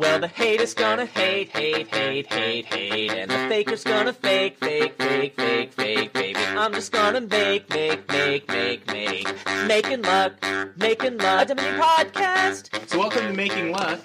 Well, 0.00 0.18
the 0.18 0.28
haters 0.28 0.72
gonna 0.72 1.04
hate, 1.04 1.50
hate, 1.50 1.94
hate, 1.94 2.26
hate, 2.32 2.64
hate, 2.64 3.10
and 3.10 3.30
the 3.30 3.36
faker's 3.50 3.84
gonna 3.84 4.14
fake, 4.14 4.56
fake, 4.58 4.94
fake, 4.96 5.34
fake, 5.36 5.74
fake, 5.74 6.12
baby. 6.14 6.40
I'm 6.40 6.72
just 6.72 6.90
gonna 6.90 7.20
make, 7.20 7.68
make, 7.68 8.08
make, 8.08 8.48
make, 8.48 8.86
make, 8.86 9.28
making 9.66 10.00
luck, 10.00 10.42
making 10.78 11.18
luck. 11.18 11.50
A 11.50 11.54
mini 11.54 11.78
podcast. 11.78 12.88
So, 12.88 12.98
welcome 12.98 13.26
to 13.26 13.32
Making 13.34 13.72
Luck, 13.72 14.00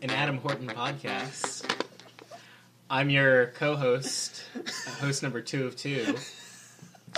an 0.00 0.08
Adam 0.08 0.38
Horton 0.38 0.66
podcast. 0.68 1.70
I'm 2.88 3.10
your 3.10 3.48
co-host, 3.48 4.44
uh, 4.56 4.90
host 4.92 5.22
number 5.22 5.42
two 5.42 5.66
of 5.66 5.76
two. 5.76 6.16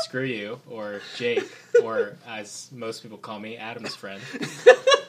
Screw 0.01 0.25
you, 0.25 0.61
or 0.69 1.01
Jake, 1.17 1.49
or 1.81 2.17
as 2.27 2.71
most 2.73 3.05
people 3.05 3.19
call 3.19 3.39
me, 3.39 3.57
Adam's 3.57 3.95
friend. 3.95 4.21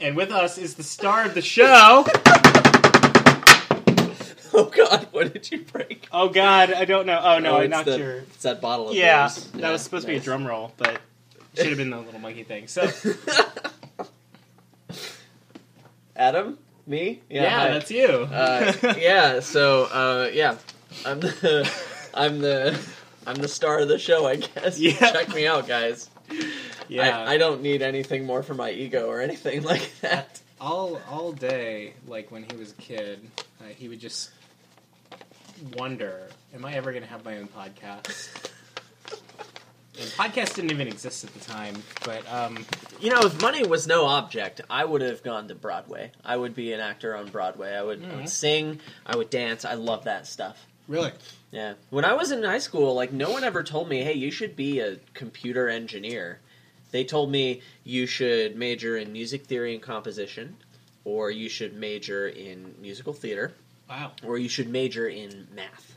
And 0.00 0.16
with 0.16 0.30
us 0.30 0.56
is 0.58 0.74
the 0.74 0.82
star 0.82 1.24
of 1.26 1.34
the 1.34 1.42
show. 1.42 2.06
Oh 4.52 4.64
God, 4.64 5.06
what 5.12 5.32
did 5.32 5.48
you 5.52 5.60
break? 5.60 6.08
Oh 6.10 6.28
God, 6.28 6.72
I 6.72 6.84
don't 6.84 7.06
know. 7.06 7.20
Oh 7.22 7.38
no, 7.38 7.58
I 7.58 7.62
it's 7.62 7.70
knocked 7.70 7.86
the- 7.86 7.98
your. 7.98 8.16
It's 8.16 8.42
that 8.42 8.60
bottle 8.60 8.88
of 8.88 8.96
Yeah, 8.96 9.28
booze. 9.28 9.44
that 9.52 9.70
was 9.70 9.80
supposed 9.80 10.02
to 10.02 10.08
be 10.08 10.14
a 10.14 10.16
nice. 10.16 10.24
drum 10.24 10.44
roll, 10.44 10.72
but 10.76 10.98
should 11.54 11.66
have 11.68 11.76
been 11.76 11.90
the 11.90 11.98
little 12.00 12.18
monkey 12.18 12.42
thing. 12.42 12.66
So 12.66 12.90
Adam, 16.16 16.58
me, 16.84 17.20
yeah, 17.30 17.48
hi. 17.48 17.68
that's 17.68 17.92
you. 17.92 18.06
uh, 18.08 18.72
yeah. 18.98 19.38
So 19.38 19.84
uh, 19.84 20.30
yeah, 20.32 20.56
I'm 21.06 21.20
the 21.20 21.72
I'm 22.14 22.40
the 22.40 22.76
I'm 23.28 23.36
the 23.36 23.48
star 23.48 23.78
of 23.78 23.86
the 23.88 24.00
show. 24.00 24.26
I 24.26 24.34
guess. 24.36 24.80
Yeah. 24.80 24.94
Check 25.12 25.32
me 25.32 25.46
out, 25.46 25.68
guys. 25.68 26.10
yeah. 26.88 27.18
I, 27.20 27.34
I 27.34 27.38
don't 27.38 27.62
need 27.62 27.82
anything 27.82 28.24
more 28.26 28.42
for 28.42 28.54
my 28.54 28.70
ego 28.70 29.06
or 29.08 29.20
anything 29.20 29.62
like 29.72 29.90
that. 30.00 30.40
all 30.60 31.00
all 31.10 31.32
day, 31.32 31.94
like 32.06 32.30
when 32.30 32.44
he 32.50 32.56
was 32.56 32.72
a 32.72 32.76
kid, 32.76 33.26
uh, 33.60 33.64
he 33.76 33.88
would 33.88 34.00
just 34.00 34.30
wonder, 35.76 36.28
"Am 36.54 36.64
I 36.64 36.74
ever 36.74 36.90
going 36.92 37.02
to 37.02 37.08
have 37.08 37.24
my 37.24 37.36
own 37.38 37.48
podcast?" 37.48 38.28
And 40.00 40.08
podcasts 40.12 40.54
didn't 40.54 40.70
even 40.70 40.86
exist 40.88 41.24
at 41.24 41.34
the 41.34 41.40
time, 41.40 41.74
but 42.04 42.22
um, 42.32 42.64
You 43.00 43.10
know, 43.10 43.20
if 43.22 43.38
money 43.42 43.66
was 43.66 43.86
no 43.86 44.06
object, 44.06 44.62
I 44.70 44.82
would 44.84 45.02
have 45.02 45.22
gone 45.22 45.48
to 45.48 45.54
Broadway. 45.54 46.12
I 46.24 46.36
would 46.36 46.54
be 46.54 46.72
an 46.72 46.80
actor 46.80 47.14
on 47.14 47.28
Broadway. 47.28 47.74
I 47.74 47.82
would, 47.82 48.02
I 48.02 48.06
Mhm. 48.06 48.16
would 48.16 48.28
sing. 48.30 48.80
I 49.04 49.16
would 49.16 49.28
dance. 49.28 49.66
I 49.66 49.74
love 49.74 50.04
that 50.04 50.26
stuff. 50.26 50.64
Really, 50.90 51.12
Yeah. 51.52 51.74
When 51.88 52.04
I 52.04 52.12
was 52.14 52.30
in 52.30 52.42
high 52.42 52.58
school, 52.58 52.94
like 52.94 53.12
no 53.12 53.30
one 53.30 53.44
ever 53.44 53.62
told 53.62 53.88
me, 53.88 54.02
"Hey, 54.02 54.14
you 54.14 54.30
should 54.30 54.56
be 54.56 54.80
a 54.80 54.96
computer 55.14 55.68
engineer." 55.68 56.40
They 56.90 57.04
told 57.04 57.30
me 57.30 57.62
you 57.84 58.06
should 58.06 58.56
major 58.56 58.96
in 58.96 59.12
music 59.12 59.44
theory 59.46 59.72
and 59.74 59.82
composition, 59.82 60.56
or 61.04 61.30
you 61.30 61.48
should 61.48 61.74
major 61.74 62.28
in 62.28 62.74
musical 62.80 63.12
theater, 63.12 63.52
wow, 63.88 64.12
or 64.24 64.38
you 64.38 64.48
should 64.48 64.68
major 64.68 65.08
in 65.08 65.46
math. 65.54 65.94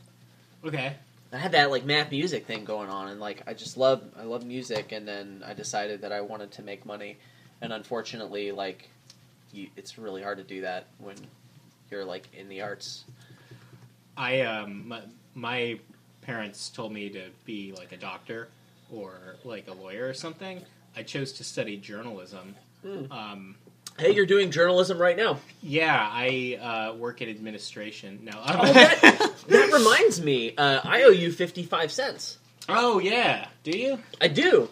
okay, 0.64 0.94
I 1.32 1.38
had 1.38 1.52
that 1.52 1.70
like 1.70 1.84
math 1.84 2.10
music 2.12 2.46
thing 2.46 2.64
going 2.64 2.88
on, 2.88 3.08
and 3.08 3.20
like 3.20 3.42
I 3.46 3.54
just 3.54 3.76
love 3.76 4.02
I 4.16 4.22
love 4.22 4.44
music, 4.46 4.92
and 4.92 5.06
then 5.06 5.42
I 5.44 5.54
decided 5.54 6.02
that 6.02 6.12
I 6.12 6.20
wanted 6.20 6.52
to 6.52 6.62
make 6.62 6.86
money, 6.86 7.16
and 7.60 7.72
unfortunately, 7.72 8.52
like 8.52 8.88
you, 9.52 9.68
it's 9.76 9.98
really 9.98 10.22
hard 10.22 10.38
to 10.38 10.44
do 10.44 10.60
that 10.60 10.86
when 10.98 11.16
you're 11.90 12.04
like 12.04 12.28
in 12.34 12.48
the 12.48 12.62
arts. 12.62 13.04
I 14.16 14.40
um, 14.42 14.88
my, 14.88 15.00
my 15.34 15.78
parents 16.22 16.68
told 16.70 16.92
me 16.92 17.10
to 17.10 17.24
be 17.44 17.72
like 17.76 17.92
a 17.92 17.96
doctor 17.96 18.48
or 18.92 19.36
like 19.44 19.68
a 19.68 19.72
lawyer 19.72 20.08
or 20.08 20.14
something. 20.14 20.62
I 20.96 21.02
chose 21.02 21.32
to 21.34 21.44
study 21.44 21.76
journalism. 21.76 22.54
Hmm. 22.82 23.12
Um, 23.12 23.54
Hey, 23.96 24.12
you're 24.12 24.26
doing 24.26 24.50
journalism 24.50 24.98
right 24.98 25.16
now. 25.16 25.38
yeah, 25.62 26.08
I 26.10 26.58
uh, 26.60 26.96
work 26.96 27.22
in 27.22 27.28
administration. 27.28 28.18
No, 28.24 28.32
Oh, 28.44 28.72
that, 28.72 29.00
that 29.48 29.72
reminds 29.72 30.20
me, 30.20 30.52
uh, 30.56 30.80
I 30.82 31.04
owe 31.04 31.10
you 31.10 31.30
fifty 31.30 31.62
five 31.62 31.92
cents. 31.92 32.38
oh 32.68 32.98
yeah, 32.98 33.46
do 33.62 33.70
you? 33.70 33.98
I 34.20 34.26
do. 34.28 34.68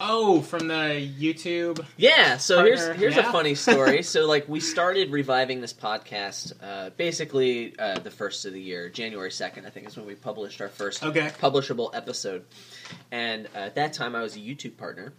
Oh, 0.00 0.40
from 0.42 0.68
the 0.68 0.74
YouTube. 1.18 1.84
Yeah, 1.96 2.36
so 2.36 2.56
Partner, 2.56 2.76
here's 2.76 2.96
here's 3.00 3.16
yeah. 3.16 3.28
a 3.28 3.32
funny 3.32 3.54
story. 3.54 4.02
so 4.04 4.26
like 4.26 4.48
we 4.48 4.60
started 4.60 5.10
reviving 5.10 5.60
this 5.60 5.72
podcast 5.72 6.52
uh, 6.62 6.90
basically 6.90 7.76
uh, 7.78 7.98
the 7.98 8.10
first 8.10 8.44
of 8.44 8.52
the 8.52 8.60
year, 8.60 8.88
January 8.88 9.30
second, 9.30 9.66
I 9.66 9.70
think 9.70 9.88
is 9.88 9.96
when 9.96 10.06
we 10.06 10.14
published 10.14 10.60
our 10.60 10.68
first 10.68 11.02
Okay. 11.02 11.30
publishable 11.40 11.94
episode. 11.94 12.44
And 13.10 13.46
uh, 13.54 13.58
at 13.58 13.74
that 13.74 13.92
time, 13.92 14.14
I 14.14 14.22
was 14.22 14.36
a 14.36 14.40
YouTube 14.40 14.76
partner. 14.76 15.12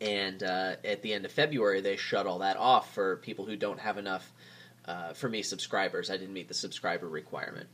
And 0.00 0.42
uh, 0.44 0.76
at 0.84 1.02
the 1.02 1.12
end 1.12 1.24
of 1.24 1.32
February, 1.32 1.80
they 1.80 1.96
shut 1.96 2.26
all 2.26 2.38
that 2.38 2.56
off 2.56 2.94
for 2.94 3.16
people 3.16 3.46
who 3.46 3.56
don't 3.56 3.80
have 3.80 3.98
enough, 3.98 4.32
uh, 4.84 5.12
for 5.14 5.28
me, 5.28 5.42
subscribers. 5.42 6.08
I 6.08 6.16
didn't 6.16 6.34
meet 6.34 6.46
the 6.46 6.54
subscriber 6.54 7.08
requirement. 7.08 7.68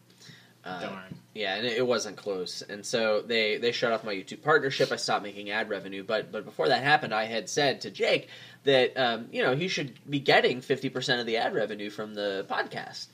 Uh, 0.65 0.81
Darn. 0.81 1.15
yeah, 1.35 1.57
and 1.57 1.67
it 1.67 1.87
wasn't 1.87 2.17
close, 2.17 2.63
and 2.63 2.85
so 2.87 3.21
they 3.21 3.59
they 3.59 3.71
shut 3.73 3.93
off 3.93 4.03
my 4.05 4.15
YouTube 4.15 4.43
partnership. 4.43 4.91
I 4.93 4.97
stopped 4.97 5.23
making 5.23 5.51
ad 5.51 5.69
revenue, 5.69 6.03
but 6.03 6.33
but 6.33 6.45
before 6.45 6.69
that 6.69 6.83
happened, 6.83 7.13
I 7.13 7.25
had 7.25 7.49
said 7.49 7.83
to 7.83 7.91
Jake 7.91 8.29
that 8.65 8.97
um, 8.97 9.29
you 9.31 9.43
know 9.43 9.55
he 9.55 9.69
should 9.69 9.93
be 10.09 10.21
getting 10.21 10.61
fifty 10.63 10.89
percent 10.89 11.21
of 11.21 11.27
the 11.27 11.37
ad 11.37 11.55
revenue 11.55 11.91
from 11.91 12.15
the 12.15 12.47
podcast, 12.49 13.09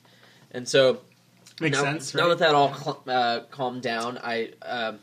and 0.51 0.67
so 0.67 1.01
Makes 1.59 1.77
now, 1.77 1.83
sense. 1.83 2.15
now 2.15 2.21
right? 2.21 2.29
that 2.29 2.39
that 2.39 2.55
all 2.55 2.73
cl- 2.73 3.03
uh, 3.07 3.39
calmed 3.51 3.81
down, 3.81 4.17
I 4.23 4.51
um, 4.61 4.99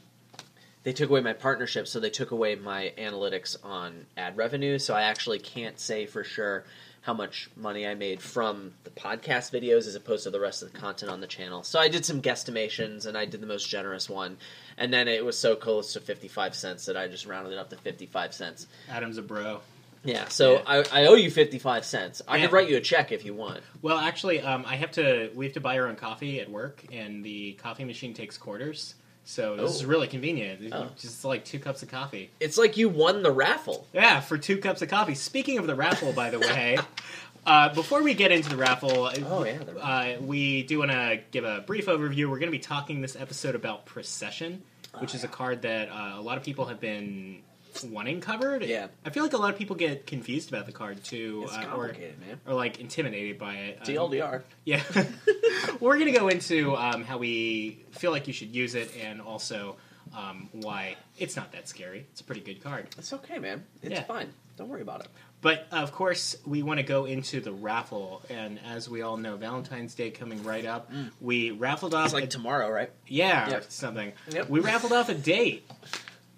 they 0.84 0.92
took 0.92 1.10
away 1.10 1.20
my 1.20 1.34
partnership, 1.34 1.87
so 1.87 2.00
they 2.00 2.10
took 2.10 2.31
away 2.31 2.54
my 2.54 2.92
analytics 2.97 3.56
on 3.62 4.06
ad 4.16 4.37
revenue. 4.38 4.78
So 4.78 4.94
I 4.94 5.03
actually 5.03 5.38
can't 5.38 5.78
say 5.78 6.06
for 6.06 6.25
sure 6.25 6.64
how 7.08 7.14
much 7.14 7.48
money 7.56 7.86
I 7.86 7.94
made 7.94 8.20
from 8.20 8.74
the 8.84 8.91
podcast 8.91 9.50
videos 9.50 9.86
as 9.86 9.94
opposed 9.94 10.24
to 10.24 10.30
the 10.30 10.38
rest 10.38 10.62
of 10.62 10.70
the 10.70 10.78
content 10.78 11.10
on 11.10 11.22
the 11.22 11.26
channel. 11.26 11.62
So 11.62 11.78
I 11.80 11.88
did 11.88 12.04
some 12.04 12.20
guesstimations, 12.20 13.06
and 13.06 13.16
I 13.16 13.24
did 13.24 13.41
the 13.41 13.46
most 13.46 13.66
generous 13.66 14.10
one, 14.10 14.36
and 14.76 14.92
then 14.92 15.08
it 15.08 15.24
was 15.24 15.38
so 15.38 15.56
close 15.56 15.94
to 15.94 16.00
fifty 16.00 16.28
five 16.28 16.54
cents 16.54 16.84
that 16.84 16.98
I 16.98 17.08
just 17.08 17.24
rounded 17.24 17.54
it 17.54 17.58
up 17.58 17.70
to 17.70 17.76
fifty 17.76 18.04
five 18.04 18.34
cents. 18.34 18.66
Adam's 18.91 19.16
a 19.16 19.22
bro. 19.22 19.60
Yeah, 20.04 20.28
so 20.28 20.56
Yeah. 20.56 20.62
I, 20.66 20.76
I 21.04 21.06
owe 21.06 21.14
you 21.14 21.30
fifty 21.30 21.58
five 21.58 21.86
cents. 21.86 22.20
I 22.28 22.36
Yeah. 22.36 22.44
could 22.44 22.52
write 22.52 22.69
you 22.69 22.76
a 22.76 22.80
check 22.82 23.10
if 23.10 23.25
you 23.25 23.32
want. 23.32 23.62
Well, 23.80 23.96
actually, 23.96 24.42
um, 24.42 24.64
I 24.66 24.76
have 24.76 24.90
to. 24.92 25.30
We 25.34 25.46
have 25.46 25.54
to 25.54 25.60
buy 25.62 25.78
our 25.78 25.86
own 25.86 25.96
coffee 25.96 26.40
at 26.42 26.50
work, 26.50 26.84
and 26.92 27.25
the 27.25 27.54
coffee 27.54 27.86
machine 27.86 28.12
takes 28.12 28.36
quarters. 28.36 28.96
So 29.31 29.56
this 29.56 29.71
Oh. 29.71 29.75
is 29.75 29.84
really 29.84 30.09
convenient. 30.09 30.72
Oh. 30.72 30.89
Just 30.99 31.22
like 31.22 31.44
two 31.44 31.59
cups 31.59 31.83
of 31.83 31.91
coffee. 31.91 32.31
It's 32.41 32.56
like 32.56 32.78
you 32.78 32.89
won 32.89 33.22
the 33.22 33.31
raffle. 33.31 33.87
Yeah, 33.93 34.21
for 34.21 34.39
two 34.39 34.56
cups 34.56 34.81
of 34.81 34.89
coffee. 34.89 35.15
Speaking 35.15 35.59
of 35.59 35.66
the 35.66 35.75
raffle, 35.75 36.15
by 36.15 36.31
the 36.31 36.39
way, 36.39 36.78
uh, 37.47 37.75
before 37.75 38.03
we 38.03 38.15
get 38.15 38.33
into 38.33 38.49
the 38.49 38.56
raffle, 38.56 39.11
Oh, 39.27 39.44
yeah, 39.44 39.59
the 39.59 39.77
uh, 39.78 40.17
we 40.22 40.62
do 40.62 40.78
want 40.78 40.93
to 40.93 41.21
give 41.31 41.44
a 41.44 41.61
brief 41.61 41.87
overview. 41.87 42.31
We're 42.31 42.38
going 42.38 42.50
to 42.50 42.59
be 42.59 42.59
talking 42.59 43.03
this 43.03 43.17
episode 43.17 43.55
about 43.55 43.84
Procession, 43.84 44.62
which 44.99 45.12
Oh, 45.12 45.17
is 45.19 45.25
a 45.25 45.28
card 45.28 45.61
that 45.61 45.91
uh, 45.91 46.15
a 46.17 46.22
lot 46.22 46.38
of 46.38 46.43
people 46.43 46.65
have 46.65 46.81
been 46.81 47.43
wanting 47.84 48.21
covered. 48.21 48.62
Yeah. 48.65 48.89
I 49.05 49.11
feel 49.11 49.22
like 49.22 49.33
a 49.33 49.37
lot 49.37 49.50
of 49.53 49.59
people 49.59 49.77
get 49.77 50.06
confused 50.06 50.49
about 50.50 50.66
the 50.66 50.72
card 50.72 51.03
too, 51.05 51.43
It's 51.44 51.56
uh, 51.56 51.72
or 51.77 51.89
man. 51.89 52.41
or 52.47 52.55
like 52.55 52.81
intimidated 52.81 53.39
by 53.39 53.55
it. 53.55 53.78
Um, 53.81 53.87
TLDR. 53.87 54.43
yeah. 54.65 54.83
We're 55.81 55.94
going 55.99 56.12
to 56.12 56.19
go 56.19 56.28
into 56.28 56.75
um, 56.77 57.05
how 57.05 57.19
we 57.19 57.84
feel 57.93 58.11
like 58.11 58.27
you 58.27 58.33
should 58.33 58.55
use 58.55 58.75
it 58.75 58.91
and 59.03 59.21
also 59.21 59.77
um, 60.17 60.49
why 60.53 60.97
it's 61.19 61.37
not 61.37 61.53
that 61.53 61.69
scary. 61.69 62.06
It's 62.12 62.21
a 62.21 62.25
pretty 62.25 62.41
good 62.41 62.62
card. 62.62 62.88
It's 62.99 63.12
okay, 63.12 63.38
man. 63.38 63.65
It's 63.83 63.93
Yeah. 63.93 64.03
fine. 64.05 64.33
Don't 64.56 64.69
worry 64.69 64.83
about 64.83 65.00
it. 65.00 65.09
But 65.41 65.69
of 65.71 65.93
course, 65.93 66.37
we 66.44 66.65
want 66.65 66.78
to 66.78 66.83
go 66.83 67.05
into 67.05 67.41
the 67.41 67.53
raffle. 67.53 68.22
And 68.28 68.59
as 68.67 68.88
we 68.88 69.03
all 69.03 69.17
know, 69.17 69.37
Valentine's 69.37 69.94
Day 69.94 70.11
coming 70.11 70.43
right 70.43 70.67
up, 70.67 70.91
we 71.21 71.53
raffled 71.53 71.94
off 71.94 72.06
It's 72.06 72.15
like 72.15 72.25
a- 72.25 72.28
tomorrow, 72.28 72.69
right? 72.69 72.91
yeah, 73.06 73.49
Yep. 73.50 73.65
something. 73.69 74.12
Yep. 74.31 74.49
We 74.50 74.59
raffled 74.61 74.93
off 74.93 75.09
a 75.11 75.15
date 75.15 75.71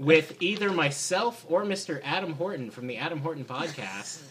with 0.00 0.40
either 0.40 0.72
myself 0.72 1.44
or 1.48 1.62
Mr. 1.62 2.00
Adam 2.02 2.32
Horton 2.32 2.70
from 2.70 2.86
the 2.86 2.96
Adam 2.96 3.18
Horton 3.20 3.44
podcast. 3.44 4.22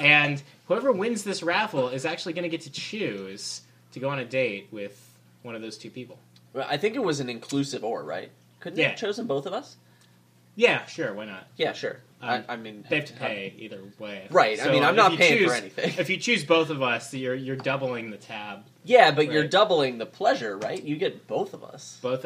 and 0.00 0.42
whoever 0.68 0.92
wins 0.92 1.24
this 1.24 1.42
raffle 1.42 1.88
is 1.88 2.04
actually 2.04 2.34
going 2.34 2.42
to 2.42 2.50
get 2.50 2.60
to 2.60 2.70
choose 2.70 3.62
to 3.92 3.98
go 3.98 4.10
on 4.10 4.18
a 4.18 4.26
date 4.26 4.68
with 4.70 5.10
one 5.42 5.54
of 5.54 5.62
those 5.62 5.78
two 5.78 5.88
people. 5.90 6.18
Well, 6.52 6.66
I 6.68 6.76
think 6.76 6.96
it 6.96 7.02
was 7.02 7.20
an 7.20 7.30
inclusive 7.30 7.82
or, 7.82 8.02
right? 8.04 8.30
Couldn't 8.60 8.76
they 8.76 8.82
have 8.84 8.96
chosen 8.96 9.26
both 9.26 9.46
of 9.46 9.54
us? 9.54 9.76
Yeah, 10.54 10.84
sure, 10.84 11.14
why 11.14 11.24
not? 11.24 11.46
Yeah, 11.56 11.72
sure. 11.72 12.00
Um, 12.20 12.44
I, 12.48 12.54
I 12.54 12.56
mean, 12.56 12.84
They 12.88 12.96
have 12.96 13.04
to 13.06 13.12
pay 13.14 13.54
either 13.58 13.80
way. 13.98 14.26
Right, 14.30 14.60
I 14.62 14.70
mean, 14.70 14.82
I'm 14.84 14.96
not 14.96 15.16
paying 15.16 15.46
for 15.48 15.54
anything. 15.54 15.94
If 15.98 16.10
you 16.10 16.16
choose 16.18 16.44
both 16.44 16.70
of 16.70 16.82
us, 16.82 17.12
you're 17.12 17.34
you're 17.34 17.56
doubling 17.56 18.10
the 18.10 18.16
tab. 18.16 18.64
Yeah, 18.84 19.10
but 19.10 19.30
you're 19.30 19.46
doubling 19.48 19.98
the 19.98 20.06
pleasure, 20.06 20.56
right? 20.58 20.82
You 20.82 20.96
get 20.96 21.26
both 21.26 21.52
of 21.52 21.62
us. 21.62 21.98
Both. 22.02 22.24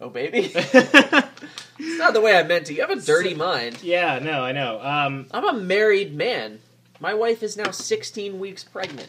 Oh, 0.00 0.08
baby. 0.08 0.50
it's 0.54 1.98
not 1.98 2.12
the 2.14 2.20
way 2.20 2.36
I 2.36 2.42
meant 2.42 2.66
to. 2.66 2.74
You 2.74 2.80
have 2.82 2.90
a 2.90 3.00
dirty 3.00 3.34
mind. 3.34 3.82
yeah, 3.82 4.18
no, 4.18 4.42
I 4.44 4.52
know. 4.52 4.80
Um, 4.82 5.26
I'm 5.30 5.44
a 5.48 5.52
married 5.52 6.14
man. 6.14 6.60
My 7.00 7.14
wife 7.14 7.42
is 7.42 7.56
now 7.56 7.70
16 7.70 8.38
weeks 8.38 8.64
pregnant. 8.64 9.08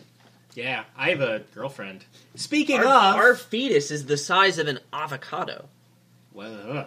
yeah, 0.53 0.83
I 0.97 1.09
have 1.09 1.21
a 1.21 1.39
girlfriend. 1.53 2.05
Speaking 2.35 2.79
Our, 2.79 2.85
of, 2.85 3.15
our 3.15 3.35
fetus 3.35 3.91
is 3.91 4.05
the 4.05 4.17
size 4.17 4.57
of 4.57 4.67
an 4.67 4.79
avocado. 4.93 5.69
Well, 6.35 6.85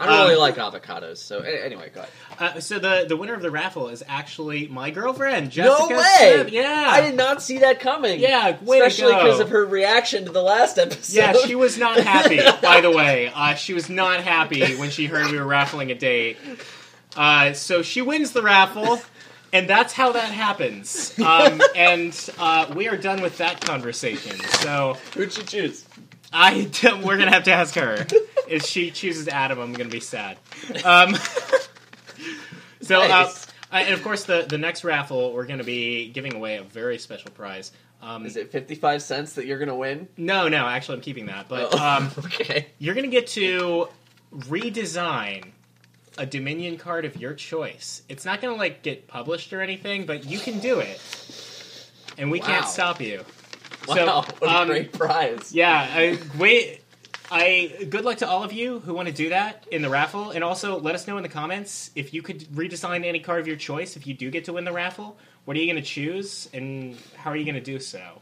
I 0.00 0.06
don't 0.06 0.18
really 0.20 0.34
Um, 0.34 0.40
like 0.40 0.56
avocados. 0.56 1.18
So 1.18 1.40
anyway, 1.40 1.90
go 1.94 2.00
ahead. 2.00 2.56
uh, 2.56 2.60
so 2.60 2.78
the 2.78 3.04
the 3.06 3.14
winner 3.14 3.34
of 3.34 3.42
the 3.42 3.50
raffle 3.50 3.90
is 3.90 4.02
actually 4.08 4.68
my 4.68 4.90
girlfriend, 4.90 5.50
Jessica 5.50 5.90
no 5.90 5.98
way! 5.98 6.32
Smith. 6.34 6.50
Yeah, 6.50 6.86
I 6.88 7.02
did 7.02 7.14
not 7.14 7.42
see 7.42 7.58
that 7.58 7.80
coming. 7.80 8.20
Yeah, 8.20 8.56
way 8.62 8.78
especially 8.80 9.12
because 9.12 9.40
of 9.40 9.50
her 9.50 9.66
reaction 9.66 10.24
to 10.24 10.32
the 10.32 10.42
last 10.42 10.78
episode. 10.78 11.14
Yeah, 11.14 11.34
she 11.44 11.54
was 11.54 11.76
not 11.76 11.98
happy. 11.98 12.40
by 12.62 12.80
the 12.80 12.90
way, 12.90 13.30
uh, 13.34 13.52
she 13.54 13.74
was 13.74 13.90
not 13.90 14.20
happy 14.22 14.76
when 14.76 14.88
she 14.88 15.04
heard 15.06 15.30
we 15.30 15.38
were 15.38 15.46
raffling 15.46 15.90
a 15.90 15.94
date. 15.94 16.38
Uh, 17.14 17.52
so 17.52 17.82
she 17.82 18.00
wins 18.00 18.32
the 18.32 18.42
raffle, 18.42 18.98
and 19.52 19.68
that's 19.68 19.92
how 19.92 20.12
that 20.12 20.30
happens. 20.32 21.16
Um, 21.20 21.60
and 21.76 22.30
uh, 22.38 22.72
we 22.74 22.88
are 22.88 22.96
done 22.96 23.20
with 23.20 23.36
that 23.38 23.60
conversation. 23.60 24.36
So 24.62 24.96
Who'd 25.14 25.36
you 25.36 25.42
choose? 25.42 25.83
I 26.34 26.68
we're 27.04 27.16
gonna 27.16 27.30
have 27.32 27.44
to 27.44 27.52
ask 27.52 27.74
her. 27.76 28.06
If 28.48 28.64
she 28.66 28.90
chooses 28.90 29.28
Adam, 29.28 29.58
I'm 29.60 29.72
gonna 29.72 29.88
be 29.88 30.00
sad. 30.00 30.36
Um, 30.84 31.14
so, 32.82 33.00
uh, 33.02 33.08
Nice. 33.08 33.46
uh, 33.72 33.76
and 33.76 33.94
of 33.94 34.02
course, 34.02 34.24
the 34.24 34.44
the 34.48 34.58
next 34.58 34.84
raffle 34.84 35.32
we're 35.32 35.46
gonna 35.46 35.64
be 35.64 36.08
giving 36.10 36.34
away 36.34 36.56
a 36.56 36.62
very 36.62 36.98
special 36.98 37.30
prize. 37.30 37.72
Um, 38.02 38.26
Is 38.26 38.36
it 38.36 38.50
fifty-five 38.52 39.00
cents 39.00 39.34
that 39.34 39.46
you're 39.46 39.58
gonna 39.58 39.76
win? 39.76 40.08
no, 40.18 40.48
no, 40.48 40.66
actually, 40.66 40.96
I'm 40.96 41.00
keeping 41.02 41.26
that. 41.26 41.48
But 41.48 41.68
Oh, 41.72 41.78
um, 41.78 42.10
okay. 42.18 42.66
you're 42.78 42.94
gonna 42.94 43.06
get 43.08 43.28
to 43.28 43.88
redesign 44.34 45.52
a 46.18 46.26
Dominion 46.26 46.76
card 46.76 47.04
of 47.04 47.16
your 47.16 47.32
choice. 47.34 48.02
It's 48.08 48.24
not 48.24 48.40
gonna 48.42 48.56
like 48.56 48.82
get 48.82 49.06
published 49.08 49.52
or 49.52 49.60
anything, 49.62 50.04
but 50.06 50.24
you 50.26 50.38
can 50.38 50.58
do 50.58 50.80
it, 50.80 51.00
and 52.18 52.30
we 52.30 52.40
can't 52.40 52.66
stop 52.66 53.00
you. 53.00 53.24
Wow, 53.88 54.22
So, 54.22 54.34
what 54.38 54.50
a 54.50 54.58
um, 54.60 54.68
great 54.68 54.92
prize! 54.92 55.52
Yeah, 55.52 55.86
I, 55.90 56.18
wait. 56.38 56.80
I 57.30 57.86
good 57.88 58.04
luck 58.04 58.18
to 58.18 58.28
all 58.28 58.44
of 58.44 58.52
you 58.52 58.80
who 58.80 58.92
want 58.94 59.08
to 59.08 59.14
do 59.14 59.30
that 59.30 59.66
in 59.70 59.82
the 59.82 59.88
raffle, 59.88 60.30
and 60.30 60.44
also 60.44 60.78
let 60.78 60.94
us 60.94 61.06
know 61.06 61.16
in 61.16 61.22
the 61.22 61.28
comments 61.28 61.90
if 61.94 62.12
you 62.12 62.22
could 62.22 62.40
redesign 62.48 63.04
any 63.04 63.18
card 63.20 63.40
of 63.40 63.46
your 63.46 63.56
choice. 63.56 63.96
If 63.96 64.06
you 64.06 64.14
do 64.14 64.30
get 64.30 64.44
to 64.44 64.52
win 64.52 64.64
the 64.64 64.72
raffle, 64.72 65.16
what 65.44 65.56
are 65.56 65.60
you 65.60 65.66
going 65.66 65.82
to 65.82 65.88
choose, 65.88 66.48
and 66.52 66.96
how 67.16 67.30
are 67.30 67.36
you 67.36 67.44
going 67.44 67.54
to 67.56 67.60
do 67.62 67.78
so? 67.80 68.20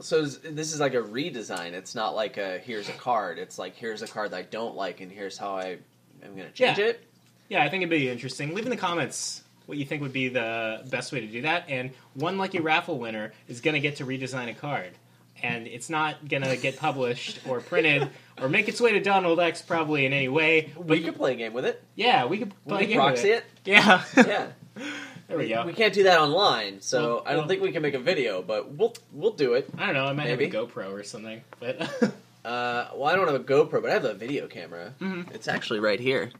So 0.00 0.24
this 0.26 0.72
is 0.72 0.80
like 0.80 0.94
a 0.94 1.02
redesign. 1.02 1.72
It's 1.72 1.94
not 1.94 2.14
like 2.14 2.36
a 2.36 2.58
here's 2.58 2.88
a 2.88 2.92
card. 2.92 3.38
It's 3.38 3.58
like 3.58 3.74
here's 3.76 4.02
a 4.02 4.06
card 4.06 4.30
that 4.32 4.36
I 4.36 4.42
don't 4.42 4.76
like, 4.76 5.00
and 5.00 5.10
here's 5.10 5.36
how 5.38 5.56
I 5.56 5.78
am 6.22 6.36
gonna 6.36 6.50
change 6.50 6.78
Yeah. 6.78 6.84
it. 6.86 7.04
Yeah, 7.48 7.64
I 7.64 7.68
think 7.68 7.82
it'd 7.82 7.90
be 7.90 8.08
interesting. 8.08 8.54
Leave 8.54 8.64
in 8.66 8.70
the 8.70 8.76
comments 8.76 9.42
what 9.68 9.78
you 9.78 9.84
think 9.84 10.00
would 10.02 10.12
be 10.12 10.28
the 10.28 10.82
best 10.90 11.12
way 11.12 11.20
to 11.20 11.26
do 11.26 11.42
that, 11.42 11.64
and 11.68 11.90
one 12.14 12.38
lucky 12.38 12.58
raffle 12.58 12.98
winner 12.98 13.32
is 13.48 13.60
going 13.60 13.74
to 13.74 13.80
get 13.80 13.96
to 13.96 14.04
redesign 14.06 14.48
a 14.50 14.54
card. 14.54 14.90
And 15.40 15.68
it's 15.68 15.88
not 15.88 16.26
going 16.28 16.42
to 16.42 16.56
get 16.56 16.78
published 16.78 17.38
or 17.46 17.60
printed 17.60 18.08
or 18.42 18.48
make 18.48 18.66
its 18.68 18.80
way 18.80 18.92
to 18.92 19.00
Donald 19.00 19.38
X 19.38 19.62
probably 19.62 20.04
in 20.04 20.12
any 20.12 20.26
way. 20.28 20.72
But 20.74 20.86
We 20.86 21.00
could 21.02 21.14
play 21.14 21.34
a 21.34 21.36
game 21.36 21.52
with 21.52 21.64
it. 21.64 21.80
yeah, 21.94 22.24
we 22.24 22.38
could 22.38 22.52
We 22.64 22.70
play 22.70 22.78
a 22.78 22.80
could 22.80 22.88
game 22.88 22.96
with 22.96 23.06
proxy 23.06 23.28
it. 23.30 23.44
Yeah. 23.64 24.02
Yeah. 24.16 24.46
there 25.28 25.38
we 25.38 25.48
go. 25.48 25.64
We 25.64 25.74
can't 25.74 25.94
do 25.94 26.02
that 26.04 26.18
online, 26.18 26.80
so 26.80 26.98
Well, 27.16 27.22
I 27.26 27.30
don't 27.32 27.38
well- 27.40 27.48
think 27.48 27.62
we 27.62 27.70
can 27.70 27.82
make 27.82 27.94
a 27.94 27.98
video, 28.00 28.42
but 28.42 28.72
we'll 28.72 28.94
we'll 29.12 29.30
do 29.32 29.52
it. 29.52 29.68
I 29.78 29.86
don't 29.86 29.94
know. 29.94 30.06
I 30.06 30.12
might 30.12 30.24
Maybe. 30.26 30.46
have 30.46 30.54
a 30.54 30.66
GoPro 30.66 30.92
or 30.92 31.02
something, 31.04 31.42
but 31.60 31.78
Uh, 32.44 32.88
well, 32.94 33.04
I 33.04 33.14
don't 33.14 33.26
have 33.26 33.34
a 33.34 33.44
GoPro, 33.44 33.82
but 33.82 33.90
I 33.90 33.92
have 33.92 34.04
a 34.06 34.14
video 34.14 34.46
camera. 34.46 34.94
Mhm. 35.00 35.34
It's 35.34 35.46
actually 35.48 35.80
right 35.80 36.00
here. 36.00 36.30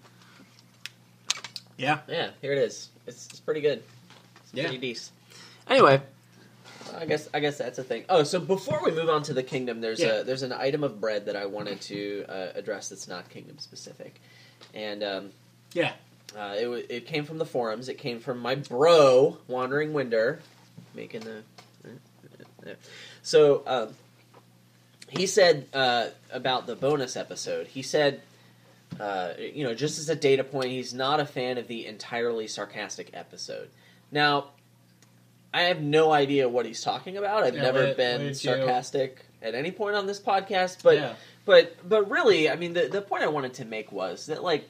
yeah, 1.76 1.98
Yeah, 2.08 2.30
here 2.40 2.52
it 2.52 2.58
is. 2.58 2.88
It's, 3.08 3.26
it's 3.28 3.40
pretty 3.40 3.60
good. 3.60 3.82
It's 4.44 4.54
Yeah. 4.54 4.64
pretty 4.64 4.78
decent. 4.78 5.12
Anyway, 5.68 6.00
I 6.96 7.04
guess 7.06 7.28
I 7.34 7.40
guess 7.40 7.58
that's 7.58 7.78
a 7.78 7.82
thing. 7.84 8.04
Oh, 8.08 8.22
so 8.22 8.38
before 8.40 8.80
we 8.84 8.90
move 8.90 9.08
on 9.10 9.22
to 9.24 9.34
the 9.34 9.42
kingdom, 9.42 9.80
there's 9.80 10.00
Yeah. 10.00 10.20
a 10.20 10.24
there's 10.24 10.42
an 10.42 10.52
item 10.52 10.82
of 10.84 11.00
bread 11.00 11.26
that 11.26 11.36
I 11.36 11.46
wanted 11.46 11.80
to 11.82 12.24
uh, 12.28 12.48
address 12.54 12.88
that's 12.88 13.08
not 13.08 13.28
kingdom 13.28 13.58
specific, 13.58 14.20
and 14.74 15.02
um, 15.02 15.30
yeah. 15.74 15.92
uh, 16.36 16.56
it 16.58 16.66
wa- 16.66 16.80
it 16.88 17.06
came 17.06 17.24
from 17.24 17.38
the 17.38 17.44
forums. 17.44 17.88
It 17.88 17.98
came 17.98 18.20
from 18.20 18.38
my 18.38 18.54
bro, 18.54 19.36
Wandering 19.48 19.92
Winder, 19.92 20.40
making 20.94 21.20
the. 21.20 21.42
So 23.22 23.62
um, 23.66 23.94
he 25.08 25.26
said 25.26 25.66
uh, 25.72 26.08
about 26.32 26.66
the 26.66 26.76
bonus 26.76 27.16
episode. 27.16 27.66
He 27.68 27.82
said, 27.82 28.20
uh, 29.00 29.32
you 29.38 29.64
know, 29.64 29.74
just 29.74 29.98
as 29.98 30.08
a 30.08 30.16
data 30.16 30.44
point, 30.44 30.70
he's 30.70 30.92
not 30.94 31.20
a 31.20 31.24
fan 31.26 31.58
of 31.58 31.68
the 31.68 31.86
entirely 31.86 32.46
sarcastic 32.46 33.10
episode. 33.14 33.68
Now, 34.10 34.48
I 35.52 35.62
have 35.62 35.80
no 35.80 36.12
idea 36.12 36.48
what 36.48 36.66
he's 36.66 36.82
talking 36.82 37.16
about. 37.16 37.42
I've 37.44 37.54
Yeah, 37.56 37.62
never 37.62 37.94
been 37.94 38.20
did 38.20 38.28
you- 38.28 38.34
sarcastic 38.34 39.24
at 39.42 39.54
any 39.54 39.70
point 39.70 39.96
on 39.96 40.06
this 40.06 40.20
podcast, 40.20 40.82
but 40.82 40.96
yeah. 40.96 41.14
but 41.44 41.76
but 41.88 42.10
really, 42.10 42.50
I 42.50 42.56
mean, 42.56 42.72
the 42.74 42.88
the 42.88 43.00
point 43.02 43.22
I 43.22 43.28
wanted 43.28 43.54
to 43.54 43.64
make 43.64 43.90
was 43.92 44.26
that 44.26 44.42
like, 44.42 44.68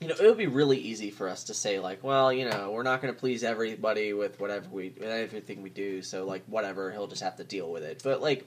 you 0.00 0.08
know, 0.08 0.14
it 0.18 0.22
would 0.26 0.38
be 0.38 0.46
really 0.48 0.78
easy 0.78 1.10
for 1.10 1.28
us 1.28 1.44
to 1.44 1.54
say 1.54 1.78
like, 1.78 2.02
well, 2.02 2.32
you 2.32 2.48
know, 2.48 2.72
we're 2.72 2.82
not 2.82 3.00
going 3.02 3.14
to 3.14 3.18
please 3.20 3.44
everybody 3.44 4.12
with 4.12 4.40
whatever 4.40 4.66
we 4.70 4.92
with 4.98 5.08
everything 5.08 5.62
we 5.62 5.70
do, 5.70 6.02
so 6.02 6.24
like 6.24 6.42
whatever, 6.46 6.90
he'll 6.90 7.06
just 7.06 7.22
have 7.22 7.36
to 7.36 7.44
deal 7.44 7.70
with 7.70 7.84
it. 7.84 8.00
But 8.02 8.20
like, 8.20 8.46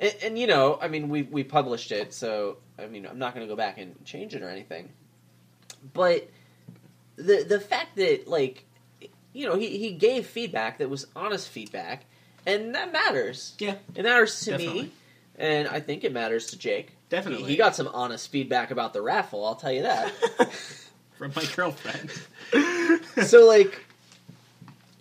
and, 0.00 0.14
and 0.24 0.38
you 0.38 0.48
know, 0.48 0.78
I 0.80 0.88
mean, 0.88 1.08
we 1.10 1.22
we 1.22 1.44
published 1.44 1.92
it, 1.92 2.12
so 2.12 2.56
I 2.82 2.88
mean, 2.88 3.06
I'm 3.06 3.18
not 3.18 3.34
going 3.34 3.46
to 3.46 3.50
go 3.52 3.56
back 3.56 3.78
and 3.78 4.02
change 4.04 4.34
it 4.34 4.42
or 4.42 4.48
anything. 4.48 4.88
But 5.92 6.28
the 7.16 7.44
the 7.48 7.60
fact 7.60 7.96
that 7.96 8.26
like, 8.28 8.64
you 9.32 9.46
know, 9.46 9.56
he 9.56 9.78
he 9.78 9.92
gave 9.92 10.26
feedback 10.26 10.78
that 10.78 10.88
was 10.90 11.06
honest 11.16 11.48
feedback, 11.48 12.04
and 12.46 12.74
that 12.74 12.92
matters. 12.92 13.54
Yeah. 13.58 13.76
It 13.94 14.02
matters 14.04 14.40
to 14.44 14.50
Definitely. 14.50 14.82
me, 14.82 14.90
and 15.38 15.68
I 15.68 15.80
think 15.80 16.04
it 16.04 16.12
matters 16.12 16.46
to 16.48 16.58
Jake. 16.58 16.92
Definitely. 17.08 17.44
He, 17.46 17.50
he 17.52 17.56
got 17.56 17.76
some 17.76 17.88
honest 17.92 18.30
feedback 18.30 18.70
about 18.70 18.92
the 18.92 19.02
raffle. 19.02 19.44
I'll 19.44 19.54
tell 19.54 19.72
you 19.72 19.82
that. 19.82 20.10
from 21.18 21.32
my 21.36 21.44
girlfriend. 21.56 22.10
so 23.28 23.46
like, 23.46 23.84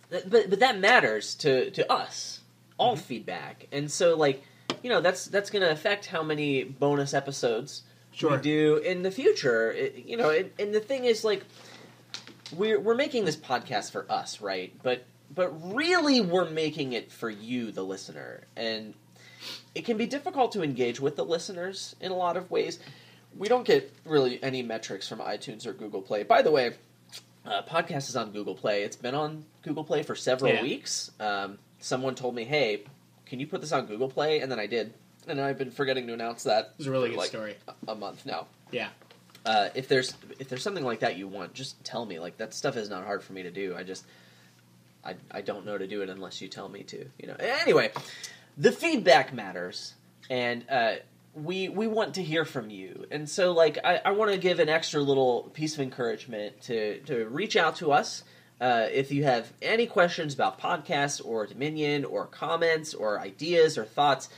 but 0.09 0.29
but 0.49 0.59
that 0.59 0.79
matters 0.79 1.35
to 1.35 1.71
to 1.71 1.91
us. 1.91 2.39
All 2.77 2.95
Mm-hmm. 2.95 3.03
feedback, 3.03 3.67
and 3.71 3.91
so 3.91 4.17
like, 4.17 4.43
you 4.83 4.89
know, 4.89 5.01
that's 5.01 5.25
that's 5.25 5.49
going 5.49 5.61
to 5.63 5.71
affect 5.71 6.05
how 6.07 6.23
many 6.23 6.63
bonus 6.63 7.13
episodes 7.13 7.83
Sure. 8.13 8.31
we 8.31 8.37
do 8.41 8.77
in 8.77 9.03
the 9.03 9.11
future. 9.11 9.71
It, 9.71 10.03
you 10.05 10.17
know, 10.17 10.29
and, 10.31 10.51
and 10.59 10.73
the 10.73 10.79
thing 10.81 11.05
is 11.05 11.23
like, 11.23 11.43
we're 12.55 12.79
we're 12.79 12.95
making 12.95 13.25
this 13.25 13.35
podcast 13.37 13.91
for 13.91 14.05
us, 14.11 14.41
right? 14.41 14.73
But 14.83 15.05
but 15.33 15.49
really, 15.73 16.19
we're 16.21 16.49
making 16.49 16.93
it 16.93 17.11
for 17.11 17.29
you, 17.29 17.71
the 17.71 17.83
listener, 17.83 18.41
and 18.55 18.93
it 19.73 19.85
can 19.85 19.97
be 19.97 20.05
difficult 20.05 20.51
to 20.53 20.61
engage 20.63 20.99
with 20.99 21.15
the 21.15 21.23
listeners 21.25 21.95
in 22.01 22.11
a 22.11 22.15
lot 22.15 22.35
of 22.35 22.51
ways. 22.51 22.79
We 23.37 23.47
don't 23.47 23.65
get 23.65 23.93
really 24.05 24.43
any 24.43 24.61
metrics 24.61 25.07
from 25.07 25.19
iTunes 25.19 25.65
or 25.65 25.71
Google 25.71 26.01
Play. 26.01 26.23
By 26.23 26.41
the 26.41 26.51
way, 26.51 26.73
uh, 27.45 27.61
podcast 27.61 28.09
is 28.09 28.17
on 28.17 28.31
Google 28.33 28.55
Play. 28.55 28.83
It's 28.83 28.97
been 28.97 29.15
on 29.15 29.45
Google 29.63 29.85
Play 29.85 30.03
for 30.03 30.15
several 30.15 30.51
Yeah. 30.51 30.61
weeks. 30.61 31.11
Um, 31.17 31.57
someone 31.79 32.13
told 32.15 32.35
me, 32.35 32.43
"Hey, 32.43 32.83
can 33.31 33.39
you 33.39 33.47
put 33.47 33.61
this 33.61 33.71
on 33.71 33.85
Google 33.85 34.09
Play?" 34.09 34.41
And 34.41 34.51
then 34.51 34.59
I 34.59 34.67
did, 34.67 34.93
and 35.25 35.39
I've 35.39 35.57
been 35.57 35.71
forgetting 35.71 36.05
to 36.07 36.13
announce 36.13 36.43
that. 36.43 36.73
It's 36.77 36.85
a 36.85 36.91
really 36.91 37.07
for, 37.07 37.13
good 37.13 37.19
like, 37.19 37.29
story. 37.29 37.55
A 37.88 37.95
month 37.95 38.25
now. 38.25 38.47
Yeah. 38.71 38.89
Uh, 39.45 39.69
if 39.73 39.88
there's 39.88 40.13
if 40.38 40.50
there's 40.50 40.61
something 40.61 40.83
like 40.83 41.00
that 41.00 41.15
you 41.15 41.29
want, 41.29 41.53
just 41.53 41.81
tell 41.85 42.05
me. 42.05 42.19
Like 42.19 42.35
that 42.38 42.53
stuff 42.53 42.75
is 42.75 42.89
not 42.89 43.05
hard 43.05 43.23
for 43.23 43.31
me 43.31 43.43
to 43.43 43.50
do. 43.50 43.73
I 43.73 43.83
just 43.83 44.05
I 45.05 45.15
I 45.31 45.39
don't 45.39 45.65
know 45.65 45.77
to 45.77 45.88
do 45.88 46.01
it 46.01 46.09
unless 46.09 46.41
you 46.41 46.50
tell 46.50 46.67
me 46.67 46.83
to. 46.83 47.05
You 47.19 47.27
know. 47.27 47.38
Anyway, 47.39 47.91
the 48.57 48.73
feedback 48.73 49.33
matters, 49.33 49.93
and 50.29 50.65
uh, 50.69 50.95
we 51.33 51.69
we 51.69 51.88
want 51.88 52.15
to 52.15 52.23
hear 52.23 52.43
from 52.43 52.69
you. 52.69 53.05
And 53.11 53.29
so, 53.29 53.53
like, 53.53 53.77
I, 53.85 54.01
I 54.03 54.11
want 54.11 54.31
to 54.31 54.38
give 54.38 54.59
an 54.59 54.67
extra 54.67 55.00
little 55.00 55.43
piece 55.53 55.73
of 55.75 55.79
encouragement 55.79 56.61
to 56.63 57.00
to 57.03 57.25
reach 57.27 57.55
out 57.55 57.77
to 57.77 57.93
us. 57.93 58.25
Uh, 58.62 58.88
if 58.91 59.12
you 59.12 59.24
have 59.24 59.51
any 59.60 59.88
questions 59.88 60.36
about 60.36 60.60
podcasts 60.60 61.20
or 61.25 61.48
Dominion 61.48 62.06
or 62.06 62.27
comments 62.27 62.94
or 62.94 63.20
ideas 63.20 63.75
or 63.75 63.86
thoughts, 63.86 64.30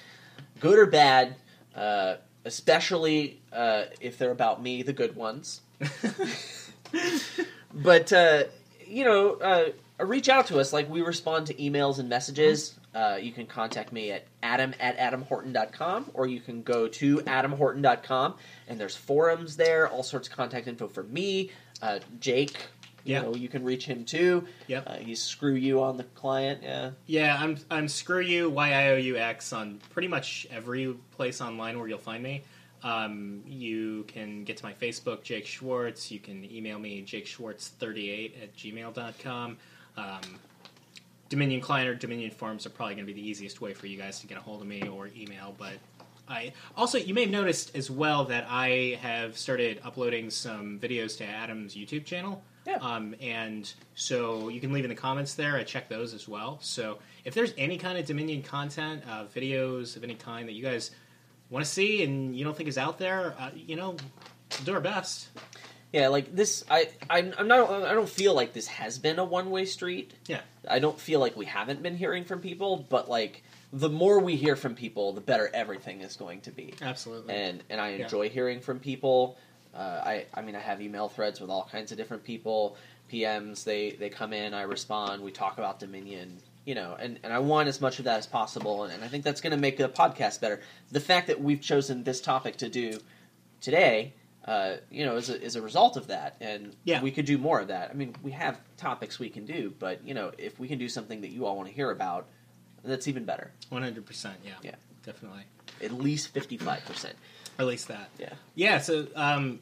good 0.61 0.79
or 0.79 0.85
bad, 0.85 1.35
uh, 1.75 2.15
especially 2.45 3.41
uh, 3.51 3.83
if 3.99 4.17
they're 4.17 4.31
about 4.31 4.63
me, 4.63 4.81
the 4.81 4.93
good 4.93 5.17
ones. 5.17 5.59
but 7.73 8.13
uh, 8.13 8.43
you 8.87 9.03
know, 9.03 9.33
uh, 9.33 10.05
reach 10.05 10.29
out 10.29 10.47
to 10.47 10.59
us. 10.59 10.71
Like 10.71 10.89
we 10.89 11.01
respond 11.01 11.47
to 11.47 11.53
emails 11.55 11.99
and 11.99 12.07
messages. 12.07 12.75
Uh, 12.95 13.17
you 13.19 13.31
can 13.31 13.45
contact 13.47 13.91
me 13.91 14.11
at 14.11 14.25
adam 14.41 14.73
at 14.79 14.97
adamhorton.com 14.97 16.11
or 16.13 16.27
you 16.27 16.39
can 16.39 16.61
go 16.61 16.87
to 16.87 17.17
adamhorton.com 17.17 18.35
and 18.67 18.79
there's 18.79 18.95
forums 18.95 19.57
there, 19.57 19.89
all 19.89 20.03
sorts 20.03 20.29
of 20.29 20.35
contact 20.35 20.67
info 20.67 20.87
for 20.87 21.03
me, 21.03 21.51
uh, 21.81 21.99
Jake. 22.19 22.55
You 23.03 23.15
Yeah. 23.15 23.21
know, 23.23 23.35
you 23.35 23.49
can 23.49 23.63
reach 23.63 23.85
him 23.85 24.05
too. 24.05 24.45
Yep. 24.67 24.83
Uh, 24.87 24.95
he's 24.95 25.21
screw 25.21 25.55
you 25.55 25.81
on 25.81 25.97
the 25.97 26.03
client. 26.05 26.61
Yeah. 26.63 26.91
Yeah, 27.05 27.37
I'm 27.39 27.57
I'm 27.69 27.87
screw 27.87 28.21
you 28.21 28.49
y 28.49 28.71
i 28.73 28.89
o 28.89 28.95
u 28.95 29.17
x 29.17 29.51
on 29.53 29.79
pretty 29.89 30.07
much 30.07 30.47
every 30.49 30.93
place 31.11 31.41
online 31.41 31.77
where 31.79 31.87
you'll 31.87 31.97
find 31.97 32.23
me. 32.23 32.43
Um, 32.81 33.43
you 33.47 34.03
can 34.07 34.43
get 34.43 34.57
to 34.57 34.65
my 34.65 34.73
Facebook, 34.73 35.23
Jake 35.23 35.45
Schwartz. 35.45 36.11
You 36.11 36.19
can 36.19 36.43
email 36.43 36.79
me, 36.79 37.01
jakeschwartz38 37.03 38.43
at 38.43 38.55
gmail.com. 38.57 39.57
Um, 39.95 40.19
Dominion 41.29 41.61
Client 41.61 41.89
or 41.89 41.95
Dominion 41.95 42.29
Forums 42.31 42.65
are 42.65 42.69
probably 42.69 42.95
going 42.95 43.07
to 43.07 43.13
be 43.13 43.19
the 43.19 43.27
easiest 43.27 43.61
way 43.61 43.73
for 43.73 43.87
you 43.87 43.97
guys 43.97 44.19
to 44.19 44.27
get 44.27 44.37
a 44.37 44.41
hold 44.41 44.61
of 44.61 44.67
me 44.67 44.87
or 44.87 45.09
email, 45.17 45.55
but 45.57 45.73
I 46.27 46.53
also 46.77 46.97
you 46.97 47.13
may 47.13 47.21
have 47.21 47.31
noticed 47.31 47.75
as 47.75 47.89
well 47.89 48.25
that 48.25 48.45
I 48.49 48.97
have 49.01 49.37
started 49.37 49.79
uploading 49.83 50.29
some 50.29 50.79
videos 50.79 51.17
to 51.17 51.25
Adam's 51.25 51.75
YouTube 51.75 52.05
channel. 52.05 52.43
Yeah. 52.65 52.77
Um, 52.77 53.15
and 53.21 53.71
so 53.95 54.47
you 54.49 54.61
can 54.61 54.71
leave 54.71 54.85
in 54.85 54.89
the 54.89 54.95
comments 54.95 55.35
there. 55.35 55.55
I 55.55 55.63
check 55.63 55.89
those 55.89 56.13
as 56.13 56.27
well. 56.27 56.59
So 56.61 56.99
if 57.25 57.33
there's 57.33 57.53
any 57.57 57.77
kind 57.77 57.97
of 57.97 58.05
Dominion 58.05 58.41
content, 58.41 59.03
uh, 59.09 59.25
videos 59.35 59.95
of 59.97 60.03
any 60.03 60.15
kind 60.15 60.47
that 60.47 60.53
you 60.53 60.63
guys 60.63 60.91
want 61.49 61.65
to 61.65 61.69
see 61.69 62.03
and 62.03 62.35
you 62.35 62.43
don't 62.45 62.55
think 62.55 62.69
is 62.69 62.77
out 62.77 62.97
there, 62.99 63.35
uh, 63.37 63.49
you 63.53 63.75
know, 63.75 63.89
we'll 64.51 64.63
do 64.65 64.73
our 64.73 64.81
best. 64.81 65.27
Yeah, 65.91 66.07
like 66.07 66.33
this, 66.35 66.63
I, 66.71 66.89
I'm, 67.09 67.33
I'm 67.37 67.47
not, 67.47 67.69
I 67.69 67.93
don't 67.93 68.09
feel 68.09 68.33
like 68.33 68.53
this 68.53 68.65
has 68.67 68.97
been 68.97 69.19
a 69.19 69.23
one 69.25 69.51
way 69.51 69.65
street. 69.65 70.13
Yeah. 70.27 70.41
I 70.67 70.79
don't 70.79 70.99
feel 70.99 71.19
like 71.19 71.35
we 71.37 71.45
haven't 71.45 71.83
been 71.83 71.95
hearing 71.97 72.23
from 72.23 72.39
people, 72.39 72.85
but 72.89 73.09
like 73.09 73.43
the 73.71 73.89
more 73.89 74.19
we 74.19 74.35
hear 74.35 74.55
from 74.55 74.73
people, 74.73 75.13
the 75.13 75.21
better 75.21 75.49
everything 75.53 76.01
is 76.01 76.15
going 76.15 76.41
to 76.41 76.51
be. 76.51 76.73
Absolutely. 76.81 77.35
And 77.35 77.63
and 77.69 77.79
I 77.81 77.89
Yeah. 77.95 78.03
enjoy 78.05 78.29
hearing 78.29 78.61
from 78.61 78.79
people. 78.79 79.37
Uh, 79.73 80.01
I, 80.05 80.25
I 80.33 80.41
mean, 80.41 80.55
I 80.55 80.59
have 80.59 80.81
email 80.81 81.09
threads 81.09 81.39
with 81.41 81.49
all 81.49 81.67
kinds 81.71 81.91
of 81.91 81.97
different 81.97 82.23
people. 82.23 82.77
PMs, 83.11 83.63
they, 83.63 83.91
they 83.91 84.09
come 84.09 84.33
in, 84.33 84.53
I 84.53 84.63
respond, 84.63 85.21
we 85.21 85.31
talk 85.31 85.57
about 85.59 85.79
Dominion, 85.79 86.37
you 86.65 86.73
know, 86.73 86.95
and, 86.99 87.19
and 87.23 87.31
I 87.31 87.39
want 87.39 87.67
as 87.67 87.79
much 87.81 87.99
of 87.99 88.05
that 88.05 88.17
as 88.17 88.25
possible, 88.25 88.85
and, 88.85 88.93
and 88.93 89.03
I 89.03 89.07
think 89.07 89.23
that's 89.23 89.41
going 89.41 89.51
to 89.51 89.57
make 89.57 89.77
the 89.77 89.87
podcast 89.89 90.41
better. 90.41 90.61
The 90.91 90.99
fact 90.99 91.27
that 91.27 91.39
we've 91.39 91.61
chosen 91.61 92.03
this 92.03 92.21
topic 92.21 92.57
to 92.57 92.69
do 92.69 92.99
today, 93.61 94.13
uh, 94.45 94.75
you 94.89 95.05
know, 95.05 95.15
is 95.15 95.29
a, 95.29 95.39
is 95.41 95.55
a 95.55 95.61
result 95.61 95.95
of 95.97 96.07
that, 96.07 96.37
and 96.41 96.75
Yeah. 96.85 97.01
we 97.01 97.11
could 97.11 97.25
do 97.25 97.37
more 97.37 97.59
of 97.59 97.67
that. 97.67 97.91
I 97.91 97.93
mean, 97.93 98.15
we 98.23 98.31
have 98.31 98.59
topics 98.77 99.19
we 99.19 99.29
can 99.29 99.45
do, 99.45 99.73
but 99.79 100.03
you 100.07 100.13
know, 100.13 100.31
if 100.37 100.59
we 100.59 100.67
can 100.67 100.79
do 100.79 100.89
something 100.89 101.21
that 101.21 101.29
you 101.31 101.45
all 101.45 101.55
want 101.55 101.67
to 101.69 101.73
hear 101.73 101.91
about, 101.91 102.27
that's 102.83 103.07
even 103.07 103.25
better. 103.25 103.51
One 103.69 103.83
hundred 103.83 104.05
percent. 104.05 104.37
Yeah. 104.45 104.51
Yeah. 104.61 104.75
Definitely. 105.05 105.43
At 105.81 105.91
least 105.91 106.29
fifty 106.29 106.57
five 106.57 106.85
percent. 106.85 107.15
At 107.59 107.65
least 107.65 107.87
that. 107.87 108.09
Yeah. 108.17 108.33
Yeah. 108.55 108.79
So, 108.79 109.07
um, 109.15 109.59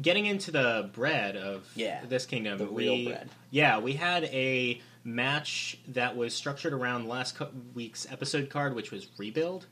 getting 0.00 0.26
into 0.26 0.50
the 0.50 0.90
bread 0.92 1.36
of 1.36 1.66
Yeah, 1.74 2.04
this 2.08 2.26
kingdom, 2.26 2.58
the 2.58 2.66
real 2.66 2.94
we, 2.94 3.08
bread. 3.08 3.28
Yeah, 3.50 3.78
we 3.78 3.94
had 3.94 4.24
a 4.24 4.80
match 5.04 5.78
that 5.88 6.16
was 6.16 6.34
structured 6.34 6.72
around 6.72 7.08
last 7.08 7.36
co- 7.36 7.50
week's 7.74 8.06
episode 8.10 8.50
card, 8.50 8.74
which 8.74 8.90
was 8.90 9.08
rebuild, 9.16 9.66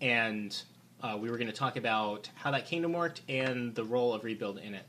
and 0.00 0.62
uh, 1.02 1.18
we 1.20 1.30
were 1.30 1.36
going 1.36 1.48
to 1.48 1.56
talk 1.56 1.76
about 1.76 2.30
how 2.34 2.50
that 2.52 2.66
kingdom 2.66 2.92
worked 2.92 3.22
and 3.28 3.74
the 3.74 3.84
role 3.84 4.12
of 4.14 4.24
rebuild 4.24 4.58
in 4.58 4.74
it. 4.74 4.84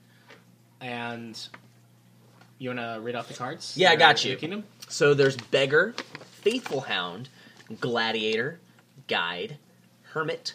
And 0.80 1.38
you 2.58 2.70
want 2.70 2.80
to 2.80 3.00
read 3.02 3.16
off 3.16 3.28
the 3.28 3.34
cards? 3.34 3.76
Yeah, 3.76 3.92
I 3.92 3.96
got 3.96 4.24
you. 4.24 4.36
Kingdom. 4.36 4.64
So 4.88 5.14
there's 5.14 5.38
Beggar, 5.38 5.96
Faithful 6.42 6.82
Hound, 6.82 7.28
Gladiator, 7.82 8.60
Guide, 9.08 9.58
Hermit, 10.14 10.54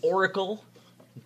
Oracle, 0.00 0.64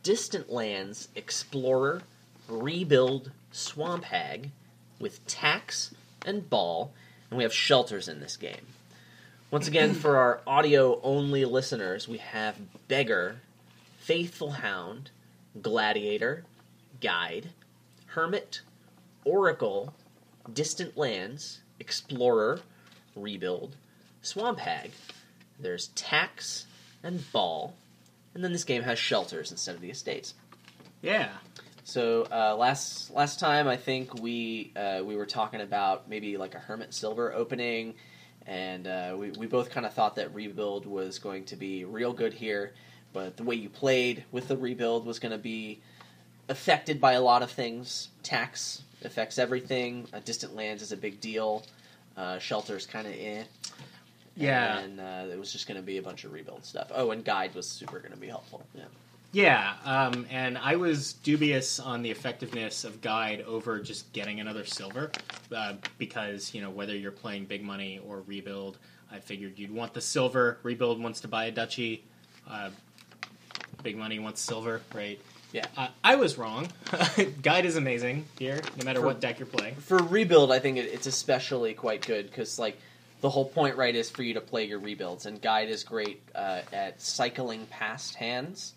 Distant 0.03 0.51
Lands, 0.51 1.09
Explorer, 1.15 2.03
Rebuild, 2.49 3.31
Swamp 3.53 4.05
Hag, 4.05 4.51
with 4.99 5.27
Tax 5.27 5.95
and 6.25 6.49
Ball, 6.49 6.93
and 7.29 7.37
we 7.37 7.43
have 7.43 7.53
shelters 7.53 8.09
in 8.09 8.21
this 8.21 8.39
game. 8.39 8.67
Once 9.51 9.69
again, 9.69 9.93
for 9.93 10.17
our 10.17 10.41
audio 10.47 10.99
only 11.03 11.45
listeners, 11.45 12.09
we 12.09 12.19
have 12.19 12.57
Beggar, 12.89 13.41
Faithful 13.99 14.53
Hound, 14.53 15.11
Gladiator, 15.61 16.45
Guide, 17.03 17.51
Hermit, 18.07 18.63
Oracle, 19.25 19.93
Distant 20.53 20.97
Lands, 20.97 21.61
Explorer, 21.79 22.61
Rebuild, 23.15 23.77
Swamp 24.23 24.59
Hag. 24.59 24.91
There's 25.59 25.89
Tax 25.89 26.67
and 27.03 27.31
Ball, 27.33 27.75
and 28.35 28.43
then 28.43 28.53
this 28.53 28.65
game 28.65 28.83
has 28.83 28.99
shelters 28.99 29.51
instead 29.51 29.75
of 29.75 29.81
the 29.81 29.91
estates. 29.91 30.35
Yeah. 31.03 31.29
So 31.85 32.27
uh, 32.31 32.57
last 32.57 33.11
last 33.11 33.41
time, 33.41 33.67
I 33.67 33.77
think 33.77 34.15
we 34.21 34.73
uh, 34.77 35.03
we 35.05 35.17
were 35.17 35.27
talking 35.27 35.61
about 35.61 36.09
maybe 36.09 36.37
like 36.37 36.55
a 36.55 36.59
Hermit 36.59 36.95
Silver 36.95 37.33
opening, 37.33 37.95
and 38.47 38.87
uh, 38.87 39.17
we 39.19 39.31
we 39.33 39.47
both 39.47 39.71
kind 39.71 39.87
of 39.87 39.95
thought 39.95 40.17
that 40.17 40.35
rebuild 40.35 40.87
was 40.87 41.19
going 41.19 41.47
to 41.47 41.57
be 41.57 41.85
real 41.85 42.13
good 42.13 42.35
here, 42.35 42.75
but 43.13 43.37
the 43.37 43.43
way 43.43 43.55
you 43.55 43.69
played 43.69 44.25
with 44.31 44.49
the 44.49 44.57
rebuild 44.57 45.07
was 45.07 45.19
going 45.19 45.33
to 45.33 45.39
be 45.39 45.81
affected 46.49 47.01
by 47.01 47.13
a 47.13 47.21
lot 47.21 47.43
of 47.43 47.51
things. 47.51 48.09
Tax 48.23 48.83
affects 49.05 49.39
everything. 49.39 50.07
Uh, 50.13 50.21
distant 50.21 50.55
lands 50.55 50.83
is 50.83 50.93
a 50.93 50.97
big 50.97 51.21
deal. 51.21 51.65
Uh, 52.17 52.39
shelters 52.39 52.87
kind 52.87 53.07
of 53.07 53.15
eh. 53.15 53.45
Yeah. 54.41 54.79
And 54.79 55.01
uh, 55.01 55.27
it 55.33 55.39
was 55.39 55.53
just 55.53 55.67
going 55.69 55.77
to 55.81 55.87
be 55.87 55.99
a 55.99 56.03
bunch 56.03 56.25
of 56.25 56.33
rebuild 56.33 56.65
stuff. 56.65 56.91
Oh, 56.95 57.11
and 57.11 57.25
guide 57.25 57.55
was 57.55 57.69
super 57.69 57.99
going 58.01 58.13
to 58.13 58.19
be 58.19 58.29
helpful. 58.29 58.63
Yeah. 58.75 58.85
Yeah, 59.33 59.75
um, 59.85 60.27
and 60.29 60.59
I 60.59 60.75
was 60.75 61.13
dubious 61.13 61.79
on 61.79 62.03
the 62.03 62.11
effectiveness 62.11 62.83
of 62.83 63.01
Guide 63.01 63.43
over 63.43 63.79
just 63.79 64.13
getting 64.13 64.41
another 64.41 64.65
silver, 64.65 65.13
uh, 65.55 65.75
because 65.99 66.53
you 66.53 66.61
know 66.61 66.71
whether 66.71 66.97
you're 66.97 67.13
playing 67.13 67.45
big 67.45 67.63
money 67.63 68.01
or 68.05 68.23
rebuild, 68.27 68.77
I 69.13 69.21
figured 69.21 69.57
you'd 69.57 69.71
want 69.73 69.95
the 69.95 70.01
silver. 70.01 70.59
Rebuild 70.65 71.01
wants 71.01 71.21
to 71.21 71.29
buy 71.29 71.45
a 71.45 71.53
duchy, 71.53 72.03
uh, 72.51 72.71
big 73.85 73.97
money 73.97 74.19
wants 74.19 74.41
silver, 74.41 74.81
right? 74.93 75.21
Yeah. 75.53 75.67
Uh, 75.77 75.89
I 76.03 76.17
was 76.17 76.37
wrong. 76.37 76.67
Guide 77.43 77.67
is 77.67 77.77
amazing 77.77 78.25
here, 78.37 78.61
no 78.79 78.85
matter 78.85 78.99
For- 78.99 79.07
what 79.07 79.21
deck 79.21 79.39
you're 79.39 79.47
playing. 79.47 79.77
for 79.77 79.99
rebuild, 79.99 80.51
I 80.51 80.59
think 80.59 80.77
it, 80.77 80.87
it's 80.87 81.07
especially 81.07 81.75
quite 81.75 82.05
good 82.05 82.27
because 82.27 82.59
like 82.59 82.77
the 83.21 83.31
whole 83.31 83.45
point, 83.45 83.77
right, 83.77 83.95
is 83.95 84.11
for 84.11 84.23
you 84.23 84.35
to 84.35 84.41
play 84.41 84.65
your 84.65 84.79
rebuilds, 84.79 85.27
and 85.27 85.41
guide 85.41 85.69
is 85.69 85.85
great 85.85 86.23
uh, 86.35 86.63
at 86.73 87.01
cycling 87.01 87.67
past 87.67 88.15
hands 88.15 88.75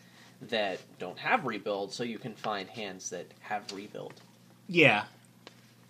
that 0.49 0.79
don't 0.99 1.17
have 1.19 1.45
rebuild, 1.45 1.93
so 1.93 2.03
you 2.03 2.19
can 2.19 2.33
find 2.35 2.69
hands 2.69 3.09
that 3.11 3.27
have 3.41 3.71
rebuild. 3.71 4.13
Yeah, 4.67 5.05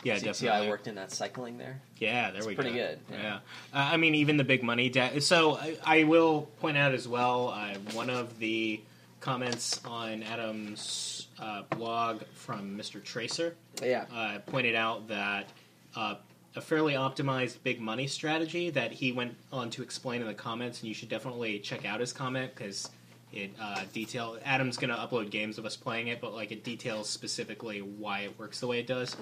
yeah, 0.04 0.16
definitely. 0.16 0.34
see 0.34 0.50
I 0.50 0.68
worked 0.70 0.88
in 0.88 0.96
that 0.96 1.12
cycling 1.12 1.58
there? 1.58 1.82
Yeah, 1.98 2.30
there 2.32 2.40
It's 2.40 2.48
we 2.48 2.56
pretty 2.56 2.72
go. 2.72 2.76
Pretty 2.76 2.96
good, 2.96 3.00
Yeah, 3.12 3.24
yeah. 3.24 3.36
Uh, 3.74 3.92
I 3.94 3.98
mean, 3.98 4.16
even 4.16 4.38
the 4.38 4.44
big 4.44 4.62
money 4.64 4.90
debt. 4.90 5.24
So 5.24 5.58
I, 5.58 5.78
I 5.84 6.04
will 6.04 6.44
point 6.60 6.78
out 6.78 6.94
as 6.94 7.08
well. 7.08 7.50
Uh, 7.50 7.76
one 7.94 8.10
of 8.10 8.38
the 8.40 8.82
comments 9.22 9.80
on 9.86 10.22
Adam's 10.24 11.28
uh, 11.40 11.64
blog 11.70 12.24
from 12.34 12.78
Mr. 12.78 13.02
Tracer 13.02 13.56
Yeah, 13.82 14.06
uh, 14.14 14.40
pointed 14.46 14.76
out 14.76 15.08
that 15.08 15.48
uh, 15.96 16.16
a 16.56 16.62
fairly 16.62 16.94
optimized 16.94 17.58
big 17.64 17.82
money 17.82 18.08
strategy 18.08 18.70
that 18.72 18.92
he 18.92 19.12
went 19.12 19.36
on 19.52 19.70
to 19.72 19.82
explain 19.82 20.22
in 20.22 20.28
the 20.28 20.34
comments, 20.34 20.82
and 20.82 20.88
you 20.88 20.94
should 20.94 21.10
definitely 21.10 21.60
check 21.60 21.86
out 21.86 22.00
his 22.00 22.14
comment 22.14 22.54
because 22.54 22.90
it 23.32 23.52
uh, 23.60 23.84
detail. 23.94 24.38
Adam's 24.46 24.78
going 24.78 24.90
to 24.92 24.96
upload 24.96 25.32
games 25.32 25.58
of 25.58 25.66
us 25.66 25.76
playing 25.76 26.08
it, 26.08 26.22
but 26.22 26.34
like 26.34 26.52
it 26.52 26.64
details 26.64 27.10
specifically 27.10 27.82
why 27.82 28.22
it 28.22 28.38
works 28.38 28.60
the 28.60 28.68
way 28.68 28.80
it 28.80 28.88
does. 28.88 29.16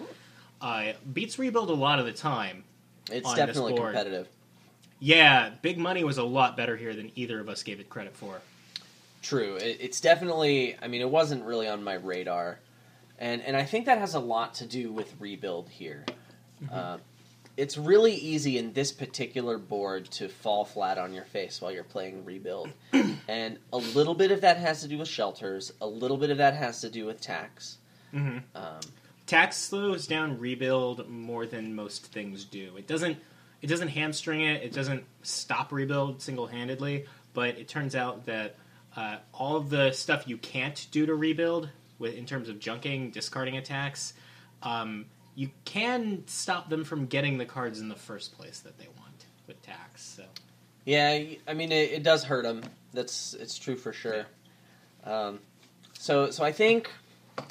Uh, 0.59 0.91
beats 1.13 1.39
rebuild 1.39 1.69
a 1.69 1.73
lot 1.73 1.99
of 1.99 2.05
the 2.05 2.11
time. 2.11 2.63
it's 3.09 3.25
on 3.25 3.35
this 3.35 3.45
definitely 3.45 3.73
board. 3.73 3.93
competitive. 3.93 4.27
Yeah, 4.99 5.49
big 5.61 5.79
money 5.79 6.03
was 6.03 6.17
a 6.19 6.23
lot 6.23 6.55
better 6.55 6.77
here 6.77 6.93
than 6.93 7.11
either 7.15 7.39
of 7.39 7.49
us 7.49 7.63
gave 7.63 7.79
it 7.79 7.89
credit 7.89 8.15
for. 8.15 8.41
True. 9.23 9.55
It, 9.55 9.77
it's 9.79 10.01
definitely. 10.01 10.75
I 10.81 10.87
mean, 10.87 11.01
it 11.01 11.09
wasn't 11.09 11.45
really 11.45 11.67
on 11.67 11.83
my 11.83 11.93
radar, 11.93 12.59
and 13.17 13.41
and 13.41 13.55
I 13.55 13.63
think 13.63 13.85
that 13.85 13.99
has 13.99 14.15
a 14.15 14.19
lot 14.19 14.55
to 14.55 14.65
do 14.65 14.91
with 14.91 15.13
rebuild 15.19 15.69
here. 15.69 16.05
Uh, 16.71 16.97
it's 17.57 17.77
really 17.77 18.13
easy 18.13 18.57
in 18.57 18.73
this 18.73 18.91
particular 18.91 19.57
board 19.57 20.05
to 20.11 20.29
fall 20.29 20.65
flat 20.65 20.97
on 20.97 21.13
your 21.13 21.25
face 21.25 21.61
while 21.61 21.71
you're 21.71 21.83
playing 21.83 22.25
rebuild, 22.25 22.69
and 23.27 23.57
a 23.73 23.77
little 23.77 24.15
bit 24.15 24.31
of 24.31 24.41
that 24.41 24.57
has 24.57 24.81
to 24.81 24.87
do 24.87 24.97
with 24.97 25.07
shelters. 25.07 25.73
A 25.81 25.87
little 25.87 26.17
bit 26.17 26.29
of 26.29 26.37
that 26.37 26.55
has 26.55 26.81
to 26.81 26.89
do 26.89 27.05
with 27.05 27.21
tax. 27.21 27.77
Mm-hmm. 28.13 28.39
Um, 28.55 28.79
Tax 29.31 29.55
slows 29.55 30.07
down 30.07 30.39
rebuild 30.39 31.07
more 31.07 31.45
than 31.45 31.73
most 31.73 32.07
things 32.07 32.43
do. 32.43 32.75
It 32.75 32.85
doesn't. 32.85 33.17
It 33.61 33.67
doesn't 33.67 33.87
hamstring 33.87 34.41
it. 34.41 34.61
It 34.61 34.73
doesn't 34.73 35.05
stop 35.21 35.71
rebuild 35.71 36.21
single 36.21 36.47
handedly. 36.47 37.05
But 37.33 37.57
it 37.57 37.69
turns 37.69 37.95
out 37.95 38.25
that 38.25 38.57
uh, 38.93 39.19
all 39.33 39.55
of 39.55 39.69
the 39.69 39.93
stuff 39.93 40.27
you 40.27 40.35
can't 40.35 40.85
do 40.91 41.05
to 41.05 41.15
rebuild, 41.15 41.69
with 41.97 42.13
in 42.13 42.25
terms 42.25 42.49
of 42.49 42.59
junking, 42.59 43.13
discarding 43.13 43.55
attacks, 43.55 44.13
um, 44.63 45.05
you 45.35 45.49
can 45.65 46.23
stop 46.27 46.69
them 46.69 46.83
from 46.83 47.05
getting 47.05 47.37
the 47.37 47.45
cards 47.45 47.79
in 47.79 47.89
the 47.89 47.95
first 47.95 48.37
place 48.37 48.59
that 48.59 48.77
they 48.77 48.87
want 48.97 49.25
with 49.47 49.61
tax. 49.61 50.03
So 50.03 50.23
Yeah, 50.85 51.19
I 51.47 51.53
mean 51.53 51.71
it, 51.71 51.91
it 51.91 52.03
does 52.03 52.23
hurt 52.23 52.43
them. 52.43 52.63
That's 52.93 53.33
it's 53.33 53.57
true 53.57 53.75
for 53.75 53.93
sure. 53.93 54.25
Um, 55.05 55.39
so 55.93 56.29
so 56.29 56.43
I 56.43 56.51
think 56.51 56.91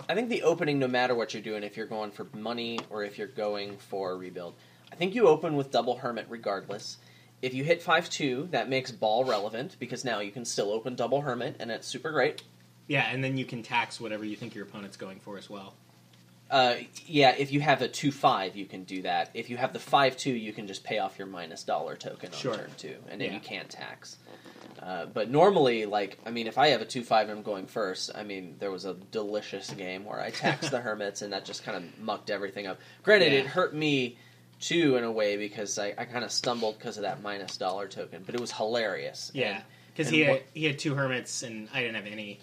I 0.08 0.14
think 0.14 0.28
the 0.28 0.42
opening, 0.42 0.78
no 0.78 0.88
matter 0.88 1.14
what 1.14 1.32
you're 1.34 1.42
doing, 1.42 1.62
if 1.62 1.76
you're 1.76 1.86
going 1.86 2.10
for 2.10 2.26
money 2.34 2.78
or 2.90 3.02
if 3.04 3.18
you're 3.18 3.26
going 3.26 3.76
for 3.78 4.16
rebuild, 4.16 4.54
I 4.92 4.96
think 4.96 5.14
you 5.14 5.26
open 5.26 5.56
with 5.56 5.70
double 5.70 5.96
hermit 5.96 6.26
regardless. 6.28 6.98
If 7.42 7.54
you 7.54 7.64
hit 7.64 7.82
five 7.82 8.10
two, 8.10 8.48
that 8.50 8.68
makes 8.68 8.90
ball 8.90 9.24
relevant 9.24 9.76
because 9.78 10.04
now 10.04 10.20
you 10.20 10.30
can 10.30 10.44
still 10.44 10.70
open 10.70 10.94
double 10.94 11.22
hermit 11.22 11.56
and 11.58 11.70
it's 11.70 11.86
super 11.86 12.10
great. 12.10 12.42
yeah, 12.88 13.08
and 13.10 13.24
then 13.24 13.38
you 13.38 13.44
can 13.46 13.62
tax 13.62 14.00
whatever 14.00 14.24
you 14.24 14.36
think 14.36 14.54
your 14.54 14.64
opponent's 14.64 14.96
going 14.96 15.20
for 15.20 15.38
as 15.38 15.48
well. 15.48 15.74
Uh, 16.50 16.74
yeah, 17.06 17.34
if 17.38 17.52
you 17.52 17.60
have 17.60 17.80
a 17.80 17.88
two 17.88 18.10
five, 18.10 18.56
you 18.56 18.66
can 18.66 18.82
do 18.84 19.02
that. 19.02 19.30
If 19.34 19.50
you 19.50 19.56
have 19.56 19.72
the 19.72 19.78
five 19.78 20.16
two, 20.16 20.32
you 20.32 20.52
can 20.52 20.66
just 20.66 20.82
pay 20.82 20.98
off 20.98 21.16
your 21.18 21.28
minus 21.28 21.62
dollar 21.62 21.96
token 21.96 22.32
on 22.32 22.38
Sure. 22.38 22.56
turn 22.56 22.70
two, 22.76 22.96
and 23.08 23.20
then 23.20 23.28
Yeah. 23.28 23.34
you 23.34 23.40
can't 23.40 23.70
tax. 23.70 24.16
Uh, 24.82 25.04
but 25.06 25.30
normally, 25.30 25.84
like, 25.86 26.18
I 26.24 26.30
mean, 26.30 26.46
if 26.46 26.56
I 26.58 26.68
have 26.68 26.80
a 26.80 26.84
two 26.86 27.04
five 27.04 27.28
and 27.28 27.38
I'm 27.38 27.44
going 27.44 27.66
first, 27.66 28.10
I 28.14 28.24
mean, 28.24 28.56
there 28.58 28.70
was 28.70 28.84
a 28.84 28.94
delicious 28.94 29.70
game 29.70 30.04
where 30.04 30.18
I 30.20 30.30
taxed 30.30 30.70
the 30.72 30.80
hermits, 30.86 31.22
and 31.22 31.32
that 31.32 31.44
just 31.44 31.62
kind 31.64 31.76
of 31.76 31.98
mucked 32.00 32.30
everything 32.30 32.66
up. 32.66 32.80
Granted, 33.04 33.32
Yeah. 33.32 33.40
it 33.40 33.46
hurt 33.46 33.74
me 33.74 34.18
too 34.58 34.96
in 34.96 35.04
a 35.04 35.12
way 35.12 35.36
because 35.36 35.78
I, 35.78 35.94
I 35.96 36.04
kind 36.04 36.24
of 36.24 36.32
stumbled 36.32 36.78
because 36.78 36.96
of 36.96 37.02
that 37.04 37.22
minus 37.22 37.56
dollar 37.56 37.86
token, 37.88 38.22
but 38.26 38.34
it 38.34 38.40
was 38.40 38.50
hilarious. 38.52 39.30
Yeah, 39.34 39.60
because 39.94 40.08
he 40.10 40.20
had 40.20 40.30
what- 40.32 40.44
he 40.52 40.64
had 40.64 40.78
two 40.80 40.94
hermits 40.96 41.42
and 41.44 41.68
I 41.72 41.80
didn't 41.82 41.94
have 41.94 42.06
any 42.06 42.40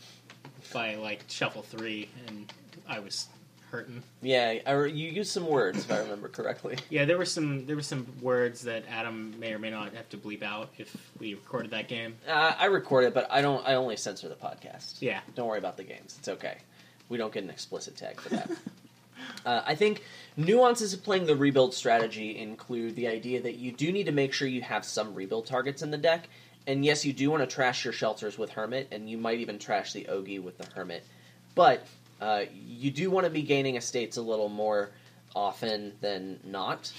by 0.71 0.95
like 0.95 1.25
shuffle 1.27 1.61
three, 1.63 2.07
and 2.27 2.51
I 2.87 2.99
was 2.99 3.27
hurting. 3.71 4.01
yeah, 4.21 4.59
I, 4.65 4.85
you 4.85 5.09
used 5.09 5.31
some 5.31 5.47
words 5.47 5.79
if 5.79 5.91
I 5.91 5.99
remember 5.99 6.27
correctly. 6.29 6.77
Yeah, 6.89 7.05
there 7.05 7.17
were 7.17 7.25
some 7.25 7.65
there 7.65 7.75
were 7.75 7.81
some 7.81 8.07
words 8.21 8.61
that 8.61 8.83
Adam 8.89 9.37
may 9.39 9.53
or 9.53 9.59
may 9.59 9.69
not 9.69 9.93
have 9.93 10.09
to 10.09 10.17
bleep 10.17 10.41
out 10.43 10.69
if 10.77 10.95
we 11.19 11.33
recorded 11.33 11.71
that 11.71 11.87
game. 11.87 12.15
Uh, 12.27 12.53
I 12.57 12.65
record 12.65 13.05
it, 13.05 13.13
but 13.13 13.27
I 13.29 13.41
don't. 13.41 13.65
I 13.67 13.75
only 13.75 13.97
censor 13.97 14.29
the 14.29 14.35
podcast. 14.35 14.95
Yeah, 15.01 15.19
Don't 15.35 15.47
worry 15.47 15.59
about 15.59 15.77
the 15.77 15.83
games. 15.83 16.15
It's 16.19 16.27
okay. 16.27 16.57
We 17.09 17.17
don't 17.17 17.33
get 17.33 17.43
an 17.43 17.49
explicit 17.49 17.95
tag 17.97 18.19
for 18.19 18.29
that. 18.29 18.49
uh, 19.45 19.61
I 19.65 19.75
think 19.75 20.03
nuances 20.35 20.93
of 20.93 21.03
playing 21.03 21.25
the 21.25 21.35
rebuild 21.35 21.73
strategy 21.73 22.37
include 22.37 22.95
the 22.95 23.07
idea 23.07 23.41
that 23.41 23.55
you 23.55 23.71
do 23.71 23.91
need 23.91 24.05
to 24.05 24.11
make 24.11 24.33
sure 24.33 24.47
you 24.47 24.61
have 24.61 24.85
some 24.85 25.13
rebuild 25.13 25.45
targets 25.45 25.81
in 25.81 25.91
the 25.91 25.97
deck. 25.97 26.27
And 26.65 26.83
yes, 26.83 27.05
you 27.05 27.13
do 27.13 27.29
want 27.31 27.41
to 27.43 27.47
trash 27.47 27.85
your 27.85 27.93
shelters 27.93 28.37
with 28.37 28.51
Hermit, 28.51 28.89
and 28.91 29.09
you 29.09 29.17
might 29.17 29.39
even 29.39 29.57
trash 29.57 29.93
the 29.93 30.05
Ogi 30.09 30.41
with 30.41 30.57
the 30.57 30.65
Hermit. 30.75 31.05
But 31.55 31.85
uh, 32.21 32.43
you 32.53 32.91
do 32.91 33.09
want 33.11 33.25
to 33.25 33.29
be 33.29 33.41
gaining 33.41 33.75
estates 33.75 34.17
a 34.17 34.21
little 34.21 34.49
more 34.49 34.91
often 35.35 35.93
than 36.01 36.39
not. 36.43 36.91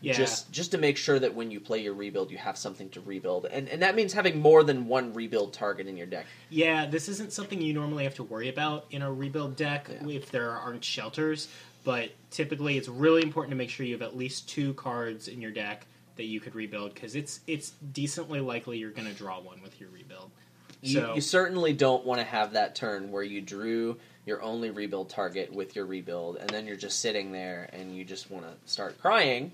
yeah, 0.00 0.12
Just 0.14 0.50
just 0.50 0.70
to 0.72 0.78
make 0.78 0.96
sure 0.96 1.18
that 1.18 1.34
when 1.34 1.50
you 1.50 1.60
play 1.60 1.80
your 1.82 1.94
rebuild, 1.94 2.30
you 2.30 2.38
have 2.38 2.56
something 2.56 2.88
to 2.90 3.00
rebuild, 3.02 3.46
and 3.46 3.68
and 3.68 3.82
that 3.82 3.94
means 3.94 4.12
having 4.12 4.40
more 4.40 4.64
than 4.64 4.86
one 4.88 5.12
rebuild 5.12 5.52
target 5.52 5.86
in 5.86 5.96
your 5.96 6.06
deck. 6.06 6.26
yeah. 6.50 6.86
This 6.86 7.08
isn't 7.08 7.32
something 7.32 7.60
you 7.60 7.74
normally 7.74 8.04
have 8.04 8.14
to 8.16 8.24
worry 8.24 8.48
about 8.48 8.86
in 8.90 9.02
a 9.02 9.12
rebuild 9.12 9.56
deck 9.56 9.88
Yeah. 9.90 10.08
if 10.16 10.30
there 10.30 10.50
aren't 10.50 10.84
shelters. 10.84 11.48
But 11.84 12.10
typically, 12.30 12.76
it's 12.78 12.88
really 12.88 13.22
important 13.22 13.50
to 13.50 13.56
make 13.56 13.68
sure 13.68 13.84
you 13.84 13.94
have 13.94 14.02
at 14.02 14.16
least 14.16 14.48
two 14.48 14.72
cards 14.74 15.26
in 15.26 15.40
your 15.40 15.50
deck 15.50 15.84
that 16.16 16.24
you 16.24 16.38
could 16.40 16.54
rebuild 16.54 16.94
because 16.94 17.16
it's 17.16 17.40
it's 17.48 17.70
decently 17.92 18.40
likely 18.40 18.78
you're 18.78 18.90
going 18.92 19.08
to 19.08 19.14
draw 19.14 19.40
one 19.40 19.60
with 19.62 19.80
your 19.80 19.88
rebuild. 19.90 20.30
You, 20.80 21.00
So- 21.00 21.14
you 21.14 21.20
certainly 21.20 21.72
don't 21.72 22.04
want 22.04 22.20
to 22.20 22.24
have 22.24 22.52
that 22.52 22.74
turn 22.76 23.10
where 23.10 23.22
you 23.24 23.40
drew 23.40 23.98
your 24.24 24.40
only 24.42 24.70
rebuild 24.70 25.08
target 25.10 25.52
with 25.52 25.74
your 25.74 25.84
rebuild, 25.86 26.36
and 26.36 26.48
then 26.50 26.66
you're 26.66 26.76
just 26.76 27.00
sitting 27.00 27.32
there 27.32 27.68
and 27.72 27.96
you 27.96 28.04
just 28.04 28.30
want 28.30 28.44
to 28.46 28.72
start 28.72 29.00
crying. 29.00 29.52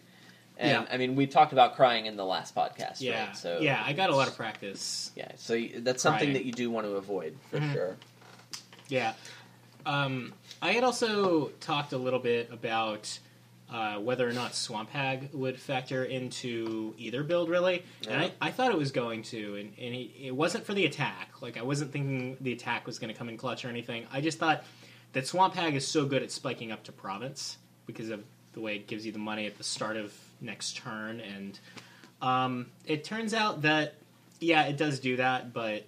And 0.58 0.70
Yeah. 0.86 0.92
I 0.92 0.96
mean, 0.98 1.14
we 1.16 1.26
talked 1.26 1.52
about 1.52 1.76
crying 1.76 2.06
in 2.06 2.16
the 2.16 2.24
last 2.24 2.54
podcast, 2.54 3.00
Yeah, 3.00 3.26
right? 3.28 3.36
So 3.36 3.60
yeah, 3.60 3.82
I 3.84 3.92
got 3.92 4.10
a 4.10 4.16
lot 4.16 4.28
of 4.28 4.36
practice. 4.36 5.10
yeah. 5.16 5.30
So 5.36 5.58
that's 5.76 6.02
something 6.02 6.18
Crying. 6.20 6.32
that 6.34 6.44
you 6.44 6.52
do 6.52 6.70
want 6.70 6.86
to 6.86 6.96
avoid 6.96 7.36
for 7.50 7.58
Mhm. 7.60 7.72
sure. 7.72 7.96
Yeah. 8.88 9.14
Um, 9.86 10.34
I 10.60 10.72
had 10.72 10.84
also 10.84 11.48
talked 11.60 11.92
a 11.92 11.98
little 11.98 12.18
bit 12.18 12.50
about 12.52 13.18
uh, 13.70 13.96
whether 13.96 14.28
or 14.28 14.32
not 14.32 14.54
Swamp 14.54 14.90
Hag 14.90 15.30
would 15.32 15.60
factor 15.60 16.04
into 16.04 16.94
either 16.96 17.22
build, 17.22 17.48
really. 17.48 17.84
And 18.08 18.20
I, 18.20 18.32
I 18.40 18.50
thought 18.50 18.70
it 18.70 18.78
was 18.78 18.92
going 18.92 19.22
to, 19.24 19.56
and, 19.56 19.72
and 19.78 19.94
it, 19.94 20.10
it 20.18 20.34
wasn't 20.34 20.64
for 20.64 20.74
the 20.74 20.86
attack. 20.86 21.42
Like, 21.42 21.58
I 21.58 21.62
wasn't 21.62 21.92
thinking 21.92 22.36
the 22.40 22.52
attack 22.52 22.86
was 22.86 22.98
going 22.98 23.12
to 23.12 23.18
come 23.18 23.28
in 23.28 23.36
clutch 23.36 23.64
or 23.64 23.68
anything. 23.68 24.06
I 24.12 24.20
just 24.20 24.38
thought 24.38 24.64
that 25.12 25.26
Swamp 25.26 25.54
Hag 25.54 25.74
is 25.74 25.86
so 25.86 26.04
good 26.04 26.22
at 26.22 26.30
spiking 26.30 26.72
up 26.72 26.84
to 26.84 26.92
Province 26.92 27.58
because 27.86 28.10
of 28.10 28.24
the 28.52 28.60
way 28.60 28.76
it 28.76 28.86
gives 28.86 29.04
you 29.04 29.12
the 29.12 29.18
money 29.18 29.46
at 29.46 29.58
the 29.58 29.64
start 29.64 29.96
of 29.96 30.14
next 30.40 30.76
turn. 30.76 31.20
And 31.20 31.58
um, 32.22 32.66
it 32.86 33.04
turns 33.04 33.34
out 33.34 33.62
that, 33.62 33.94
yeah, 34.40 34.64
it 34.64 34.76
does 34.76 34.98
do 35.00 35.16
that, 35.16 35.52
but 35.52 35.84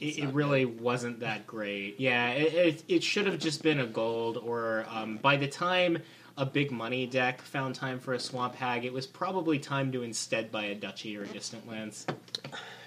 it, 0.00 0.18
it 0.18 0.28
really 0.28 0.64
wasn't 0.64 1.20
that 1.20 1.46
great. 1.46 1.98
Yeah, 1.98 2.30
it, 2.30 2.54
it, 2.54 2.84
it 2.88 3.02
should 3.02 3.26
have 3.26 3.38
just 3.38 3.62
been 3.62 3.80
a 3.80 3.86
gold, 3.86 4.36
or 4.36 4.86
um, 4.90 5.18
by 5.18 5.36
the 5.36 5.48
time 5.48 5.98
a 6.36 6.44
big 6.44 6.70
money 6.70 7.06
deck 7.06 7.40
found 7.40 7.74
time 7.74 8.00
for 8.00 8.14
a 8.14 8.20
swamp 8.20 8.56
hag, 8.56 8.84
it 8.84 8.92
was 8.92 9.06
probably 9.06 9.58
time 9.58 9.92
to 9.92 10.02
instead 10.02 10.50
buy 10.50 10.64
a 10.64 10.74
duchy 10.74 11.16
or 11.16 11.24
distant 11.26 11.68
lands. 11.68 12.06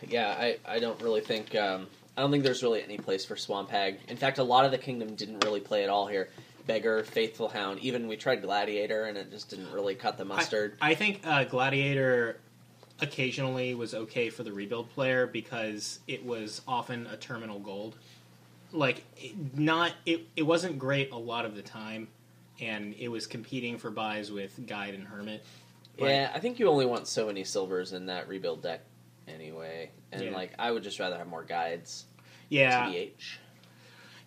Yeah, 0.07 0.35
I, 0.37 0.57
I 0.67 0.79
don't 0.79 1.01
really 1.01 1.21
think 1.21 1.55
um, 1.55 1.87
I 2.17 2.21
don't 2.21 2.31
think 2.31 2.43
there's 2.43 2.63
really 2.63 2.83
any 2.83 2.97
place 2.97 3.25
for 3.25 3.35
Swamp 3.35 3.69
Hag. 3.69 3.99
In 4.07 4.17
fact, 4.17 4.39
a 4.39 4.43
lot 4.43 4.65
of 4.65 4.71
the 4.71 4.77
kingdom 4.79 5.13
didn't 5.13 5.43
really 5.43 5.59
play 5.59 5.83
at 5.83 5.89
all 5.89 6.07
here. 6.07 6.29
Beggar, 6.65 7.03
Faithful 7.03 7.47
Hound, 7.47 7.79
even 7.79 8.07
we 8.07 8.17
tried 8.17 8.41
Gladiator, 8.41 9.05
and 9.05 9.17
it 9.17 9.31
just 9.31 9.49
didn't 9.49 9.71
really 9.71 9.95
cut 9.95 10.17
the 10.17 10.25
mustard. 10.25 10.77
I 10.81 10.95
think 10.95 11.21
uh, 11.25 11.45
Gladiator 11.45 12.39
occasionally 12.99 13.75
was 13.75 13.93
okay 13.93 14.29
for 14.29 14.43
the 14.43 14.51
rebuild 14.51 14.89
player 14.91 15.27
because 15.27 15.99
it 16.07 16.25
was 16.25 16.61
often 16.67 17.07
a 17.07 17.17
terminal 17.17 17.59
gold. 17.59 17.95
Like 18.71 19.03
it- 19.17 19.57
not 19.57 19.93
it, 20.05 20.27
it 20.35 20.43
wasn't 20.43 20.77
great 20.79 21.11
a 21.11 21.17
lot 21.17 21.45
of 21.45 21.55
the 21.55 21.61
time, 21.61 22.07
and 22.59 22.93
it 22.97 23.07
was 23.07 23.27
competing 23.27 23.77
for 23.77 23.89
buys 23.91 24.31
with 24.31 24.59
Guide 24.67 24.93
and 24.93 25.07
Hermit. 25.07 25.43
But- 25.97 26.09
Yeah, 26.09 26.31
I 26.33 26.39
think 26.39 26.59
you 26.59 26.67
only 26.69 26.85
want 26.85 27.07
so 27.07 27.27
many 27.27 27.43
silvers 27.43 27.93
in 27.93 28.07
that 28.07 28.27
rebuild 28.27 28.61
deck 28.63 28.81
anyway. 29.27 29.91
And 30.11 30.23
Yeah. 30.23 30.31
like 30.31 30.53
I 30.59 30.71
would 30.71 30.83
just 30.83 30.99
rather 30.99 31.17
have 31.17 31.27
more 31.27 31.43
guides. 31.43 32.05
yeah. 32.49 32.87
TBH. 32.89 33.37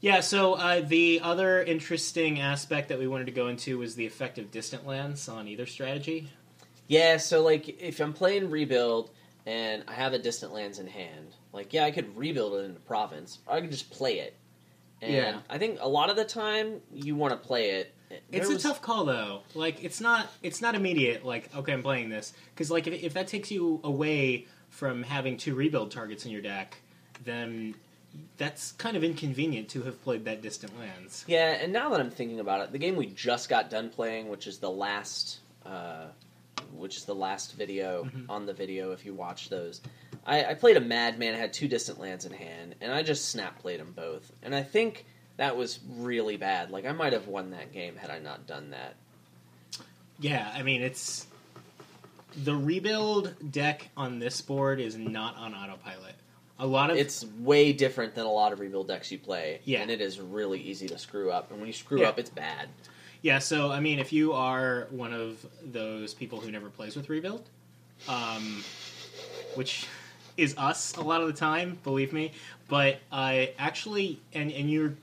Yeah, 0.02 0.20
so 0.20 0.54
uh, 0.54 0.80
the 0.80 1.20
other 1.22 1.62
interesting 1.62 2.40
aspect 2.40 2.88
that 2.88 2.98
we 2.98 3.06
wanted 3.06 3.26
to 3.26 3.32
go 3.32 3.48
into 3.48 3.76
was 3.76 3.96
the 3.96 4.06
effect 4.06 4.38
of 4.38 4.50
distant 4.50 4.86
lands 4.86 5.28
on 5.28 5.46
either 5.46 5.66
strategy. 5.66 6.30
Yeah, 6.90 7.18
so 7.18 7.44
like 7.44 7.80
if 7.80 8.00
I'm 8.00 8.12
playing 8.12 8.50
rebuild 8.50 9.10
and 9.46 9.84
I 9.86 9.92
have 9.92 10.12
a 10.12 10.18
distant 10.18 10.52
lands 10.52 10.80
in 10.80 10.88
hand, 10.88 11.36
like 11.52 11.72
yeah, 11.72 11.84
I 11.84 11.92
could 11.92 12.16
rebuild 12.16 12.54
it 12.54 12.64
into 12.64 12.80
province, 12.80 13.38
or 13.46 13.54
I 13.54 13.60
could 13.60 13.70
just 13.70 13.90
play 13.90 14.18
it. 14.18 14.34
And 15.00 15.12
Yeah. 15.12 15.38
I 15.48 15.56
think 15.58 15.78
a 15.80 15.88
lot 15.88 16.10
of 16.10 16.16
the 16.16 16.24
time 16.24 16.80
you 16.92 17.14
want 17.14 17.32
to 17.32 17.46
play 17.46 17.70
it. 17.70 17.94
It's 18.32 18.48
There 18.48 18.56
a 18.56 18.58
tough 18.60 18.82
call 18.82 19.04
though. 19.04 19.42
Like 19.54 19.84
it's 19.84 20.00
not 20.00 20.32
it's 20.42 20.60
not 20.60 20.74
immediate. 20.74 21.24
Like 21.24 21.54
okay, 21.54 21.72
I'm 21.72 21.84
playing 21.84 22.08
this 22.08 22.32
because 22.52 22.72
like 22.72 22.88
if, 22.88 23.04
if 23.04 23.14
that 23.14 23.28
takes 23.28 23.52
you 23.52 23.78
away 23.84 24.48
from 24.68 25.04
having 25.04 25.36
two 25.36 25.54
rebuild 25.54 25.92
targets 25.92 26.26
in 26.26 26.32
your 26.32 26.42
deck, 26.42 26.76
then 27.24 27.76
that's 28.36 28.72
kind 28.72 28.96
of 28.96 29.04
inconvenient 29.04 29.68
to 29.68 29.82
have 29.82 30.02
played 30.02 30.24
that 30.24 30.42
distant 30.42 30.76
lands. 30.76 31.24
Yeah, 31.28 31.52
and 31.52 31.72
now 31.72 31.90
that 31.90 32.00
I'm 32.00 32.10
thinking 32.10 32.40
about 32.40 32.62
it, 32.62 32.72
the 32.72 32.78
game 32.78 32.96
we 32.96 33.06
just 33.06 33.48
got 33.48 33.70
done 33.70 33.90
playing, 33.90 34.28
which 34.28 34.48
is 34.48 34.58
the 34.58 34.70
last, 34.70 35.38
uh, 35.64 36.06
which 36.72 36.96
is 36.96 37.04
the 37.04 37.14
last 37.14 37.54
video 37.56 38.04
Mhm. 38.04 38.26
on 38.28 38.46
the 38.46 38.52
video. 38.52 38.92
If 38.92 39.04
you 39.04 39.12
watch 39.14 39.48
those, 39.48 39.80
I, 40.26 40.44
I 40.44 40.54
played 40.54 40.76
a 40.76 40.80
Madman, 40.80 41.34
had 41.34 41.52
two 41.52 41.68
distant 41.68 41.98
lands 42.00 42.24
in 42.26 42.32
hand, 42.32 42.74
and 42.80 42.92
I 42.92 43.02
just 43.02 43.28
snap 43.28 43.58
played 43.60 43.80
them 43.80 43.92
both. 43.94 44.30
And 44.42 44.54
I 44.54 44.62
think 44.62 45.04
that 45.36 45.56
was 45.56 45.78
really 45.96 46.36
bad. 46.36 46.70
Like 46.70 46.86
I 46.86 46.92
might 46.92 47.12
have 47.12 47.26
won 47.28 47.50
that 47.50 47.72
game 47.72 47.96
had 47.96 48.10
I 48.10 48.18
not 48.18 48.46
done 48.46 48.70
that. 48.70 48.94
Yeah, 50.18 50.50
I 50.54 50.62
mean 50.62 50.82
it's 50.82 51.26
the 52.44 52.54
rebuild 52.54 53.34
deck 53.50 53.88
on 53.96 54.18
this 54.18 54.40
board 54.40 54.80
is 54.80 54.96
not 54.96 55.36
on 55.36 55.54
autopilot. 55.54 56.14
A 56.58 56.66
lot 56.66 56.90
of 56.90 56.98
It's 56.98 57.24
way 57.38 57.72
different 57.72 58.14
than 58.14 58.26
a 58.26 58.30
lot 58.30 58.52
of 58.52 58.60
rebuild 58.60 58.86
decks 58.88 59.10
you 59.10 59.18
play. 59.18 59.60
Yeah. 59.64 59.80
and 59.80 59.90
it 59.90 60.00
is 60.02 60.20
really 60.20 60.60
easy 60.60 60.86
to 60.88 60.98
screw 60.98 61.30
up. 61.30 61.50
And 61.50 61.58
when 61.58 61.66
you 61.66 61.72
screw 61.72 62.02
Yeah. 62.02 62.08
up, 62.10 62.18
it's 62.18 62.28
bad. 62.30 62.68
Yeah, 63.22 63.38
so 63.38 63.70
I 63.70 63.80
mean, 63.80 63.98
if 63.98 64.12
you 64.12 64.32
are 64.32 64.86
one 64.90 65.12
of 65.12 65.44
those 65.64 66.14
people 66.14 66.40
who 66.40 66.50
never 66.50 66.70
plays 66.70 66.96
with 66.96 67.08
rebuild, 67.10 67.42
um, 68.08 68.64
which 69.54 69.86
is 70.36 70.54
us 70.56 70.96
a 70.96 71.02
lot 71.02 71.20
of 71.20 71.26
the 71.26 71.34
time, 71.34 71.78
believe 71.84 72.12
me, 72.12 72.32
but 72.68 72.98
I 73.12 73.52
actually, 73.58 74.20
and 74.32 74.50
and 74.50 74.70
you're, 74.70 74.94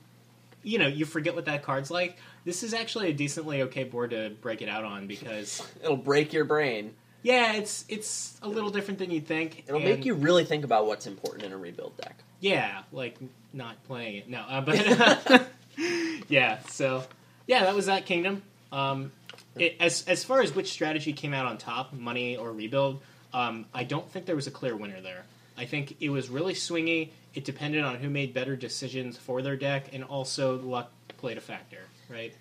you 0.64 0.78
know, 0.78 0.88
you 0.88 1.04
forget 1.04 1.34
what 1.36 1.44
that 1.44 1.62
card's 1.62 1.90
like. 1.90 2.16
This 2.44 2.62
is 2.62 2.72
actually 2.74 3.10
a 3.10 3.12
decently 3.12 3.62
okay 3.62 3.84
board 3.84 4.10
to 4.10 4.30
break 4.40 4.62
it 4.62 4.68
out 4.68 4.84
on 4.84 5.06
because, 5.06 5.62
It'll 5.82 5.96
break 5.96 6.32
your 6.32 6.44
brain. 6.44 6.94
yeah, 7.22 7.52
it's 7.54 7.84
it's 7.88 8.36
a 8.42 8.48
little 8.48 8.70
different 8.70 8.98
than 8.98 9.10
you'd 9.10 9.26
think. 9.26 9.64
It'll 9.68 9.76
and- 9.80 9.84
make 9.84 10.04
you 10.04 10.14
really 10.14 10.44
think 10.44 10.64
about 10.64 10.86
what's 10.86 11.06
important 11.06 11.44
in 11.44 11.52
a 11.52 11.58
rebuild 11.58 11.96
deck. 11.98 12.16
Yeah, 12.40 12.82
like 12.90 13.16
not 13.52 13.82
playing 13.84 14.16
it. 14.16 14.28
No, 14.28 14.40
uh, 14.40 14.60
but 14.60 15.48
yeah. 16.28 16.58
So 16.68 17.04
yeah, 17.48 17.64
that 17.64 17.74
was 17.74 17.86
that 17.86 18.06
kingdom. 18.06 18.42
Um, 18.70 19.10
it, 19.56 19.74
as 19.80 20.04
as 20.06 20.22
far 20.22 20.40
as 20.40 20.54
which 20.54 20.70
strategy 20.70 21.12
came 21.12 21.34
out 21.34 21.46
on 21.46 21.58
top, 21.58 21.92
money 21.92 22.36
or 22.36 22.52
rebuild, 22.52 23.00
um, 23.32 23.66
I 23.74 23.82
don't 23.82 24.08
think 24.08 24.26
there 24.26 24.36
was 24.36 24.46
a 24.46 24.52
clear 24.52 24.76
winner 24.76 25.00
there. 25.00 25.24
I 25.56 25.64
think 25.64 25.96
it 25.98 26.10
was 26.10 26.28
really 26.28 26.54
swingy. 26.54 27.08
It 27.34 27.44
depended 27.44 27.82
on 27.82 27.96
who 27.96 28.08
made 28.08 28.32
better 28.32 28.54
decisions 28.54 29.16
for 29.16 29.42
their 29.42 29.56
deck, 29.56 29.86
and 29.92 30.04
also 30.04 30.58
luck 30.60 30.92
played 31.16 31.36
a 31.38 31.40
factor, 31.40 31.80
right? 32.08 32.32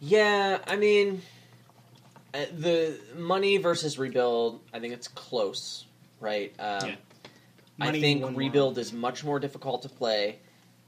Yeah, 0.00 0.58
I 0.66 0.76
mean, 0.76 1.20
uh, 2.32 2.46
the 2.56 2.98
money 3.16 3.58
versus 3.58 3.98
rebuild. 3.98 4.60
I 4.72 4.78
think 4.78 4.94
it's 4.94 5.08
close, 5.08 5.84
right? 6.20 6.54
Um, 6.58 6.88
Yeah. 6.88 6.94
I 7.82 7.92
think 7.92 8.22
won 8.22 8.32
more. 8.32 8.38
rebuild 8.38 8.78
is 8.78 8.92
much 8.92 9.24
more 9.24 9.38
difficult 9.40 9.82
to 9.82 9.88
play, 9.88 10.38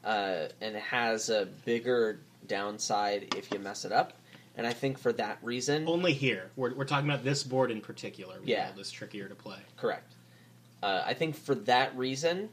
uh, 0.05 0.49
and 0.61 0.77
has 0.77 1.31
a 1.31 1.47
bigger 1.65 2.21
downside 2.47 3.35
if 3.37 3.51
you 3.53 3.59
mess 3.59 3.85
it 3.85 3.93
up. 3.93 4.15
And 4.57 4.67
I 4.67 4.73
think 4.73 4.99
for 4.99 5.13
that 5.15 5.39
reason, 5.43 5.89
Only 5.89 6.13
here. 6.13 6.51
We're, 6.57 6.75
we're 6.75 6.85
talking 6.85 7.09
about 7.09 7.25
this 7.25 7.43
board 7.43 7.71
in 7.71 7.81
particular. 7.81 8.37
Yeah. 8.45 8.69
Is 8.77 8.91
trickier 8.91 9.29
to 9.29 9.35
play. 9.35 9.59
correct. 9.77 10.15
Uh, 10.83 11.03
I 11.07 11.15
think 11.15 11.37
for 11.37 11.55
that 11.55 11.97
reason, 11.97 12.51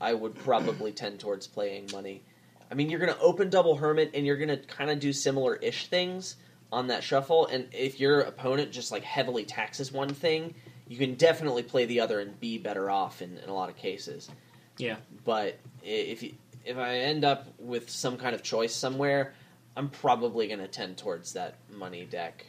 I 0.00 0.12
would 0.14 0.34
probably 0.36 0.92
tend 0.92 1.20
towards 1.20 1.46
playing 1.46 1.88
money. 1.92 2.22
I 2.70 2.74
mean, 2.74 2.90
you're 2.90 3.00
going 3.00 3.12
to 3.12 3.20
open 3.20 3.50
double 3.50 3.76
hermit, 3.76 4.12
and 4.14 4.24
you're 4.24 4.36
going 4.36 4.48
to 4.48 4.56
kind 4.56 4.90
of 4.90 4.98
do 5.00 5.12
similar-ish 5.12 5.86
things 5.86 6.36
on 6.70 6.86
that 6.86 7.02
shuffle. 7.02 7.46
And 7.46 7.68
if 7.72 8.00
your 8.00 8.20
opponent 8.20 8.72
just 8.72 8.92
like 8.92 9.02
heavily 9.02 9.44
taxes 9.44 9.92
one 9.92 10.08
thing, 10.14 10.54
you 10.88 10.96
can 10.96 11.14
definitely 11.14 11.62
play 11.62 11.86
the 11.86 12.00
other 12.00 12.20
and 12.20 12.38
be 12.40 12.58
better 12.58 12.90
off 12.90 13.20
in, 13.20 13.38
in 13.38 13.48
a 13.48 13.54
lot 13.54 13.68
of 13.68 13.76
cases. 13.76 14.30
Yeah. 14.78 14.96
But 15.24 15.58
if 15.82 16.22
you, 16.22 16.34
if 16.64 16.76
I 16.76 16.98
end 16.98 17.24
up 17.24 17.46
with 17.58 17.90
some 17.90 18.16
kind 18.16 18.34
of 18.34 18.42
choice 18.42 18.74
somewhere, 18.74 19.34
I'm 19.76 19.88
probably 19.88 20.46
going 20.46 20.60
to 20.60 20.68
tend 20.68 20.96
towards 20.96 21.32
that 21.32 21.54
money 21.70 22.04
deck. 22.04 22.46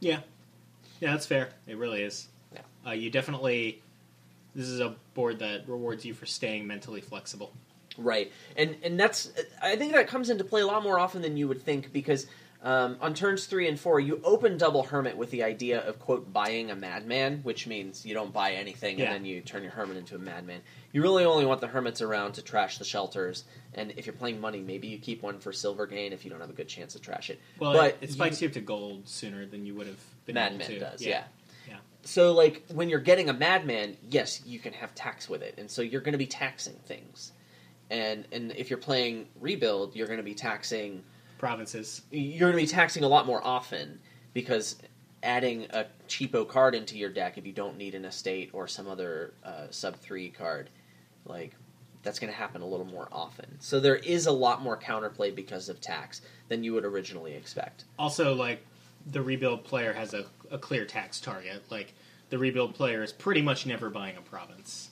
Yeah. 0.00 0.20
Yeah, 1.00 1.12
that's 1.12 1.26
fair. 1.26 1.50
It 1.66 1.76
really 1.76 2.02
is. 2.02 2.28
Yeah. 2.52 2.60
Uh, 2.86 2.92
you 2.92 3.10
definitely. 3.10 3.82
This 4.54 4.66
is 4.66 4.80
a 4.80 4.96
board 5.14 5.38
that 5.40 5.68
rewards 5.68 6.04
you 6.04 6.14
for 6.14 6.26
staying 6.26 6.66
mentally 6.66 7.00
flexible. 7.00 7.52
Right, 7.96 8.32
and 8.56 8.76
and 8.82 8.98
that's 8.98 9.30
I 9.60 9.76
think 9.76 9.92
that 9.92 10.06
comes 10.06 10.30
into 10.30 10.44
play 10.44 10.60
a 10.60 10.66
lot 10.66 10.82
more 10.82 10.98
often 10.98 11.20
than 11.20 11.36
you 11.36 11.48
would 11.48 11.62
think 11.62 11.92
because 11.92 12.26
um, 12.62 12.96
on 13.00 13.14
turns 13.14 13.46
three 13.46 13.68
and 13.68 13.78
four 13.78 14.00
you 14.00 14.20
open 14.24 14.58
double 14.58 14.82
hermit 14.82 15.16
with 15.16 15.30
the 15.30 15.44
idea 15.44 15.80
of 15.80 15.98
quote 16.00 16.32
buying 16.32 16.70
a 16.70 16.74
madman, 16.76 17.40
which 17.44 17.66
means 17.66 18.04
you 18.04 18.14
don't 18.14 18.32
buy 18.32 18.52
anything 18.52 18.98
Yeah. 18.98 19.06
and 19.06 19.14
then 19.14 19.24
you 19.24 19.40
turn 19.40 19.62
your 19.62 19.72
hermit 19.72 19.96
into 19.96 20.16
a 20.16 20.18
madman. 20.18 20.60
You 20.92 21.02
really 21.02 21.24
only 21.24 21.44
want 21.46 21.60
the 21.60 21.68
hermits 21.68 22.00
around 22.02 22.32
to 22.32 22.42
trash 22.42 22.78
the 22.78 22.84
shelters, 22.84 23.44
and 23.74 23.92
if 23.96 24.06
you're 24.06 24.14
playing 24.14 24.40
money, 24.40 24.60
maybe 24.60 24.88
you 24.88 24.98
keep 24.98 25.22
one 25.22 25.38
for 25.38 25.52
silver 25.52 25.86
gain 25.86 26.12
if 26.12 26.24
you 26.24 26.30
don't 26.30 26.40
have 26.40 26.50
a 26.50 26.54
good 26.54 26.68
chance 26.68 26.94
to 26.94 26.98
trash 26.98 27.30
it. 27.30 27.38
Well, 27.60 27.74
but 27.74 27.98
it, 28.00 28.08
it 28.08 28.12
spikes 28.12 28.42
you, 28.42 28.48
up 28.48 28.54
to 28.54 28.60
gold 28.60 29.06
sooner 29.08 29.46
than 29.46 29.64
you 29.64 29.74
would 29.76 29.86
have 29.86 30.00
been 30.26 30.36
able 30.36 30.58
Madman 30.58 30.68
to. 30.68 30.78
does, 30.80 31.02
yeah. 31.02 31.24
Yeah. 31.68 31.76
So, 32.02 32.32
like, 32.32 32.64
when 32.72 32.88
you're 32.88 33.00
getting 33.00 33.28
a 33.28 33.34
madman, 33.34 33.96
yes, 34.10 34.40
you 34.46 34.58
can 34.58 34.72
have 34.72 34.94
tax 34.94 35.28
with 35.28 35.42
it, 35.42 35.54
and 35.58 35.70
so 35.70 35.82
you're 35.82 36.00
going 36.00 36.12
to 36.12 36.18
be 36.18 36.26
taxing 36.26 36.76
things. 36.86 37.32
And 37.90 38.26
and 38.32 38.52
if 38.52 38.68
you're 38.70 38.78
playing 38.78 39.28
rebuild, 39.40 39.94
you're 39.94 40.06
going 40.08 40.18
to 40.18 40.22
be 40.24 40.34
taxing. 40.34 41.04
Provinces. 41.38 42.02
You're 42.10 42.50
going 42.50 42.66
to 42.66 42.66
be 42.66 42.66
taxing 42.66 43.04
a 43.04 43.08
lot 43.08 43.26
more 43.26 43.44
often 43.44 44.00
because 44.34 44.76
adding 45.22 45.66
a 45.70 45.86
cheapo 46.08 46.46
card 46.46 46.74
into 46.74 46.96
your 46.96 47.10
deck 47.10 47.38
if 47.38 47.46
you 47.46 47.52
don't 47.52 47.76
need 47.76 47.94
an 47.94 48.04
estate 48.04 48.50
or 48.52 48.68
some 48.68 48.86
other 48.88 49.34
uh, 49.44 49.66
sub 49.70 49.96
three 49.96 50.30
card, 50.30 50.70
like 51.24 51.54
that's 52.02 52.18
going 52.18 52.32
to 52.32 52.38
happen 52.38 52.62
a 52.62 52.66
little 52.66 52.86
more 52.86 53.08
often. 53.10 53.56
So 53.60 53.80
there 53.80 53.96
is 53.96 54.26
a 54.26 54.32
lot 54.32 54.62
more 54.62 54.78
counterplay 54.78 55.34
because 55.34 55.68
of 55.68 55.80
tax 55.80 56.22
than 56.48 56.62
you 56.62 56.72
would 56.74 56.84
originally 56.84 57.34
expect. 57.34 57.84
Also, 57.98 58.34
like, 58.34 58.64
the 59.10 59.20
rebuild 59.20 59.64
player 59.64 59.92
has 59.92 60.14
a, 60.14 60.26
a 60.50 60.58
clear 60.58 60.84
tax 60.84 61.20
target. 61.20 61.62
Like, 61.70 61.94
the 62.30 62.38
rebuild 62.38 62.74
player 62.74 63.02
is 63.02 63.12
pretty 63.12 63.42
much 63.42 63.66
never 63.66 63.90
buying 63.90 64.16
a 64.16 64.20
province. 64.20 64.90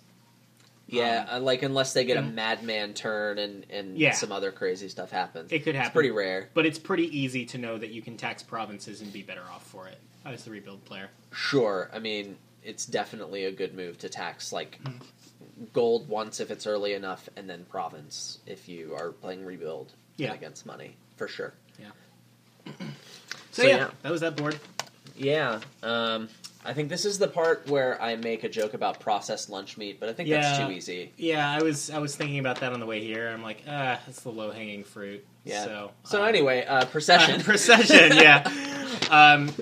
Yeah, 0.89 1.27
uh, 1.31 1.41
like 1.41 1.63
unless 1.63 1.93
they 1.95 2.05
get 2.05 2.17
a 2.17 2.23
madman 2.23 2.95
turn 2.95 3.39
and 3.39 3.67
and 3.71 3.99
Yeah. 3.99 4.13
some 4.13 4.31
other 4.33 4.53
crazy 4.53 4.89
stuff 4.89 5.11
happens. 5.11 5.51
It 5.51 5.65
could 5.65 5.75
happen. 5.75 5.87
It's 5.89 5.93
pretty 5.93 6.11
rare. 6.13 6.49
But 6.55 6.65
it's 6.67 6.79
pretty 6.79 7.19
easy 7.19 7.45
to 7.47 7.59
know 7.59 7.77
that 7.77 7.91
you 7.91 8.03
can 8.03 8.17
tax 8.17 8.43
provinces 8.43 9.01
and 9.01 9.13
be 9.13 9.23
better 9.23 9.43
off 9.53 9.67
for 9.67 9.89
it 9.89 9.99
as 10.25 10.45
the 10.45 10.51
rebuild 10.53 10.85
player. 10.85 11.11
Sure, 11.33 11.91
I 11.93 11.99
mean 11.99 12.37
it's 12.63 12.87
definitely 12.87 13.45
a 13.45 13.53
good 13.53 13.75
move 13.75 13.99
to 13.99 14.09
tax 14.09 14.53
like 14.53 14.79
Mm-hmm. 14.83 15.65
gold 15.73 16.09
once 16.09 16.41
if 16.41 16.51
it's 16.51 16.67
early 16.67 16.93
enough, 16.95 17.29
and 17.37 17.49
then 17.51 17.65
province 17.69 18.39
if 18.47 18.69
you 18.69 18.95
are 18.95 19.11
playing 19.11 19.45
rebuild 19.45 19.93
Yeah. 20.17 20.33
against 20.35 20.67
money 20.67 20.97
for 21.17 21.27
sure. 21.29 21.53
So, 23.53 23.63
So, 23.63 23.69
yeah, 23.69 23.77
yeah. 23.77 23.91
that 24.03 24.13
was 24.13 24.21
that 24.21 24.37
board. 24.37 24.59
Yeah, 25.17 25.61
um, 25.83 26.29
I 26.67 26.73
think 26.73 26.89
this 26.89 27.05
is 27.05 27.19
the 27.19 27.29
part 27.29 27.69
where 27.69 28.01
I 28.03 28.17
make 28.17 28.45
a 28.45 28.49
joke 28.49 28.75
about 28.75 29.01
processed 29.01 29.49
lunch 29.49 29.79
meat, 29.79 30.01
but 30.01 30.09
I 30.09 30.13
think 30.13 30.29
that's 30.29 30.59
too 30.59 30.71
easy. 30.71 31.13
Yeah, 31.17 31.49
I 31.51 31.63
was 31.63 31.91
I 31.91 31.99
was 31.99 32.17
thinking 32.17 32.39
about 32.39 32.61
that 32.61 32.73
on 32.73 32.81
the 32.81 32.87
way 32.87 33.03
here. 33.03 33.29
I'm 33.29 33.43
like, 33.43 33.63
ah, 33.69 34.01
that's 34.05 34.21
the 34.21 34.31
low 34.31 34.51
hanging 34.51 34.85
fruit. 34.85 35.25
Yeah. 35.45 35.65
So, 35.65 35.91
So 36.05 36.23
um, 36.23 36.29
anyway, 36.29 36.65
uh, 36.67 36.85
procession. 36.87 37.41
Uh, 37.41 37.45
procession, 37.45 38.17
yeah. 38.17 38.51
Um, 39.11 39.53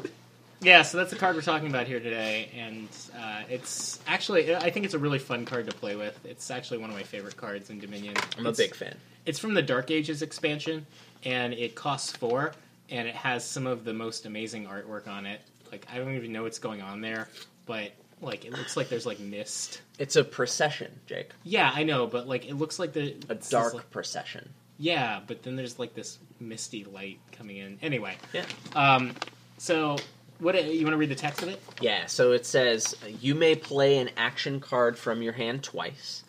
yeah, 0.61 0.83
so 0.83 0.97
that's 0.97 1.11
the 1.11 1.17
card 1.17 1.37
we're 1.37 1.43
talking 1.43 1.69
about 1.69 1.87
here 1.87 2.01
today, 2.01 2.49
and 2.57 2.89
uh, 3.19 3.43
it's 3.51 4.01
actually 4.07 4.57
I 4.57 4.71
think 4.71 4.87
it's 4.87 4.95
a 4.95 4.99
really 4.99 5.19
fun 5.19 5.45
card 5.45 5.67
to 5.69 5.77
play 5.77 5.97
with. 5.97 6.19
It's 6.25 6.51
actually 6.51 6.79
one 6.79 6.91
of 6.91 6.97
my 6.97 7.03
favorite 7.03 7.37
cards 7.37 7.71
in 7.71 7.79
Dominion. 7.81 8.15
I'm 8.39 8.47
a 8.47 8.53
big 8.53 8.75
fan. 8.75 8.97
It's 9.27 9.39
from 9.39 9.55
the 9.55 9.63
Dark 9.63 9.91
Ages 9.91 10.23
expansion, 10.23 10.87
and 11.25 11.53
it 11.53 11.75
costs 11.75 12.17
four, 12.17 12.53
and 12.91 13.07
it 13.07 13.15
has 13.15 13.45
some 13.45 13.67
of 13.67 13.85
the 13.85 13.93
most 13.93 14.27
amazing 14.27 14.67
artwork 14.67 15.07
on 15.07 15.27
it. 15.27 15.41
Like 15.75 15.89
I 15.93 15.99
don't 15.99 16.15
even 16.15 16.31
know 16.31 16.45
what's 16.45 16.61
going 16.61 16.83
on 16.83 17.01
there, 17.01 17.29
but 17.67 17.91
like 18.21 18.45
it 18.45 18.53
looks 18.53 18.77
like 18.77 18.89
there's 18.89 19.07
like 19.07 19.19
mist. 19.19 19.83
It's 19.99 20.15
a 20.15 20.23
procession, 20.23 21.01
Jake. 21.07 21.31
Yeah, 21.43 21.69
I 21.75 21.83
know, 21.83 22.07
but 22.07 22.29
like 22.29 22.49
it 22.49 22.55
looks 22.55 22.79
like 22.79 22.93
the 22.93 23.17
A 23.29 23.35
this 23.35 23.49
dark 23.49 23.75
like- 23.75 23.91
procession. 23.91 24.49
yeah, 24.79 25.19
but 25.27 25.43
then 25.43 25.57
there's 25.57 25.81
like 25.81 25.95
this 25.95 26.21
misty 26.39 26.85
light 26.85 27.19
coming 27.33 27.57
in. 27.57 27.77
Anyway, 27.83 28.17
Yeah. 28.33 28.45
um, 28.77 29.15
so 29.59 29.97
what 30.39 30.55
you 30.65 30.85
want 30.85 30.93
to 30.95 30.97
read 30.97 31.09
the 31.11 31.17
text 31.17 31.43
of 31.43 31.49
it? 31.49 31.61
Yeah, 31.81 32.07
so 32.07 32.31
it 32.31 32.47
says 32.47 32.95
you 33.21 33.35
may 33.35 33.57
play 33.57 33.99
an 33.99 34.11
action 34.17 34.61
card 34.61 34.97
from 34.97 35.23
your 35.23 35.33
hand 35.33 35.65
twice, 35.65 36.23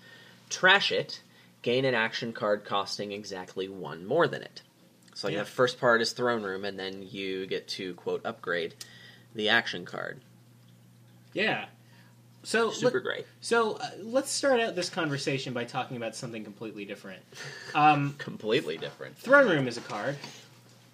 trash 0.50 0.92
it, 0.92 1.22
gain 1.62 1.86
an 1.86 1.94
action 1.94 2.34
card 2.34 2.66
costing 2.66 3.12
exactly 3.12 3.70
one 3.70 4.06
more 4.08 4.28
than 4.28 4.42
it. 4.42 4.64
So 5.14 5.28
Yeah. 5.28 5.40
the 5.40 5.46
first 5.46 5.80
part 5.80 6.02
is 6.02 6.14
throne 6.14 6.42
room, 6.42 6.66
and 6.66 6.80
then 6.80 7.08
you 7.10 7.46
get 7.46 7.68
to 7.70 7.94
quote 7.94 8.26
upgrade 8.26 8.74
the 9.36 9.50
action 9.50 9.86
card. 9.86 10.22
Yeah. 11.34 11.66
So 12.44 12.70
Super 12.72 12.98
let, 12.98 13.04
great, 13.04 13.26
so 13.42 13.74
uh, 13.78 13.90
let's 14.04 14.30
start 14.30 14.60
out 14.60 14.76
this 14.76 14.88
conversation 14.90 15.52
by 15.52 15.64
talking 15.66 15.98
about 15.98 16.16
something 16.16 16.44
completely 16.44 16.86
different. 16.86 17.22
Um, 17.74 18.14
completely 18.20 18.78
different. 18.78 19.18
Throne 19.18 19.50
Room 19.50 19.68
is 19.68 19.78
a 19.78 19.82
card. 19.82 20.16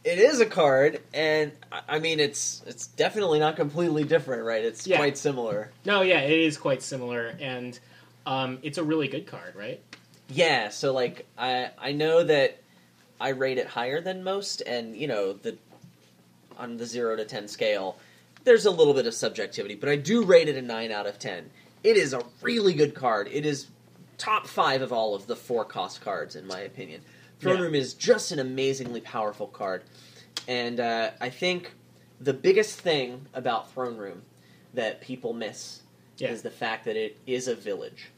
It 0.05 0.17
is 0.17 0.39
a 0.39 0.45
card, 0.45 1.01
and 1.13 1.51
I- 1.69 1.81
I 1.89 1.99
mean 1.99 2.21
it's 2.21 2.63
it's 2.65 2.87
definitely 2.87 3.39
not 3.39 3.57
completely 3.57 4.05
different, 4.05 4.43
right? 4.45 4.63
It's 4.63 4.87
Yeah. 4.87 4.95
quite 4.97 5.17
similar. 5.17 5.71
No, 5.85 6.01
yeah, 6.01 6.21
it 6.21 6.39
is 6.39 6.57
quite 6.57 6.81
similar, 6.81 7.35
and 7.41 7.77
um, 8.25 8.59
it's 8.63 8.77
a 8.77 8.83
really 8.83 9.09
good 9.09 9.27
card, 9.27 9.53
right? 9.55 9.81
Yeah, 10.29 10.69
so 10.69 10.93
like 10.93 11.25
I 11.37 11.71
I 11.77 11.91
know 11.91 12.23
that 12.23 12.59
I 13.19 13.29
rate 13.29 13.57
it 13.57 13.67
higher 13.67 13.99
than 13.99 14.23
most, 14.23 14.61
and 14.61 14.95
you 14.95 15.07
know 15.07 15.33
the 15.33 15.57
on 16.57 16.77
the 16.77 16.85
zero 16.85 17.17
to 17.17 17.25
ten 17.25 17.49
scale, 17.49 17.97
there's 18.43 18.65
a 18.65 18.71
little 18.71 18.93
bit 18.93 19.05
of 19.07 19.13
subjectivity, 19.13 19.75
but 19.75 19.89
I 19.89 19.95
do 19.95 20.23
rate 20.23 20.47
it 20.49 20.55
a 20.55 20.61
nine 20.61 20.91
out 20.91 21.07
of 21.07 21.19
ten. 21.19 21.49
It 21.83 21.97
is 21.97 22.13
a 22.13 22.21
really 22.41 22.73
good 22.73 22.93
card. 22.93 23.27
It 23.31 23.45
is 23.45 23.67
top 24.17 24.45
five 24.47 24.81
of 24.81 24.93
all 24.93 25.15
of 25.15 25.27
the 25.27 25.35
four 25.35 25.65
cost 25.65 26.01
cards 26.01 26.35
in 26.35 26.45
my 26.47 26.59
opinion. 26.59 27.01
Throne 27.39 27.57
Yeah. 27.57 27.63
Room 27.63 27.75
is 27.75 27.93
just 27.95 28.31
an 28.31 28.39
amazingly 28.39 29.01
powerful 29.01 29.47
card, 29.47 29.83
and 30.47 30.79
uh, 30.79 31.11
I 31.19 31.29
think 31.29 31.73
the 32.19 32.33
biggest 32.33 32.79
thing 32.79 33.25
about 33.33 33.71
Throne 33.73 33.97
Room 33.97 34.21
that 34.75 35.01
people 35.01 35.33
miss 35.33 35.81
Yeah. 36.17 36.29
is 36.29 36.43
the 36.43 36.51
fact 36.51 36.85
that 36.85 36.95
it 36.95 37.17
is 37.25 37.47
a 37.47 37.55
village. 37.55 38.09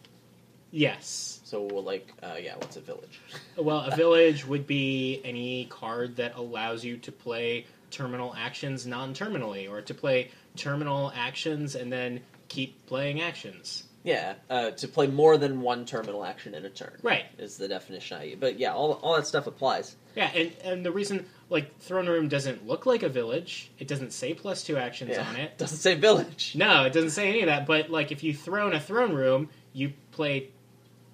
Yes. 0.72 1.40
So, 1.46 1.62
we'll 1.72 1.84
like, 1.84 2.12
uh, 2.24 2.36
yeah, 2.42 2.56
what's 2.56 2.78
a 2.78 2.82
village? 2.82 3.20
Well, 3.58 3.82
a 3.82 3.96
village 3.96 4.46
would 4.48 4.66
be 4.66 5.22
any 5.24 5.66
card 5.66 6.16
that 6.16 6.36
allows 6.36 6.84
you 6.84 6.98
to 6.98 7.12
play 7.12 7.68
terminal 7.94 8.34
actions 8.38 8.86
non-terminally, 8.86 9.70
or 9.70 9.82
to 9.82 9.94
play 9.94 10.32
terminal 10.56 11.12
actions 11.16 11.76
and 11.76 11.92
then 11.92 12.20
keep 12.50 12.86
playing 12.88 13.22
actions. 13.22 13.84
Yeah, 14.04 14.34
uh, 14.50 14.72
to 14.72 14.88
play 14.90 15.08
more 15.08 15.38
than 15.38 15.62
one 15.62 15.86
terminal 15.86 16.26
action 16.26 16.54
in 16.56 16.66
a 16.66 16.70
turn. 16.70 16.92
Right. 17.02 17.24
Is 17.38 17.56
the 17.56 17.70
definition 17.70 18.18
I 18.18 18.24
use. 18.24 18.38
But 18.38 18.60
yeah, 18.60 18.74
all, 18.74 18.94
all 19.02 19.16
that 19.16 19.26
stuff 19.26 19.48
applies. 19.48 19.96
Yeah, 20.14 20.30
and, 20.36 20.52
and 20.66 20.86
the 20.86 20.92
reason, 20.92 21.26
like, 21.50 21.80
Throne 21.80 22.08
Room 22.08 22.28
doesn't 22.28 22.68
look 22.68 22.86
like 22.86 23.02
a 23.04 23.08
village, 23.10 23.72
it 23.80 23.88
doesn't 23.88 24.12
say 24.12 24.34
plus 24.34 24.64
two 24.66 24.76
actions 24.78 25.12
Yeah. 25.12 25.26
on 25.28 25.38
it. 25.38 25.58
Doesn't 25.58 25.78
say 25.78 25.96
village. 25.96 26.52
No, 26.56 26.84
it 26.84 26.92
doesn't 26.94 27.12
say 27.12 27.30
any 27.30 27.40
of 27.42 27.46
that, 27.48 27.66
but, 27.66 27.90
like, 27.90 28.12
if 28.12 28.24
you 28.24 28.34
throne 28.36 28.74
a 28.74 28.80
Throne 28.80 29.14
Room, 29.14 29.50
you 29.72 29.94
play 30.12 30.50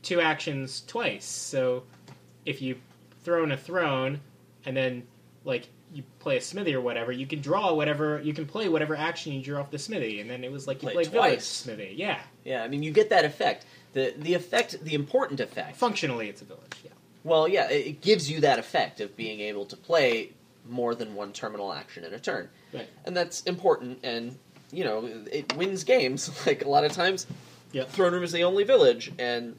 two 0.02 0.20
actions 0.20 0.82
twice. 0.88 1.26
So 1.26 1.84
if 2.46 2.60
you 2.62 2.78
throne 3.24 3.52
a 3.52 3.58
throne 3.58 4.20
and 4.66 4.76
then, 4.76 5.04
like, 5.46 5.68
you 5.94 6.04
play 6.20 6.38
a 6.38 6.42
smithy 6.42 6.74
or 6.76 6.82
whatever, 6.82 7.12
you 7.12 7.26
can 7.26 7.42
draw 7.42 7.74
whatever, 7.74 8.22
you 8.24 8.34
can 8.34 8.46
play 8.46 8.70
whatever 8.70 8.96
action 8.96 9.34
you 9.34 9.42
drew 9.42 9.58
off 9.58 9.72
the 9.72 9.80
smithy, 9.80 10.20
and 10.22 10.30
then 10.30 10.44
it 10.44 10.52
was 10.52 10.68
like 10.68 10.78
you 10.84 10.88
Play 10.88 10.94
played 10.94 11.08
village 11.08 11.30
twice. 11.34 11.46
smithy. 11.46 11.94
Yeah. 11.98 12.20
Yeah, 12.44 12.64
I 12.64 12.68
mean, 12.68 12.84
you 12.84 12.92
get 12.92 13.10
that 13.10 13.26
effect. 13.26 13.66
The 13.94 14.14
the 14.18 14.34
effect, 14.36 14.84
the 14.84 14.94
important 14.94 15.40
effect. 15.40 15.76
Functionally, 15.78 16.30
it's 16.30 16.42
a 16.42 16.46
village, 16.46 16.76
yeah. 16.84 16.92
Well, 17.24 17.48
yeah, 17.48 17.70
it, 17.70 17.88
it 17.88 18.02
gives 18.02 18.30
you 18.30 18.40
that 18.42 18.60
effect 18.60 19.02
of 19.02 19.16
being 19.18 19.40
able 19.40 19.66
to 19.66 19.76
play 19.76 20.32
more 20.68 20.94
than 20.94 21.16
one 21.16 21.34
terminal 21.34 21.74
action 21.74 22.04
in 22.04 22.14
a 22.14 22.20
turn. 22.20 22.50
Right. 22.74 22.88
And 23.06 23.18
that's 23.18 23.42
important, 23.44 24.00
and, 24.04 24.38
you 24.72 24.84
know, 24.84 25.10
it 25.32 25.56
wins 25.56 25.84
games. 25.84 26.30
Like, 26.46 26.64
a 26.64 26.70
lot 26.70 26.84
of 26.84 26.92
times, 26.92 27.26
Yep. 27.72 27.90
Throne 27.90 28.14
Room 28.14 28.24
is 28.24 28.32
the 28.32 28.44
only 28.44 28.64
village, 28.64 29.12
and 29.20 29.56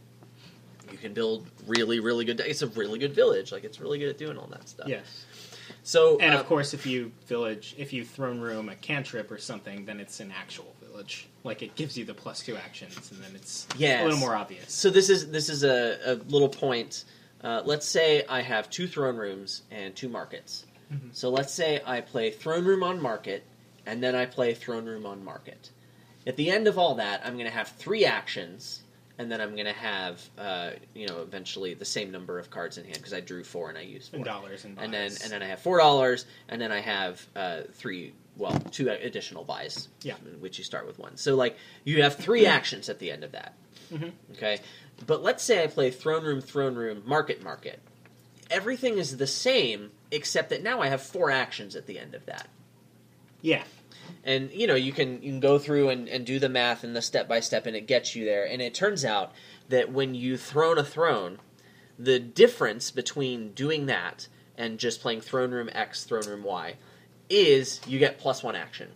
you 0.90 0.99
can 0.99 1.12
build 1.12 1.47
really, 1.66 2.01
really 2.01 2.25
good. 2.25 2.40
It's 2.40 2.62
a 2.62 2.66
really 2.69 2.99
good 2.99 3.14
village. 3.14 3.53
Like 3.53 3.62
it's 3.62 3.81
really 3.81 3.99
good 4.01 4.09
at 4.09 4.19
doing 4.19 4.37
all 4.37 4.49
that 4.49 4.69
stuff. 4.69 4.88
Yes. 4.88 5.25
So 5.83 6.19
And 6.19 6.35
uh, 6.35 6.38
of 6.38 6.47
course, 6.47 6.75
if 6.75 6.87
you 6.87 7.12
village, 7.27 7.75
if 7.79 7.93
you 7.93 8.05
throne 8.05 8.40
room 8.40 8.69
a 8.69 8.77
cantrip 8.77 9.31
or 9.31 9.38
something, 9.38 9.85
then 9.87 9.99
it's 10.01 10.21
an 10.21 10.33
actual 10.37 10.75
village. 10.83 11.27
Like 11.45 11.62
it 11.62 11.75
gives 11.75 11.97
you 11.97 12.05
the 12.05 12.14
plus 12.14 12.40
two 12.40 12.57
actions, 12.57 13.11
and 13.12 13.23
then 13.23 13.33
it's 13.35 13.66
Yes. 13.77 14.01
a 14.03 14.05
little 14.05 14.19
more 14.19 14.35
obvious. 14.37 14.73
So 14.73 14.90
this 14.90 15.09
is 15.09 15.31
this 15.31 15.49
is 15.49 15.64
a, 15.64 15.99
a 16.05 16.14
little 16.31 16.49
point. 16.49 17.05
Uh, 17.43 17.62
let's 17.64 17.87
say 17.87 18.25
I 18.29 18.43
have 18.43 18.69
two 18.69 18.87
throne 18.87 19.16
rooms 19.16 19.62
and 19.71 19.97
two 19.97 20.09
markets. 20.11 20.66
Mhm. 20.93 21.14
So 21.14 21.31
let's 21.31 21.53
say 21.55 21.81
I 21.87 22.01
play 22.03 22.31
throne 22.31 22.64
room 22.66 22.83
on 22.83 23.01
market, 23.01 23.45
and 23.87 24.03
then 24.03 24.14
I 24.14 24.27
play 24.27 24.53
throne 24.55 24.85
room 24.85 25.07
on 25.07 25.25
market. 25.25 25.71
At 26.27 26.37
the 26.37 26.51
end 26.51 26.66
of 26.69 26.77
all 26.77 26.97
that, 26.97 27.23
I'm 27.25 27.35
going 27.35 27.47
to 27.47 27.53
have 27.53 27.69
three 27.69 28.05
actions, 28.05 28.83
and 29.20 29.30
then 29.30 29.40
I'm 29.40 29.52
going 29.54 29.66
to 29.66 29.72
have 29.72 30.20
uh, 30.38 30.70
you 30.94 31.06
know 31.06 31.20
eventually 31.20 31.74
the 31.74 31.85
same 31.85 32.11
number 32.11 32.38
of 32.38 32.48
cards 32.50 32.78
in 32.78 32.85
hand 32.85 32.96
because 32.96 33.12
I 33.12 33.20
drew 33.20 33.44
four 33.44 33.68
and 33.68 33.76
I 33.76 33.83
used 33.83 34.11
four. 34.11 34.16
And 34.16 34.24
dollars 34.24 34.64
and 34.64 34.78
and 34.78 34.92
then 34.92 35.11
buys. 35.11 35.22
and 35.22 35.30
then 35.33 35.42
I 35.42 35.46
have 35.46 35.61
four 35.61 35.78
dollars, 35.78 36.24
and 36.48 36.61
then 36.61 36.72
I 36.72 36.80
have 36.80 37.24
uh, 37.37 37.61
three, 37.74 38.14
well, 38.37 38.59
two 38.70 38.88
additional 38.88 39.44
buys. 39.44 39.88
Yeah. 40.02 40.14
which 40.40 40.56
you 40.59 40.64
start 40.64 40.87
with 40.87 40.98
one. 40.98 41.16
So 41.16 41.37
like 41.37 41.56
you 41.85 42.02
have 42.02 42.16
three 42.16 42.46
actions 42.46 42.88
at 42.88 42.98
the 42.98 43.11
end 43.12 43.22
of 43.24 43.33
that. 43.33 43.54
Mhm. 43.92 44.12
Okay, 44.33 44.59
but 45.06 45.22
let's 45.22 45.42
say 45.44 45.62
I 45.62 45.66
play 45.66 45.90
throne 45.90 46.24
room, 46.24 46.40
throne 46.40 46.74
room, 46.74 47.02
market, 47.04 47.42
market. 47.42 47.80
Everything 48.50 48.98
is 48.98 49.16
the 49.18 49.26
same 49.26 49.90
except 50.11 50.50
that 50.50 50.62
now 50.62 50.80
I 50.80 50.88
have 50.88 51.02
four 51.02 51.30
actions 51.30 51.76
at 51.76 51.87
the 51.87 51.98
end 51.98 52.14
of 52.14 52.24
that. 52.26 52.48
yeah, 53.42 53.62
And 54.31 54.53
you 54.53 54.69
know 54.69 54.77
you 54.77 54.93
can 54.93 55.21
you 55.25 55.33
can 55.33 55.40
go 55.40 55.59
through 55.59 55.88
and, 55.88 56.09
and 56.09 56.25
do 56.25 56.38
the 56.38 56.49
math 56.49 56.85
and 56.85 56.95
the 56.95 57.03
step 57.03 57.27
by 57.27 57.40
step, 57.40 57.66
and 57.66 57.75
it 57.75 57.88
gets 57.88 58.14
you 58.14 58.25
there. 58.25 58.45
And 58.47 58.62
it 58.62 58.75
turns 58.75 59.05
out 59.05 59.33
that 59.71 59.90
when 59.90 60.14
you 60.14 60.37
throne 60.37 60.79
a 60.79 60.85
throne, 60.85 61.40
the 61.99 62.21
difference 62.21 62.93
between 62.93 63.51
doing 63.55 63.87
that 63.87 64.29
and 64.57 64.79
just 64.79 65.01
playing 65.01 65.23
throne 65.23 65.51
room 65.51 65.69
X, 65.73 66.05
throne 66.05 66.29
room 66.29 66.45
Y, 66.45 66.77
is 67.29 67.81
you 67.88 67.99
get 67.99 68.21
plus 68.21 68.40
one 68.40 68.55
action. 68.55 68.93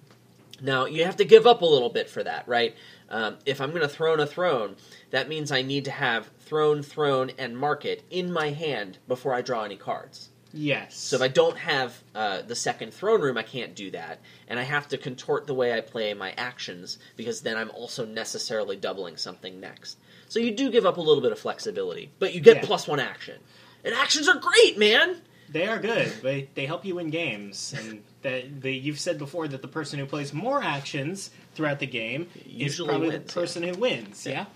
Now 0.62 0.84
you 0.84 1.04
have 1.04 1.16
to 1.16 1.24
give 1.24 1.48
up 1.48 1.62
a 1.62 1.66
little 1.66 1.90
bit 1.90 2.08
for 2.08 2.22
that, 2.22 2.46
right? 2.46 2.76
Um, 3.08 3.38
if 3.44 3.60
I'm 3.60 3.70
going 3.70 3.82
to 3.82 3.88
throne 3.88 4.20
a 4.20 4.26
throne, 4.28 4.76
that 5.10 5.28
means 5.28 5.50
I 5.50 5.62
need 5.62 5.84
to 5.86 5.90
have 5.90 6.30
throne, 6.38 6.80
throne, 6.80 7.32
and 7.38 7.58
market 7.58 8.04
in 8.08 8.32
my 8.32 8.50
hand 8.50 8.98
before 9.08 9.34
I 9.34 9.42
draw 9.42 9.64
any 9.64 9.76
cards. 9.76 10.30
Yes. 10.54 10.96
So 10.96 11.16
if 11.16 11.22
I 11.22 11.28
don't 11.28 11.56
have 11.58 11.94
uh, 12.14 12.42
the 12.42 12.54
second 12.56 12.94
throne 12.94 13.20
room, 13.20 13.36
I 13.36 13.42
can't 13.42 13.74
do 13.74 13.90
that, 13.90 14.20
and 14.48 14.58
I 14.58 14.62
have 14.62 14.88
to 14.88 14.98
contort 14.98 15.46
the 15.46 15.54
way 15.54 15.72
I 15.76 15.80
play 15.80 16.14
my 16.14 16.32
actions 16.38 16.98
because 17.16 17.40
then 17.42 17.56
I'm 17.56 17.70
also 17.70 18.04
necessarily 18.06 18.76
doubling 18.76 19.16
something 19.16 19.60
next. 19.60 19.98
So 20.28 20.38
you 20.38 20.52
do 20.52 20.70
give 20.70 20.86
up 20.86 20.96
a 20.96 21.00
little 21.00 21.22
bit 21.22 21.32
of 21.32 21.38
flexibility, 21.38 22.10
but 22.18 22.34
you 22.34 22.40
get 22.40 22.56
Yeah. 22.56 22.62
plus 22.64 22.88
one 22.88 23.00
action, 23.00 23.38
and 23.84 23.94
actions 23.94 24.28
are 24.28 24.38
great, 24.38 24.78
man. 24.78 25.20
They 25.50 25.66
are 25.66 25.78
good. 25.78 26.08
They 26.22 26.48
they 26.54 26.64
help 26.66 26.84
you 26.84 26.94
win 26.96 27.10
games, 27.10 27.74
and 27.76 28.02
that 28.22 28.62
the, 28.62 28.72
you've 28.72 28.98
said 28.98 29.18
before 29.18 29.46
that 29.46 29.60
the 29.60 29.68
person 29.68 29.98
who 29.98 30.06
plays 30.06 30.32
more 30.32 30.62
actions 30.62 31.30
throughout 31.54 31.78
the 31.80 31.86
game 31.86 32.28
Usually 32.46 32.86
is 32.88 32.90
probably 32.90 33.08
wins, 33.10 33.26
the 33.26 33.40
person 33.40 33.62
who 33.62 33.74
wins. 33.74 34.26
Yeah. 34.26 34.46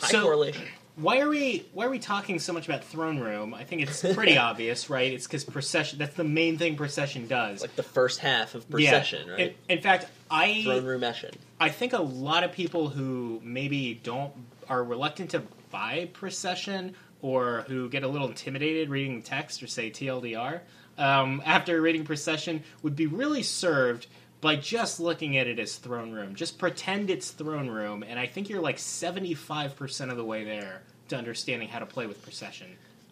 High 0.00 0.08
So- 0.08 0.22
correlation. 0.22 0.62
Why 1.00 1.20
are 1.20 1.28
we 1.28 1.66
Why 1.72 1.86
are 1.86 1.90
we 1.90 1.98
talking 1.98 2.38
so 2.38 2.52
much 2.52 2.68
about 2.68 2.84
throne 2.84 3.18
room? 3.18 3.54
I 3.54 3.64
think 3.64 3.82
it's 3.82 4.02
pretty 4.02 4.36
obvious, 4.48 4.90
right? 4.90 5.12
It's 5.12 5.26
because 5.26 5.44
procession. 5.44 5.98
That's 5.98 6.14
the 6.14 6.24
main 6.24 6.58
thing 6.58 6.76
procession 6.76 7.26
does. 7.26 7.62
Like 7.62 7.76
the 7.76 7.82
first 7.82 8.20
half 8.20 8.54
of 8.54 8.68
procession, 8.68 9.26
yeah. 9.26 9.32
right? 9.32 9.56
In, 9.68 9.76
in 9.76 9.82
fact, 9.82 10.06
I 10.30 10.62
throne 10.62 10.84
room 10.84 11.04
action. 11.04 11.30
I 11.58 11.70
think 11.70 11.92
a 11.92 12.02
lot 12.02 12.44
of 12.44 12.52
people 12.52 12.88
who 12.88 13.40
maybe 13.42 14.00
don't 14.02 14.32
are 14.68 14.84
reluctant 14.84 15.30
to 15.30 15.42
buy 15.70 16.08
procession 16.12 16.94
or 17.22 17.64
who 17.68 17.88
get 17.88 18.02
a 18.02 18.08
little 18.08 18.28
intimidated 18.28 18.88
reading 18.88 19.20
the 19.20 19.26
text 19.26 19.62
or 19.62 19.66
say 19.66 19.90
TLDR 19.90 20.60
um, 21.00 21.42
after 21.44 21.80
reading 21.80 22.04
procession 22.04 22.62
would 22.82 22.94
be 22.94 23.06
really 23.06 23.42
served 23.42 24.06
by 24.40 24.56
just 24.56 25.00
looking 25.00 25.36
at 25.36 25.46
it 25.46 25.58
as 25.58 25.76
throne 25.76 26.12
room. 26.12 26.34
Just 26.34 26.58
pretend 26.58 27.10
it's 27.10 27.30
throne 27.30 27.68
room, 27.68 28.02
and 28.06 28.18
I 28.18 28.26
think 28.26 28.48
you're 28.48 28.60
like 28.60 28.78
seventy 28.78 29.34
five 29.34 29.76
percent 29.76 30.10
of 30.10 30.16
the 30.16 30.24
way 30.24 30.44
there 30.44 30.82
to 31.08 31.16
understanding 31.16 31.68
how 31.68 31.78
to 31.78 31.86
play 31.86 32.06
with 32.06 32.22
procession. 32.22 32.68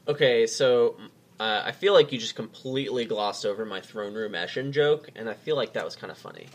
Okay, 0.07 0.47
so 0.47 0.97
uh, 1.39 1.63
I 1.65 1.73
feel 1.73 1.93
like 1.93 2.13
you 2.13 2.19
just 2.19 2.35
completely 2.35 3.05
glossed 3.05 3.45
over 3.45 3.65
my 3.65 3.81
throne 3.81 4.15
room 4.15 4.35
action 4.35 4.73
joke, 4.73 5.11
and 5.15 5.29
I 5.29 5.35
feel 5.35 5.57
like 5.57 5.75
that 5.75 5.85
was 5.85 5.97
kind 5.97 6.11
of 6.11 6.19
funny. 6.19 6.47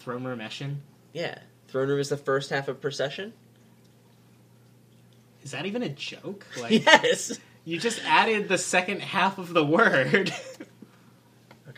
Throne 0.00 0.24
room 0.24 0.38
Eshin? 0.40 0.76
Yeah, 1.12 1.38
throne 1.68 1.88
room 1.88 2.00
is 2.00 2.08
the 2.08 2.16
first 2.16 2.50
half 2.50 2.68
of 2.68 2.80
procession. 2.80 3.32
Is 5.42 5.50
that 5.50 5.66
even 5.66 5.82
a 5.82 5.88
joke? 5.88 6.46
Like 6.60 6.84
yes. 6.84 7.38
you 7.64 7.78
just 7.78 8.00
added 8.04 8.48
the 8.48 8.58
second 8.58 9.02
half 9.02 9.38
of 9.38 9.52
the 9.52 9.64
word. 9.64 10.32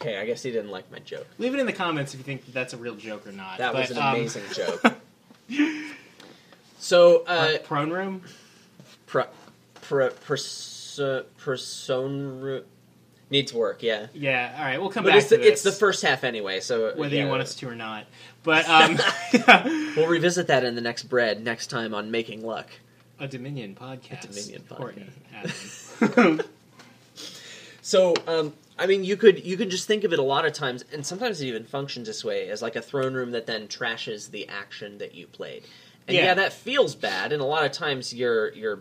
Okay, 0.01 0.19
I 0.19 0.27
guess 0.27 0.43
he 0.43 0.51
didn't 0.51 0.71
like 0.71 0.91
my 0.93 0.99
joke. 1.01 1.27
Leave 1.39 1.55
it 1.55 1.61
in 1.61 1.67
the 1.67 1.73
comments 1.73 2.13
if 2.15 2.21
you 2.21 2.25
think 2.25 2.53
that's 2.53 2.75
a 2.75 2.77
real 2.77 2.95
joke 2.97 3.27
or 3.27 3.33
not. 3.33 3.59
That 3.59 3.75
was 3.75 3.89
But, 3.89 3.97
an 3.97 4.03
um, 4.03 4.15
amazing 4.17 4.43
joke. 4.53 4.83
So, 6.79 7.25
uh, 7.27 7.59
prone 7.59 7.91
room. 7.91 8.23
pro, 9.07 9.25
pro, 9.81 10.11
perso, 10.11 11.25
person 11.39 12.63
needs 13.31 13.53
work, 13.53 13.83
yeah. 13.83 14.07
Yeah, 14.15 14.55
all 14.59 14.65
right, 14.65 14.79
we'll 14.81 14.91
come 14.91 15.05
But 15.05 15.11
back 15.11 15.19
it's 15.23 15.31
the, 15.31 15.41
it's 15.41 15.63
the 15.63 15.73
first 15.73 16.03
half 16.03 16.23
anyway, 16.25 16.61
so 16.61 16.93
whether 16.97 17.15
yeah, 17.15 17.25
you 17.25 17.29
want 17.31 17.43
us 17.43 17.55
to 17.57 17.69
or 17.69 17.75
not. 17.75 18.05
But 18.45 18.69
um, 18.69 18.99
We'll 19.97 20.07
revisit 20.07 20.47
that 20.49 20.63
in 20.65 20.75
the 20.75 20.81
next 20.81 21.05
bread 21.05 21.43
next 21.43 21.69
time 21.69 21.95
on 21.95 22.11
Making 22.11 22.45
Luck. 22.47 22.69
a 23.19 23.27
Dominion 23.27 23.75
podcast. 23.75 24.25
A 24.25 24.29
Dominion 24.29 24.63
Courtney, 24.69 25.07
podcast. 25.35 26.13
Adam. 26.19 26.43
So, 27.83 28.15
um, 28.27 28.53
I 28.79 28.87
mean, 28.87 29.05
you 29.05 29.17
could 29.17 29.45
you 29.45 29.57
could 29.57 29.71
just 29.71 29.87
think 29.87 30.05
of 30.05 30.13
it 30.13 30.19
a 30.19 30.23
lot 30.23 30.45
of 30.47 30.53
times, 30.53 30.85
and 30.93 31.05
sometimes 31.07 31.41
it 31.41 31.47
even 31.47 31.65
functions 31.65 32.07
this 32.07 32.25
way 32.25 32.49
as 32.51 32.61
like 32.63 32.77
a 32.77 32.83
throne 32.83 33.15
room 33.15 33.31
that 33.33 33.47
then 33.47 33.69
trashes 33.69 34.31
the 34.31 34.49
action 34.49 34.99
that 34.99 35.15
you 35.15 35.27
played. 35.27 35.65
And 36.07 36.15
yeah, 36.17 36.25
Yeah. 36.27 36.35
that 36.35 36.53
feels 36.53 36.95
bad, 36.95 37.33
and 37.33 37.41
a 37.41 37.47
lot 37.47 37.65
of 37.65 37.73
times 37.73 38.13
you're 38.13 38.53
you're 38.53 38.81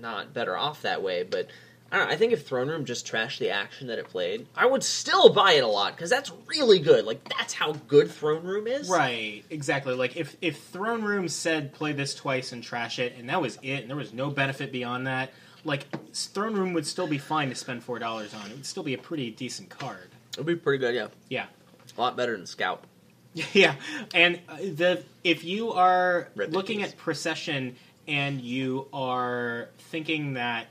not 0.00 0.32
better 0.32 0.56
off 0.56 0.82
that 0.82 1.02
way. 1.02 1.22
But 1.24 1.48
I 1.90 1.98
don't 1.98 2.08
know. 2.08 2.14
I 2.14 2.16
think 2.16 2.32
if 2.32 2.46
throne 2.46 2.68
room 2.68 2.84
just 2.84 3.06
trashed 3.06 3.38
the 3.38 3.50
action 3.50 3.88
that 3.88 3.98
it 3.98 4.08
played, 4.08 4.46
I 4.56 4.66
would 4.66 4.82
still 4.84 5.28
buy 5.32 5.52
it 5.52 5.64
a 5.64 5.68
lot 5.68 5.94
because 5.96 6.10
that's 6.10 6.32
really 6.46 6.78
good. 6.78 7.04
Like 7.04 7.28
that's 7.28 7.52
how 7.52 7.72
good 7.72 8.10
throne 8.10 8.44
room 8.44 8.66
is. 8.66 8.88
right, 8.88 9.44
exactly. 9.50 9.94
Like 9.94 10.16
if 10.16 10.36
if 10.40 10.62
Throne 10.64 11.02
Room 11.02 11.28
said 11.28 11.72
play 11.74 11.92
this 11.92 12.14
twice 12.14 12.52
and 12.52 12.62
trash 12.62 12.98
it, 13.00 13.14
and 13.18 13.28
that 13.28 13.40
was 13.42 13.58
it, 13.62 13.80
and 13.82 13.88
there 13.90 13.96
was 13.96 14.12
no 14.12 14.30
benefit 14.30 14.70
beyond 14.72 15.06
that, 15.06 15.30
like 15.66 15.86
Throne 16.14 16.54
Room 16.54 16.72
would 16.72 16.86
still 16.86 17.06
be 17.06 17.18
fine 17.18 17.48
to 17.50 17.54
spend 17.54 17.82
four 17.84 17.98
dollars 17.98 18.32
on. 18.34 18.50
It 18.50 18.54
would 18.54 18.66
still 18.66 18.82
be 18.82 18.94
a 18.94 18.98
pretty 18.98 19.30
decent 19.30 19.68
card. 19.68 20.08
It'd 20.34 20.46
be 20.46 20.56
pretty 20.56 20.78
good. 20.78 20.94
Yeah, 20.94 21.08
Yeah. 21.28 21.46
a 21.96 22.00
lot 22.00 22.16
better 22.16 22.36
than 22.36 22.46
Scout. 22.46 22.84
Yeah, 23.52 23.74
and 24.14 24.40
uh, 24.48 24.56
the 24.56 25.02
if 25.22 25.44
you 25.44 25.72
are 25.72 26.28
looking 26.36 26.82
at 26.82 26.96
procession 26.96 27.76
and 28.08 28.40
you 28.40 28.86
are 28.94 29.68
thinking 29.90 30.34
that 30.34 30.68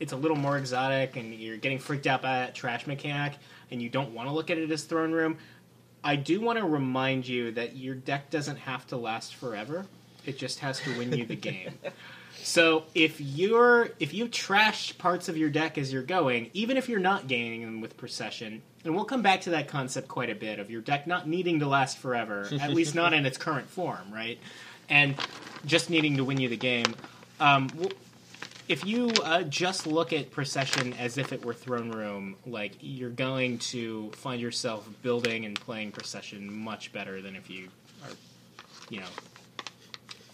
it's 0.00 0.12
a 0.12 0.16
little 0.16 0.36
more 0.36 0.58
exotic 0.58 1.16
and 1.16 1.32
you're 1.32 1.56
getting 1.56 1.78
freaked 1.78 2.06
out 2.06 2.20
by 2.20 2.40
that 2.40 2.54
trash 2.54 2.86
mechanic 2.86 3.34
and 3.70 3.80
you 3.80 3.88
don't 3.88 4.12
want 4.12 4.28
to 4.28 4.34
look 4.34 4.50
at 4.50 4.58
it 4.58 4.70
as 4.70 4.82
throne 4.84 5.12
room, 5.12 5.38
I 6.04 6.16
do 6.16 6.40
want 6.40 6.58
to 6.58 6.66
remind 6.66 7.26
you 7.26 7.52
that 7.52 7.76
your 7.76 7.94
deck 7.94 8.28
doesn't 8.30 8.56
have 8.56 8.86
to 8.88 8.96
last 8.98 9.36
forever. 9.36 9.86
It 10.26 10.36
just 10.36 10.58
has 10.58 10.80
to 10.80 10.98
win 10.98 11.12
you 11.16 11.24
the 11.24 11.36
game. 11.50 11.70
So 12.42 12.84
if 12.94 13.20
you're 13.20 13.90
if 14.00 14.12
you 14.12 14.28
trash 14.28 14.96
parts 14.98 15.28
of 15.28 15.36
your 15.36 15.48
deck 15.48 15.78
as 15.78 15.92
you're 15.92 16.02
going, 16.02 16.50
even 16.52 16.76
if 16.76 16.88
you're 16.88 17.00
not 17.00 17.28
gaining 17.28 17.62
them 17.62 17.80
with 17.80 17.96
procession, 17.96 18.62
and 18.84 18.94
we'll 18.94 19.04
come 19.04 19.22
back 19.22 19.42
to 19.42 19.50
that 19.50 19.68
concept 19.68 20.08
quite 20.08 20.28
a 20.28 20.34
bit 20.34 20.58
of 20.58 20.70
your 20.70 20.80
deck 20.80 21.06
not 21.06 21.28
needing 21.28 21.60
to 21.60 21.66
last 21.66 21.98
forever, 21.98 22.48
at 22.60 22.70
least 22.74 22.94
not 22.94 23.12
in 23.12 23.26
its 23.26 23.38
current 23.38 23.68
form, 23.68 24.12
right? 24.12 24.38
And 24.88 25.14
just 25.64 25.88
needing 25.88 26.16
to 26.16 26.24
win 26.24 26.38
you 26.38 26.48
the 26.48 26.56
game. 26.56 26.94
Um, 27.38 27.70
if 28.68 28.84
you 28.84 29.10
uh, 29.22 29.42
just 29.42 29.86
look 29.86 30.12
at 30.12 30.30
procession 30.30 30.94
as 30.94 31.18
if 31.18 31.32
it 31.32 31.44
were 31.44 31.54
throne 31.54 31.90
room, 31.90 32.36
like 32.46 32.72
you're 32.80 33.10
going 33.10 33.58
to 33.58 34.10
find 34.12 34.40
yourself 34.40 34.88
building 35.02 35.44
and 35.44 35.58
playing 35.58 35.92
procession 35.92 36.52
much 36.52 36.92
better 36.92 37.20
than 37.20 37.36
if 37.36 37.50
you 37.50 37.68
are, 38.04 38.10
you 38.88 39.00
know, 39.00 39.06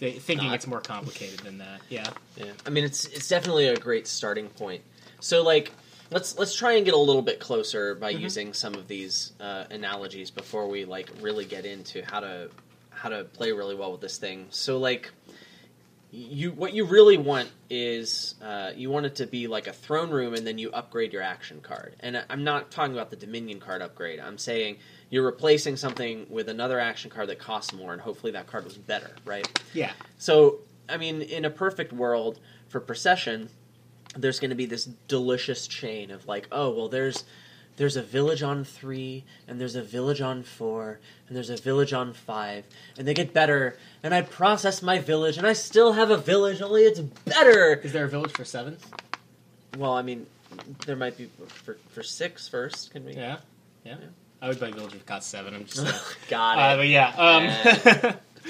th- 0.01 0.21
thinking 0.21 0.49
Not. 0.49 0.55
it's 0.57 0.67
more 0.67 0.81
complicated 0.81 1.41
than 1.41 1.59
that. 1.59 1.81
Yeah. 1.89 2.09
Yeah, 2.37 2.53
I 2.67 2.71
mean 2.71 2.85
it's 2.85 3.05
it's 3.07 3.29
definitely 3.29 3.67
a 3.69 3.77
great 3.77 4.07
starting 4.07 4.49
point. 4.49 4.83
So 5.21 5.43
like 5.43 5.73
let's 6.11 6.39
let's 6.39 6.55
try 6.55 6.73
and 6.73 6.85
get 6.85 6.95
a 6.95 6.99
little 6.99 7.23
bit 7.23 7.41
closer 7.41 7.95
by 7.95 8.15
Mhm. 8.15 8.21
using 8.21 8.53
some 8.55 8.75
of 8.75 8.89
these 8.89 9.33
uh, 9.41 9.65
analogies 9.71 10.31
before 10.31 10.69
we 10.69 10.85
like 10.85 11.11
really 11.21 11.45
get 11.45 11.65
into 11.67 12.03
how 12.05 12.21
to 12.21 12.51
how 12.91 13.09
to 13.09 13.25
play 13.25 13.53
really 13.53 13.75
well 13.75 13.93
with 13.93 14.01
this 14.01 14.19
thing. 14.19 14.47
So 14.51 14.79
like 14.79 15.11
you 16.11 16.53
what 16.53 16.73
you 16.73 16.85
really 16.87 17.19
want 17.19 17.51
is 17.69 18.35
uh, 18.43 18.71
you 18.75 18.89
want 18.91 19.05
it 19.07 19.17
to 19.17 19.27
be 19.27 19.47
like 19.47 19.67
a 19.67 19.73
throne 19.75 20.11
room 20.11 20.33
and 20.35 20.47
then 20.47 20.57
you 20.57 20.71
upgrade 20.73 21.13
your 21.13 21.21
action 21.23 21.61
card. 21.61 21.95
And 22.01 22.25
I'm 22.31 22.45
not 22.45 22.71
talking 22.71 22.95
about 22.95 23.11
the 23.11 23.17
Dominion 23.17 23.61
card 23.61 23.83
upgrade. 23.83 24.19
I'm 24.19 24.39
saying 24.39 24.79
you're 25.11 25.25
replacing 25.25 25.77
something 25.77 26.27
with 26.29 26.49
another 26.49 26.79
action 26.79 27.11
card 27.11 27.29
that 27.29 27.39
costs 27.39 27.73
more 27.73 27.93
and 27.93 28.03
hopefully 28.03 28.33
that 28.33 28.47
card 28.47 28.65
was 28.65 28.77
better, 28.77 29.11
right? 29.25 29.47
Yeah. 29.73 29.93
So, 30.19 30.59
I 30.89 30.97
mean, 30.97 31.23
in 31.23 31.45
a 31.45 31.51
perfect 31.51 31.93
world 31.93 32.41
for 32.69 32.81
procession, 32.81 33.49
there's 34.17 34.41
going 34.41 34.51
to 34.51 34.57
be 34.57 34.67
this 34.67 34.85
delicious 34.85 35.67
chain 35.67 36.11
of 36.11 36.27
like, 36.27 36.49
oh 36.53 36.71
well, 36.71 36.89
there's 36.89 37.25
there's 37.77 37.97
a 37.97 38.03
village 38.03 38.43
on 38.43 38.65
three, 38.65 39.25
and 39.47 39.61
there's 39.61 39.77
a 39.77 39.83
village 39.83 40.21
on 40.21 40.43
four, 40.43 40.99
and 41.29 41.37
there's 41.37 41.49
a 41.49 41.57
village 41.57 41.93
on 41.93 42.13
five, 42.13 42.65
and 42.99 43.07
they 43.07 43.15
get 43.15 43.33
better. 43.33 43.79
And 44.03 44.13
I 44.13 44.23
process 44.23 44.83
my 44.83 44.99
village, 44.99 45.39
and 45.39 45.47
I 45.47 45.53
still 45.53 45.93
have 45.93 46.11
a 46.11 46.17
village, 46.17 46.61
only 46.61 46.83
it's 46.83 46.99
better. 46.99 47.75
Is 47.75 47.93
there 47.93 48.05
a 48.05 48.09
village 48.09 48.33
for 48.33 48.45
seven? 48.45 48.79
Well, 49.77 49.93
I 49.93 50.03
mean, 50.03 50.27
there 50.87 50.97
might 50.97 51.17
be 51.17 51.31
for 51.47 51.79
for 51.91 52.03
six 52.03 52.49
first. 52.49 52.91
Can 52.91 53.05
we? 53.05 53.13
Yeah, 53.13 53.39
yeah. 53.85 53.97
Yeah. 54.01 54.07
I 54.41 54.49
would 54.49 54.61
buy 54.61 54.71
village 54.71 54.95
if 54.95 55.01
it 55.01 55.07
got 55.07 55.25
seven. 55.25 55.55
I'm 55.55 55.65
just. 55.65 55.77
saying. 55.79 55.95
Got 56.29 56.59
Uh, 56.59 56.75
it. 56.75 56.77
but 56.79 56.89
yeah. 56.89 57.09
Um, 58.07 58.15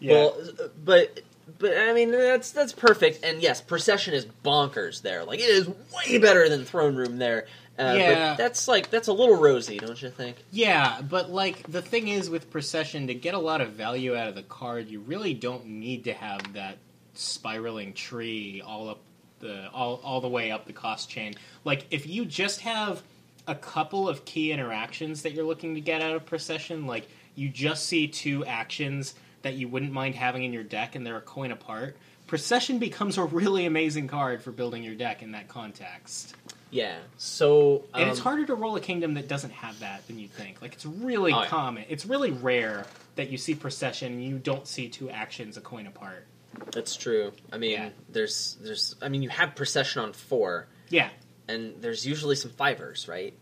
yeah. 0.00 0.12
Well, 0.14 0.36
but 0.84 1.20
but 1.58 1.76
I 1.76 1.92
mean 1.92 2.10
that's 2.10 2.52
that's 2.52 2.72
perfect. 2.72 3.24
And 3.24 3.42
yes, 3.42 3.60
procession 3.60 4.14
is 4.14 4.26
bonkers 4.44 5.02
there. 5.02 5.24
Like 5.24 5.40
it 5.40 5.48
is 5.50 5.68
way 5.68 6.18
better 6.18 6.48
than 6.48 6.64
throne 6.64 6.96
room 6.96 7.18
there. 7.18 7.46
Uh, 7.78 7.94
Yeah. 7.98 8.30
but 8.30 8.38
that's 8.38 8.66
like 8.68 8.90
that's 8.90 9.08
a 9.08 9.12
little 9.12 9.36
rosy, 9.36 9.78
don't 9.78 10.00
you 10.00 10.10
think? 10.10 10.36
Yeah, 10.50 11.00
but 11.02 11.30
like 11.30 11.70
the 11.70 11.82
thing 11.82 12.08
is 12.08 12.28
with 12.30 12.50
procession, 12.50 13.06
to 13.08 13.14
get 13.14 13.34
a 13.34 13.38
lot 13.38 13.60
of 13.60 13.72
value 13.72 14.16
out 14.16 14.28
of 14.28 14.34
the 14.34 14.42
card, 14.42 14.88
you 14.88 15.00
really 15.00 15.34
don't 15.34 15.66
need 15.66 16.04
to 16.04 16.12
have 16.14 16.54
that 16.54 16.78
spiraling 17.14 17.92
tree 17.92 18.62
all 18.64 18.88
up 18.88 19.00
the 19.40 19.68
all 19.70 20.00
all 20.04 20.20
the 20.20 20.28
way 20.28 20.50
up 20.50 20.66
the 20.66 20.72
cost 20.72 21.08
chain. 21.10 21.34
Like 21.64 21.86
if 21.90 22.06
you 22.06 22.24
just 22.24 22.60
have 22.60 23.02
a 23.50 23.54
couple 23.54 24.08
of 24.08 24.24
key 24.24 24.52
interactions 24.52 25.22
that 25.22 25.32
you're 25.32 25.44
looking 25.44 25.74
to 25.74 25.80
get 25.80 26.00
out 26.02 26.14
of 26.14 26.24
procession, 26.24 26.86
like 26.86 27.06
you 27.34 27.48
just 27.48 27.86
see 27.86 28.06
two 28.08 28.44
actions 28.46 29.14
that 29.42 29.54
you 29.54 29.68
wouldn't 29.68 29.92
mind 29.92 30.14
having 30.14 30.44
in 30.44 30.52
your 30.52 30.62
deck 30.64 30.94
and 30.94 31.04
they're 31.06 31.16
a 31.16 31.20
coin 31.22 31.50
apart. 31.50 31.96
Procession 32.26 32.78
becomes 32.78 33.18
a 33.18 33.24
really 33.24 33.66
amazing 33.66 34.06
card 34.06 34.42
for 34.42 34.52
building 34.52 34.84
your 34.84 34.94
deck 34.94 35.22
in 35.22 35.32
that 35.32 35.48
context. 35.48 36.34
Yeah. 36.70 36.98
So 37.16 37.84
And 37.92 38.08
it's 38.08 38.20
um, 38.20 38.24
harder 38.24 38.46
to 38.46 38.54
roll 38.54 38.76
a 38.76 38.80
kingdom 38.80 39.14
that 39.14 39.26
doesn't 39.26 39.50
have 39.50 39.80
that 39.80 40.06
than 40.06 40.18
you 40.20 40.28
think. 40.28 40.62
Like 40.62 40.74
it's 40.74 40.86
really 40.86 41.32
Oh, 41.32 41.40
yeah. 41.42 41.48
common. 41.48 41.84
It's 41.88 42.06
really 42.06 42.30
rare 42.30 42.86
that 43.16 43.30
you 43.30 43.38
see 43.38 43.54
procession 43.56 44.12
and 44.12 44.24
you 44.24 44.38
don't 44.38 44.66
see 44.68 44.88
two 44.88 45.10
actions 45.10 45.56
a 45.56 45.60
coin 45.60 45.86
apart. 45.88 46.26
That's 46.72 46.94
true. 46.94 47.32
I 47.52 47.58
mean, 47.58 47.72
Yeah. 47.72 47.88
there's 48.10 48.56
there's 48.60 48.94
I 49.02 49.08
mean 49.08 49.22
you 49.22 49.28
have 49.30 49.54
procession 49.56 50.02
on 50.02 50.12
four, 50.12 50.66
Yeah. 50.88 51.08
and 51.48 51.80
there's 51.80 52.06
usually 52.06 52.36
some 52.36 52.50
fivers, 52.52 53.08
right? 53.08 53.34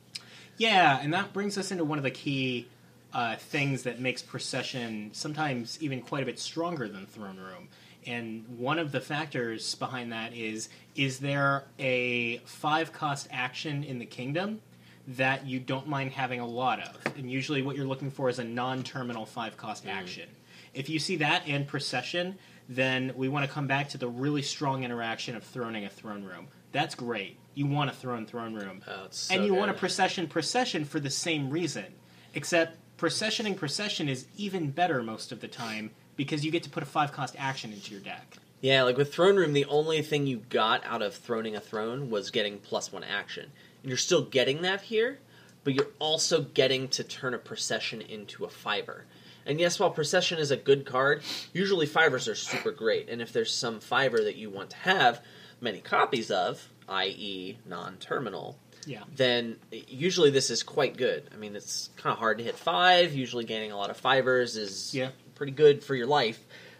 Yeah, 0.59 0.99
and 1.01 1.15
that 1.15 1.33
brings 1.33 1.57
us 1.57 1.71
into 1.71 1.85
one 1.85 1.99
of 1.99 2.05
the 2.05 2.11
key 2.11 2.67
uh, 3.13 3.37
things 3.37 3.85
that 3.85 4.01
makes 4.01 4.23
procession 4.23 5.11
sometimes 5.13 5.79
even 5.81 6.03
quite 6.03 6.23
a 6.23 6.27
bit 6.27 6.39
stronger 6.39 6.89
than 6.89 7.07
throne 7.07 7.39
room. 7.39 7.69
And 8.07 8.45
one 8.59 8.79
of 8.79 8.93
the 8.93 9.01
factors 9.01 9.75
behind 9.77 10.13
that 10.13 10.35
is 10.35 10.69
is 10.95 11.21
there 11.21 11.65
a 11.79 12.39
five 12.39 12.93
cost 12.93 13.29
action 13.31 13.85
in 13.85 13.99
the 13.99 14.07
kingdom 14.07 14.61
that 15.07 15.47
you 15.47 15.61
don't 15.61 15.87
mind 15.87 16.13
having 16.13 16.41
a 16.41 16.47
lot 16.47 16.81
of? 16.81 16.97
And 17.17 17.31
usually 17.31 17.63
what 17.63 17.77
you're 17.77 17.87
looking 17.87 18.11
for 18.11 18.29
is 18.29 18.39
a 18.39 18.45
non 18.45 18.83
terminal 18.83 19.27
five 19.27 19.57
cost 19.57 19.87
action. 19.87 20.29
If 20.75 20.89
you 20.89 20.99
see 20.99 21.17
that 21.17 21.43
and 21.47 21.67
procession, 21.67 22.37
then 22.69 23.13
we 23.17 23.29
want 23.29 23.47
to 23.47 23.51
come 23.51 23.67
back 23.67 23.89
to 23.91 23.99
the 23.99 24.09
really 24.09 24.43
strong 24.43 24.85
interaction 24.85 25.35
of 25.35 25.45
throning 25.45 25.87
a 25.87 25.89
throne 25.89 26.25
room. 26.25 26.49
That's 26.73 26.95
great. 26.95 27.39
You 27.59 27.67
want 27.67 27.91
a 27.91 27.93
throne 27.93 28.25
throne 28.25 28.55
room 28.55 28.83
Oh, 28.87 29.07
it's 29.07 29.19
so 29.19 29.35
and 29.35 29.45
you 29.45 29.51
good. 29.51 29.59
want 29.59 29.71
a 29.73 29.75
procession 29.75 30.29
procession 30.29 30.85
for 30.85 31.01
the 31.01 31.11
same 31.11 31.51
reason 31.51 31.87
except 32.33 32.77
processioning 32.99 33.57
procession 33.57 34.09
is 34.09 34.27
even 34.37 34.71
better 34.71 35.03
most 35.03 35.33
of 35.33 35.41
the 35.41 35.49
time 35.49 35.91
because 36.15 36.45
you 36.45 36.53
get 36.53 36.63
to 36.63 36.71
put 36.71 36.85
a 36.85 36.87
five 36.87 37.11
cost 37.11 37.35
action 37.37 37.73
into 37.73 37.91
your 37.91 38.01
deck 38.01 38.37
Yeah, 38.61 38.85
like 38.85 38.97
with 38.97 39.13
Throne 39.13 39.35
Room, 39.35 39.55
the 39.55 39.65
only 39.65 40.03
thing 40.03 40.25
you 40.29 40.37
got 40.51 40.87
out 40.87 41.03
of 41.03 41.21
throning 41.21 41.57
a 41.57 41.61
throne 41.61 42.11
was 42.11 42.31
getting 42.31 42.59
plus 42.59 42.93
one 42.93 43.03
action. 43.03 43.51
And 43.83 43.89
you're 43.91 43.97
still 43.97 44.23
getting 44.23 44.63
that 44.63 44.83
here, 44.83 45.19
but 45.65 45.75
you're 45.75 45.91
also 45.99 46.43
getting 46.43 46.87
to 46.91 47.03
turn 47.03 47.35
a 47.35 47.39
procession 47.39 48.01
into 48.03 48.45
a 48.45 48.49
fiver. 48.49 49.05
And 49.47 49.59
yes, 49.59 49.81
while 49.81 49.91
procession 49.91 50.39
is 50.39 50.53
a 50.53 50.57
good 50.57 50.87
card, 50.87 51.23
usually 51.53 51.87
fivers 51.87 52.29
are 52.29 52.35
super 52.37 52.71
great. 52.71 53.09
And 53.09 53.21
if 53.21 53.33
there's 53.33 53.53
some 53.53 53.81
fiver 53.81 54.23
that 54.23 54.37
you 54.37 54.49
want 54.49 54.71
to 54.71 54.77
have 54.77 55.23
many 55.61 55.81
copies 55.81 56.31
of, 56.31 56.69
i.e., 56.89 57.59
non 57.67 57.97
terminal, 57.99 58.59
yeah 58.87 59.03
then 59.17 59.57
usually 59.71 60.31
this 60.31 60.51
is 60.51 60.63
quite 60.63 60.97
good. 60.97 61.29
I 61.33 61.37
mean, 61.37 61.55
it's 61.57 61.91
kind 61.97 62.13
of 62.13 62.19
hard 62.19 62.39
to 62.39 62.45
hit 62.45 62.57
five. 62.57 63.13
Usually, 63.15 63.45
gaining 63.45 63.73
a 63.73 63.77
lot 63.77 63.91
of 63.91 63.97
fivers 63.97 64.57
is 64.57 64.95
Yeah. 64.95 65.11
pretty 65.35 65.53
good 65.53 65.83
for 65.85 65.95
your 65.95 66.07
life, 66.07 66.39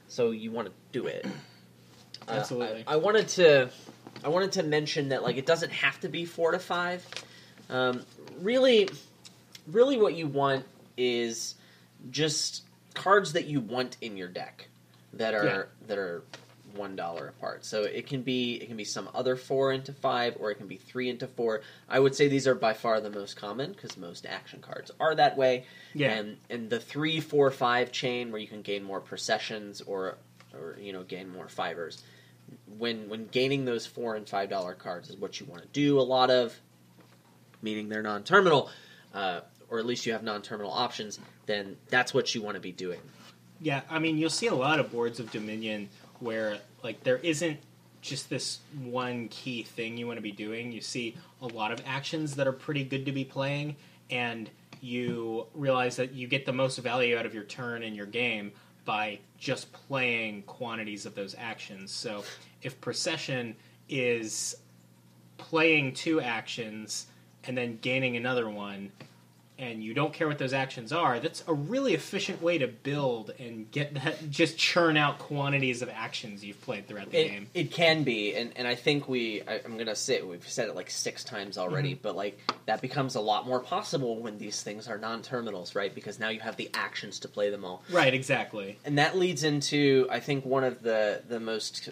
so 0.09 0.31
you 0.31 0.51
want 0.51 0.69
to 0.69 0.75
do 0.93 1.07
it. 1.07 1.27
Uh, 2.27 2.33
Absolutely. 2.33 2.85
I, 2.87 2.95
I 2.95 2.97
wanted 2.97 3.29
to, 3.29 3.71
I 4.25 4.29
wanted 4.29 4.53
to 4.53 4.63
mention 4.63 5.09
that 5.11 5.23
like 5.23 5.37
it 5.37 5.47
doesn't 5.47 5.73
have 5.73 6.01
to 6.01 6.09
be 6.09 6.25
four 6.25 6.53
to 6.53 6.59
five. 6.59 7.07
Um, 7.71 8.03
really, 8.41 8.89
really, 9.67 9.99
what 9.99 10.15
you 10.15 10.27
want 10.27 10.65
is 10.97 11.55
just 12.11 12.65
cards 12.95 13.33
that 13.35 13.47
you 13.47 13.61
want 13.61 13.97
in 14.01 14.17
your 14.17 14.29
deck 14.29 14.69
that 15.13 15.35
are 15.35 15.45
Yeah. 15.45 15.63
that 15.87 15.99
are 15.99 16.23
one 16.75 16.97
dollar 16.97 17.29
apart. 17.29 17.65
So 17.65 17.83
it 17.85 18.07
can 18.07 18.23
be 18.23 18.55
it 18.55 18.67
can 18.67 18.77
be 18.77 18.85
some 18.85 19.09
other 19.15 19.37
four 19.37 19.73
into 19.73 19.93
five, 19.93 20.37
or 20.39 20.51
it 20.51 20.57
can 20.57 20.67
be 20.69 20.77
three 20.77 21.09
into 21.09 21.27
four. 21.27 21.63
I 21.89 21.99
would 22.01 22.15
say 22.15 22.29
these 22.29 22.47
are 22.47 22.55
by 22.55 22.75
far 22.75 23.01
the 23.01 23.11
most 23.11 23.37
common 23.37 23.73
because 23.73 23.97
most 23.97 24.27
action 24.27 24.61
cards 24.61 24.91
are 25.01 25.15
that 25.15 25.37
way. 25.37 25.65
Yeah. 25.95 26.13
And 26.13 26.37
and 26.51 26.71
the 26.71 26.81
three, 26.81 27.21
four, 27.21 27.51
five 27.51 27.93
chain 27.93 28.31
where 28.31 28.41
you 28.41 28.49
can 28.49 28.63
gain 28.63 28.83
more 28.85 29.01
processions 29.01 29.81
or 29.83 30.17
or 30.55 30.77
you 30.81 30.93
know 30.93 31.03
gain 31.03 31.29
more 31.31 31.49
fivers. 31.49 32.03
When 32.79 33.09
when 33.09 33.27
gaining 33.27 33.65
those 33.65 33.87
four 33.87 34.15
and 34.17 34.29
five 34.29 34.49
dollar 34.51 34.75
cards 34.75 35.11
is 35.11 35.17
what 35.17 35.41
you 35.41 35.47
want 35.47 35.63
to 35.63 35.69
do 35.69 35.99
a 36.01 36.03
lot 36.03 36.31
of, 36.31 36.59
meaning 37.63 37.89
they're 37.89 38.03
non-terminal, 38.03 38.71
uh, 39.15 39.41
or 39.69 39.79
at 39.79 39.87
least 39.87 40.07
you 40.07 40.13
have 40.13 40.23
non-terminal 40.23 40.73
options. 40.73 41.19
Then 41.47 41.77
that's 41.89 42.13
what 42.15 42.35
you 42.35 42.43
want 42.43 42.55
to 42.57 42.61
be 42.61 42.73
doing. 42.73 43.01
yeah 43.61 43.81
i 43.91 43.99
mean 43.99 44.17
you'll 44.19 44.31
see 44.31 44.47
a 44.47 44.55
lot 44.55 44.79
of 44.79 44.93
boards 44.93 45.19
of 45.19 45.31
dominion 45.33 45.89
where 46.21 46.59
like 46.83 47.03
there 47.05 47.19
isn't 47.19 47.59
just 48.01 48.31
this 48.31 48.61
one 48.85 49.29
key 49.29 49.63
thing 49.63 49.97
you 49.97 50.07
want 50.07 50.17
to 50.19 50.23
be 50.23 50.33
doing. 50.33 50.73
You 50.73 50.81
see 50.81 51.17
a 51.43 51.47
lot 51.47 51.73
of 51.73 51.83
actions 51.87 52.37
that 52.37 52.47
are 52.47 52.53
pretty 52.53 52.85
good 52.85 53.05
to 53.07 53.13
be 53.13 53.25
playing 53.25 53.77
and 54.11 54.49
you 54.81 55.47
realize 55.55 55.97
that 55.97 56.13
you 56.13 56.29
get 56.29 56.47
the 56.47 56.53
most 56.53 56.79
value 56.79 57.19
out 57.19 57.27
of 57.27 57.35
your 57.35 57.45
turn 57.45 57.83
in 57.83 57.95
your 57.95 58.07
game 58.07 58.53
by 58.85 59.19
just 59.39 59.73
playing 59.73 60.43
quantities 60.43 61.05
of 61.05 61.15
those 61.15 61.35
actions. 61.39 61.91
So 61.91 62.25
if 62.63 62.81
procession 62.81 63.57
is 63.89 64.57
playing 65.37 65.95
two 65.95 66.21
actions 66.21 67.07
and 67.45 67.57
then 67.57 67.79
gaining 67.83 68.17
another 68.17 68.49
one 68.49 68.93
and 69.59 69.83
you 69.83 69.93
don't 69.93 70.13
care 70.13 70.29
what 70.29 70.39
those 70.39 70.53
actions 70.53 70.93
are, 70.93 71.19
that's 71.19 71.43
a 71.49 71.53
really 71.53 71.93
efficient 71.93 72.41
way 72.41 72.59
to 72.59 72.69
build 72.69 73.33
and 73.41 73.69
get 73.73 73.93
that 73.95 74.31
just 74.31 74.57
churn 74.57 74.97
out 74.97 75.19
quantities 75.19 75.83
of 75.83 75.89
actions 75.89 76.45
you've 76.45 76.61
played 76.63 76.87
throughout 76.87 77.11
the 77.11 77.19
It, 77.19 77.29
game. 77.29 77.47
it 77.55 77.71
can 77.73 78.05
be, 78.05 78.35
and, 78.37 78.53
and 78.57 78.69
I 78.69 78.75
think 78.77 79.09
we. 79.09 79.43
I, 79.43 79.61
I'm 79.65 79.77
gonna 79.77 79.97
say 79.97 80.23
we've 80.23 80.49
said 80.49 80.69
it 80.69 80.77
like 80.77 80.91
six 80.91 81.25
times 81.25 81.59
already, 81.59 81.93
Mm-hmm. 81.95 82.03
but 82.03 82.15
like 82.17 82.39
that 82.67 82.81
becomes 82.81 83.15
a 83.17 83.21
lot 83.21 83.47
more 83.47 83.61
possible 83.61 84.21
when 84.21 84.39
these 84.39 84.63
things 84.63 84.87
are 84.89 84.97
non-terminals, 84.99 85.75
right? 85.75 85.95
Because 85.95 86.21
now 86.21 86.29
you 86.29 86.41
have 86.41 86.57
the 86.57 86.71
actions 86.75 87.19
to 87.21 87.29
play 87.29 87.51
them 87.51 87.65
all, 87.65 87.83
Right, 87.91 88.15
exactly. 88.15 88.79
and 88.85 88.97
that 88.99 89.17
leads 89.19 89.43
into 89.43 90.07
I 90.11 90.21
think 90.21 90.45
one 90.45 90.63
of 90.65 90.83
the 90.83 91.23
the 91.29 91.41
most 91.41 91.89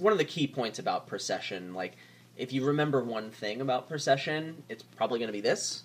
one 0.00 0.12
of 0.12 0.18
the 0.18 0.24
key 0.24 0.46
points 0.46 0.78
about 0.78 1.06
procession. 1.06 1.74
Like, 1.74 1.96
if 2.36 2.52
you 2.52 2.64
remember 2.64 3.02
one 3.04 3.30
thing 3.30 3.60
about 3.60 3.88
procession, 3.88 4.62
it's 4.70 4.82
probably 4.82 5.18
going 5.18 5.28
to 5.28 5.32
be 5.34 5.40
this: 5.42 5.82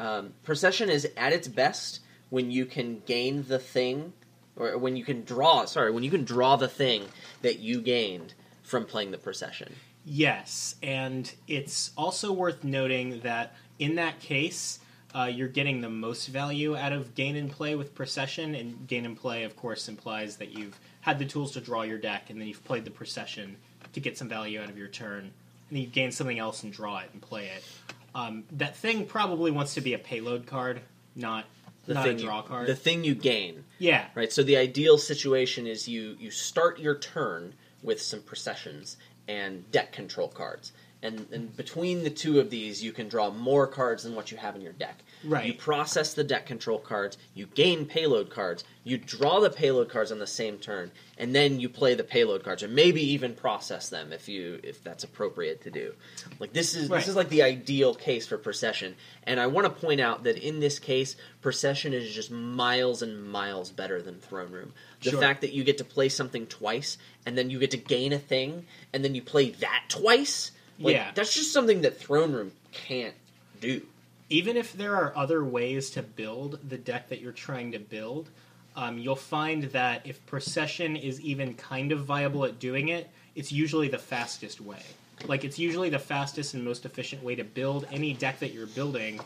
um, 0.00 0.32
procession 0.44 0.88
is 0.88 1.06
at 1.16 1.32
its 1.34 1.46
best 1.46 2.00
when 2.30 2.50
you 2.50 2.64
can 2.64 3.02
gain 3.04 3.44
the 3.46 3.58
thing, 3.58 4.14
or 4.56 4.78
when 4.78 4.96
you 4.96 5.04
can 5.04 5.24
draw. 5.24 5.66
Sorry, 5.66 5.90
when 5.90 6.02
you 6.02 6.10
can 6.10 6.24
draw 6.24 6.56
the 6.56 6.68
thing 6.68 7.04
that 7.42 7.58
you 7.58 7.82
gained 7.82 8.32
from 8.62 8.86
playing 8.86 9.10
the 9.10 9.18
procession. 9.18 9.74
Yes, 10.06 10.76
and 10.82 11.30
it's 11.46 11.90
also 11.98 12.32
worth 12.32 12.64
noting 12.64 13.20
that 13.20 13.54
in 13.78 13.96
that 13.96 14.20
case, 14.20 14.78
uh, 15.14 15.24
you're 15.24 15.48
getting 15.48 15.82
the 15.82 15.90
most 15.90 16.28
value 16.28 16.76
out 16.76 16.92
of 16.92 17.14
gain 17.14 17.36
and 17.36 17.50
play 17.50 17.74
with 17.74 17.94
procession, 17.94 18.54
and 18.54 18.86
gain 18.86 19.04
and 19.04 19.16
play, 19.18 19.44
of 19.44 19.54
course, 19.54 19.88
implies 19.88 20.36
that 20.36 20.56
you've 20.56 20.78
had 21.02 21.18
the 21.18 21.26
tools 21.26 21.52
to 21.52 21.60
draw 21.60 21.82
your 21.82 21.98
deck, 21.98 22.30
and 22.30 22.40
then 22.40 22.48
you've 22.48 22.64
played 22.64 22.86
the 22.86 22.90
procession 22.90 23.56
to 23.92 24.00
get 24.00 24.16
some 24.16 24.28
value 24.28 24.62
out 24.62 24.70
of 24.70 24.78
your 24.78 24.88
turn, 24.88 25.24
and 25.24 25.32
then 25.70 25.82
you 25.82 25.88
gain 25.88 26.10
something 26.10 26.38
else 26.38 26.62
and 26.62 26.72
draw 26.72 26.98
it 26.98 27.10
and 27.12 27.20
play 27.20 27.48
it. 27.48 27.64
Um, 28.14 28.44
that 28.52 28.76
thing 28.76 29.06
probably 29.06 29.50
wants 29.50 29.74
to 29.74 29.80
be 29.80 29.94
a 29.94 29.98
payload 29.98 30.46
card, 30.46 30.80
not 31.14 31.44
The 31.86 31.94
not 31.94 32.04
thing 32.04 32.16
a 32.16 32.22
draw 32.22 32.42
you, 32.42 32.48
card. 32.48 32.66
The 32.66 32.74
thing 32.74 33.04
you 33.04 33.14
gain. 33.14 33.64
yeah, 33.78 34.06
Right. 34.14 34.32
So 34.32 34.42
the 34.42 34.56
ideal 34.56 34.98
situation 34.98 35.66
is 35.66 35.88
you 35.88 36.16
you 36.18 36.30
start 36.30 36.78
your 36.78 36.96
turn 36.96 37.54
with 37.82 38.00
some 38.02 38.20
processions 38.22 38.96
and 39.28 39.70
deck 39.70 39.92
control 39.92 40.28
cards, 40.28 40.72
and, 41.02 41.26
and 41.32 41.56
between 41.56 42.04
the 42.04 42.10
two 42.10 42.40
of 42.40 42.50
these, 42.50 42.82
you 42.82 42.92
can 42.92 43.08
draw 43.08 43.30
more 43.30 43.66
cards 43.66 44.02
than 44.02 44.14
what 44.14 44.30
you 44.30 44.36
have 44.36 44.54
in 44.54 44.60
your 44.60 44.72
deck. 44.74 44.98
Right. 45.24 45.46
You 45.46 45.54
process 45.54 46.12
the 46.14 46.24
deck 46.24 46.46
control 46.46 46.78
cards, 46.78 47.16
you 47.34 47.46
gain 47.46 47.86
payload 47.86 48.30
cards, 48.30 48.64
you 48.84 48.98
draw 48.98 49.40
the 49.40 49.50
payload 49.50 49.88
cards 49.90 50.12
on 50.12 50.18
the 50.18 50.26
same 50.26 50.58
turn, 50.58 50.90
and 51.18 51.34
then 51.34 51.60
you 51.60 51.68
play 51.68 51.94
the 51.94 52.04
payload 52.04 52.42
cards, 52.44 52.62
or 52.62 52.68
maybe 52.68 53.02
even 53.12 53.34
process 53.34 53.88
them 53.88 54.12
if 54.12 54.28
you 54.28 54.60
if 54.62 54.82
that's 54.82 55.04
appropriate 55.04 55.62
to 55.62 55.70
do. 55.70 55.94
Like 56.38 56.52
this 56.52 56.74
is 56.74 56.88
Right. 56.88 56.98
this 56.98 57.08
is 57.08 57.16
like 57.16 57.28
the 57.28 57.42
ideal 57.42 57.94
case 57.94 58.26
for 58.26 58.38
procession, 58.38 58.94
and 59.24 59.38
I 59.40 59.46
want 59.46 59.66
to 59.66 59.80
point 59.80 60.00
out 60.00 60.24
that 60.24 60.38
in 60.38 60.60
this 60.60 60.78
case, 60.78 61.16
procession 61.42 61.92
is 61.92 62.12
just 62.14 62.30
miles 62.30 63.02
and 63.02 63.22
miles 63.30 63.70
better 63.70 64.00
than 64.02 64.18
throne 64.20 64.50
room. 64.52 64.72
The 65.02 65.10
Sure. 65.10 65.20
fact 65.20 65.40
that 65.42 65.52
you 65.52 65.64
get 65.64 65.78
to 65.78 65.84
play 65.84 66.08
something 66.08 66.46
twice, 66.46 66.98
and 67.26 67.36
then 67.36 67.50
you 67.50 67.58
get 67.58 67.70
to 67.72 67.76
gain 67.78 68.12
a 68.12 68.18
thing, 68.18 68.66
and 68.92 69.04
then 69.04 69.14
you 69.14 69.22
play 69.22 69.50
that 69.50 69.84
twice, 69.88 70.52
like, 70.80 70.94
Yeah. 70.94 71.10
that's 71.14 71.34
just 71.34 71.52
something 71.52 71.82
that 71.82 71.96
throne 71.98 72.32
room 72.32 72.52
can't 72.72 73.14
do. 73.60 73.82
even 74.30 74.56
if 74.56 74.72
there 74.72 74.94
are 74.96 75.12
other 75.16 75.44
ways 75.44 75.90
to 75.90 76.02
build 76.02 76.58
the 76.68 76.78
deck 76.78 77.08
that 77.08 77.20
you're 77.20 77.32
trying 77.32 77.72
to 77.72 77.78
build, 77.78 78.28
um, 78.76 78.96
you'll 78.98 79.16
find 79.16 79.64
that 79.64 80.00
if 80.06 80.24
procession 80.26 80.94
is 80.96 81.20
even 81.20 81.54
kind 81.54 81.90
of 81.92 82.04
viable 82.04 82.44
at 82.44 82.58
doing 82.60 82.88
it, 82.88 83.10
it's 83.34 83.50
usually 83.52 83.88
the 83.88 83.98
fastest 83.98 84.60
way. 84.60 84.82
Like 85.26 85.44
it's 85.44 85.58
usually 85.58 85.90
the 85.90 85.98
fastest 85.98 86.54
and 86.54 86.64
most 86.64 86.84
efficient 86.86 87.22
way 87.22 87.34
to 87.34 87.44
build 87.44 87.86
any 87.92 88.14
deck 88.14 88.38
that 88.38 88.52
you're 88.54 88.68
building, 88.68 89.20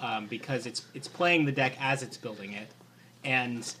um, 0.00 0.26
because 0.26 0.66
it's 0.66 0.82
it's 0.92 1.08
playing 1.08 1.44
the 1.46 1.52
deck 1.52 1.74
as 1.80 2.02
it's 2.02 2.16
building 2.16 2.52
it, 2.52 2.68
and 3.24 3.74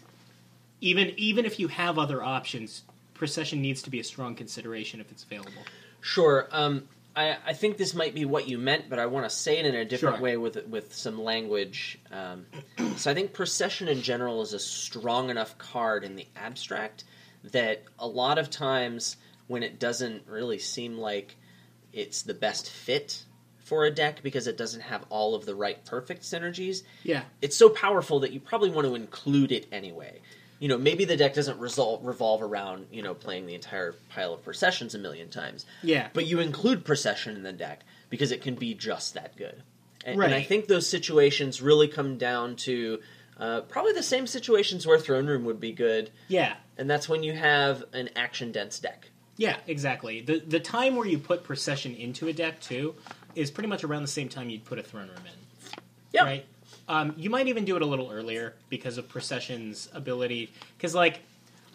even 0.80 1.12
even 1.16 1.44
if 1.44 1.58
you 1.58 1.68
have 1.68 1.98
other 1.98 2.22
options, 2.22 2.82
procession 3.14 3.60
needs 3.60 3.82
to 3.82 3.90
be 3.90 4.00
a 4.00 4.04
strong 4.04 4.34
consideration 4.34 5.00
if 5.00 5.10
it's 5.10 5.24
available. 5.24 5.62
Sure. 6.00 6.48
Um, 6.52 6.88
I, 7.18 7.36
I 7.46 7.52
think 7.52 7.76
this 7.76 7.94
might 7.94 8.14
be 8.14 8.24
what 8.24 8.48
you 8.48 8.58
meant, 8.58 8.88
but 8.88 8.98
I 8.98 9.06
want 9.06 9.28
to 9.28 9.30
say 9.34 9.58
it 9.58 9.66
in 9.66 9.74
a 9.74 9.84
different 9.84 10.16
Sure. 10.16 10.22
way 10.22 10.36
with 10.36 10.66
with 10.68 10.94
some 10.94 11.20
language. 11.22 11.98
Um, 12.12 12.46
so 12.96 13.10
I 13.10 13.14
think 13.14 13.32
procession 13.32 13.88
in 13.88 14.02
general 14.02 14.40
is 14.42 14.52
a 14.52 14.58
strong 14.58 15.28
enough 15.30 15.58
card 15.58 16.04
in 16.04 16.14
the 16.16 16.26
abstract 16.36 17.04
that 17.44 17.82
a 17.98 18.06
lot 18.06 18.38
of 18.38 18.50
times 18.50 19.16
when 19.48 19.62
it 19.62 19.78
doesn't 19.80 20.26
really 20.28 20.58
seem 20.58 20.98
like 20.98 21.36
it's 21.92 22.22
the 22.22 22.34
best 22.34 22.70
fit 22.70 23.24
for 23.58 23.84
a 23.84 23.90
deck 23.90 24.22
because 24.22 24.46
it 24.46 24.56
doesn't 24.56 24.80
have 24.82 25.04
all 25.10 25.34
of 25.34 25.44
the 25.44 25.54
right 25.54 25.84
perfect 25.84 26.22
synergies, 26.22 26.82
Yeah, 27.02 27.22
it's 27.42 27.56
so 27.56 27.68
powerful 27.68 28.20
that 28.20 28.32
you 28.32 28.40
probably 28.40 28.70
want 28.70 28.86
to 28.86 28.94
include 28.94 29.52
it 29.52 29.66
anyway. 29.72 30.20
You 30.58 30.68
know, 30.68 30.78
maybe 30.78 31.04
the 31.04 31.16
deck 31.16 31.34
doesn't 31.34 31.60
resol- 31.60 32.04
revolve 32.04 32.42
around, 32.42 32.86
you 32.90 33.02
know, 33.02 33.14
playing 33.14 33.46
the 33.46 33.54
entire 33.54 33.94
pile 34.08 34.34
of 34.34 34.42
processions 34.42 34.94
a 34.94 34.98
million 34.98 35.28
times. 35.28 35.66
yeah, 35.82 36.08
But 36.12 36.26
you 36.26 36.40
include 36.40 36.84
procession 36.84 37.36
in 37.36 37.42
the 37.42 37.52
deck 37.52 37.82
because 38.10 38.32
it 38.32 38.42
can 38.42 38.56
be 38.56 38.74
just 38.74 39.14
that 39.14 39.36
good. 39.36 39.62
And, 40.04 40.22
and 40.22 40.34
I 40.34 40.42
think 40.42 40.66
those 40.66 40.88
situations 40.88 41.60
really 41.60 41.88
come 41.88 42.18
down 42.18 42.56
to 42.56 43.00
uh, 43.38 43.60
probably 43.62 43.92
the 43.92 44.02
same 44.02 44.26
situations 44.26 44.86
where 44.86 44.98
Throne 44.98 45.26
Room 45.26 45.44
would 45.44 45.60
be 45.60 45.72
good, 45.72 46.10
yeah. 46.28 46.54
and 46.76 46.88
that's 46.90 47.08
when 47.08 47.22
you 47.22 47.32
have 47.34 47.84
an 47.92 48.10
action 48.16 48.52
dense 48.52 48.80
deck. 48.80 49.10
Yeah, 49.36 49.56
exactly. 49.68 50.20
The 50.20 50.40
the 50.40 50.58
time 50.58 50.96
where 50.96 51.06
you 51.06 51.18
put 51.18 51.44
procession 51.44 51.94
into 51.94 52.26
a 52.26 52.32
deck 52.32 52.60
too 52.60 52.96
is 53.36 53.52
pretty 53.52 53.68
much 53.68 53.84
around 53.84 54.02
the 54.02 54.08
same 54.08 54.28
time 54.28 54.50
you'd 54.50 54.64
put 54.64 54.80
a 54.80 54.82
throne 54.82 55.06
room 55.06 55.18
in. 55.24 55.82
Yeah. 56.12 56.24
Right. 56.24 56.46
Um, 56.88 57.14
you 57.16 57.28
might 57.28 57.48
even 57.48 57.64
do 57.64 57.76
it 57.76 57.82
a 57.82 57.86
little 57.86 58.10
earlier 58.10 58.54
because 58.70 58.96
of 58.98 59.08
procession's 59.08 59.88
ability. 59.92 60.50
Because 60.76 60.94
like, 60.94 61.20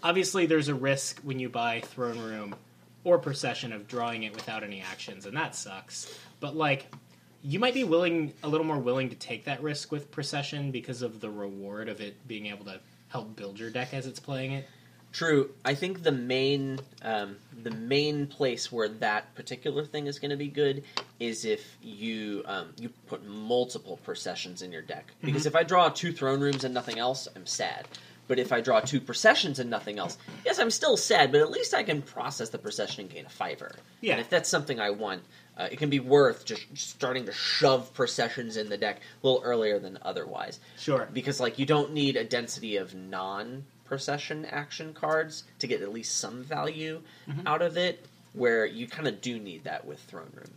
obviously, 0.02 0.46
there's 0.48 0.68
a 0.68 0.76
risk 0.76 1.20
when 1.22 1.40
you 1.40 1.50
buy 1.50 1.82
throne 1.82 2.20
room 2.20 2.56
or 3.04 3.20
procession 3.20 3.72
of 3.72 3.88
drawing 3.88 4.24
it 4.24 4.34
without 4.34 4.64
any 4.64 4.82
actions, 4.82 5.26
and 5.26 5.36
that 5.38 5.56
sucks. 5.56 6.18
But 6.40 6.56
like, 6.56 6.88
you 7.44 7.60
might 7.60 7.74
be 7.74 7.84
willing 7.84 8.34
a 8.44 8.48
little 8.48 8.66
more 8.66 8.80
willing 8.80 9.10
to 9.10 9.16
take 9.16 9.44
that 9.46 9.62
risk 9.62 9.92
with 9.92 10.10
procession 10.10 10.72
because 10.72 11.02
of 11.02 11.20
the 11.20 11.30
reward 11.30 11.90
of 11.90 12.00
it 12.00 12.26
being 12.28 12.48
able 12.48 12.66
to 12.66 12.80
help 13.10 13.36
build 13.36 13.60
your 13.60 13.70
deck 13.70 13.94
as 13.94 14.08
it's 14.08 14.20
playing 14.20 14.54
it. 14.54 14.68
True. 15.14 15.52
I 15.64 15.76
think 15.76 16.02
the 16.02 16.12
main 16.12 16.80
um, 17.04 17.38
the 17.62 17.72
main 17.72 18.26
place 18.28 18.72
where 18.72 18.90
that 18.90 19.34
particular 19.36 19.86
thing 19.86 20.08
is 20.08 20.18
going 20.20 20.32
to 20.32 20.38
be 20.38 20.48
good 20.48 20.84
is 21.20 21.46
if 21.46 21.78
you 21.82 22.44
um, 22.46 22.70
you 22.80 22.90
put 23.08 23.24
multiple 23.26 23.98
processions 24.04 24.64
in 24.64 24.72
your 24.72 24.82
deck. 24.82 25.14
Because 25.22 25.46
if 25.46 25.56
I 25.56 25.64
draw 25.64 25.90
two 25.90 26.12
throne 26.12 26.42
rooms 26.42 26.64
and 26.64 26.74
nothing 26.74 26.98
else, 26.98 27.28
I'm 27.36 27.46
sad. 27.46 27.88
But 28.28 28.40
if 28.40 28.52
I 28.54 28.62
draw 28.62 28.80
two 28.80 29.02
processions 29.02 29.60
and 29.60 29.70
nothing 29.70 30.00
else, 30.00 30.18
yes, 30.46 30.58
I'm 30.58 30.72
still 30.72 30.98
sad. 30.98 31.32
But 31.32 31.42
at 31.42 31.52
least 31.52 31.74
I 31.74 31.84
can 31.84 32.02
process 32.02 32.50
the 32.50 32.58
procession 32.58 33.02
and 33.02 33.10
gain 33.14 33.26
a 33.26 33.30
fiver. 33.30 33.76
Yeah. 34.02 34.14
And 34.14 34.22
if 34.22 34.30
that's 34.30 34.50
something 34.50 34.80
I 34.80 34.92
want, 34.92 35.24
uh, 35.58 35.68
it 35.72 35.78
can 35.78 35.90
be 35.90 36.00
worth 36.00 36.46
just 36.46 36.66
starting 36.76 37.26
to 37.26 37.34
shove 37.34 37.94
processions 37.94 38.58
in 38.58 38.70
the 38.70 38.78
deck 38.78 39.02
a 39.22 39.28
little 39.28 39.44
earlier 39.44 39.78
than 39.78 40.00
otherwise 40.02 40.60
Sure. 40.80 41.08
because 41.14 41.40
like 41.40 41.60
you 41.60 41.66
don't 41.66 41.94
need 41.94 42.16
a 42.16 42.24
density 42.24 42.78
of 42.78 42.96
non 42.96 43.66
procession 43.94 44.44
action 44.46 44.92
cards 44.92 45.44
to 45.60 45.68
get 45.68 45.84
at 45.84 45.94
least 45.94 46.18
some 46.18 46.42
value 46.44 47.00
Mm-hmm. 47.30 47.46
out 47.48 47.62
of 47.62 47.78
it 47.78 48.04
where 48.34 48.66
you 48.66 48.88
kind 48.88 49.08
of 49.08 49.22
do 49.22 49.38
need 49.40 49.66
that 49.66 49.86
with 49.86 50.00
throne 50.00 50.32
room 50.34 50.50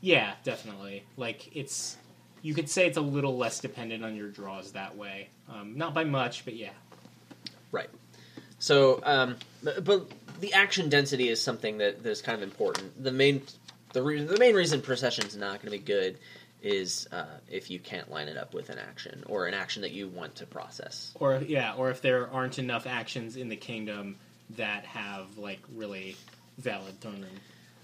Yeah, 0.00 0.34
definitely. 0.44 1.02
Like 1.16 1.54
it's, 1.56 1.96
you 2.40 2.54
could 2.54 2.70
say 2.70 2.86
it's 2.86 2.96
a 2.96 3.00
little 3.02 3.36
less 3.36 3.58
dependent 3.58 4.04
on 4.04 4.14
your 4.14 4.28
draws 4.28 4.72
that 4.72 4.96
way. 4.96 5.28
Um, 5.52 5.76
not 5.76 5.92
by 5.92 6.04
much, 6.04 6.44
but 6.44 6.54
yeah. 6.54 6.70
right 7.72 7.90
so 8.60 9.00
um, 9.04 9.36
but, 9.64 10.08
the 10.40 10.52
action 10.52 10.88
density 10.88 11.28
is 11.28 11.40
something 11.40 11.78
that 11.78 12.02
that's 12.04 12.20
kind 12.22 12.36
of 12.36 12.42
important 12.44 13.02
the 13.02 13.10
main 13.12 13.42
the, 13.92 14.02
re- 14.02 14.22
the 14.24 14.38
main 14.38 14.54
reason 14.54 14.80
procession's 14.80 15.36
not 15.36 15.60
going 15.60 15.66
to 15.66 15.70
be 15.72 15.78
good 15.78 16.16
is 16.62 17.08
uh, 17.12 17.26
if 17.50 17.70
you 17.70 17.78
can't 17.78 18.10
line 18.10 18.28
it 18.28 18.36
up 18.36 18.54
with 18.54 18.70
an 18.70 18.78
action 18.78 19.24
or 19.26 19.46
an 19.46 19.54
action 19.54 19.82
that 19.82 19.90
you 19.90 20.08
want 20.08 20.36
to 20.36 20.46
process 20.46 21.12
Or 21.18 21.42
yeah, 21.46 21.74
or 21.74 21.90
if 21.90 22.00
there 22.00 22.30
aren't 22.30 22.58
enough 22.58 22.86
actions 22.86 23.36
in 23.36 23.48
the 23.48 23.56
kingdom 23.56 24.16
that 24.50 24.84
have 24.84 25.38
like 25.38 25.60
really 25.74 26.16
valid 26.58 27.00
throne 27.00 27.20
room 27.20 27.40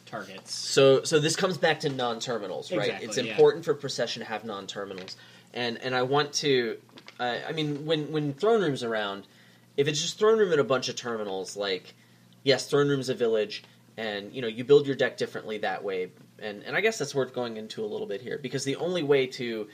targets. 0.07 0.55
So 0.55 1.03
so 1.03 1.19
this 1.19 1.37
comes 1.37 1.59
back 1.59 1.81
to 1.81 1.89
non-terminals, 1.89 2.73
right? 2.73 2.87
Exactly, 2.87 3.09
it's 3.09 3.19
yeah. 3.19 3.33
important 3.33 3.65
for 3.65 3.75
procession 3.75 4.21
to 4.21 4.29
have 4.29 4.45
non-terminals, 4.45 5.17
and 5.55 5.79
and 5.79 5.95
I 5.95 6.03
want 6.03 6.33
to, 6.35 6.79
uh, 7.21 7.37
I 7.47 7.53
mean, 7.53 7.85
when 7.87 8.13
when 8.13 8.33
throne 8.33 8.63
room's 8.63 8.83
around, 8.83 9.27
if 9.77 9.89
it's 9.89 10.01
just 10.01 10.19
throne 10.19 10.39
room 10.39 10.53
and 10.53 10.61
a 10.61 10.65
bunch 10.65 10.89
of 10.89 10.97
terminals, 10.97 11.57
like 11.57 11.95
yes, 12.43 12.69
throne 12.69 12.89
room's 12.89 13.09
a 13.09 13.15
village, 13.15 13.63
and 13.97 14.33
you 14.33 14.43
know 14.43 14.49
you 14.49 14.65
build 14.65 14.87
your 14.87 14.97
deck 14.97 15.17
differently 15.17 15.59
that 15.59 15.85
way, 15.85 16.11
and 16.41 16.63
and 16.63 16.77
I 16.77 16.81
guess 16.81 16.99
that's 16.99 17.15
worth 17.15 17.33
going 17.33 17.57
into 17.57 17.85
a 17.85 17.87
little 17.87 18.07
bit 18.07 18.21
here 18.21 18.39
because 18.39 18.65
the 18.65 18.77
only 18.77 19.03
way 19.03 19.27
to 19.27 19.69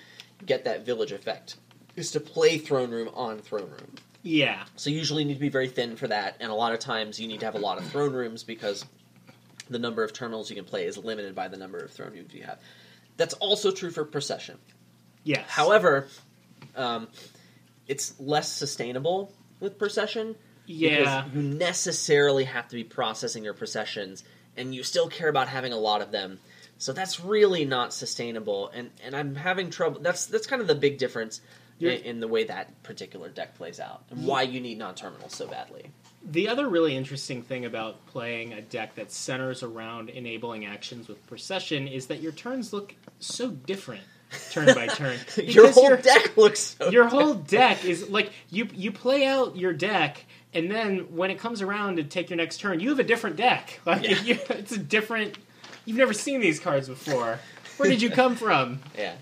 get 0.44 0.64
that 0.64 0.84
village 0.84 1.12
effect 1.12 1.56
is 1.96 2.10
to 2.12 2.20
play 2.20 2.58
throne 2.58 2.90
room 2.90 3.10
on 3.14 3.38
throne 3.38 3.70
room. 3.70 3.94
Yeah, 4.22 4.64
So 4.76 4.88
you 4.88 4.96
usually 4.96 5.24
need 5.24 5.34
to 5.34 5.40
be 5.40 5.50
very 5.50 5.68
thin 5.68 5.96
for 5.96 6.08
that, 6.08 6.36
and 6.40 6.50
a 6.50 6.54
lot 6.54 6.72
of 6.72 6.78
times 6.78 7.20
you 7.20 7.28
need 7.28 7.40
to 7.40 7.46
have 7.46 7.56
a 7.56 7.58
lot 7.58 7.76
of 7.76 7.86
throne 7.88 8.14
rooms 8.14 8.42
because 8.42 8.86
the 9.68 9.78
number 9.78 10.02
of 10.02 10.14
terminals 10.14 10.48
you 10.48 10.56
can 10.56 10.64
play 10.64 10.86
is 10.86 10.96
limited 10.96 11.34
by 11.34 11.48
the 11.48 11.58
number 11.58 11.78
of 11.78 11.90
throne 11.90 12.12
rooms 12.12 12.32
you 12.32 12.42
have. 12.42 12.58
That's 13.18 13.34
also 13.34 13.70
true 13.70 13.90
for 13.90 14.02
procession. 14.06 14.56
yes. 15.24 15.44
However, 15.46 16.08
um, 16.74 17.08
it's 17.86 18.18
less 18.18 18.50
sustainable 18.50 19.30
with 19.60 19.78
procession 19.78 20.36
yeah, 20.66 21.22
because 21.22 21.34
you 21.34 21.42
necessarily 21.58 22.44
have 22.44 22.68
to 22.68 22.76
be 22.76 22.84
processing 22.84 23.44
your 23.44 23.54
processions, 23.54 24.24
and 24.56 24.74
you 24.74 24.82
still 24.82 25.08
care 25.08 25.28
about 25.28 25.48
having 25.48 25.72
a 25.72 25.78
lot 25.78 26.00
of 26.00 26.10
them. 26.10 26.40
So 26.84 26.92
that's 26.92 27.18
really 27.18 27.64
not 27.64 27.94
sustainable, 27.94 28.68
and, 28.68 28.90
and 29.02 29.16
I'm 29.16 29.34
having 29.34 29.70
trouble. 29.70 30.00
That's 30.02 30.26
that's 30.26 30.46
kind 30.46 30.60
of 30.60 30.68
the 30.68 30.74
big 30.74 30.98
difference 30.98 31.40
in, 31.80 31.88
in 31.88 32.20
the 32.20 32.28
way 32.28 32.44
that 32.44 32.82
particular 32.82 33.30
deck 33.30 33.54
plays 33.56 33.80
out, 33.80 34.02
and 34.10 34.26
why 34.26 34.42
you 34.42 34.60
need 34.60 34.76
non-terminals 34.76 35.34
so 35.34 35.46
badly. 35.46 35.90
The 36.26 36.48
other 36.48 36.68
really 36.68 36.94
interesting 36.94 37.40
thing 37.40 37.64
about 37.64 38.04
playing 38.08 38.52
a 38.52 38.60
deck 38.60 38.96
that 38.96 39.10
centers 39.12 39.62
around 39.62 40.10
enabling 40.10 40.66
actions 40.66 41.08
with 41.08 41.26
procession 41.26 41.88
is 41.88 42.08
that 42.08 42.20
your 42.20 42.32
turns 42.32 42.74
look 42.74 42.94
so 43.18 43.48
different 43.48 44.02
turn 44.50 44.66
by 44.74 44.86
turn. 44.88 45.16
your 45.42 45.70
whole 45.72 45.84
you're- 45.88 46.02
deck 46.02 46.36
looks 46.36 46.76
so 46.78 46.88
your 46.90 47.08
whole 47.08 47.32
deck 47.32 47.82
is 47.86 48.10
like 48.10 48.30
you 48.50 48.68
you 48.74 48.92
play 48.92 49.24
out 49.24 49.56
your 49.56 49.72
deck 49.72 50.22
and 50.52 50.70
then 50.70 50.98
when 51.16 51.30
it 51.30 51.38
comes 51.38 51.62
around 51.62 51.96
to 51.96 52.04
take 52.04 52.28
your 52.28 52.36
next 52.36 52.58
turn 52.58 52.78
you 52.80 52.90
have 52.90 52.98
a 52.98 53.04
different 53.04 53.36
deck 53.36 53.80
like 53.86 54.02
Yeah. 54.06 54.20
you, 54.24 54.38
it's 54.50 54.72
a 54.72 54.78
different 54.78 55.38
you've 55.84 55.96
never 55.96 56.12
seen 56.12 56.40
these 56.40 56.58
cards 56.60 56.88
before 56.88 57.38
where 57.76 57.88
did 57.88 58.00
you 58.02 58.10
come 58.10 58.36
from 58.44 58.80
yeah. 58.96 59.12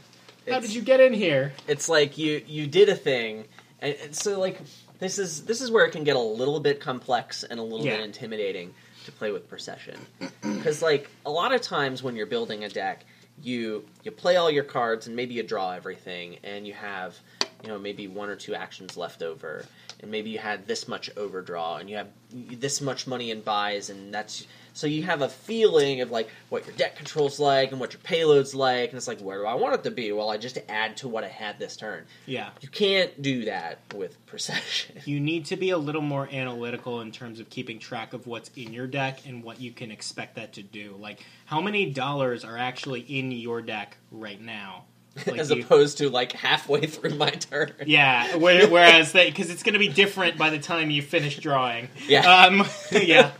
how 0.48 0.56
It's- 0.58 0.62
did 0.66 0.74
you 0.74 0.82
get 0.82 1.00
in 1.00 1.12
here 1.12 1.52
it's 1.68 1.88
like 1.88 2.18
you 2.18 2.42
you 2.46 2.66
did 2.66 2.88
a 2.88 2.94
thing 2.96 3.44
and, 3.80 3.94
and 4.02 4.14
so 4.16 4.38
like 4.38 4.60
this 4.98 5.18
is 5.18 5.44
this 5.44 5.60
is 5.60 5.70
where 5.70 5.84
it 5.84 5.90
can 5.92 6.04
get 6.04 6.16
a 6.16 6.20
little 6.20 6.60
bit 6.60 6.80
complex 6.80 7.42
and 7.44 7.58
a 7.58 7.62
little 7.62 7.84
Yeah. 7.84 7.96
bit 7.96 8.04
intimidating 8.06 8.72
to 9.04 9.12
play 9.12 9.32
with 9.32 9.48
procession 9.48 9.98
because 10.42 10.80
like 10.82 11.08
a 11.26 11.30
lot 11.30 11.52
of 11.52 11.60
times 11.60 12.02
when 12.02 12.14
you're 12.16 12.26
building 12.26 12.64
a 12.64 12.68
deck 12.68 13.04
you 13.42 13.84
you 14.04 14.10
play 14.12 14.36
all 14.36 14.50
your 14.50 14.62
cards 14.62 15.06
and 15.08 15.16
maybe 15.16 15.34
you 15.34 15.42
draw 15.42 15.72
everything 15.72 16.36
and 16.44 16.66
you 16.66 16.72
have 16.74 17.18
you 17.62 17.68
know 17.68 17.78
maybe 17.78 18.06
one 18.08 18.28
or 18.28 18.34
two 18.36 18.54
actions 18.56 18.96
left 18.96 19.22
over, 19.22 19.64
and 20.00 20.10
maybe 20.10 20.30
you 20.30 20.38
had 20.38 20.66
this 20.66 20.88
much 20.88 21.08
overdraw, 21.16 21.76
and 21.76 21.88
you 21.88 21.94
have 21.96 22.08
this 22.32 22.80
much 22.80 23.06
money 23.06 23.30
in 23.30 23.40
buys, 23.40 23.88
and 23.88 24.12
that's 24.12 24.48
so 24.74 24.86
you 24.86 25.02
have 25.04 25.22
a 25.22 25.28
feeling 25.28 26.00
of 26.00 26.10
like 26.10 26.28
what 26.48 26.66
your 26.66 26.74
deck 26.76 26.96
control's 26.96 27.38
like 27.40 27.70
and 27.72 27.80
what 27.80 27.92
your 27.92 28.00
payload's 28.02 28.54
like, 28.54 28.90
and 28.90 28.96
it's 28.96 29.08
like 29.08 29.20
where 29.20 29.38
do 29.38 29.46
I 29.46 29.54
want 29.54 29.74
it 29.74 29.84
to 29.84 29.90
be? 29.90 30.12
Well, 30.12 30.30
I 30.30 30.36
just 30.38 30.58
add 30.68 30.96
to 30.98 31.08
what 31.08 31.24
I 31.24 31.28
had 31.28 31.58
this 31.58 31.76
turn. 31.76 32.04
Yeah. 32.26 32.50
You 32.60 32.68
can't 32.68 33.20
do 33.20 33.44
that 33.46 33.78
with 33.94 34.24
procession. 34.26 35.00
You 35.04 35.20
need 35.20 35.46
to 35.46 35.56
be 35.56 35.70
a 35.70 35.78
little 35.78 36.02
more 36.02 36.28
analytical 36.32 37.00
in 37.00 37.12
terms 37.12 37.40
of 37.40 37.50
keeping 37.50 37.78
track 37.78 38.12
of 38.12 38.26
what's 38.26 38.50
in 38.56 38.72
your 38.72 38.86
deck 38.86 39.20
and 39.26 39.42
what 39.44 39.60
you 39.60 39.72
can 39.72 39.90
expect 39.90 40.36
that 40.36 40.54
to 40.54 40.62
do. 40.62 40.96
Like, 40.98 41.24
how 41.46 41.60
many 41.60 41.90
dollars 41.90 42.44
are 42.44 42.56
actually 42.58 43.00
in 43.00 43.32
your 43.32 43.62
deck 43.62 43.96
right 44.10 44.40
now? 44.40 44.84
Like 45.26 45.40
As 45.40 45.50
you- 45.50 45.62
opposed 45.62 45.98
to 45.98 46.08
like 46.08 46.32
halfway 46.32 46.86
through 46.86 47.16
my 47.16 47.28
turn. 47.28 47.72
yeah, 47.86 48.36
where- 48.36 48.66
whereas 48.70 49.12
because 49.12 49.50
it's 49.50 49.62
going 49.62 49.74
to 49.74 49.78
be 49.78 49.88
different 49.88 50.38
by 50.38 50.48
the 50.48 50.58
time 50.58 50.88
you 50.88 51.02
finish 51.02 51.36
drawing. 51.38 51.88
Yeah. 52.08 52.20
Um, 52.46 52.64
yeah. 52.90 53.32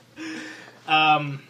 Um, 0.87 1.43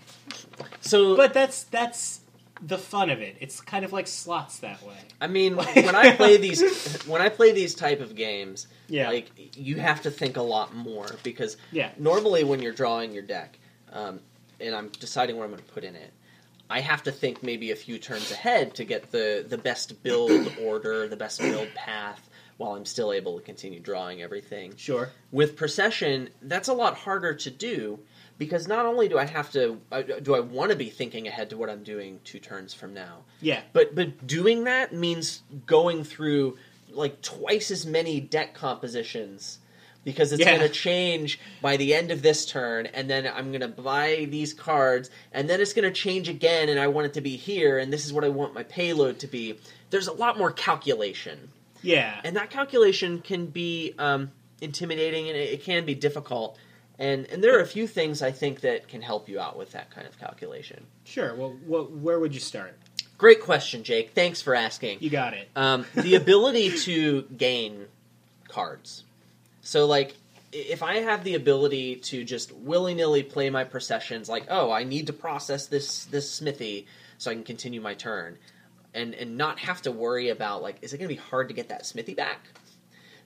So 0.80 1.16
but 1.16 1.33
that's 1.35 1.64
that's 1.64 2.20
the 2.64 2.78
fun 2.78 3.11
of 3.11 3.20
it. 3.20 3.37
It's 3.41 3.61
kind 3.61 3.85
of 3.85 3.93
like 3.93 4.07
slots 4.07 4.59
that 4.59 4.83
way. 4.87 4.95
I 5.20 5.26
mean, 5.26 5.57
when 5.57 5.97
I 5.97 6.14
play 6.14 6.37
these, 6.47 7.03
when 7.07 7.20
I 7.20 7.28
play 7.28 7.51
these 7.53 7.74
type 7.74 8.01
of 8.01 8.14
games, 8.14 8.68
Yeah. 8.89 9.09
like 9.09 9.30
you 9.57 9.76
have 9.76 10.03
to 10.03 10.11
think 10.12 10.37
a 10.37 10.43
lot 10.43 10.72
more 10.74 11.07
because 11.24 11.57
Yeah. 11.72 11.91
normally 11.99 12.45
when 12.45 12.62
you're 12.62 12.72
drawing 12.72 13.12
your 13.12 13.24
deck, 13.24 13.59
um, 13.93 14.20
and 14.61 14.76
I'm 14.76 14.91
deciding 15.01 15.37
what 15.37 15.45
I'm 15.45 15.51
going 15.51 15.62
to 15.64 15.72
put 15.72 15.83
in 15.83 15.97
it, 15.97 16.12
I 16.70 16.78
have 16.80 17.03
to 17.05 17.11
think 17.12 17.43
maybe 17.43 17.72
a 17.72 17.76
few 17.76 17.99
turns 17.99 18.30
ahead 18.30 18.76
to 18.76 18.85
get 18.85 19.11
the 19.11 19.45
the 19.49 19.59
best 19.59 20.01
build 20.05 20.53
order, 20.62 21.09
the 21.09 21.16
best 21.16 21.41
build 21.41 21.74
path, 21.74 22.30
while 22.59 22.74
I'm 22.74 22.87
still 22.87 23.12
able 23.12 23.39
to 23.41 23.45
continue 23.45 23.80
drawing 23.80 24.22
everything. 24.22 24.76
Sure. 24.76 25.11
With 25.33 25.57
procession, 25.57 26.30
that's 26.43 26.68
a 26.68 26.74
lot 26.74 26.97
harder 26.97 27.35
to 27.35 27.51
do 27.51 27.99
because 28.45 28.66
not 28.66 28.86
only 28.86 29.07
do 29.09 29.18
I 29.18 29.24
have 29.26 29.51
to, 29.53 29.80
uh, 29.93 30.03
do 30.20 30.34
I 30.34 30.40
want 30.40 30.70
to 30.70 30.76
be 30.76 30.90
thinking 30.90 31.28
ahead 31.28 31.51
to 31.51 31.57
what 31.57 31.70
I'm 31.70 31.82
doing 31.84 32.18
two 32.24 32.40
turns 32.40 32.74
from 32.74 32.93
now, 32.93 33.18
Yeah. 33.40 33.61
but 33.72 33.95
but 33.95 34.26
doing 34.26 34.64
that 34.64 34.93
means 34.93 35.43
going 35.66 36.03
through 36.03 36.59
like 36.90 37.22
twice 37.22 37.70
as 37.70 37.86
many 37.86 38.20
deck 38.20 38.53
compositions 38.55 39.59
because 40.05 40.32
it's 40.32 40.40
Yeah. 40.40 40.57
going 40.57 40.68
to 40.68 40.74
change 40.74 41.38
by 41.61 41.76
the 41.76 41.95
end 41.95 42.11
of 42.11 42.22
this 42.22 42.45
turn 42.45 42.86
and 42.86 43.09
then 43.09 43.26
I'm 43.26 43.49
going 43.53 43.61
to 43.61 43.68
buy 43.68 44.26
these 44.28 44.53
cards 44.53 45.09
and 45.32 45.49
then 45.49 45.61
it's 45.61 45.72
going 45.72 45.84
to 45.90 45.93
change 45.93 46.28
again 46.28 46.68
and 46.68 46.80
I 46.80 46.88
want 46.88 47.07
it 47.07 47.14
to 47.14 47.20
be 47.20 47.36
here 47.36 47.78
and 47.78 47.93
this 47.93 48.05
is 48.05 48.12
what 48.12 48.24
I 48.24 48.28
want 48.28 48.53
my 48.55 48.64
payload 48.64 49.20
to 49.20 49.26
be. 49.28 49.59
There's 49.90 50.09
a 50.09 50.12
lot 50.12 50.36
more 50.36 50.51
calculation. 50.51 51.51
Yeah. 51.82 52.20
And 52.24 52.36
that 52.36 52.51
calculation 52.51 53.20
can 53.22 53.47
be 53.47 53.95
um, 53.99 54.32
intimidating 54.61 55.28
and 55.28 55.36
it, 55.36 55.51
it 55.55 55.62
can 55.64 55.84
be 55.86 55.95
difficult. 55.95 56.59
And 56.99 57.26
and 57.26 57.43
there 57.43 57.59
are 57.59 57.62
a 57.62 57.66
few 57.66 57.86
things 57.86 58.22
I 58.22 58.30
think 58.30 58.61
that 58.61 58.88
can 58.88 59.03
help 59.03 59.28
you 59.28 59.40
out 59.40 59.57
with 59.57 59.72
that 59.72 59.90
kind 59.90 60.07
of 60.07 60.18
calculation. 60.18 60.86
Sure. 61.05 61.34
Well, 61.34 61.57
well, 61.66 61.84
where 61.84 62.18
would 62.18 62.34
you 62.34 62.40
start? 62.40 62.78
Great 63.18 63.40
question, 63.40 63.84
Jake. 63.84 64.11
Thanks 64.14 64.43
for 64.43 64.55
asking. 64.55 64.99
You 65.01 65.11
got 65.11 65.32
it. 65.32 65.49
Um, 65.55 65.86
the 65.95 66.14
ability 66.16 66.76
to 66.78 67.22
gain 67.22 67.86
cards. 68.49 69.05
So, 69.61 69.86
like, 69.86 70.16
if 70.53 70.82
I 70.82 70.97
have 70.97 71.24
the 71.24 71.34
ability 71.34 71.97
to 71.97 72.24
just 72.24 72.53
willy 72.53 72.95
nilly 72.95 73.22
play 73.22 73.49
my 73.49 73.64
processions, 73.64 74.28
like, 74.28 74.47
oh, 74.49 74.70
I 74.70 74.84
need 74.84 75.07
to 75.07 75.12
process 75.12 75.66
this 75.66 76.05
this 76.07 76.30
smithy 76.30 76.86
so 77.16 77.30
I 77.30 77.34
can 77.34 77.45
continue 77.45 77.80
my 77.80 77.95
turn, 77.95 78.38
and 78.93 79.14
and 79.14 79.36
not 79.36 79.61
have 79.61 79.82
to 79.82 79.93
worry 79.93 80.28
about 80.28 80.62
like, 80.62 80.76
is 80.82 80.93
it 80.93 80.99
going 80.99 81.09
to 81.09 81.14
be 81.14 81.20
hard 81.20 81.49
to 81.49 81.55
get 81.55 81.68
that 81.68 81.86
smithy 81.86 82.14
back? 82.14 82.40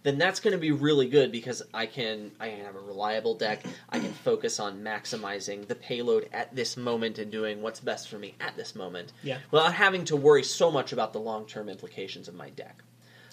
Then 0.02 0.18
that's 0.18 0.40
going 0.40 0.52
to 0.52 0.58
be 0.58 0.70
really 0.70 1.08
good 1.08 1.32
because 1.32 1.62
I 1.74 1.86
can 1.86 2.30
I 2.38 2.50
can 2.50 2.64
have 2.64 2.76
a 2.76 2.80
reliable 2.80 3.34
deck. 3.34 3.64
I 3.88 3.98
can 3.98 4.12
focus 4.12 4.60
on 4.60 4.82
maximizing 4.82 5.66
the 5.66 5.74
payload 5.74 6.28
at 6.32 6.54
this 6.54 6.76
moment 6.76 7.18
and 7.18 7.30
doing 7.32 7.60
what's 7.62 7.80
best 7.80 8.08
for 8.08 8.18
me 8.18 8.34
at 8.40 8.56
this 8.56 8.74
moment 8.74 9.12
Yeah. 9.22 9.38
without 9.50 9.74
having 9.74 10.04
to 10.06 10.16
worry 10.16 10.44
so 10.44 10.70
much 10.70 10.92
about 10.92 11.12
the 11.12 11.20
long 11.20 11.46
term 11.46 11.68
implications 11.68 12.28
of 12.28 12.34
my 12.34 12.50
deck. 12.50 12.82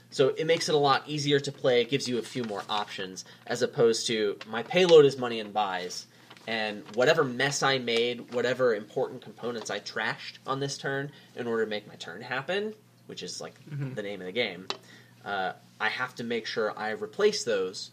So 0.09 0.29
it 0.29 0.45
makes 0.45 0.69
it 0.69 0.75
a 0.75 0.77
lot 0.79 1.03
easier 1.07 1.39
to 1.39 1.51
play. 1.51 1.81
It 1.81 1.89
gives 1.89 2.07
you 2.07 2.17
a 2.19 2.21
few 2.23 2.43
more 2.43 2.63
options 2.69 3.25
as 3.47 3.61
opposed 3.61 4.07
to 4.07 4.37
my 4.47 4.61
payload 4.63 5.05
is 5.05 5.17
money 5.17 5.39
and 5.39 5.51
buys, 5.53 6.05
and 6.47 6.83
whatever 6.95 7.23
mess 7.23 7.63
I 7.63 7.77
made, 7.79 8.31
whatever 8.33 8.75
important 8.75 9.21
components 9.21 9.71
I 9.71 9.79
trashed 9.79 10.37
on 10.45 10.59
this 10.59 10.77
turn 10.77 11.11
in 11.35 11.47
order 11.47 11.63
to 11.65 11.69
make 11.69 11.87
my 11.87 11.95
turn 11.95 12.21
happen, 12.21 12.73
which 13.07 13.23
is 13.23 13.41
like 13.41 13.55
Mhm. 13.71 13.95
the 13.95 14.03
name 14.03 14.21
of 14.21 14.25
the 14.27 14.31
game, 14.33 14.67
uh, 15.25 15.53
I 15.83 15.89
have 15.89 16.15
to 16.15 16.23
make 16.23 16.45
sure 16.45 16.73
I 16.79 16.91
replace 16.91 17.43
those, 17.43 17.91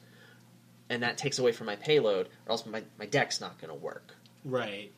and 0.89 1.03
that 1.03 1.19
takes 1.19 1.41
away 1.41 1.51
from 1.51 1.67
my 1.67 1.75
payload, 1.75 2.29
or 2.47 2.53
else 2.53 2.65
my, 2.65 2.85
my 3.01 3.07
deck's 3.07 3.41
not 3.41 3.61
going 3.61 3.71
to 3.71 3.75
work. 3.75 4.15
Right. 4.45 4.93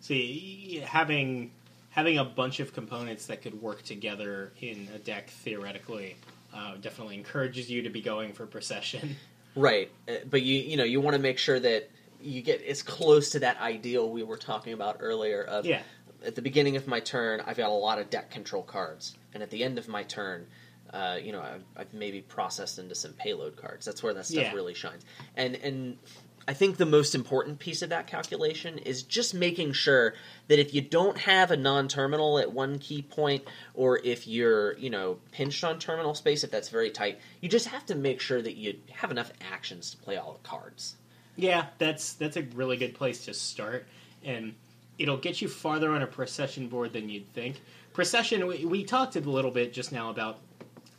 See, 0.00 0.82
having 0.86 1.50
having 1.90 2.16
a 2.16 2.24
bunch 2.24 2.60
of 2.60 2.72
components 2.72 3.26
that 3.26 3.42
could 3.42 3.60
work 3.60 3.82
together 3.82 4.52
in 4.60 4.88
a 4.94 4.98
deck 4.98 5.28
theoretically 5.28 6.16
uh, 6.54 6.76
definitely 6.80 7.16
encourages 7.16 7.68
you 7.70 7.82
to 7.82 7.90
be 7.90 8.00
going 8.00 8.32
for 8.32 8.46
procession. 8.46 9.16
Right, 9.56 9.90
uh, 10.06 10.12
but 10.30 10.42
you 10.42 10.60
you 10.60 10.76
know 10.76 10.84
you 10.84 11.00
want 11.00 11.16
to 11.16 11.22
make 11.22 11.38
sure 11.38 11.58
that 11.58 11.90
you 12.22 12.42
get 12.42 12.62
as 12.62 12.82
close 12.82 13.30
to 13.30 13.40
that 13.40 13.58
ideal 13.60 14.08
we 14.08 14.22
were 14.22 14.36
talking 14.36 14.72
about 14.72 14.98
earlier. 15.00 15.42
Of 15.42 15.66
Yeah. 15.66 15.82
at 16.24 16.36
the 16.36 16.42
beginning 16.42 16.76
of 16.76 16.86
my 16.86 17.00
turn, 17.00 17.42
I've 17.44 17.56
got 17.56 17.70
a 17.70 17.72
lot 17.72 17.98
of 17.98 18.08
deck 18.08 18.30
control 18.30 18.62
cards, 18.62 19.16
and 19.34 19.42
at 19.42 19.50
the 19.50 19.64
end 19.64 19.76
of 19.78 19.88
my 19.88 20.04
turn, 20.04 20.46
uh, 20.92 21.18
you 21.22 21.32
know 21.32 21.40
I've, 21.40 21.64
I've 21.76 21.94
maybe 21.94 22.20
processed 22.20 22.78
into 22.78 22.94
some 22.94 23.12
payload 23.12 23.56
cards. 23.56 23.84
That's 23.86 24.02
where 24.02 24.14
that 24.14 24.26
stuff 24.26 24.44
Yeah. 24.44 24.52
really 24.54 24.74
shines. 24.74 25.04
And 25.36 25.56
and 25.56 25.98
I 26.46 26.54
think 26.54 26.78
the 26.78 26.86
most 26.86 27.14
important 27.14 27.58
piece 27.58 27.82
of 27.82 27.90
that 27.90 28.06
calculation 28.06 28.78
is 28.78 29.02
just 29.02 29.34
making 29.34 29.72
sure 29.74 30.14
that 30.46 30.58
if 30.58 30.72
you 30.72 30.80
don't 30.80 31.18
have 31.18 31.50
a 31.50 31.58
non-terminal 31.58 32.38
at 32.38 32.52
one 32.52 32.78
key 32.78 33.02
point, 33.02 33.44
or 33.74 33.98
if 34.02 34.26
you're 34.26 34.76
you 34.78 34.88
know 34.88 35.18
pinched 35.30 35.62
on 35.64 35.78
terminal 35.78 36.14
space, 36.14 36.44
if 36.44 36.50
that's 36.50 36.70
very 36.70 36.90
tight, 36.90 37.18
you 37.42 37.48
just 37.50 37.66
have 37.66 37.84
to 37.86 37.94
make 37.94 38.20
sure 38.20 38.40
that 38.40 38.56
you 38.56 38.78
have 38.92 39.10
enough 39.10 39.30
actions 39.52 39.90
to 39.90 39.98
play 39.98 40.16
all 40.16 40.32
the 40.42 40.48
cards. 40.48 40.96
Yeah, 41.36 41.66
that's 41.76 42.14
that's 42.14 42.36
a 42.38 42.42
really 42.54 42.78
good 42.78 42.94
place 42.94 43.26
to 43.26 43.34
start, 43.34 43.86
and 44.24 44.54
it'll 44.98 45.18
get 45.18 45.40
you 45.42 45.48
farther 45.48 45.90
on 45.92 46.02
a 46.02 46.06
procession 46.06 46.66
board 46.68 46.92
than 46.94 47.08
you'd 47.08 47.32
think. 47.34 47.60
Procession, 47.92 48.46
we, 48.46 48.64
we 48.64 48.84
talked 48.84 49.16
a 49.16 49.20
little 49.20 49.50
bit 49.50 49.72
just 49.72 49.92
now 49.92 50.10
about 50.10 50.38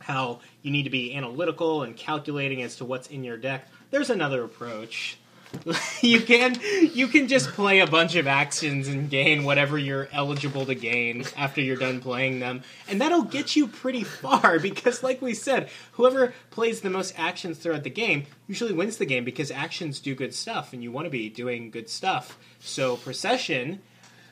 how 0.00 0.40
you 0.62 0.70
need 0.70 0.84
to 0.84 0.90
be 0.90 1.14
analytical 1.14 1.82
and 1.82 1.96
calculating 1.96 2.62
as 2.62 2.76
to 2.76 2.84
what's 2.84 3.08
in 3.08 3.22
your 3.22 3.36
deck. 3.36 3.68
There's 3.90 4.10
another 4.10 4.42
approach. 4.44 5.18
you 6.00 6.20
can 6.20 6.56
you 6.94 7.08
can 7.08 7.26
just 7.26 7.48
play 7.50 7.80
a 7.80 7.86
bunch 7.86 8.14
of 8.14 8.28
actions 8.28 8.86
and 8.86 9.10
gain 9.10 9.42
whatever 9.42 9.76
you're 9.76 10.08
eligible 10.12 10.64
to 10.64 10.76
gain 10.76 11.24
after 11.36 11.60
you're 11.60 11.76
done 11.76 12.00
playing 12.00 12.38
them 12.38 12.62
and 12.88 13.00
that'll 13.00 13.24
get 13.24 13.56
you 13.56 13.66
pretty 13.66 14.04
far 14.04 14.58
because 14.60 15.02
like 15.02 15.20
we 15.20 15.34
said 15.34 15.68
whoever 15.92 16.32
plays 16.50 16.82
the 16.82 16.90
most 16.90 17.12
actions 17.18 17.58
throughout 17.58 17.82
the 17.82 17.90
game 17.90 18.26
usually 18.46 18.72
wins 18.72 18.96
the 18.98 19.04
game 19.04 19.24
because 19.24 19.50
actions 19.50 19.98
do 19.98 20.14
good 20.14 20.32
stuff 20.32 20.72
and 20.72 20.84
you 20.84 20.92
want 20.92 21.04
to 21.04 21.10
be 21.10 21.28
doing 21.28 21.68
good 21.68 21.88
stuff 21.88 22.38
so 22.60 22.96
procession 22.96 23.80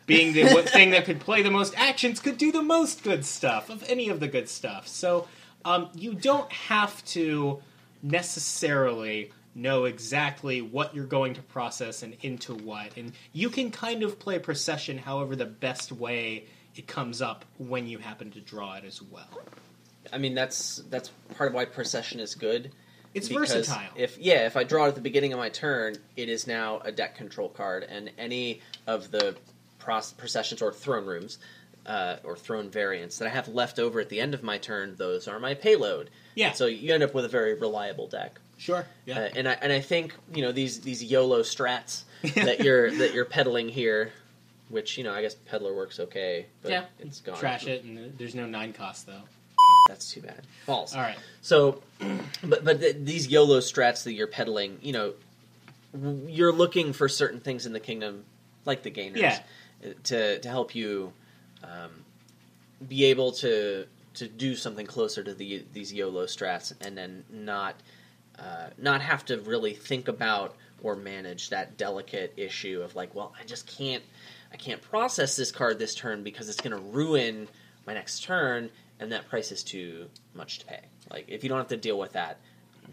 being 0.06 0.32
the 0.32 0.62
thing 0.68 0.90
that 0.90 1.04
could 1.04 1.18
play 1.18 1.42
the 1.42 1.50
most 1.50 1.74
actions 1.76 2.20
could 2.20 2.38
do 2.38 2.52
the 2.52 2.62
most 2.62 3.02
good 3.02 3.24
stuff 3.24 3.70
of 3.70 3.82
any 3.88 4.08
of 4.08 4.20
the 4.20 4.28
good 4.28 4.48
stuff 4.48 4.86
so 4.86 5.26
um, 5.68 5.90
you 5.94 6.14
don't 6.14 6.50
have 6.50 7.04
to 7.04 7.60
necessarily 8.02 9.32
know 9.54 9.84
exactly 9.84 10.62
what 10.62 10.94
you're 10.94 11.04
going 11.04 11.34
to 11.34 11.42
process 11.42 12.02
and 12.02 12.16
into 12.22 12.54
what. 12.54 12.96
And 12.96 13.12
you 13.34 13.50
can 13.50 13.70
kind 13.70 14.02
of 14.02 14.18
play 14.18 14.38
procession 14.38 14.96
however 14.96 15.36
the 15.36 15.44
best 15.44 15.92
way 15.92 16.46
it 16.74 16.86
comes 16.86 17.20
up 17.20 17.44
when 17.58 17.86
you 17.86 17.98
happen 17.98 18.30
to 18.30 18.40
draw 18.40 18.76
it 18.76 18.84
as 18.84 19.02
well. 19.02 19.28
I 20.10 20.16
mean 20.16 20.34
that's 20.34 20.76
that's 20.88 21.10
part 21.36 21.50
of 21.50 21.54
why 21.54 21.66
procession 21.66 22.18
is 22.18 22.34
good. 22.34 22.72
It's 23.12 23.28
versatile. 23.28 23.90
If 23.94 24.16
yeah, 24.16 24.46
if 24.46 24.56
I 24.56 24.64
draw 24.64 24.86
it 24.86 24.88
at 24.88 24.94
the 24.94 25.02
beginning 25.02 25.34
of 25.34 25.38
my 25.38 25.50
turn, 25.50 25.96
it 26.16 26.30
is 26.30 26.46
now 26.46 26.80
a 26.82 26.92
deck 26.92 27.14
control 27.16 27.50
card, 27.50 27.82
and 27.82 28.10
any 28.16 28.60
of 28.86 29.10
the 29.10 29.36
processions 30.16 30.62
or 30.62 30.72
throne 30.72 31.04
rooms 31.04 31.38
uh, 31.88 32.16
or 32.22 32.36
throne 32.36 32.70
variants 32.70 33.18
that 33.18 33.26
I 33.26 33.30
have 33.30 33.48
left 33.48 33.78
over 33.80 33.98
at 33.98 34.08
the 34.10 34.20
end 34.20 34.34
of 34.34 34.42
my 34.42 34.58
turn, 34.58 34.94
those 34.96 35.26
are 35.26 35.40
my 35.40 35.54
payload. 35.54 36.10
yeah, 36.34 36.52
So 36.52 36.66
you 36.66 36.92
end 36.94 37.02
up 37.02 37.14
with 37.14 37.24
a 37.24 37.28
very 37.28 37.54
reliable 37.54 38.06
deck. 38.06 38.38
sure. 38.58 38.86
Yeah. 39.06 39.18
Uh, 39.20 39.28
and 39.36 39.48
I 39.48 39.52
and 39.62 39.72
I 39.72 39.80
think 39.80 40.14
you 40.34 40.42
know 40.42 40.52
these 40.52 40.80
these 40.80 41.02
YOLO 41.02 41.40
strats 41.42 42.02
that 42.34 42.60
you're 42.60 42.90
that 42.98 43.14
you're 43.14 43.24
peddling 43.24 43.68
here, 43.68 44.12
which 44.68 44.98
you 44.98 45.04
know 45.04 45.12
I 45.14 45.22
guess 45.22 45.34
peddler 45.34 45.74
works 45.74 45.98
okay, 45.98 46.46
but 46.62 46.70
Yeah. 46.72 46.84
it's 47.00 47.20
gone. 47.20 47.38
Trash 47.38 47.66
it, 47.66 47.84
and 47.84 48.16
there's 48.18 48.34
no 48.34 48.46
nine 48.46 48.72
cost 48.72 49.06
though. 49.06 49.22
That's 49.88 50.12
too 50.12 50.20
bad. 50.20 50.42
False. 50.66 50.94
All 50.94 51.00
right. 51.00 51.16
So, 51.42 51.82
but 52.44 52.64
but 52.64 52.80
th- 52.80 52.96
these 53.00 53.28
YOLO 53.28 53.60
strats 53.60 54.04
that 54.04 54.12
you're 54.12 54.26
peddling, 54.26 54.78
you 54.82 54.92
know, 54.92 55.14
you're 56.26 56.52
looking 56.52 56.92
for 56.92 57.08
certain 57.08 57.40
things 57.40 57.64
in 57.66 57.72
the 57.72 57.80
kingdom, 57.80 58.24
like 58.64 58.82
the 58.82 58.90
gainers, 58.90 59.20
Yeah. 59.22 59.38
uh, 59.84 59.88
to 60.04 60.38
to 60.40 60.48
help 60.48 60.74
you 60.74 61.12
um, 61.64 61.90
be 62.86 63.04
able 63.06 63.32
to 63.32 63.86
to 64.14 64.26
do 64.28 64.54
something 64.56 64.86
closer 64.86 65.22
to 65.22 65.34
the 65.34 65.64
these 65.72 65.92
YOLO 65.92 66.26
strats, 66.26 66.72
and 66.80 66.96
then 66.96 67.24
not 67.30 67.74
uh, 68.38 68.68
not 68.78 69.00
have 69.00 69.24
to 69.26 69.38
really 69.40 69.74
think 69.74 70.08
about 70.08 70.54
or 70.82 70.94
manage 70.94 71.50
that 71.50 71.76
delicate 71.76 72.32
issue 72.36 72.82
of 72.82 72.94
like, 72.94 73.14
well, 73.14 73.34
I 73.40 73.44
just 73.44 73.66
can't 73.66 74.02
I 74.52 74.56
can't 74.56 74.80
process 74.80 75.36
this 75.36 75.50
card 75.50 75.78
this 75.78 75.94
turn 75.94 76.22
because 76.22 76.48
it's 76.48 76.60
going 76.60 76.76
to 76.76 76.82
ruin 76.82 77.48
my 77.86 77.94
next 77.94 78.22
turn, 78.24 78.70
and 79.00 79.12
that 79.12 79.28
price 79.28 79.50
is 79.52 79.62
too 79.62 80.06
much 80.34 80.60
to 80.60 80.66
pay. 80.66 80.80
Like 81.10 81.24
if 81.28 81.42
you 81.42 81.48
don't 81.48 81.58
have 81.58 81.68
to 81.68 81.76
deal 81.76 81.98
with 81.98 82.12
that, 82.12 82.38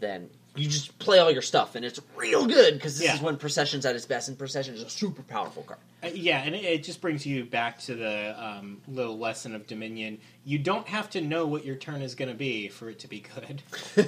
then 0.00 0.28
you 0.56 0.68
just 0.68 0.98
play 0.98 1.18
all 1.18 1.30
your 1.30 1.42
stuff, 1.42 1.74
and 1.74 1.84
it's 1.84 2.00
real 2.16 2.46
good 2.46 2.74
because 2.74 2.98
this 2.98 3.06
Yeah. 3.06 3.14
is 3.14 3.20
when 3.20 3.36
Procession's 3.36 3.84
at 3.86 3.94
its 3.94 4.06
best, 4.06 4.28
and 4.28 4.38
Procession 4.38 4.74
is 4.74 4.82
a 4.82 4.90
super 4.90 5.22
powerful 5.22 5.62
card. 5.62 5.78
Uh, 6.06 6.10
yeah, 6.14 6.42
and 6.42 6.54
it, 6.54 6.64
it 6.64 6.84
just 6.84 7.00
brings 7.00 7.26
you 7.26 7.44
back 7.44 7.78
to 7.80 7.94
the 7.94 8.34
um, 8.44 8.80
little 8.88 9.18
lesson 9.18 9.54
of 9.54 9.66
Dominion. 9.66 10.18
You 10.44 10.58
don't 10.58 10.86
have 10.88 11.10
to 11.10 11.20
know 11.20 11.46
what 11.46 11.64
your 11.64 11.76
turn 11.76 12.02
is 12.02 12.14
going 12.14 12.28
to 12.30 12.34
be 12.36 12.68
for 12.68 12.88
it 12.90 13.00
to 13.00 13.08
be 13.08 13.24
good. 13.34 13.62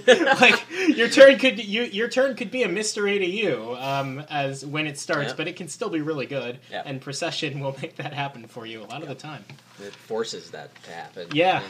like 0.41 0.65
your 0.89 1.09
turn 1.09 1.39
could 1.39 1.63
you, 1.65 1.83
your 1.83 2.09
turn 2.09 2.37
could 2.37 2.51
be 2.51 2.63
a 2.63 2.69
mystery 2.69 3.19
to 3.19 3.27
you 3.27 3.77
um, 3.79 4.21
as 4.31 4.65
when 4.65 4.87
it 4.87 4.99
starts, 4.99 5.31
Yeah. 5.31 5.35
but 5.37 5.49
it 5.49 5.57
can 5.57 5.69
still 5.69 5.91
be 5.91 6.01
really 6.01 6.27
good. 6.27 6.59
Yeah. 6.71 6.83
And 6.85 7.01
procession 7.01 7.61
will 7.61 7.77
make 7.83 7.97
that 7.97 8.13
happen 8.13 8.47
for 8.47 8.67
you 8.67 8.83
a 8.83 8.87
lot 8.87 9.03
of 9.03 9.09
the 9.09 9.15
time. 9.15 9.45
It 9.81 9.95
forces 9.95 10.51
that 10.53 10.71
to 10.85 10.91
happen. 10.91 11.29
Yeah. 11.33 11.63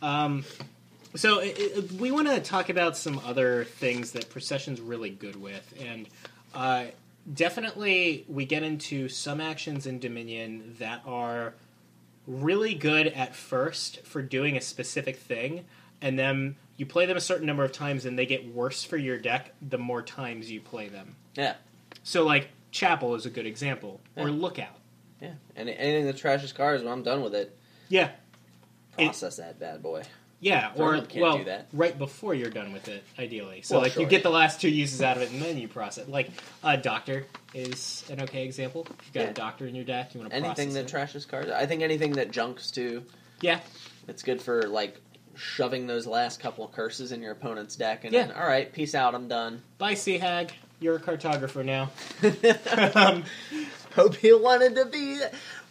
Um, 0.00 0.44
so 1.14 1.40
i 1.40 1.54
i 1.56 1.80
we 1.98 2.10
want 2.10 2.28
to 2.28 2.40
talk 2.40 2.70
about 2.70 2.96
some 2.96 3.20
other 3.26 3.64
things 3.64 4.12
that 4.12 4.30
procession's 4.30 4.80
really 4.80 5.10
good 5.10 5.36
with, 5.36 5.74
and 5.80 6.08
uh, 6.54 6.86
definitely 7.30 8.24
we 8.28 8.44
get 8.44 8.62
into 8.62 9.08
some 9.08 9.40
actions 9.40 9.86
in 9.86 9.98
Dominion 9.98 10.76
that 10.78 11.02
are 11.06 11.54
really 12.26 12.74
good 12.74 13.08
at 13.08 13.34
first 13.34 14.04
for 14.04 14.22
doing 14.22 14.56
a 14.56 14.60
specific 14.60 15.16
thing, 15.16 15.64
and 16.00 16.18
then 16.18 16.56
you 16.76 16.86
play 16.86 17.06
them 17.06 17.16
a 17.16 17.20
certain 17.20 17.46
number 17.46 17.64
of 17.64 17.72
times, 17.72 18.06
and 18.06 18.18
they 18.18 18.26
get 18.26 18.46
worse 18.54 18.84
for 18.84 18.96
your 18.96 19.18
deck 19.18 19.52
the 19.60 19.78
more 19.78 20.02
times 20.02 20.50
you 20.50 20.60
play 20.60 20.88
them. 20.88 21.16
Yeah. 21.34 21.54
So, 22.02 22.24
like 22.24 22.48
Chapel 22.70 23.14
is 23.14 23.26
a 23.26 23.30
good 23.30 23.46
example, 23.46 24.00
or 24.16 24.30
Lookout. 24.30 24.78
Yeah. 25.20 25.34
And 25.54 25.68
anything 25.68 26.06
that 26.06 26.16
trashes 26.16 26.54
cars, 26.54 26.82
when 26.82 26.92
I'm 26.92 27.02
done 27.02 27.22
with 27.22 27.34
it, 27.34 27.56
Yeah, 27.88 28.10
It- 28.96 29.04
process 29.04 29.36
that 29.36 29.58
bad 29.60 29.82
boy. 29.82 30.02
Yeah, 30.42 30.72
or 30.74 30.96
can't 31.02 31.20
well, 31.22 31.38
do 31.38 31.44
that. 31.44 31.68
right 31.72 31.96
before 31.96 32.34
you're 32.34 32.50
done 32.50 32.72
with 32.72 32.88
it, 32.88 33.04
ideally. 33.16 33.62
So 33.62 33.76
Well, 33.76 33.82
like 33.84 33.96
you 33.96 34.06
get 34.06 34.24
the 34.24 34.28
last 34.30 34.60
two 34.60 34.68
uses 34.68 35.00
out 35.00 35.16
of 35.16 35.22
it, 35.22 35.30
and 35.30 35.40
then 35.40 35.56
you 35.56 35.68
process. 35.68 36.08
Like 36.08 36.30
a 36.64 36.76
doctor 36.76 37.26
is 37.54 38.04
an 38.10 38.20
okay 38.22 38.44
example. 38.44 38.84
If 38.98 39.06
you've 39.06 39.14
got 39.14 39.20
Yeah. 39.22 39.30
a 39.30 39.34
doctor 39.34 39.66
in 39.68 39.74
your 39.76 39.84
deck, 39.84 40.14
you 40.14 40.20
want 40.20 40.32
to 40.32 40.40
process. 40.40 40.58
Anything 40.58 40.74
that 40.74 40.90
process 40.90 41.24
trashes 41.24 41.28
cards. 41.28 41.50
I 41.50 41.66
think 41.66 41.82
anything 41.82 42.12
that 42.14 42.32
junks 42.32 42.70
too. 42.72 43.04
yeah, 43.40 43.60
It's 44.08 44.24
good 44.24 44.42
for 44.42 44.64
like 44.68 45.00
shoving 45.36 45.86
those 45.86 46.06
last 46.08 46.40
couple 46.40 46.64
of 46.64 46.72
curses 46.72 47.12
in 47.12 47.22
your 47.22 47.30
opponent's 47.32 47.76
deck, 47.76 48.02
and 48.04 48.12
Yeah. 48.12 48.26
then 48.26 48.36
all 48.36 48.46
right, 48.46 48.70
peace 48.72 48.96
out, 48.96 49.14
I'm 49.14 49.28
done. 49.28 49.62
bye, 49.78 49.94
Sea 49.94 50.18
Hag. 50.18 50.52
You're 50.80 50.96
a 50.96 51.00
cartographer 51.00 51.64
now. 51.64 51.90
um, 53.00 53.22
Hope 53.94 54.20
you 54.24 54.42
wanted 54.42 54.74
to 54.74 54.86
be. 54.86 55.20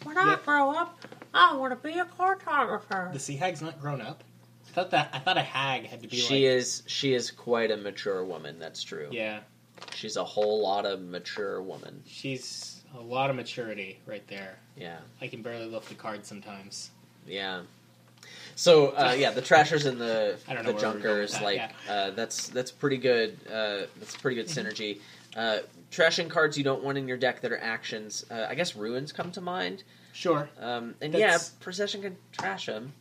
When 0.03 0.17
I 0.17 0.37
grow 0.45 0.71
up, 0.71 0.97
I 1.33 1.55
want 1.57 1.71
to 1.73 1.87
be 1.87 1.99
a 1.99 2.05
cartographer. 2.05 3.11
the 3.11 3.19
Sea 3.19 3.35
Hag's 3.35 3.61
not 3.61 3.81
grown 3.81 3.99
up. 3.99 4.23
I 4.71 4.73
thought 4.73 4.91
that 4.91 5.09
I 5.11 5.19
thought 5.19 5.37
a 5.37 5.41
hag 5.41 5.85
had 5.85 6.01
to 6.01 6.07
be 6.07 6.15
She 6.17 6.45
like 6.45 6.55
is. 6.57 6.83
She 6.87 7.13
is 7.13 7.29
quite 7.29 7.71
a 7.71 7.77
mature 7.77 8.23
woman. 8.23 8.57
That's 8.57 8.81
true. 8.83 9.09
yeah. 9.11 9.39
She's 9.95 10.15
a 10.15 10.23
whole 10.23 10.61
lot 10.61 10.85
of 10.85 11.01
mature 11.01 11.61
woman. 11.61 12.03
She's 12.05 12.83
a 12.95 13.01
lot 13.01 13.29
of 13.31 13.35
maturity 13.35 13.99
right 14.05 14.25
there. 14.27 14.57
Yeah. 14.77 14.99
I 15.19 15.27
can 15.27 15.41
barely 15.41 15.65
lift 15.65 15.89
the 15.89 15.95
card 15.95 16.23
sometimes. 16.25 16.91
Yeah. 17.27 17.63
So 18.55 18.89
uh, 18.89 19.15
yeah, 19.17 19.31
the 19.31 19.41
trashers 19.41 19.85
and 19.85 19.99
the 19.99 20.37
I 20.47 20.53
don't 20.53 20.63
know 20.63 20.71
the 20.71 20.75
where 20.77 20.93
we're 20.93 20.99
going 20.99 21.19
with 21.21 21.31
junkers, 21.31 21.31
that, 21.33 21.43
like 21.43 21.57
yeah. 21.57 21.93
uh, 21.93 22.11
that's 22.11 22.47
that's 22.49 22.71
pretty 22.71 22.97
good. 22.97 23.37
Uh, 23.47 23.87
that's 23.99 24.15
pretty 24.15 24.35
good 24.35 24.47
synergy. 24.47 24.99
Uh, 25.35 25.59
trashing 25.91 26.29
cards 26.29 26.57
you 26.57 26.63
don't 26.63 26.83
want 26.83 26.97
in 26.97 27.07
your 27.07 27.17
deck 27.17 27.41
that 27.41 27.51
are 27.51 27.59
actions. 27.59 28.25
Uh, 28.31 28.45
I 28.49 28.55
guess 28.55 28.75
ruins 28.75 29.11
come 29.11 29.31
to 29.31 29.41
mind. 29.41 29.83
Sure. 30.13 30.49
Um, 30.59 30.95
and 31.01 31.13
That's- 31.13 31.51
yeah, 31.53 31.63
procession 31.63 32.01
can 32.01 32.17
trash 32.31 32.65
them. 32.65 32.93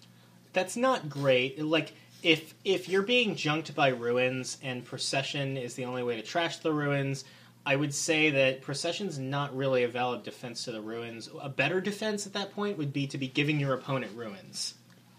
That's 0.53 0.77
not 0.77 1.09
great. 1.09 1.63
Like 1.63 1.93
if 2.23 2.55
if 2.65 2.89
you're 2.89 3.03
being 3.03 3.35
junked 3.35 3.75
by 3.75 3.89
ruins 3.89 4.59
and 4.63 4.85
procession 4.85 5.57
is 5.57 5.75
the 5.75 5.85
only 5.85 6.03
way 6.03 6.17
to 6.17 6.23
trash 6.23 6.59
the 6.59 6.73
ruins, 6.73 7.25
I 7.65 7.77
would 7.77 7.95
say 7.95 8.31
that 8.31 8.63
procession's 8.63 9.19
not 9.19 9.57
really 9.57 9.85
a 9.85 9.89
valid 9.89 10.23
defense 10.23 10.65
to 10.65 10.73
the 10.73 10.81
ruins. 10.81 11.29
A 11.41 11.49
better 11.49 11.81
defense 11.81 12.27
at 12.27 12.33
that 12.35 12.53
point 12.53 12.79
would 12.79 12.93
be 12.93 13.07
to 13.09 13.19
be 13.19 13.29
giving 13.29 13.61
your 13.61 13.75
opponent 13.75 14.13
ruins. 14.17 14.75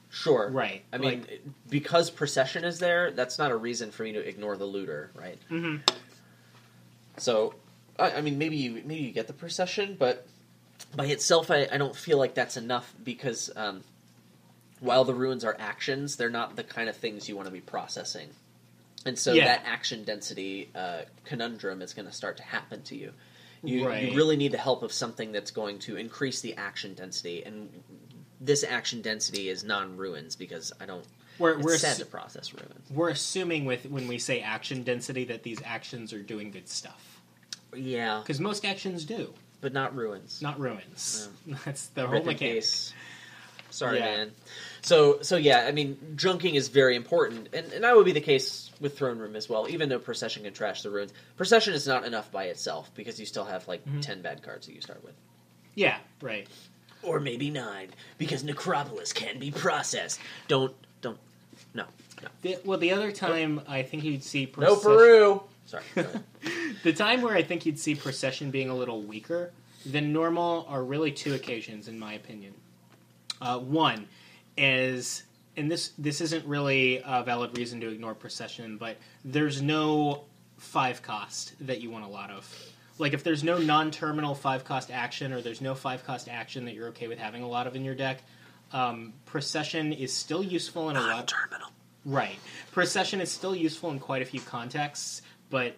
Sure. 0.10 0.50
Right. 0.50 0.84
I 0.92 0.98
mean, 0.98 1.26
because 1.70 2.10
procession 2.10 2.66
is 2.66 2.80
there, 2.80 3.12
that's 3.12 3.40
not 3.40 3.50
a 3.50 3.56
reason 3.56 3.92
for 3.92 4.04
me 4.04 4.12
to 4.12 4.20
ignore 4.20 4.58
the 4.58 4.66
looter, 4.66 5.10
right? 5.16 5.38
hmm 5.48 5.78
So, 7.18 7.56
I, 7.98 8.14
I 8.14 8.22
mean, 8.22 8.38
maybe 8.38 8.58
you 8.58 8.82
maybe 8.86 9.02
you 9.02 9.12
get 9.12 9.28
the 9.28 9.34
procession, 9.34 9.96
but 9.98 10.28
by 10.96 11.06
itself, 11.06 11.50
I, 11.50 11.68
I 11.72 11.78
don't 11.78 11.96
feel 11.96 12.18
like 12.18 12.34
that's 12.34 12.58
enough 12.58 12.94
because 13.04 13.50
um, 13.56 13.84
while 14.82 15.06
the 15.06 15.14
ruins 15.14 15.46
are 15.46 15.56
actions, 15.58 16.18
they're 16.18 16.30
not 16.30 16.58
the 16.58 16.64
kind 16.64 16.90
of 16.90 16.98
things 16.98 17.30
you 17.30 17.36
want 17.38 17.46
to 17.48 17.52
be 17.54 17.62
processing, 17.62 18.28
and 19.06 19.18
so 19.18 19.32
Yeah. 19.34 19.46
that 19.46 19.64
action 19.66 20.04
density 20.04 20.70
uh, 20.76 21.04
conundrum 21.24 21.82
is 21.82 21.94
going 21.94 22.08
to 22.08 22.12
start 22.14 22.36
to 22.38 22.44
happen 22.44 22.82
to 22.84 22.96
you. 22.98 23.14
You, 23.64 23.88
Right. 23.88 24.10
you 24.12 24.18
really 24.18 24.36
need 24.38 24.52
the 24.52 24.58
help 24.58 24.82
of 24.84 24.92
something 24.92 25.32
that's 25.32 25.52
going 25.52 25.80
to 25.80 25.96
increase 25.96 26.42
the 26.42 26.56
action 26.58 26.96
density, 26.96 27.44
and 27.44 27.70
this 28.42 28.64
action 28.64 29.02
density 29.04 29.50
is 29.50 29.64
non-ruins 29.64 30.36
because 30.36 30.74
I 30.82 30.86
don't. 30.88 31.06
We're 31.38 31.60
we're 31.60 31.78
sad 31.78 31.96
assu- 31.96 32.00
to 32.00 32.06
process 32.06 32.54
ruins. 32.54 32.90
we're 32.92 33.10
assuming 33.10 33.66
with 33.66 33.86
when 33.86 34.08
we 34.08 34.18
say 34.20 34.42
action 34.42 34.84
density 34.84 35.26
that 35.26 35.44
these 35.44 35.60
actions 35.64 36.12
are 36.14 36.22
doing 36.22 36.52
good 36.52 36.68
stuff 36.68 37.22
Yeah, 37.76 38.20
because 38.22 38.40
most 38.40 38.66
actions 38.66 39.06
do, 39.06 39.34
but 39.62 39.74
not 39.74 39.96
ruins. 39.96 40.42
not 40.42 40.60
ruins. 40.60 41.30
That's 41.66 41.88
the 41.88 42.02
whole 42.02 42.14
Rip 42.14 42.22
in 42.24 42.28
mechanic. 42.28 42.56
peace. 42.56 42.94
Sorry, 43.70 44.00
Yeah. 44.00 44.06
man. 44.18 44.32
So, 44.84 45.22
so 45.22 45.38
yeah, 45.38 45.66
I 45.68 45.72
mean, 45.72 45.96
junking 46.16 46.56
is 46.56 46.70
very 46.70 46.96
important, 46.96 47.50
and, 47.54 47.72
and 47.72 47.84
that 47.84 47.96
would 47.96 48.06
be 48.06 48.14
the 48.14 48.22
case 48.22 48.72
with 48.80 48.98
Throne 48.98 49.20
Room 49.20 49.36
as 49.36 49.48
well. 49.48 49.70
Even 49.70 49.90
though 49.90 50.00
Procession 50.00 50.44
can 50.44 50.54
trash 50.54 50.82
the 50.82 50.90
ruins, 50.90 51.14
Procession 51.38 51.74
is 51.76 51.86
not 51.88 52.04
enough 52.06 52.32
by 52.32 52.46
itself 52.46 52.90
because 52.96 53.20
you 53.20 53.26
still 53.28 53.46
have 53.46 53.68
like 53.68 53.86
Mhm. 53.86 54.02
ten 54.02 54.22
bad 54.24 54.42
cards 54.42 54.66
that 54.68 54.74
you 54.74 54.82
start 54.82 55.04
with, 55.04 55.14
Yeah, 55.76 55.98
right. 56.22 56.48
or 57.04 57.20
maybe 57.20 57.52
nine 57.52 57.90
because 58.18 58.44
Necropolis 58.44 59.14
can 59.14 59.38
be 59.38 59.52
processed. 59.52 60.20
Don't, 60.48 60.74
don't, 61.02 61.20
no, 61.76 61.86
no, 62.24 62.30
The, 62.42 62.58
well, 62.66 62.80
the 62.80 62.92
other 62.92 63.12
time 63.12 63.62
I 63.68 63.84
think 63.84 64.04
you'd 64.04 64.24
see 64.24 64.46
no 64.58 64.76
procession- 64.76 64.82
Peru. 64.98 65.44
Sorry. 65.68 65.84
The 66.84 66.94
time 66.94 67.22
where 67.22 67.36
I 67.36 67.44
think 67.44 67.68
you'd 67.68 67.78
see 67.78 67.94
procession 67.94 68.50
being 68.50 68.70
a 68.70 68.76
little 68.76 69.04
weaker 69.04 69.52
than 69.86 70.12
normal 70.12 70.66
are 70.68 70.84
really 70.84 71.12
two 71.12 71.36
occasions, 71.36 71.88
in 71.88 72.00
my 72.00 72.14
opinion. 72.14 72.56
Uh, 73.40 73.60
one 73.60 74.08
is, 74.58 75.24
and 75.58 75.70
this 75.70 75.92
this 75.98 76.22
isn't 76.22 76.46
really 76.46 77.02
a 77.06 77.24
valid 77.24 77.58
reason 77.58 77.82
to 77.82 77.90
ignore 77.90 78.14
procession, 78.14 78.78
but 78.78 78.98
there's 79.24 79.62
no 79.62 80.26
five 80.58 81.02
cost 81.02 81.54
that 81.66 81.82
you 81.82 81.90
want 81.90 82.06
a 82.06 82.10
lot 82.10 82.30
of. 82.30 82.48
Like 82.98 83.14
if 83.14 83.24
there's 83.24 83.44
no 83.44 83.58
non-terminal 83.58 84.36
five 84.36 84.64
cost 84.64 84.92
action, 84.92 85.34
or 85.34 85.42
there's 85.42 85.62
no 85.62 85.74
five 85.74 86.06
cost 86.06 86.30
action 86.30 86.66
that 86.66 86.76
you're 86.76 86.90
okay 86.90 87.08
with 87.08 87.18
having 87.18 87.42
a 87.42 87.48
lot 87.48 87.66
of 87.68 87.76
in 87.76 87.84
your 87.84 87.96
deck, 87.96 88.22
um, 88.72 89.14
procession 89.26 89.94
is 89.94 90.14
still 90.14 90.44
useful 90.44 90.90
in 90.90 90.96
a 90.96 91.02
lot. 91.02 91.28
terminal. 91.28 91.70
Right. 92.06 92.38
Procession 92.72 93.22
is 93.22 93.32
still 93.32 93.56
useful 93.56 93.92
in 93.92 94.00
quite 94.00 94.22
a 94.22 94.26
few 94.26 94.42
contexts, 94.42 95.22
but 95.50 95.76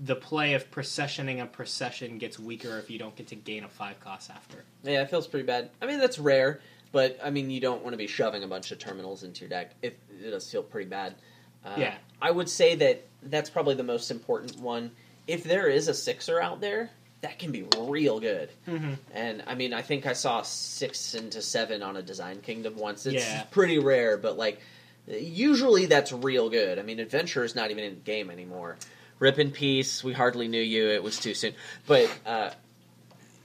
the 0.00 0.16
play 0.16 0.54
of 0.54 0.70
processioning 0.70 1.40
a 1.40 1.46
procession 1.46 2.18
gets 2.18 2.38
weaker 2.38 2.78
if 2.78 2.90
you 2.90 2.98
don't 2.98 3.14
get 3.14 3.28
to 3.28 3.36
gain 3.36 3.64
a 3.64 3.68
five 3.68 4.00
cost 4.00 4.30
after. 4.30 4.64
Yeah, 4.82 5.02
it 5.02 5.10
feels 5.10 5.26
pretty 5.26 5.46
bad. 5.46 5.70
I 5.80 5.86
mean, 5.86 5.98
that's 5.98 6.18
rare, 6.18 6.60
but 6.94 7.18
I 7.22 7.28
mean, 7.30 7.50
you 7.50 7.60
don't 7.60 7.82
want 7.82 7.92
to 7.92 7.98
be 7.98 8.06
shoving 8.06 8.44
a 8.44 8.46
bunch 8.46 8.70
of 8.70 8.78
terminals 8.78 9.24
into 9.24 9.40
your 9.40 9.50
deck. 9.50 9.72
It, 9.82 9.98
it 10.22 10.30
does 10.30 10.48
feel 10.50 10.62
pretty 10.62 10.88
bad. 10.88 11.16
Uh, 11.64 11.74
Yeah. 11.76 11.94
I 12.22 12.30
would 12.30 12.48
say 12.48 12.76
that 12.76 13.04
that's 13.24 13.50
probably 13.50 13.74
the 13.74 13.82
most 13.82 14.10
important 14.12 14.58
one. 14.60 14.92
If 15.26 15.42
there 15.44 15.68
is 15.68 15.88
a 15.88 15.94
sixer 15.94 16.40
out 16.40 16.60
there, 16.60 16.90
that 17.22 17.38
can 17.40 17.50
be 17.50 17.66
real 17.80 18.20
good. 18.20 18.48
Mm-hmm. 18.68 18.92
And 19.12 19.42
I 19.46 19.54
mean, 19.56 19.74
I 19.74 19.82
think 19.82 20.06
I 20.06 20.12
saw 20.12 20.42
six 20.42 21.14
into 21.14 21.42
seven 21.42 21.82
on 21.82 21.96
a 21.96 22.02
Design 22.02 22.40
Kingdom 22.40 22.76
once. 22.76 23.06
It's 23.06 23.16
Yeah. 23.24 23.42
pretty 23.50 23.78
rare, 23.78 24.16
but 24.16 24.38
like 24.38 24.60
usually 25.08 25.86
that's 25.86 26.12
real 26.12 26.48
good. 26.48 26.78
I 26.78 26.82
mean, 26.82 27.00
Adventurer 27.00 27.44
is 27.44 27.54
not 27.54 27.70
even 27.70 27.84
in 27.84 27.94
the 27.94 28.00
game 28.00 28.30
anymore. 28.30 28.76
Rip 29.18 29.38
in 29.38 29.50
peace. 29.50 30.02
We 30.04 30.12
hardly 30.12 30.48
knew 30.48 30.60
you. 30.62 30.88
It 30.88 31.02
was 31.02 31.18
too 31.18 31.34
soon. 31.34 31.54
But 31.86 32.10
uh, 32.26 32.50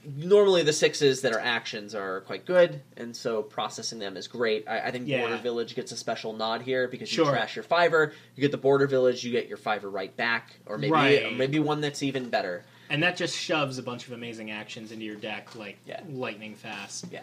normally 0.04 0.62
the 0.62 0.72
sixes 0.72 1.20
that 1.22 1.32
are 1.32 1.40
actions 1.40 1.94
are 1.94 2.20
quite 2.22 2.46
good, 2.46 2.80
and 2.96 3.14
so 3.14 3.42
processing 3.42 3.98
them 3.98 4.16
is 4.16 4.26
great. 4.28 4.66
I, 4.68 4.80
I 4.80 4.90
think 4.90 5.06
Yeah. 5.06 5.20
Border 5.20 5.36
Village 5.38 5.74
gets 5.74 5.92
a 5.92 5.96
special 5.96 6.32
nod 6.32 6.62
here 6.62 6.88
because 6.88 7.08
Sure. 7.08 7.26
you 7.26 7.30
trash 7.32 7.56
your 7.56 7.62
fiver, 7.62 8.12
you 8.36 8.40
get 8.40 8.50
the 8.50 8.56
Border 8.58 8.86
Village, 8.86 9.24
you 9.24 9.30
get 9.32 9.46
your 9.48 9.58
fiver 9.58 9.90
right 9.90 10.14
back, 10.16 10.56
or 10.66 10.78
maybe 10.78 10.92
Right. 10.92 11.36
maybe 11.36 11.58
one 11.58 11.80
that's 11.80 12.02
even 12.02 12.30
better. 12.30 12.64
And 12.88 13.02
that 13.02 13.16
just 13.16 13.36
shoves 13.36 13.78
a 13.78 13.82
bunch 13.82 14.06
of 14.06 14.12
amazing 14.12 14.50
actions 14.50 14.90
into 14.90 15.04
your 15.04 15.16
deck 15.16 15.54
like 15.54 15.78
Yeah. 15.86 16.00
lightning 16.10 16.54
fast. 16.56 17.04
Yeah. 17.12 17.20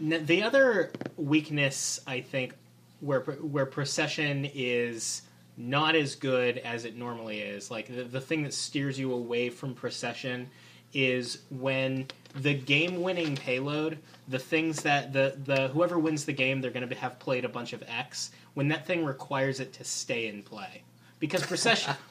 N- 0.00 0.24
The 0.24 0.42
other 0.42 0.92
weakness, 1.16 2.00
I 2.06 2.20
think, 2.20 2.54
where 3.00 3.20
where 3.20 3.66
procession 3.66 4.48
is 4.54 5.22
not 5.56 5.94
as 5.94 6.14
good 6.14 6.58
as 6.58 6.84
it 6.84 6.96
normally 6.96 7.40
is. 7.40 7.70
Like 7.70 7.88
the, 7.94 8.04
the 8.04 8.20
thing 8.20 8.44
that 8.44 8.54
steers 8.54 8.98
you 8.98 9.12
away 9.12 9.50
from 9.50 9.74
procession 9.74 10.48
is 10.94 11.42
when 11.50 12.06
the 12.34 12.54
game 12.54 13.02
winning 13.02 13.36
payload, 13.36 13.98
the 14.28 14.38
things 14.38 14.82
that 14.82 15.12
the, 15.12 15.36
the 15.44 15.68
whoever 15.68 15.98
wins 15.98 16.24
the 16.24 16.32
game, 16.32 16.60
they're 16.60 16.70
going 16.70 16.88
to 16.88 16.94
have 16.96 17.18
played 17.18 17.44
a 17.44 17.48
bunch 17.48 17.72
of 17.72 17.82
X. 17.88 18.30
When 18.54 18.68
that 18.68 18.86
thing 18.86 19.04
requires 19.04 19.60
it 19.60 19.72
to 19.74 19.84
stay 19.84 20.26
in 20.26 20.42
play, 20.42 20.82
because 21.18 21.42
procession. 21.44 21.94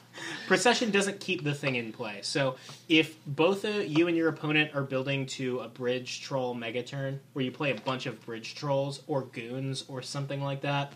Procession 0.48 0.90
doesn't 0.90 1.20
keep 1.20 1.44
the 1.44 1.54
thing 1.54 1.76
in 1.76 1.92
play. 1.92 2.18
So 2.22 2.56
if 2.88 3.16
both 3.26 3.64
uh, 3.64 3.68
you 3.68 4.08
and 4.08 4.16
your 4.16 4.28
opponent 4.28 4.74
are 4.74 4.82
building 4.82 5.24
to 5.26 5.60
a 5.60 5.68
bridge 5.68 6.20
troll 6.20 6.52
mega 6.52 6.82
turn, 6.82 7.20
where 7.32 7.44
you 7.44 7.52
play 7.52 7.70
a 7.70 7.80
bunch 7.80 8.06
of 8.06 8.20
bridge 8.26 8.56
trolls 8.56 9.02
or 9.06 9.22
goons 9.22 9.84
or 9.88 10.02
something 10.02 10.42
like 10.42 10.62
that, 10.62 10.92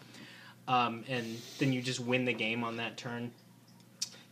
um, 0.66 1.04
and 1.08 1.38
then 1.58 1.72
you 1.72 1.80
just 1.80 2.00
win 2.00 2.24
the 2.24 2.32
game 2.32 2.64
on 2.64 2.78
that 2.78 2.96
turn, 2.96 3.30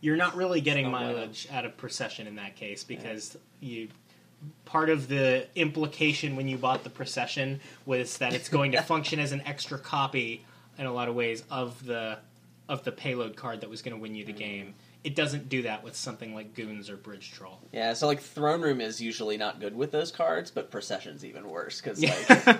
you're 0.01 0.17
not 0.17 0.35
really 0.35 0.59
getting 0.59 0.91
mileage 0.91 1.47
out 1.51 1.63
of 1.63 1.77
procession 1.77 2.27
in 2.27 2.35
that 2.35 2.57
case 2.57 2.83
because 2.83 3.37
you 3.61 3.87
part 4.65 4.89
of 4.89 5.07
the 5.07 5.47
implication 5.55 6.35
when 6.35 6.47
you 6.47 6.57
bought 6.57 6.83
the 6.83 6.89
procession 6.89 7.59
was 7.85 8.17
that 8.17 8.33
it's 8.33 8.49
going 8.49 8.71
to 8.71 8.81
function 8.83 9.19
as 9.19 9.31
an 9.31 9.41
extra 9.45 9.77
copy 9.77 10.43
in 10.77 10.85
a 10.85 10.91
lot 10.93 11.09
of 11.09 11.15
ways 11.15 11.43
of 11.49 11.85
the 11.85 12.17
of 12.69 12.83
the 12.83 12.91
payload 12.91 13.35
card 13.35 13.61
that 13.61 13.69
was 13.69 13.81
going 13.81 13.95
to 13.95 14.01
win 14.01 14.15
you 14.15 14.25
the 14.25 14.33
mm. 14.33 14.37
game. 14.37 14.73
It 15.03 15.15
doesn't 15.15 15.49
do 15.49 15.63
that 15.63 15.83
with 15.83 15.95
something 15.95 16.33
like 16.33 16.53
goons 16.53 16.89
or 16.89 16.95
bridge 16.95 17.31
troll. 17.31 17.59
Yeah, 17.71 17.93
so 17.93 18.07
like 18.07 18.21
throne 18.21 18.61
room 18.61 18.79
is 18.79 19.01
usually 19.01 19.37
not 19.37 19.59
good 19.59 19.75
with 19.75 19.91
those 19.91 20.11
cards, 20.11 20.49
but 20.49 20.71
procession's 20.71 21.25
even 21.25 21.49
worse 21.49 21.81
because 21.81 22.01
like 22.01 22.59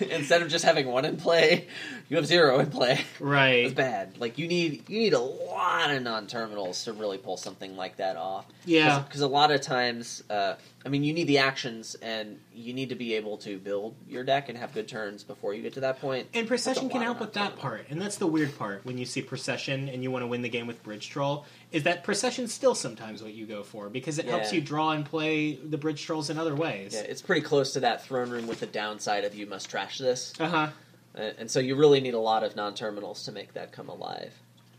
instead 0.00 0.42
of 0.42 0.48
just 0.48 0.64
having 0.64 0.86
one 0.86 1.04
in 1.04 1.16
play, 1.16 1.68
you 2.08 2.16
have 2.16 2.26
zero 2.26 2.58
in 2.58 2.70
play. 2.70 3.00
Right. 3.20 3.66
It's 3.66 3.74
bad. 3.74 4.18
Like 4.18 4.38
you 4.38 4.48
need 4.48 4.88
you 4.88 4.98
need 5.00 5.12
a 5.12 5.20
lot 5.20 5.90
of 5.90 6.02
non 6.02 6.26
terminals 6.26 6.84
to 6.84 6.92
really 6.92 7.18
pull 7.18 7.36
something 7.36 7.76
like 7.76 7.96
that 7.96 8.16
off. 8.16 8.46
Yeah. 8.64 9.00
because 9.00 9.20
a 9.20 9.28
lot 9.28 9.50
of 9.50 9.60
times, 9.60 10.22
uh, 10.30 10.54
I 10.84 10.88
mean, 10.88 11.04
you 11.04 11.12
need 11.12 11.26
the 11.28 11.38
actions 11.38 11.94
and 11.96 12.38
you 12.54 12.72
need 12.74 12.90
to 12.90 12.94
be 12.94 13.14
able 13.14 13.38
to 13.38 13.58
build 13.58 13.94
your 14.08 14.24
deck 14.24 14.48
and 14.48 14.58
have 14.58 14.74
good 14.74 14.88
turns 14.88 15.22
before 15.24 15.54
you 15.54 15.62
get 15.62 15.74
to 15.74 15.80
that 15.80 16.00
point. 16.00 16.28
And 16.34 16.46
procession 16.46 16.88
can 16.88 17.02
help 17.02 17.20
with 17.20 17.32
that 17.34 17.56
part, 17.56 17.86
and 17.88 18.00
that's 18.00 18.16
the 18.16 18.26
weird 18.26 18.56
part 18.58 18.84
when 18.84 18.98
you 18.98 19.06
see 19.06 19.22
procession 19.22 19.88
and 19.88 20.02
you 20.02 20.10
want 20.10 20.22
to 20.22 20.26
win 20.26 20.42
the 20.42 20.48
game 20.48 20.66
with 20.66 20.82
bridge 20.82 21.08
troll. 21.08 21.46
Is 21.74 21.82
that 21.82 22.04
procession's 22.04 22.52
still 22.54 22.74
sometimes 22.74 23.22
what 23.22 23.34
you 23.34 23.46
go 23.46 23.62
for 23.62 23.88
because 23.90 24.18
it 24.18 24.26
helps 24.26 24.52
you 24.52 24.60
draw 24.60 24.92
and 24.92 25.04
play 25.04 25.54
the 25.56 25.76
bridge 25.76 26.02
trolls 26.04 26.30
in 26.30 26.38
other 26.38 26.54
ways. 26.54 26.94
Yeah, 26.94 27.00
it's 27.00 27.20
pretty 27.20 27.42
close 27.42 27.72
to 27.72 27.80
that 27.80 28.04
throne 28.04 28.30
room 28.30 28.46
with 28.46 28.60
the 28.60 28.66
downside 28.66 29.24
of 29.24 29.34
you 29.34 29.46
must 29.46 29.68
trash 29.68 29.98
this, 29.98 30.32
Uh 30.38 30.48
huh. 30.48 30.68
Uh, 31.16 31.30
and 31.38 31.50
so 31.50 31.60
you 31.60 31.76
really 31.76 32.00
need 32.00 32.14
a 32.14 32.18
lot 32.18 32.42
of 32.44 32.56
non 32.56 32.74
terminals 32.74 33.24
to 33.24 33.32
make 33.32 33.52
that 33.54 33.72
come 33.72 33.88
alive. 33.88 34.32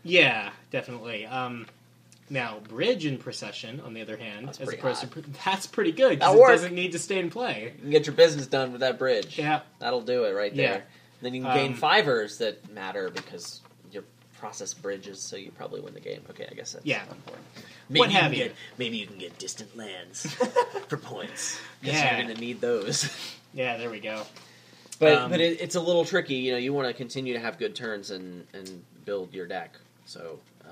Yeah, 0.04 0.50
definitely. 0.70 1.26
Um, 1.26 1.66
now, 2.28 2.58
bridge 2.68 3.04
and 3.06 3.20
procession, 3.20 3.80
on 3.80 3.94
the 3.94 4.00
other 4.02 4.16
hand, 4.16 4.48
That's 4.48 4.60
as 4.60 4.66
pretty 4.66 4.80
opposed 4.80 5.02
hot. 5.04 5.12
to 5.12 5.24
that's 5.44 5.66
pretty 5.66 5.92
good 5.92 6.18
because 6.18 6.34
it 6.34 6.38
work. 6.40 6.48
doesn't 6.50 6.74
need 6.74 6.92
to 6.92 6.98
stay 6.98 7.18
in 7.18 7.30
play. 7.30 7.72
You 7.76 7.82
can 7.82 7.90
get 7.90 8.06
your 8.06 8.14
business 8.16 8.46
done 8.46 8.72
with 8.72 8.80
that 8.80 8.98
bridge. 8.98 9.38
Yeah, 9.38 9.60
That'll 9.78 10.00
do 10.02 10.24
it 10.24 10.32
right 10.32 10.54
there. 10.54 10.74
Yeah. 10.76 10.80
Then 11.22 11.34
you 11.34 11.42
can 11.42 11.54
gain 11.54 11.72
Um, 11.72 11.78
fivers 11.78 12.38
that 12.38 12.68
matter 12.72 13.10
because 13.10 13.60
process 14.38 14.74
bridges, 14.74 15.20
so 15.20 15.36
you 15.36 15.50
probably 15.50 15.80
win 15.80 15.94
the 15.94 16.00
game. 16.00 16.22
Okay, 16.30 16.46
I 16.50 16.54
guess 16.54 16.72
that's 16.72 16.84
Yeah. 16.86 17.04
one 17.06 17.18
point. 17.26 17.40
What 17.88 18.10
you 18.10 18.16
have 18.16 18.32
can 18.32 18.38
you. 18.40 18.44
Get, 18.46 18.54
maybe 18.78 18.96
you 18.96 19.06
can 19.06 19.18
get 19.18 19.38
distant 19.38 19.76
lands 19.76 20.26
for 20.88 20.96
points. 20.96 21.58
Because 21.80 21.96
Yeah. 21.96 22.16
you're 22.16 22.24
going 22.24 22.34
to 22.34 22.40
need 22.40 22.60
those. 22.60 23.08
yeah. 23.54 23.76
There 23.76 23.90
we 23.90 24.00
go. 24.00 24.24
But 24.98 25.18
Um, 25.18 25.30
but 25.30 25.40
it, 25.40 25.60
it's 25.60 25.74
a 25.74 25.80
little 25.80 26.04
tricky. 26.04 26.34
You 26.36 26.52
know, 26.52 26.58
you 26.58 26.72
want 26.72 26.88
to 26.88 26.94
continue 26.94 27.32
to 27.34 27.40
have 27.40 27.58
good 27.58 27.74
turns 27.74 28.10
and 28.10 28.46
and 28.54 28.82
build 29.04 29.32
your 29.34 29.46
deck. 29.46 29.76
So 30.06 30.38
uh, 30.64 30.68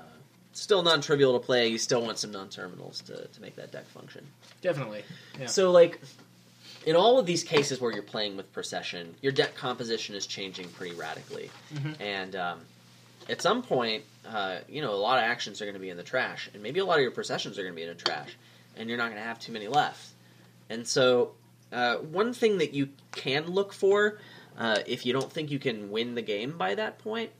still 0.53 0.81
non-trivial 0.83 1.39
to 1.39 1.45
play. 1.45 1.67
You 1.67 1.77
still 1.77 2.01
want 2.01 2.17
some 2.17 2.31
non-terminals 2.31 3.01
to 3.01 3.27
to 3.27 3.41
make 3.41 3.55
that 3.55 3.71
deck 3.71 3.87
function. 3.89 4.25
Definitely. 4.61 5.03
Yeah. 5.39 5.45
So 5.47 5.71
like 5.71 6.01
in 6.85 6.95
all 6.95 7.17
of 7.19 7.25
these 7.25 7.43
cases 7.43 7.79
where 7.79 7.91
you're 7.91 8.03
playing 8.03 8.35
with 8.37 8.51
procession, 8.51 9.15
your 9.21 9.31
deck 9.31 9.55
composition 9.55 10.15
is 10.15 10.25
changing 10.27 10.67
pretty 10.69 10.95
radically, 10.95 11.49
Mhm. 11.73 11.99
and 12.01 12.35
um, 12.35 12.59
at 13.29 13.41
some 13.41 13.61
point, 13.61 14.03
uh, 14.27 14.59
you 14.67 14.81
know, 14.81 14.91
a 14.91 14.95
lot 14.95 15.17
of 15.17 15.23
actions 15.23 15.61
are 15.61 15.65
going 15.65 15.75
to 15.75 15.79
be 15.79 15.89
in 15.89 15.97
the 15.97 16.03
trash, 16.03 16.49
and 16.53 16.61
maybe 16.61 16.79
a 16.79 16.85
lot 16.85 16.97
of 16.97 17.01
your 17.01 17.11
processions 17.11 17.57
are 17.57 17.63
going 17.63 17.73
to 17.73 17.75
be 17.75 17.83
in 17.83 17.89
the 17.89 18.03
trash, 18.03 18.35
and 18.75 18.89
you're 18.89 18.97
not 18.97 19.05
going 19.05 19.21
to 19.21 19.27
have 19.27 19.39
too 19.39 19.51
many 19.51 19.67
left. 19.67 20.09
And 20.69 20.87
so, 20.87 21.31
uh, 21.71 21.97
one 21.97 22.33
thing 22.33 22.59
that 22.59 22.73
you 22.73 22.89
can 23.11 23.47
look 23.47 23.73
for, 23.73 24.19
uh, 24.57 24.79
if 24.85 25.05
you 25.05 25.13
don't 25.13 25.31
think 25.31 25.51
you 25.51 25.59
can 25.59 25.91
win 25.91 26.15
the 26.15 26.21
game 26.21 26.57
by 26.57 26.75
that 26.75 26.99
point, 26.99 27.31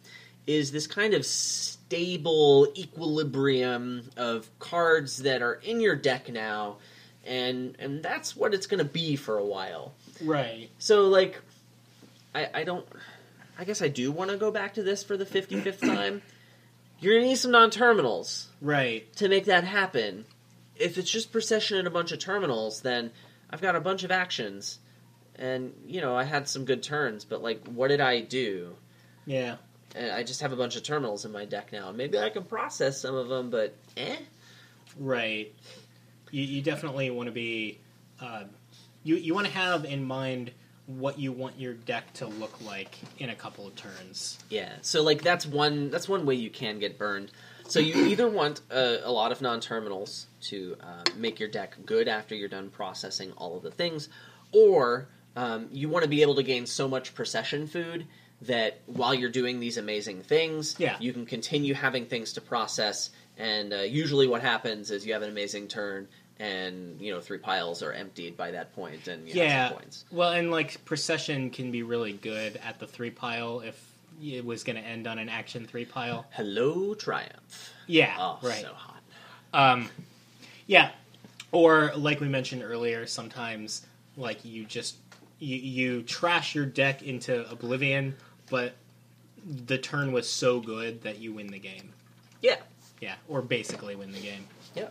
is 0.47 0.71
this 0.71 0.88
kind 0.88 1.13
of 1.13 1.25
stable 1.25 2.67
equilibrium 2.75 4.09
of 4.17 4.49
cards 4.59 5.17
that 5.19 5.41
are 5.41 5.55
in 5.55 5.79
your 5.79 5.95
deck 5.95 6.29
now, 6.29 6.77
and 7.25 7.75
and 7.79 8.03
that's 8.03 8.36
what 8.36 8.53
it's 8.53 8.67
going 8.67 8.79
to 8.79 8.86
be 8.89 9.15
for 9.15 9.38
a 9.38 9.45
while. 9.45 9.93
right. 10.21 10.69
So 10.77 11.07
like, 11.07 11.41
I 12.33 12.49
I 12.53 12.63
don't. 12.63 12.86
I 13.58 13.64
guess 13.64 13.82
I 13.82 13.88
do 13.88 14.12
want 14.12 14.32
to 14.32 14.38
go 14.38 14.51
back 14.51 14.74
to 14.76 14.84
this 14.84 15.03
for 15.03 15.18
the 15.18 15.26
55th 15.26 15.80
time. 15.82 16.22
You're 16.99 17.16
gonna 17.16 17.28
need 17.28 17.36
some 17.38 17.51
non-terminals 17.51 18.47
Right. 18.62 19.12
to 19.18 19.28
make 19.28 19.45
that 19.45 19.64
happen. 19.64 20.26
If 20.76 20.97
it's 20.97 21.10
just 21.10 21.32
procession 21.32 21.78
and 21.78 21.88
a 21.88 21.91
bunch 21.91 22.12
of 22.12 22.20
terminals, 22.20 22.82
then 22.82 23.12
I've 23.49 23.62
got 23.62 23.76
a 23.76 23.82
bunch 23.82 24.03
of 24.03 24.12
actions, 24.12 24.80
and 25.36 25.74
you 25.86 26.01
know 26.01 26.16
I 26.16 26.24
had 26.24 26.47
some 26.49 26.66
good 26.66 26.84
turns, 26.84 27.24
but 27.26 27.41
like, 27.43 27.66
what 27.68 27.89
did 27.89 28.01
I 28.01 28.22
do? 28.22 28.76
Yeah. 29.26 29.56
And 29.95 30.12
I 30.12 30.24
just 30.24 30.41
have 30.41 30.51
a 30.51 30.58
bunch 30.58 30.76
of 30.76 30.84
terminals 30.84 31.24
in 31.24 31.32
my 31.32 31.45
deck 31.45 31.72
now. 31.72 31.91
Maybe 31.91 32.18
I 32.20 32.30
can 32.30 32.43
process 32.43 32.99
some 32.99 33.16
of 33.16 33.30
them, 33.30 33.49
but 33.49 33.74
eh. 33.95 34.18
Right. 34.99 35.53
You, 36.32 36.43
you 36.43 36.62
definitely 36.62 37.10
want 37.12 37.28
to 37.28 37.32
be. 37.32 37.80
Uh, 38.20 38.43
you 39.03 39.16
you 39.16 39.34
want 39.34 39.47
to 39.47 39.53
have 39.53 39.86
in 39.86 40.03
mind 40.03 40.51
what 40.88 41.17
you 41.19 41.31
want 41.31 41.59
your 41.59 41.73
deck 41.73 42.13
to 42.13 42.27
look 42.27 42.61
like 42.61 42.97
in 43.17 43.29
a 43.29 43.36
couple 43.36 43.65
of 43.67 43.75
turns. 43.75 44.38
Yeah, 44.49 44.71
so 44.81 45.01
like 45.03 45.21
that's 45.23 45.45
one 45.45 45.89
that's 45.89 46.07
one 46.07 46.25
way 46.25 46.36
you 46.36 46.49
can 46.49 46.79
get 46.79 46.97
burned. 46.97 47.31
So 47.67 47.79
you 47.79 48.05
either 48.11 48.29
want 48.29 48.61
a, 48.69 49.07
a 49.07 49.11
lot 49.11 49.31
of 49.31 49.41
non-terminals 49.41 50.27
to 50.43 50.77
uh, 50.81 51.03
make 51.17 51.39
your 51.39 51.49
deck 51.49 51.75
good 51.86 52.07
after 52.07 52.36
you're 52.36 52.49
done 52.49 52.69
processing 52.69 53.31
all 53.38 53.57
of 53.57 53.63
the 53.63 53.71
things, 53.71 54.09
or 54.51 55.07
um, 55.36 55.67
you 55.71 55.89
want 55.89 56.03
to 56.03 56.09
be 56.09 56.21
able 56.21 56.36
to 56.36 56.43
gain 56.43 56.65
so 56.65 56.88
much 56.88 57.15
procession 57.15 57.67
food 57.67 58.05
that 58.41 58.79
while 58.86 59.13
you're 59.13 59.29
doing 59.31 59.59
these 59.59 59.77
amazing 59.77 60.21
things, 60.21 60.75
Yeah. 60.77 60.97
you 60.99 61.13
can 61.13 61.25
continue 61.25 61.73
having 61.73 62.05
things 62.05 62.33
to 62.33 62.41
process. 62.41 63.09
And 63.38 63.73
uh, 63.73 63.77
usually, 63.77 64.27
what 64.27 64.41
happens 64.41 64.91
is 64.91 65.05
you 65.05 65.13
have 65.13 65.23
an 65.23 65.29
amazing 65.29 65.67
turn, 65.67 66.07
and 66.39 66.99
you 66.99 67.13
know 67.13 67.21
three 67.21 67.38
piles 67.38 67.81
are 67.81 67.93
emptied 67.93 68.36
by 68.36 68.51
that 68.51 68.73
point, 68.73 69.07
and 69.07 69.27
you 69.27 69.41
have 69.41 69.51
yeah. 69.51 69.69
points. 69.69 70.05
Well, 70.11 70.31
and 70.31 70.51
like 70.51 70.83
procession 70.86 71.49
can 71.49 71.71
be 71.71 71.83
really 71.83 72.13
good 72.13 72.59
at 72.65 72.79
the 72.79 72.88
three 72.88 73.11
pile 73.11 73.61
if 73.61 73.95
it 74.21 74.45
was 74.45 74.63
going 74.63 74.75
to 74.77 74.81
end 74.81 75.07
on 75.07 75.19
an 75.19 75.29
action 75.29 75.65
three 75.65 75.86
pile. 75.86 76.25
Hello, 76.31 76.93
triumph! 76.93 77.73
Yeah. 77.88 78.15
Oh, 78.17 78.39
right. 78.41 78.61
so 78.61 78.73
hot. 78.73 79.01
Um, 79.53 79.89
yeah, 80.67 80.91
or 81.51 81.93
like 81.95 82.19
we 82.19 82.27
mentioned 82.27 82.63
earlier, 82.63 83.05
sometimes 83.05 83.86
like 84.17 84.43
you 84.43 84.65
just 84.65 84.97
you, 85.39 85.57
you 85.57 86.01
trash 86.03 86.55
your 86.55 86.65
deck 86.65 87.03
into 87.03 87.49
oblivion, 87.49 88.15
but 88.49 88.75
the 89.45 89.77
turn 89.77 90.11
was 90.11 90.29
so 90.29 90.59
good 90.59 91.01
that 91.03 91.19
you 91.19 91.33
win 91.33 91.47
the 91.47 91.59
game. 91.59 91.93
Yeah, 92.41 92.57
Yeah, 93.01 93.15
or 93.27 93.41
basically 93.41 93.95
win 93.95 94.11
the 94.11 94.19
game. 94.19 94.45
yeah. 94.75 94.88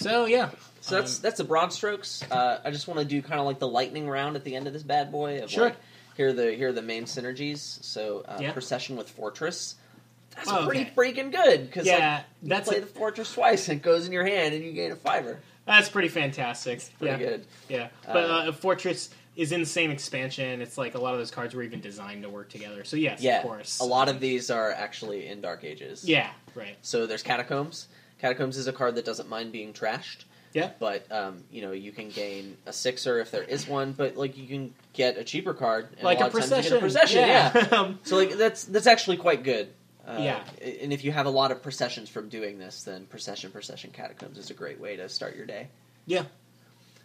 So 0.00 0.24
yeah, 0.24 0.50
So 0.80 0.94
that's 0.96 1.16
Um, 1.18 1.22
that's 1.22 1.36
the 1.38 1.44
broad 1.44 1.72
strokes. 1.72 2.22
Uh, 2.30 2.60
I 2.64 2.70
just 2.70 2.88
want 2.88 3.00
to 3.00 3.04
do 3.04 3.20
kind 3.20 3.38
of 3.38 3.46
like 3.46 3.58
the 3.58 3.68
lightning 3.68 4.08
round 4.08 4.34
at 4.34 4.44
the 4.44 4.56
end 4.56 4.66
of 4.66 4.72
this 4.72 4.82
bad 4.82 5.12
boy. 5.12 5.42
Of 5.42 5.50
Sure. 5.50 5.64
Like, 5.66 5.76
here 6.16 6.28
are 6.28 6.32
the 6.32 6.52
here 6.54 6.68
are 6.68 6.72
the 6.72 6.82
main 6.82 7.04
synergies. 7.04 7.58
So 7.84 8.24
uh, 8.26 8.38
Yeah. 8.40 8.52
procession 8.52 8.96
with 8.96 9.10
fortress. 9.10 9.74
That's 10.34 10.48
Oh, 10.48 10.64
pretty 10.66 10.82
okay. 10.82 10.92
freaking 10.96 11.30
good 11.32 11.66
because 11.66 11.86
Yeah, 11.86 12.16
like, 12.16 12.24
you 12.42 12.48
that's 12.48 12.68
play 12.68 12.78
a- 12.78 12.80
the 12.80 12.86
fortress 12.86 13.32
twice 13.34 13.68
and 13.68 13.78
it 13.80 13.82
goes 13.82 14.06
in 14.06 14.12
your 14.12 14.24
hand 14.24 14.54
and 14.54 14.64
you 14.64 14.72
gain 14.72 14.90
a 14.92 14.96
fiver. 14.96 15.40
that's 15.66 15.88
pretty 15.90 16.08
fantastic. 16.08 16.80
Pretty 16.98 17.22
yeah, 17.22 17.30
good. 17.30 17.46
yeah. 17.68 17.88
But 18.06 18.16
Uh, 18.16 18.34
uh, 18.48 18.52
Fortress 18.52 19.10
is 19.36 19.52
in 19.52 19.60
the 19.60 19.66
same 19.66 19.90
expansion. 19.90 20.60
It's 20.62 20.78
like 20.78 20.94
a 20.94 20.98
lot 20.98 21.12
of 21.14 21.20
those 21.20 21.30
cards 21.30 21.54
were 21.54 21.62
even 21.62 21.80
designed 21.80 22.22
to 22.22 22.28
work 22.30 22.48
together. 22.48 22.84
So 22.84 22.96
yes, 22.96 23.20
Yeah, 23.20 23.38
of 23.38 23.42
course. 23.44 23.80
a 23.80 23.84
lot 23.84 24.08
of 24.08 24.18
these 24.20 24.50
are 24.50 24.70
actually 24.72 25.26
in 25.28 25.40
Dark 25.42 25.62
Ages. 25.64 26.04
Yeah, 26.08 26.30
right. 26.54 26.76
So 26.82 27.06
there's 27.06 27.22
catacombs. 27.22 27.86
Catacombs 28.20 28.56
is 28.56 28.66
a 28.66 28.72
card 28.72 28.94
that 28.96 29.04
doesn't 29.04 29.28
mind 29.28 29.52
being 29.52 29.72
trashed. 29.72 30.24
Yeah. 30.52 30.70
But 30.80 31.10
um, 31.12 31.44
you 31.50 31.62
know 31.62 31.70
you 31.72 31.92
can 31.92 32.08
gain 32.10 32.56
a 32.66 32.72
sixer 32.72 33.20
if 33.20 33.30
there 33.30 33.42
is 33.44 33.68
one, 33.68 33.92
but 33.92 34.16
like 34.16 34.36
you 34.36 34.46
can 34.48 34.74
get 34.92 35.16
a 35.16 35.24
cheaper 35.24 35.54
card. 35.54 35.88
And 35.94 36.02
Like 36.02 36.18
a 36.18 36.22
a 36.22 36.24
lot 36.24 36.34
of 36.34 36.40
times 36.48 36.50
you 36.50 36.50
procession. 36.50 36.70
get 36.70 36.76
a 36.76 36.80
procession. 36.80 37.18
Yeah. 37.20 37.52
yeah. 37.54 37.78
Um, 37.80 37.98
So 38.02 38.16
like 38.16 38.32
that's 38.32 38.64
that's 38.64 38.86
actually 38.88 39.16
quite 39.18 39.44
good. 39.44 39.68
Uh, 40.06 40.18
Yeah. 40.20 40.42
And 40.82 40.92
if 40.92 41.04
you 41.04 41.12
have 41.12 41.26
a 41.26 41.30
lot 41.30 41.52
of 41.52 41.62
processions 41.62 42.08
from 42.08 42.28
doing 42.28 42.58
this, 42.58 42.82
then 42.82 43.06
procession 43.06 43.52
procession 43.52 43.90
catacombs 43.92 44.38
is 44.38 44.50
a 44.50 44.54
great 44.54 44.80
way 44.80 44.96
to 44.96 45.08
start 45.08 45.36
your 45.36 45.46
day. 45.46 45.68
Yeah. 46.06 46.24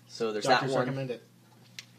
So 0.07 0.32
there's 0.32 0.45
Doctors 0.45 0.72
that 0.72 0.76
one. 0.78 0.86
recommend 0.88 1.11
it. 1.11 1.24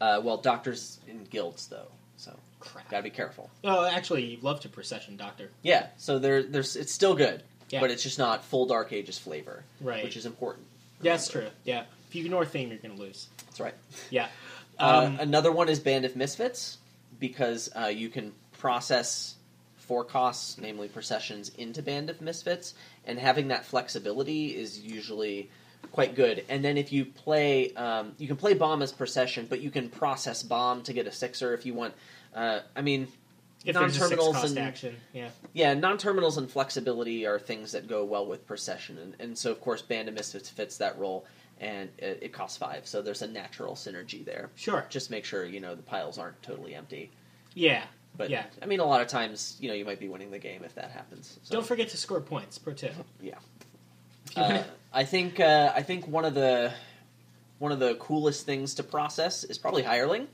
Uh, 0.01 0.21
well, 0.23 0.37
doctors 0.37 0.99
in 1.07 1.23
guilds 1.25 1.67
though. 1.67 1.87
So 2.17 2.35
Crap. 2.59 2.89
gotta 2.89 3.03
be 3.03 3.09
careful. 3.09 3.49
Oh, 3.63 3.85
actually, 3.85 4.25
you 4.25 4.37
love 4.41 4.59
to 4.61 4.69
procession, 4.69 5.15
Doctor. 5.17 5.49
Yeah, 5.61 5.87
so 5.97 6.19
there, 6.19 6.43
there's 6.43 6.75
it's 6.75 6.91
still 6.91 7.15
good, 7.15 7.43
Yeah. 7.69 7.81
but 7.81 7.91
it's 7.91 8.03
just 8.03 8.17
not 8.17 8.45
full 8.45 8.65
Dark 8.65 8.93
Ages 8.93 9.17
flavor, 9.17 9.63
Right. 9.81 10.03
which 10.03 10.15
is 10.15 10.25
important. 10.25 10.65
Yeah, 11.01 11.13
that's 11.13 11.27
true. 11.29 11.47
Yeah. 11.65 11.83
If 12.09 12.15
you 12.15 12.23
ignore 12.23 12.45
theme, 12.45 12.69
you're 12.69 12.77
going 12.77 12.95
to 12.95 13.01
lose. 13.01 13.27
That's 13.45 13.59
right. 13.59 13.73
Yeah. 14.09 14.29
Uh, 14.79 15.03
Um, 15.07 15.19
another 15.19 15.51
one 15.51 15.67
is 15.69 15.79
Band 15.79 16.05
of 16.05 16.15
Misfits 16.15 16.77
because 17.19 17.69
uh, 17.75 17.87
you 17.87 18.09
can 18.09 18.31
process 18.59 19.35
four 19.77 20.03
costs, 20.03 20.57
namely 20.57 20.87
processions, 20.87 21.49
into 21.57 21.81
Band 21.81 22.09
of 22.09 22.21
Misfits, 22.21 22.73
and 23.05 23.17
having 23.19 23.49
that 23.49 23.65
flexibility 23.65 24.55
is 24.55 24.79
usually 24.79 25.49
quite 25.91 26.15
good. 26.15 26.43
And 26.49 26.63
then 26.63 26.77
if 26.77 26.91
you 26.91 27.05
play, 27.05 27.73
um, 27.73 28.13
you 28.17 28.27
can 28.27 28.35
play 28.37 28.53
bomb 28.53 28.81
as 28.81 28.91
procession, 28.91 29.45
but 29.49 29.61
you 29.61 29.71
can 29.71 29.89
process 29.89 30.43
bomb 30.43 30.83
to 30.83 30.93
get 30.93 31.07
a 31.07 31.11
sixer 31.11 31.53
if 31.53 31.65
you 31.65 31.73
want. 31.73 31.93
Uh, 32.35 32.59
I 32.75 32.81
mean, 32.81 33.07
if 33.65 33.75
there's 33.75 33.97
a 33.97 33.99
six 33.99 34.11
non-terminals 34.11 34.51
and 34.51 34.59
action. 34.59 34.95
Yeah. 35.13 35.29
yeah, 35.53 35.73
non-terminals 35.73 36.37
and 36.37 36.49
flexibility 36.49 37.25
are 37.25 37.39
things 37.39 37.71
that 37.71 37.87
go 37.87 38.03
well 38.03 38.25
with 38.25 38.45
procession, 38.47 38.97
and, 38.97 39.15
and 39.19 39.37
so 39.37 39.51
of 39.51 39.61
course 39.61 39.81
Band 39.81 40.07
of 40.07 40.15
Misfits 40.15 40.49
fits 40.49 40.77
that 40.77 40.97
role, 40.97 41.25
and 41.59 41.89
it, 41.97 42.19
it 42.21 42.33
costs 42.33 42.57
five, 42.57 42.87
so 42.87 43.01
there's 43.01 43.21
a 43.21 43.27
natural 43.27 43.75
synergy 43.75 44.23
there. 44.23 44.49
Sure. 44.55 44.85
Just 44.89 45.09
make 45.11 45.25
sure 45.25 45.45
you 45.45 45.59
know 45.59 45.75
the 45.75 45.81
piles 45.83 46.17
aren't 46.17 46.41
totally 46.43 46.75
empty. 46.75 47.11
Yeah. 47.53 47.83
But 48.15 48.29
Yeah. 48.29 48.45
I 48.61 48.65
mean, 48.65 48.79
a 48.79 48.85
lot 48.85 49.01
of 49.01 49.07
times 49.07 49.57
you 49.59 49.67
know 49.69 49.75
you 49.75 49.85
might 49.85 49.99
be 49.99 50.07
winning 50.07 50.31
the 50.31 50.39
game 50.39 50.63
if 50.63 50.75
that 50.75 50.91
happens. 50.91 51.39
So, 51.43 51.55
Don't 51.55 51.65
forget 51.65 51.89
to 51.89 51.97
score 51.97 52.21
points. 52.21 52.57
Pro 52.57 52.73
tip. 52.73 52.93
Yeah. 53.21 53.35
Uh, 54.35 54.63
I 54.93 55.03
think 55.03 55.39
uh, 55.39 55.71
I 55.73 55.81
think 55.81 56.07
one 56.07 56.25
of 56.25 56.33
the 56.35 56.73
one 57.59 57.71
of 57.71 57.79
the 57.79 57.95
coolest 57.95 58.45
things 58.45 58.75
to 58.75 58.83
process 58.83 59.43
is 59.43 59.57
probably 59.57 59.83
hireling. 59.83 60.27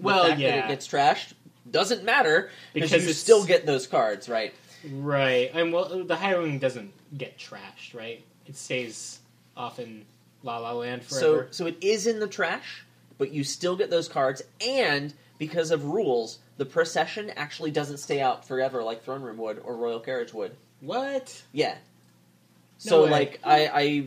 Well, 0.00 0.38
yeah. 0.38 0.66
it 0.66 0.68
gets 0.68 0.86
trashed 0.86 1.32
doesn't 1.70 2.04
matter 2.04 2.50
because 2.74 2.92
you 2.92 2.98
it's- 2.98 3.16
still 3.18 3.44
get 3.44 3.66
those 3.66 3.86
cards, 3.86 4.28
right? 4.28 4.54
right. 4.92 5.50
And 5.54 5.72
well, 5.72 6.04
the 6.04 6.16
hireling 6.16 6.58
doesn't 6.58 6.92
get 7.16 7.38
trashed, 7.38 7.94
right? 7.94 8.24
It 8.46 8.56
stays 8.56 9.18
off 9.56 9.78
in 9.78 10.04
La 10.42 10.58
La 10.58 10.72
Land 10.72 11.02
forever. 11.04 11.48
so 11.50 11.64
so 11.64 11.66
it 11.66 11.76
is 11.80 12.06
in 12.06 12.20
the 12.20 12.28
trash, 12.28 12.84
but 13.18 13.32
you 13.32 13.42
still 13.44 13.76
get 13.76 13.90
those 13.90 14.08
cards, 14.08 14.42
and 14.60 15.12
because 15.38 15.70
of 15.70 15.84
rules, 15.84 16.38
the 16.56 16.64
procession 16.64 17.30
actually 17.36 17.70
doesn't 17.70 17.98
stay 17.98 18.20
out 18.20 18.46
forever 18.46 18.82
like 18.82 19.02
Throne 19.04 19.22
Room 19.22 19.36
would 19.38 19.58
or 19.58 19.76
Royal 19.76 20.00
Carriage 20.00 20.32
would. 20.32 20.56
what? 20.80 21.42
Yeah. 21.52 21.74
No 21.74 21.78
So, 22.78 23.04
way. 23.04 23.10
like, 23.10 23.40
I, 23.44 23.66
I, 23.68 24.06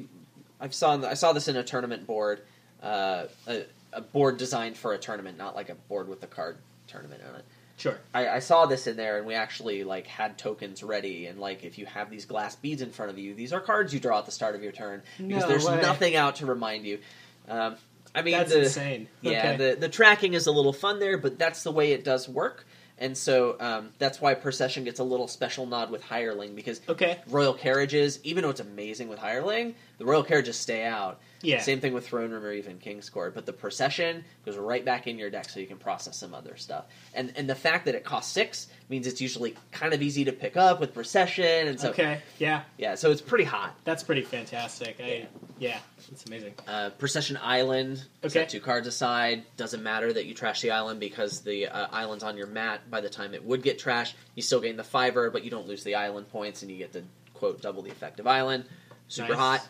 I 0.65 0.69
saw, 0.69 0.99
I 1.05 1.15
saw 1.15 1.33
this 1.33 1.47
in 1.47 1.55
a 1.57 1.63
tournament 1.63 2.05
board, 2.07 2.41
uh, 2.81 3.25
a, 3.47 3.65
a 3.93 4.01
board 4.01 4.37
designed 4.37 4.77
for 4.77 4.93
a 4.93 4.97
tournament, 4.97 5.37
not 5.37 5.55
like 5.55 5.69
a 5.69 5.75
board 5.75 6.07
with 6.07 6.23
a 6.23 6.27
card 6.27 6.57
tournament 6.89 7.21
on 7.29 7.35
it. 7.39 7.45
Sure. 7.77 7.97
I, 8.13 8.27
I 8.27 8.39
saw 8.39 8.65
this 8.65 8.87
in 8.87 8.97
there, 8.97 9.17
and 9.17 9.25
we 9.25 9.35
actually 9.35 9.85
like 9.85 10.05
had 10.05 10.37
tokens 10.37 10.83
ready. 10.83 11.27
And 11.27 11.39
like, 11.39 11.63
if 11.63 11.77
you 11.77 11.85
have 11.85 12.09
these 12.09 12.25
glass 12.25 12.55
beads 12.57 12.81
in 12.81 12.91
front 12.91 13.09
of 13.11 13.17
you, 13.17 13.33
these 13.33 13.53
are 13.53 13.61
cards 13.61 13.93
you 13.93 13.99
draw 14.01 14.19
at 14.19 14.25
the 14.25 14.31
start 14.33 14.55
of 14.55 14.61
your 14.63 14.73
turn 14.73 15.01
because 15.17 15.43
No 15.43 15.47
there's 15.47 15.65
way. 15.65 15.79
nothing 15.81 16.15
out 16.17 16.35
to 16.37 16.45
remind 16.45 16.85
you. 16.85 16.99
Um, 17.47 17.77
I 18.13 18.21
mean, 18.21 18.33
That's 18.33 18.51
the, 18.51 18.63
insane. 18.63 19.07
yeah, 19.21 19.51
Okay. 19.53 19.57
the 19.57 19.79
the 19.79 19.89
tracking 19.89 20.33
is 20.33 20.47
a 20.47 20.51
little 20.51 20.73
fun 20.73 20.99
there, 20.99 21.17
but 21.17 21.37
that's 21.39 21.63
the 21.63 21.71
way 21.71 21.93
it 21.93 22.03
does 22.03 22.27
work. 22.27 22.65
And 22.97 23.17
so 23.17 23.55
um, 23.61 23.91
that's 23.97 24.19
why 24.19 24.33
Procession 24.33 24.83
gets 24.83 24.99
a 24.99 25.03
little 25.05 25.29
special 25.29 25.65
nod 25.65 25.89
with 25.89 26.03
Hireling 26.03 26.53
because 26.55 26.81
okay. 26.89 27.19
Royal 27.29 27.53
Carriages, 27.53 28.19
even 28.25 28.43
though 28.43 28.49
it's 28.49 28.59
amazing 28.59 29.07
with 29.07 29.19
Hireling, 29.19 29.73
the 29.99 30.05
Royal 30.05 30.23
Carriages 30.23 30.57
stay 30.57 30.83
out. 30.85 31.21
Yeah. 31.41 31.61
Same 31.61 31.79
thing 31.79 31.93
with 31.93 32.05
Throne 32.07 32.31
Room 32.31 32.43
or 32.43 32.51
even 32.51 32.79
King's 32.79 33.09
Court, 33.09 33.33
but 33.33 33.45
the 33.45 33.53
Procession 33.53 34.25
goes 34.45 34.57
right 34.57 34.83
back 34.83 35.07
in 35.07 35.17
your 35.17 35.29
deck 35.29 35.47
so 35.49 35.59
you 35.59 35.67
can 35.67 35.77
process 35.77 36.17
some 36.17 36.33
other 36.33 36.57
stuff. 36.57 36.85
And 37.13 37.31
and 37.35 37.49
the 37.49 37.55
fact 37.55 37.85
that 37.85 37.95
it 37.95 38.03
costs 38.03 38.31
six 38.33 38.67
means 38.89 39.07
it's 39.07 39.21
usually 39.21 39.55
kind 39.71 39.93
of 39.93 40.01
easy 40.01 40.25
to 40.25 40.31
pick 40.33 40.57
up 40.57 40.79
with 40.79 40.93
Procession, 40.93 41.67
and 41.67 41.79
so 41.79 41.89
okay. 41.91 42.21
Yeah. 42.39 42.63
yeah, 42.77 42.95
so 42.95 43.11
it's 43.11 43.21
pretty 43.21 43.45
hot. 43.45 43.73
That's 43.85 44.03
pretty 44.03 44.23
fantastic. 44.23 44.97
I 45.01 45.27
yeah, 45.59 45.79
it's 46.11 46.25
amazing. 46.25 46.53
Uh, 46.67 46.89
Procession 46.91 47.37
Island, 47.41 48.03
Okay. 48.23 48.29
set 48.33 48.49
two 48.49 48.59
cards 48.61 48.87
aside. 48.87 49.43
Doesn't 49.57 49.83
matter 49.83 50.11
that 50.11 50.25
you 50.25 50.33
trash 50.33 50.61
the 50.61 50.71
island 50.71 50.99
because 50.99 51.41
the 51.41 51.67
uh, 51.67 51.87
island's 51.91 52.23
on 52.23 52.37
your 52.37 52.47
mat. 52.47 52.89
By 52.89 53.01
the 53.01 53.09
time 53.09 53.33
it 53.33 53.43
would 53.43 53.61
get 53.63 53.79
trashed, 53.79 54.13
you 54.35 54.41
still 54.41 54.61
gain 54.61 54.77
the 54.77 54.83
fiver, 54.83 55.29
but 55.29 55.43
you 55.43 55.51
don't 55.51 55.67
lose 55.67 55.83
the 55.83 55.95
island 55.95 56.29
points, 56.29 56.61
and 56.63 56.71
you 56.71 56.77
get 56.77 56.93
to 56.93 57.03
quote 57.33 57.61
double 57.61 57.81
the 57.81 57.91
effective 57.91 58.27
island. 58.27 58.65
Super 59.07 59.29
Nice. 59.29 59.39
hot. 59.39 59.67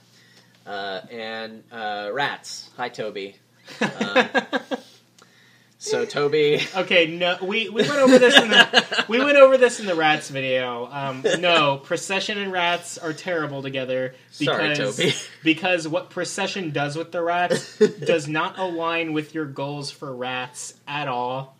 Uh, 0.66 1.02
and 1.12 1.64
uh, 1.72 2.10
rats. 2.14 2.70
Hi, 2.78 2.90
Toby. 2.90 3.36
Um, 3.82 4.28
So 5.82 6.04
Toby, 6.04 6.60
okay, 6.76 7.08
no, 7.08 7.38
we, 7.42 7.70
we 7.70 7.84
went 7.84 7.92
over 8.02 8.20
this 8.20 8.38
in 8.38 8.50
the 8.50 9.06
we 9.08 9.18
went 9.24 9.38
over 9.38 9.58
this 9.58 9.80
in 9.80 9.86
the 9.86 9.96
rats 9.96 10.30
video. 10.30 10.90
Um, 10.92 11.24
no, 11.40 11.78
procession 11.78 12.38
and 12.38 12.52
rats 12.52 12.98
are 12.98 13.14
terrible 13.14 13.62
together 13.62 14.14
Sorry, 14.32 14.72
because 14.72 14.98
Toby. 14.98 15.14
because 15.44 15.88
what 15.88 16.10
procession 16.10 16.72
does 16.72 16.98
with 16.98 17.14
the 17.14 17.22
rats 17.22 17.78
does 17.78 18.28
not 18.28 18.60
align 18.60 19.14
with 19.14 19.34
your 19.34 19.46
goals 19.46 19.90
for 19.90 20.14
rats 20.14 20.74
at 20.86 21.08
all 21.08 21.56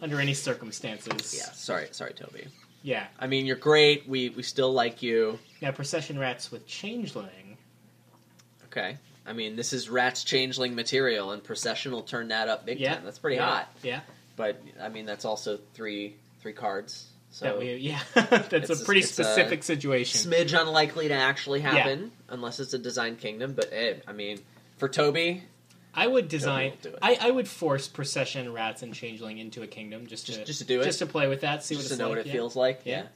under 0.00 0.18
any 0.18 0.32
circumstances. 0.32 1.34
yeah, 1.36 1.52
sorry, 1.52 1.88
sorry, 1.90 2.14
Toby. 2.14 2.46
yeah. 2.82 3.06
I 3.18 3.26
mean, 3.26 3.44
you're 3.44 3.56
great. 3.56 4.08
We 4.08 4.30
we 4.30 4.42
still 4.44 4.72
like 4.72 5.02
you. 5.02 5.38
Now 5.60 5.72
procession 5.72 6.18
rats 6.18 6.50
with 6.50 6.66
changeling. 6.66 7.51
Okay. 8.72 8.96
I 9.24 9.34
mean, 9.34 9.54
this 9.54 9.72
is 9.72 9.88
Rat's 9.88 10.24
changeling 10.24 10.74
material, 10.74 11.30
and 11.30 11.44
Procession 11.44 11.92
will 11.92 12.02
turn 12.02 12.28
that 12.28 12.48
up 12.48 12.66
big 12.66 12.80
Yeah, 12.80 12.94
time. 12.96 13.04
That's 13.04 13.18
pretty 13.20 13.36
yeah, 13.36 13.46
hot. 13.46 13.76
Yeah, 13.82 14.00
But 14.34 14.60
I 14.80 14.88
mean, 14.88 15.06
that's 15.06 15.24
also 15.24 15.58
three 15.74 16.16
three 16.40 16.52
cards. 16.54 17.06
So 17.30 17.44
that 17.46 17.58
we, 17.58 17.74
yeah, 17.76 18.00
that's 18.14 18.68
a 18.70 18.84
pretty 18.84 19.00
it's 19.02 19.10
a 19.18 19.24
specific 19.24 19.62
situation. 19.62 20.30
smidge 20.30 20.58
unlikely 20.60 21.08
to 21.08 21.14
actually 21.14 21.60
happen 21.60 22.10
unless 22.28 22.58
it's 22.60 22.74
a 22.74 22.78
design 22.78 23.16
kingdom. 23.16 23.52
But 23.54 23.70
eh, 23.72 23.94
I 24.08 24.12
mean, 24.12 24.40
for 24.78 24.88
Toby, 24.88 25.42
I 25.94 26.06
would 26.06 26.28
design. 26.28 26.70
will 26.72 26.76
do 26.82 26.88
it. 26.90 26.98
I, 27.00 27.18
I 27.20 27.30
would 27.30 27.46
force 27.48 27.86
procession 27.88 28.52
rats 28.52 28.82
and 28.82 28.92
changeling 28.92 29.38
into 29.38 29.62
a 29.62 29.66
kingdom 29.68 30.06
just 30.08 30.26
to 30.26 30.32
Just- 30.32 30.46
just 30.46 30.58
to 30.60 30.64
do 30.66 30.80
it? 30.80 30.84
just 30.84 30.98
to 30.98 31.06
play 31.06 31.28
with 31.28 31.42
that, 31.42 31.62
see 31.64 31.76
just 31.76 31.90
what 31.90 31.96
to 31.96 32.02
know 32.02 32.08
like. 32.08 32.18
what 32.18 32.26
it 32.26 32.26
yeah. 32.26 32.32
feels 32.32 32.56
like. 32.56 32.80
Yeah. 32.84 32.96
Yeah. 33.02 33.06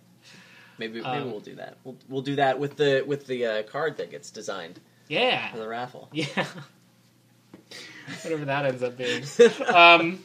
Maybe 0.78 0.94
maybe 1.00 1.06
Um, 1.06 1.30
we'll 1.30 1.40
do 1.40 1.56
that. 1.56 1.76
We'll 1.84 1.96
we'll 2.08 2.22
do 2.22 2.36
that 2.36 2.58
with 2.60 2.76
the 2.76 3.02
with 3.06 3.26
the 3.26 3.46
uh, 3.46 3.62
card 3.64 3.96
that 3.96 4.10
gets 4.10 4.30
designed 4.30 4.78
Yeah, 5.08 5.50
for 5.52 5.58
the 5.58 5.68
raffle. 5.68 6.08
yeah. 6.12 6.46
Whatever 8.22 8.44
that 8.46 8.66
ends 8.66 8.82
up 8.82 8.96
being. 8.96 9.24
Um, 9.66 10.20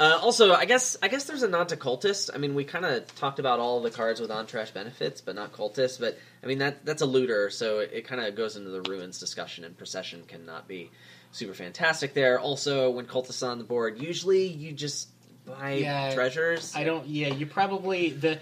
Uh, 0.00 0.18
also, 0.22 0.52
I 0.54 0.64
guess 0.64 0.96
I 1.02 1.08
guess 1.08 1.24
there's 1.24 1.42
a 1.42 1.48
nod 1.48 1.68
to 1.68 1.76
cultist. 1.76 2.30
I 2.34 2.38
mean, 2.38 2.54
we 2.54 2.64
kind 2.64 2.84
of 2.86 3.14
talked 3.14 3.38
about 3.38 3.60
all 3.60 3.82
the 3.82 3.90
cards 3.90 4.20
with 4.20 4.30
on 4.30 4.46
trash 4.46 4.70
benefits, 4.70 5.20
but 5.20 5.34
not 5.36 5.52
cultist. 5.52 6.00
But 6.00 6.18
I 6.42 6.46
mean 6.46 6.58
that 6.58 6.84
that's 6.84 7.02
a 7.02 7.06
looter, 7.06 7.50
so 7.50 7.80
it, 7.80 7.90
it 7.92 8.06
kind 8.08 8.20
of 8.20 8.34
goes 8.34 8.56
into 8.56 8.70
the 8.70 8.80
ruins 8.90 9.20
discussion, 9.20 9.64
and 9.64 9.76
procession 9.76 10.24
cannot 10.26 10.66
be 10.66 10.90
super 11.30 11.52
fantastic 11.54 12.14
there. 12.14 12.40
Also, 12.40 12.90
when 12.90 13.04
cultists 13.06 13.46
on 13.46 13.58
the 13.58 13.64
board, 13.64 14.00
usually 14.00 14.46
you 14.46 14.72
just 14.72 15.08
buy 15.44 15.74
Yeah, 15.74 16.14
treasures. 16.14 16.72
I 16.74 16.84
don't. 16.84 17.06
Yeah, 17.06 17.28
you 17.28 17.44
probably 17.46 18.10
the 18.10 18.40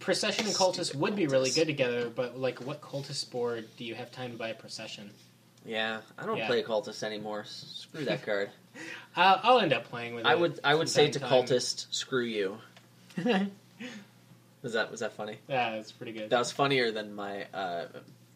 procession 0.00 0.46
and 0.46 0.54
cultist 0.54 0.94
would 0.94 1.16
be 1.16 1.26
really 1.26 1.50
good 1.50 1.66
together, 1.66 2.08
but 2.08 2.38
like, 2.38 2.60
what 2.60 2.80
cultist 2.80 3.30
board 3.30 3.66
do 3.76 3.84
you 3.84 3.94
have 3.94 4.10
time 4.12 4.32
to 4.32 4.38
buy 4.38 4.48
a 4.48 4.54
procession? 4.54 5.10
Yeah, 5.64 6.00
I 6.18 6.26
don't 6.26 6.38
Yeah. 6.38 6.46
play 6.46 6.62
cultist 6.62 7.02
anymore. 7.02 7.42
S- 7.42 7.86
Screw 7.90 8.04
that 8.06 8.24
card. 8.24 8.50
I'll, 9.16 9.40
I'll 9.42 9.60
end 9.60 9.72
up 9.72 9.84
playing 9.84 10.14
with. 10.14 10.26
I 10.26 10.32
it 10.32 10.40
would 10.40 10.60
I 10.64 10.74
would 10.74 10.88
say 10.88 11.10
to 11.10 11.18
from 11.20 11.28
time 11.28 11.44
cultist, 11.44 11.86
screw 11.90 12.24
you. 12.24 12.58
time. 13.22 13.52
Was 14.62 14.74
that 14.74 14.92
was 14.92 15.00
that 15.00 15.14
funny? 15.14 15.38
yeah, 15.48 15.70
that's 15.74 15.90
pretty 15.90 16.12
good. 16.12 16.30
That 16.30 16.38
was 16.38 16.52
funnier 16.52 16.92
than 16.92 17.16
my 17.16 17.46
uh, 17.52 17.86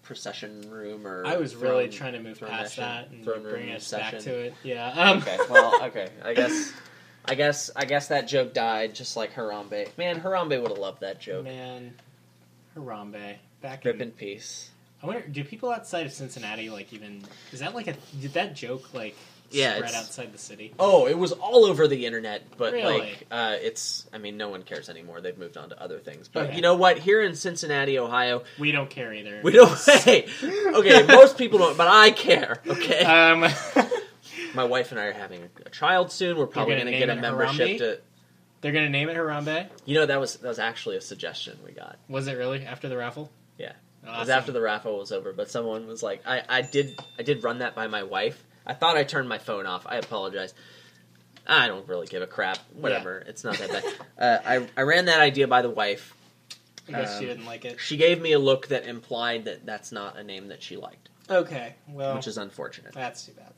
procession 0.02 0.68
room 0.70 1.06
or. 1.06 1.24
I 1.24 1.36
was 1.36 1.54
really 1.54 1.84
throne- 1.84 1.90
trying 1.98 2.12
to 2.14 2.18
move 2.20 2.38
throne 2.38 2.50
past 2.50 2.76
mission- 2.78 2.82
that 2.84 3.10
and 3.10 3.22
throne 3.24 3.42
bring 3.42 3.66
room 3.68 3.76
us 3.76 3.88
back 3.92 4.10
session. 4.14 4.32
to 4.32 4.38
it. 4.46 4.54
Yeah. 4.64 4.88
Um, 4.90 5.18
okay, 5.18 5.38
well, 5.48 5.82
okay. 5.84 6.08
I 6.24 6.34
guess, 6.34 6.72
I 7.28 7.34
guess, 7.34 7.70
I 7.74 7.84
guess 7.84 8.08
that 8.08 8.28
joke 8.28 8.54
died 8.54 8.94
just 8.94 9.16
like 9.16 9.34
Harambe. 9.34 9.88
Man, 9.98 10.20
Harambe 10.20 10.60
would 10.60 10.70
have 10.70 10.78
loved 10.78 11.00
that 11.00 11.20
joke. 11.20 11.44
Man, 11.44 11.92
Harambe. 12.76 13.36
Back 13.62 13.84
Rip 13.84 13.96
in, 13.96 14.02
in 14.02 14.10
peace. 14.12 14.70
I 15.02 15.06
wonder, 15.06 15.22
do 15.26 15.44
people 15.44 15.70
outside 15.70 16.06
of 16.06 16.12
Cincinnati 16.12 16.70
like 16.70 16.92
even? 16.92 17.22
Is 17.52 17.60
that 17.60 17.74
like 17.74 17.86
a? 17.88 17.94
Did 18.20 18.32
that 18.34 18.54
joke 18.54 18.94
like 18.94 19.16
Yeah, 19.50 19.76
spread 19.76 19.94
outside 19.94 20.32
the 20.32 20.38
city? 20.38 20.72
Oh, 20.78 21.06
it 21.06 21.18
was 21.18 21.32
all 21.32 21.64
over 21.64 21.86
the 21.88 22.06
internet, 22.06 22.42
but 22.56 22.72
Really? 22.72 23.00
like, 23.00 23.26
uh, 23.30 23.56
it's. 23.60 24.06
I 24.12 24.18
mean, 24.18 24.36
no 24.36 24.48
one 24.48 24.62
cares 24.62 24.88
anymore. 24.88 25.20
They've 25.20 25.36
moved 25.36 25.56
on 25.56 25.68
to 25.70 25.82
other 25.82 25.98
things. 25.98 26.28
But 26.28 26.46
Okay. 26.46 26.56
you 26.56 26.62
know 26.62 26.76
what? 26.76 26.98
Here 26.98 27.22
in 27.22 27.34
Cincinnati, 27.34 27.98
Ohio, 27.98 28.42
We 28.58 28.72
don't 28.72 28.88
care 28.90 29.12
either. 29.12 29.40
we 29.42 29.52
don't. 29.52 29.70
Hey, 29.86 30.28
okay, 30.42 31.02
most 31.06 31.36
people 31.38 31.58
don't, 31.58 31.76
but 31.76 31.88
I 31.88 32.10
care. 32.10 32.60
Okay, 32.66 33.04
Um, 33.04 33.42
my 34.56 34.64
wife 34.64 34.90
and 34.90 35.00
I 35.00 35.04
are 35.04 35.12
having 35.12 35.48
a 35.64 35.70
child 35.70 36.10
soon. 36.10 36.36
We're 36.36 36.46
probably 36.46 36.74
going 36.74 36.86
to 36.86 36.98
get 36.98 37.08
a 37.10 37.16
membership 37.16 37.68
Harambe? 37.68 37.78
to. 37.78 37.98
they're 38.62 38.72
gonna 38.72 38.88
name 38.88 39.08
it 39.08 39.16
Harambe. 39.16 39.68
You 39.84 39.94
know, 39.94 40.06
that 40.06 40.18
was 40.18 40.36
that 40.36 40.48
was 40.48 40.58
actually 40.58 40.96
a 40.96 41.00
suggestion 41.00 41.58
we 41.64 41.72
got. 41.72 41.98
Was 42.08 42.26
it 42.26 42.32
really 42.36 42.64
after 42.64 42.88
the 42.88 42.96
raffle? 42.96 43.30
Yeah. 43.58 43.72
It 44.02 44.08
was 44.20 44.28
after 44.28 44.52
the 44.52 44.60
raffle 44.60 44.98
was 44.98 45.10
over, 45.12 45.32
but 45.32 45.50
someone 45.50 45.86
was 45.88 46.00
like, 46.02 46.22
I, 46.26 46.42
I 46.48 46.62
did 46.62 46.98
I 47.18 47.22
did 47.22 47.42
run 47.44 47.58
that 47.58 47.74
by 47.74 47.86
my 47.86 48.02
wife. 48.04 48.42
I 48.66 48.72
thought 48.74 48.96
I 48.96 49.04
turned 49.04 49.28
my 49.28 49.38
phone 49.38 49.66
off. 49.66 49.84
I 49.86 49.96
apologize. 49.96 50.54
I 51.46 51.68
don't 51.68 51.86
really 51.88 52.06
give 52.06 52.22
a 52.22 52.26
crap. 52.26 52.58
Whatever, 52.74 53.18
it's 53.26 53.44
not 53.44 53.56
that 53.58 53.70
bad. 53.70 53.84
uh, 54.18 54.38
I 54.48 54.66
I 54.76 54.82
ran 54.82 55.04
that 55.06 55.20
idea 55.20 55.46
by 55.48 55.62
the 55.62 55.70
wife. 55.70 56.14
I 56.88 56.92
guess 56.92 57.14
Um, 57.14 57.20
she 57.20 57.26
didn't 57.26 57.46
like 57.46 57.64
it. 57.64 57.80
She 57.80 57.96
gave 57.96 58.20
me 58.20 58.32
a 58.32 58.38
look 58.38 58.68
that 58.68 58.86
implied 58.86 59.44
that 59.46 59.66
that's 59.66 59.90
not 59.92 60.16
a 60.18 60.22
name 60.22 60.48
that 60.48 60.62
she 60.62 60.76
liked, 60.76 61.08
Okay, 61.28 61.74
well, 61.88 62.14
which 62.14 62.28
is 62.28 62.38
unfortunate. 62.38 62.92
that's 62.92 63.26
too 63.26 63.32
bad. 63.32 63.52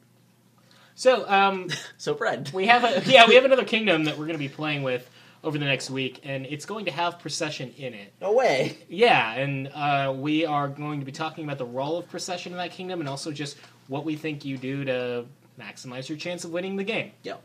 So, 0.98 1.28
um, 1.28 1.68
So, 1.96 2.16
Fred, 2.16 2.50
we 2.52 2.66
have 2.66 2.82
a 2.82 3.08
yeah, 3.08 3.28
we 3.28 3.36
have 3.36 3.44
another 3.44 3.64
kingdom 3.64 4.04
that 4.04 4.18
we're 4.18 4.26
going 4.26 4.38
to 4.38 4.38
be 4.38 4.48
playing 4.48 4.82
with 4.82 5.08
over 5.44 5.56
the 5.56 5.64
next 5.64 5.90
week, 5.90 6.20
and 6.24 6.44
it's 6.44 6.66
going 6.66 6.86
to 6.86 6.90
have 6.90 7.20
procession 7.20 7.72
in 7.78 7.94
it. 7.94 8.12
no 8.20 8.32
way. 8.32 8.78
Yeah, 8.88 9.32
and 9.34 9.68
uh, 9.72 10.12
we 10.16 10.44
are 10.44 10.66
going 10.66 10.98
to 10.98 11.06
be 11.06 11.12
talking 11.12 11.44
about 11.44 11.58
the 11.58 11.64
role 11.64 11.98
of 11.98 12.08
procession 12.08 12.50
in 12.50 12.58
that 12.58 12.72
kingdom, 12.72 12.98
and 12.98 13.08
also 13.08 13.30
just 13.30 13.56
what 13.86 14.04
we 14.04 14.16
think 14.16 14.44
you 14.44 14.58
do 14.58 14.84
to 14.86 15.26
maximize 15.58 16.08
your 16.08 16.18
chance 16.18 16.44
of 16.44 16.50
winning 16.50 16.74
the 16.74 16.82
game. 16.82 17.12
Yep. 17.22 17.40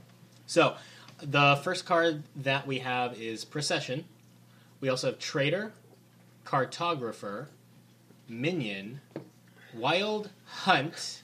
So, 0.48 0.76
the 1.22 1.60
first 1.64 1.86
card 1.86 2.24
that 2.38 2.66
we 2.66 2.80
have 2.80 3.22
is 3.22 3.46
procession. 3.46 4.06
We 4.82 4.90
also 4.90 5.08
have 5.12 5.20
trader, 5.20 5.74
cartographer, 6.44 7.48
minion, 8.28 9.02
wild 9.76 10.32
hunt. 10.46 11.22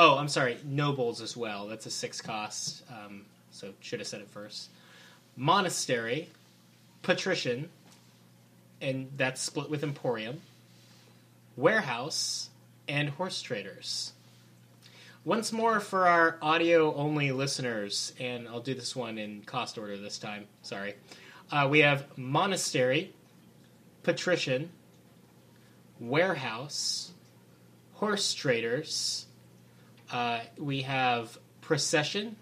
Oh, 0.00 0.16
I'm 0.16 0.28
sorry, 0.28 0.58
nobles 0.64 1.20
as 1.20 1.36
well. 1.36 1.66
That's 1.66 1.84
a 1.86 1.90
six 1.90 2.20
cost. 2.20 2.84
Um, 2.88 3.22
so 3.50 3.74
should 3.80 3.98
have 3.98 4.06
said 4.06 4.20
it 4.20 4.30
first. 4.30 4.70
Monastery, 5.36 6.28
patrician, 7.02 7.68
and 8.80 9.10
that's 9.16 9.40
split 9.40 9.68
with 9.68 9.82
emporium. 9.82 10.40
Warehouse 11.56 12.48
and 12.86 13.08
horse 13.08 13.42
traders. 13.42 14.12
Once 15.24 15.50
more 15.50 15.80
for 15.80 16.06
our 16.06 16.38
audio 16.40 16.94
only 16.94 17.32
listeners, 17.32 18.12
and 18.20 18.46
I'll 18.46 18.60
do 18.60 18.74
this 18.74 18.94
one 18.94 19.18
in 19.18 19.42
cost 19.42 19.78
order 19.78 19.96
this 19.96 20.20
time. 20.20 20.46
Sorry. 20.62 20.94
Uh, 21.50 21.66
we 21.68 21.80
have 21.80 22.16
monastery, 22.16 23.12
patrician, 24.04 24.70
warehouse, 25.98 27.10
horse 27.94 28.32
traders. 28.32 29.24
Uh, 30.10 30.40
we 30.56 30.82
have 30.82 31.38
procession, 31.60 32.36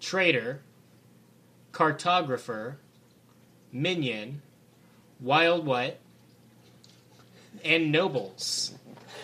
trader, 0.00 0.60
cartographer, 1.72 2.76
minion, 3.72 4.42
Wild 5.20 5.66
Hunt, 5.66 5.94
and 7.64 7.92
nobles. 7.92 8.72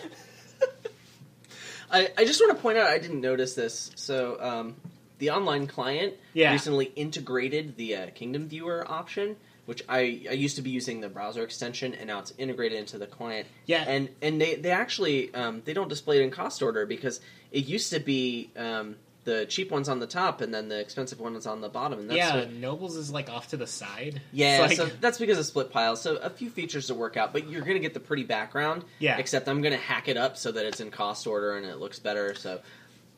I, 1.91 2.09
I 2.17 2.25
just 2.25 2.39
want 2.39 2.55
to 2.55 2.61
point 2.61 2.77
out 2.77 2.87
I 2.87 2.99
didn't 2.99 3.21
notice 3.21 3.55
this. 3.55 3.91
So 3.95 4.37
um, 4.39 4.75
the 5.17 5.31
online 5.31 5.65
client 5.67 6.13
Yeah. 6.33 6.51
recently 6.51 6.85
integrated 6.95 7.75
the 7.77 7.95
uh, 7.95 8.09
Kingdom 8.11 8.47
Viewer 8.47 8.85
option, 8.89 9.35
which 9.69 9.83
I, 9.87 9.99
I 10.27 10.33
used 10.33 10.55
to 10.55 10.63
be 10.63 10.71
using 10.71 10.99
the 10.99 11.09
browser 11.09 11.43
extension, 11.43 11.93
and 11.93 12.07
now 12.07 12.17
it's 12.17 12.33
integrated 12.39 12.79
into 12.79 12.97
the 12.97 13.05
client. 13.05 13.47
Yeah. 13.67 13.83
and 13.87 14.09
and 14.19 14.41
they 14.41 14.55
they 14.55 14.71
actually 14.71 15.31
um, 15.35 15.61
they 15.63 15.73
don't 15.73 15.87
display 15.87 16.17
it 16.19 16.23
in 16.23 16.31
cost 16.31 16.63
order 16.63 16.87
because 16.87 17.21
it 17.51 17.65
used 17.65 17.93
to 17.93 17.99
be 17.99 18.49
um, 18.57 18.95
the 19.25 19.45
cheap 19.45 19.69
ones 19.69 19.87
on 19.87 19.99
the 19.99 20.07
top 20.07 20.41
and 20.41 20.51
then 20.51 20.69
the 20.69 20.79
expensive 20.79 21.19
ones 21.19 21.45
on 21.45 21.61
the 21.61 21.69
bottom. 21.69 21.99
And 21.99 22.09
that's 22.09 22.17
yeah, 22.17 22.35
what- 22.37 22.51
nobles 22.51 22.95
is 22.95 23.11
like 23.11 23.29
off 23.29 23.49
to 23.49 23.57
the 23.57 23.67
side. 23.67 24.23
yeah, 24.31 24.61
like- 24.61 24.75
so 24.75 24.87
that's 24.87 25.19
because 25.19 25.37
of 25.37 25.45
split 25.45 25.69
piles. 25.71 26.01
So 26.01 26.15
a 26.15 26.31
few 26.31 26.49
features 26.49 26.87
to 26.87 26.95
work 26.95 27.15
out, 27.15 27.31
but 27.31 27.47
you're 27.47 27.61
going 27.61 27.75
to 27.75 27.79
get 27.79 27.93
the 27.93 27.99
pretty 27.99 28.23
background. 28.23 28.85
Yeah. 28.97 29.19
Except 29.19 29.47
I'm 29.47 29.61
going 29.61 29.73
to 29.75 29.79
hack 29.79 30.07
it 30.07 30.17
up 30.17 30.35
so 30.35 30.51
that 30.51 30.65
it's 30.65 30.79
in 30.79 30.89
cost 30.89 31.27
order 31.27 31.57
and 31.57 31.65
it 31.67 31.77
looks 31.77 31.99
better. 31.99 32.33
So 32.33 32.59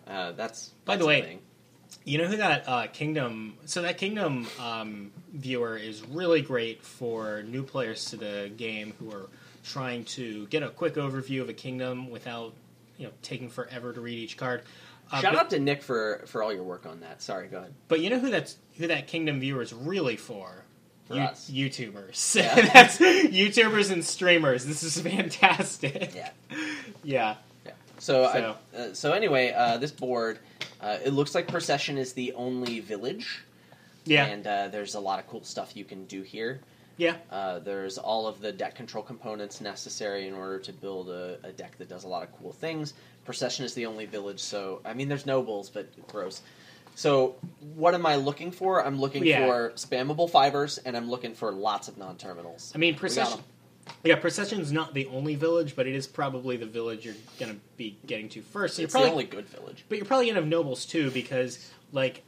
uh, 0.05 0.33
that's 0.33 0.71
By 0.83 0.97
the 0.97 1.05
way, 1.05 1.21
thing. 1.21 1.39
You 2.03 2.17
know 2.17 2.25
who 2.27 2.37
that 2.37 2.67
uh, 2.67 2.87
Kingdom? 2.87 3.57
So 3.65 3.81
that 3.83 3.97
Kingdom 3.97 4.47
um, 4.59 5.11
viewer 5.33 5.77
is 5.77 6.05
really 6.07 6.41
great 6.41 6.83
for 6.83 7.43
new 7.43 7.63
players 7.63 8.05
to 8.05 8.17
the 8.17 8.51
game 8.55 8.93
who 8.99 9.11
are 9.11 9.27
trying 9.63 10.05
to 10.05 10.47
get 10.47 10.63
a 10.63 10.69
quick 10.69 10.95
overview 10.95 11.41
of 11.41 11.49
a 11.49 11.53
kingdom 11.53 12.09
without 12.09 12.53
you 12.97 13.05
know 13.05 13.13
taking 13.21 13.49
forever 13.49 13.93
to 13.93 14.01
read 14.01 14.17
each 14.17 14.35
card. 14.37 14.63
Uh, 15.11 15.21
Shout 15.21 15.33
but, 15.33 15.39
out 15.41 15.49
to 15.51 15.59
Nick 15.59 15.83
for 15.83 16.23
for 16.25 16.41
all 16.41 16.51
your 16.53 16.63
work 16.63 16.85
on 16.87 17.01
that. 17.01 17.21
Sorry, 17.21 17.47
go 17.47 17.57
ahead. 17.59 17.73
but 17.87 17.99
you 17.99 18.09
know 18.09 18.17
who 18.19 18.31
that's 18.31 18.57
who 18.77 18.87
that 18.87 19.07
Kingdom 19.07 19.39
viewer 19.39 19.61
is 19.61 19.71
really 19.73 20.17
for? 20.17 20.63
For 21.07 21.15
You- 21.15 21.21
us. 21.21 21.49
YouTubers. 21.51 22.35
Yeah. 22.41 22.55
that's 22.73 22.97
YouTubers 22.97 23.91
and 23.91 24.03
streamers. 24.03 24.65
This 24.65 24.81
is 24.83 24.99
fantastic. 25.01 26.13
Yeah. 26.15 26.29
Yeah. 27.03 27.35
Yeah. 27.65 27.71
So 27.99 28.23
So- 28.33 28.55
I, 28.73 28.77
uh, 28.77 28.93
so 28.93 29.11
anyway, 29.11 29.51
uh, 29.55 29.77
this 29.77 29.91
board 29.91 30.39
uh, 30.81 30.97
it 31.03 31.11
looks 31.13 31.35
like 31.35 31.47
Procession 31.47 31.97
is 31.97 32.13
the 32.13 32.33
only 32.33 32.79
village. 32.79 33.43
Yeah. 34.05 34.25
And 34.25 34.45
uh, 34.47 34.67
there's 34.69 34.95
a 34.95 34.99
lot 34.99 35.19
of 35.19 35.27
cool 35.27 35.43
stuff 35.43 35.75
you 35.75 35.85
can 35.85 36.05
do 36.05 36.23
here. 36.23 36.59
Yeah. 36.97 37.15
Uh, 37.31 37.59
there's 37.59 37.97
all 37.97 38.27
of 38.27 38.41
the 38.41 38.51
deck 38.51 38.75
control 38.75 39.03
components 39.03 39.61
necessary 39.61 40.27
in 40.27 40.33
order 40.33 40.59
to 40.59 40.73
build 40.73 41.09
a, 41.09 41.37
a 41.43 41.51
deck 41.51 41.77
that 41.77 41.87
does 41.89 42.03
a 42.03 42.07
lot 42.07 42.23
of 42.23 42.35
cool 42.37 42.51
things. 42.51 42.93
Procession 43.25 43.65
is 43.65 43.73
the 43.75 43.85
only 43.85 44.05
village, 44.05 44.39
so 44.39 44.81
I 44.83 44.93
mean, 44.93 45.07
there's 45.07 45.25
nobles, 45.25 45.69
but 45.69 45.87
gross. 46.07 46.41
So, 46.95 47.35
what 47.75 47.93
am 47.93 48.05
I 48.05 48.15
looking 48.17 48.51
for? 48.51 48.85
I'm 48.85 48.99
looking 48.99 49.25
Yeah. 49.25 49.45
for 49.47 49.71
spammable 49.75 50.29
fibers, 50.29 50.77
and 50.79 50.97
I'm 50.97 51.09
looking 51.09 51.33
for 51.33 51.51
lots 51.51 51.87
of 51.87 51.97
non-terminals. 51.97 52.71
I 52.75 52.79
mean, 52.79 52.95
procession. 52.95 53.39
Yeah, 54.03 54.15
procession's 54.15 54.71
not 54.71 54.93
the 54.93 55.05
only 55.07 55.35
village, 55.35 55.75
but 55.75 55.87
it 55.87 55.95
is 55.95 56.07
probably 56.07 56.57
the 56.57 56.65
village 56.65 57.05
you're 57.05 57.15
gonna 57.39 57.55
be 57.77 57.97
getting 58.05 58.29
to 58.29 58.41
first. 58.41 58.75
So 58.77 58.83
It's 58.83 58.91
probably, 58.93 59.09
the 59.09 59.13
only 59.13 59.25
good 59.25 59.47
village. 59.49 59.85
but 59.89 59.97
you're 59.97 60.05
probably 60.05 60.27
gonna 60.27 60.39
have 60.39 60.47
nobles 60.47 60.85
too, 60.85 61.11
because 61.11 61.69
like, 61.91 62.23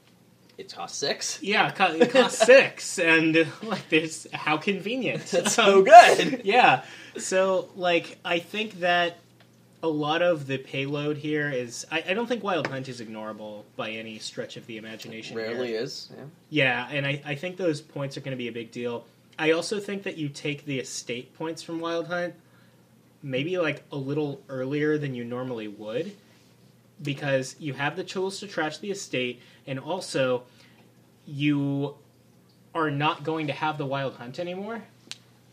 It 0.57 0.73
costs 0.73 0.97
six. 0.97 1.39
yeah, 1.41 1.71
it 1.93 2.09
costs 2.11 2.39
six, 2.45 2.99
and 2.99 3.47
like, 3.63 3.87
there's 3.89 4.27
how 4.33 4.57
convenient. 4.57 5.25
That's 5.31 5.57
Um, 5.59 5.65
so 5.65 5.81
good. 5.83 6.41
yeah. 6.45 6.83
So, 7.17 7.69
like, 7.75 8.17
I 8.25 8.39
think 8.39 8.79
that 8.79 9.17
a 9.83 9.87
lot 9.87 10.21
of 10.21 10.47
the 10.47 10.57
payload 10.57 11.17
here 11.17 11.49
is. 11.49 11.85
I, 11.91 12.03
I 12.09 12.13
don't 12.13 12.25
think 12.27 12.43
Wild 12.43 12.67
Hunt 12.67 12.87
is 12.89 13.01
ignorable 13.01 13.63
by 13.75 13.91
any 13.91 14.17
stretch 14.17 14.57
of 14.57 14.65
the 14.65 14.77
imagination. 14.77 15.37
here. 15.37 15.47
Rarely 15.49 15.73
is. 15.73 16.09
Yeah. 16.15 16.23
Yeah, 16.49 16.87
and 16.89 17.05
I, 17.05 17.21
I 17.25 17.35
think 17.35 17.57
those 17.57 17.81
points 17.81 18.15
are 18.17 18.21
going 18.21 18.31
to 18.31 18.37
be 18.37 18.47
a 18.47 18.51
big 18.51 18.71
deal. 18.71 19.05
I 19.37 19.51
also 19.51 19.79
think 19.79 20.03
that 20.03 20.17
you 20.17 20.29
take 20.29 20.65
the 20.65 20.79
estate 20.79 21.33
points 21.35 21.61
from 21.63 21.79
Wild 21.79 22.07
Hunt 22.07 22.35
maybe 23.21 23.57
like 23.57 23.83
a 23.91 23.95
little 23.95 24.41
earlier 24.49 24.97
than 24.97 25.15
you 25.15 25.23
normally 25.23 25.67
would 25.67 26.11
because 27.01 27.55
you 27.57 27.73
have 27.73 27.95
the 27.95 28.03
tools 28.03 28.39
to 28.41 28.47
trash 28.47 28.77
the 28.79 28.91
estate 28.91 29.41
and 29.65 29.79
also 29.79 30.43
you 31.25 31.95
are 32.75 32.91
not 32.91 33.23
going 33.23 33.47
to 33.47 33.53
have 33.53 33.77
the 33.77 33.85
Wild 33.85 34.15
Hunt 34.15 34.39
anymore 34.39 34.83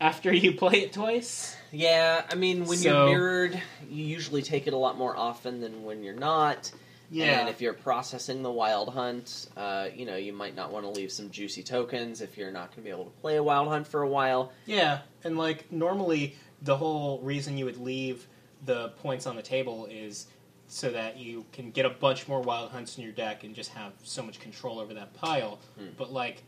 after 0.01 0.33
you 0.33 0.53
play 0.53 0.81
it 0.81 0.91
twice. 0.93 1.55
Yeah, 1.71 2.25
I 2.29 2.35
mean, 2.35 2.65
when 2.65 2.77
So- 2.77 3.07
you're 3.07 3.17
mirrored, 3.17 3.61
you 3.89 4.03
usually 4.03 4.41
take 4.41 4.67
it 4.67 4.73
a 4.73 4.77
lot 4.77 4.97
more 4.97 5.15
often 5.15 5.61
than 5.61 5.83
when 5.85 6.03
you're 6.03 6.13
not. 6.13 6.71
And 7.13 7.49
if 7.49 7.61
you're 7.61 7.73
processing 7.73 8.41
the 8.41 8.51
wild 8.51 8.93
hunt, 8.93 9.49
uh, 9.57 9.87
you 9.93 10.05
know, 10.05 10.15
you 10.15 10.31
might 10.31 10.55
not 10.55 10.71
want 10.71 10.85
to 10.85 10.91
leave 10.91 11.11
some 11.11 11.29
juicy 11.29 11.61
tokens 11.61 12.21
if 12.21 12.37
you're 12.37 12.51
not 12.51 12.69
going 12.69 12.77
to 12.77 12.81
be 12.83 12.89
able 12.89 13.05
to 13.05 13.19
play 13.21 13.35
a 13.35 13.43
wild 13.43 13.67
hunt 13.67 13.85
for 13.87 14.01
a 14.01 14.07
while. 14.07 14.53
Yeah, 14.65 14.99
and 15.23 15.37
like 15.37 15.71
normally 15.71 16.37
the 16.61 16.77
whole 16.77 17.19
reason 17.19 17.57
you 17.57 17.65
would 17.65 17.81
leave 17.81 18.27
the 18.65 18.89
points 19.01 19.27
on 19.27 19.35
the 19.35 19.41
table 19.41 19.87
is 19.87 20.27
so 20.67 20.89
that 20.91 21.17
you 21.17 21.45
can 21.51 21.71
get 21.71 21.85
a 21.85 21.89
bunch 21.89 22.29
more 22.29 22.39
wild 22.39 22.71
hunts 22.71 22.97
in 22.97 23.03
your 23.03 23.11
deck 23.11 23.43
and 23.43 23.53
just 23.53 23.71
have 23.71 23.91
so 24.03 24.23
much 24.23 24.39
control 24.39 24.79
over 24.79 24.93
that 24.93 25.13
pile. 25.13 25.59
Hmm. 25.77 25.87
But 25.97 26.13
like 26.13 26.43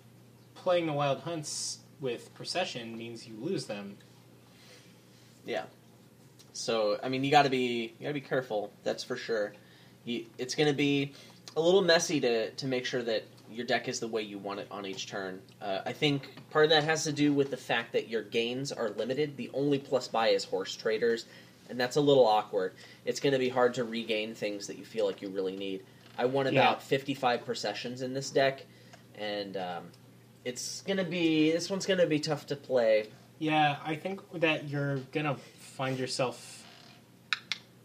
playing 0.56 0.86
the 0.86 0.94
wild 0.94 1.20
hunts 1.20 1.80
with 2.00 2.34
procession 2.34 2.98
means 2.98 3.28
you 3.28 3.36
lose 3.38 3.66
them. 3.66 3.98
Yeah. 5.46 5.64
So, 6.54 7.00
I 7.04 7.10
mean, 7.10 7.24
you 7.24 7.32
got 7.32 7.44
to 7.44 7.50
be 7.50 7.94
you 8.00 8.04
got 8.04 8.10
to 8.10 8.14
be 8.14 8.22
careful. 8.22 8.72
That's 8.84 9.04
for 9.04 9.18
sure. 9.18 9.54
You, 10.06 10.26
it's 10.38 10.56
going 10.56 10.68
to 10.70 10.76
be 10.76 11.14
a 11.56 11.62
little 11.62 11.82
messy 11.82 12.20
to 12.22 12.52
to 12.52 12.68
make 12.68 12.86
sure 12.86 13.02
that 13.04 13.24
your 13.52 13.66
deck 13.66 13.88
is 13.88 14.00
the 14.00 14.08
way 14.08 14.22
you 14.24 14.40
want 14.40 14.60
it 14.60 14.68
on 14.72 14.86
each 14.86 15.08
turn. 15.08 15.40
Uh, 15.62 15.80
I 15.86 15.94
think 15.94 16.28
part 16.50 16.66
of 16.66 16.72
that 16.72 16.84
has 16.86 17.04
to 17.04 17.12
do 17.12 17.34
with 17.34 17.52
the 17.52 17.58
fact 17.58 17.94
that 17.94 18.08
your 18.10 18.24
gains 18.24 18.72
are 18.72 18.90
limited. 18.90 19.38
The 19.38 19.52
only 19.54 19.78
plus 19.78 20.08
buy 20.08 20.30
is 20.30 20.44
horse 20.44 20.76
traders, 20.76 21.26
and 21.70 21.80
that's 21.80 21.96
a 21.96 22.02
little 22.02 22.26
awkward. 22.26 22.74
It's 23.06 23.20
going 23.20 23.34
to 23.34 23.40
be 23.40 23.50
hard 23.50 23.76
to 23.76 23.84
regain 23.84 24.34
things 24.34 24.68
that 24.68 24.78
you 24.80 24.86
feel 24.86 25.06
like 25.06 25.22
you 25.22 25.30
really 25.30 25.56
need. 25.56 25.84
I 26.18 26.26
won 26.26 26.46
Yeah. 26.52 26.62
about 26.62 26.82
55 26.82 27.46
processions 27.46 28.02
in 28.02 28.14
this 28.16 28.32
deck, 28.32 28.66
and 29.20 29.56
um, 29.56 29.84
it's 30.44 30.82
going 30.82 30.98
to 30.98 31.04
be 31.04 31.52
this 31.52 31.70
one's 31.70 31.86
going 31.86 32.00
to 32.00 32.08
be 32.08 32.20
tough 32.20 32.48
to 32.48 32.56
play. 32.56 33.08
Yeah, 33.40 33.78
I 33.86 33.96
think 33.96 34.22
that 34.40 34.70
you're 34.70 34.98
gonna 35.12 35.36
find 35.76 36.00
yourself 36.00 36.53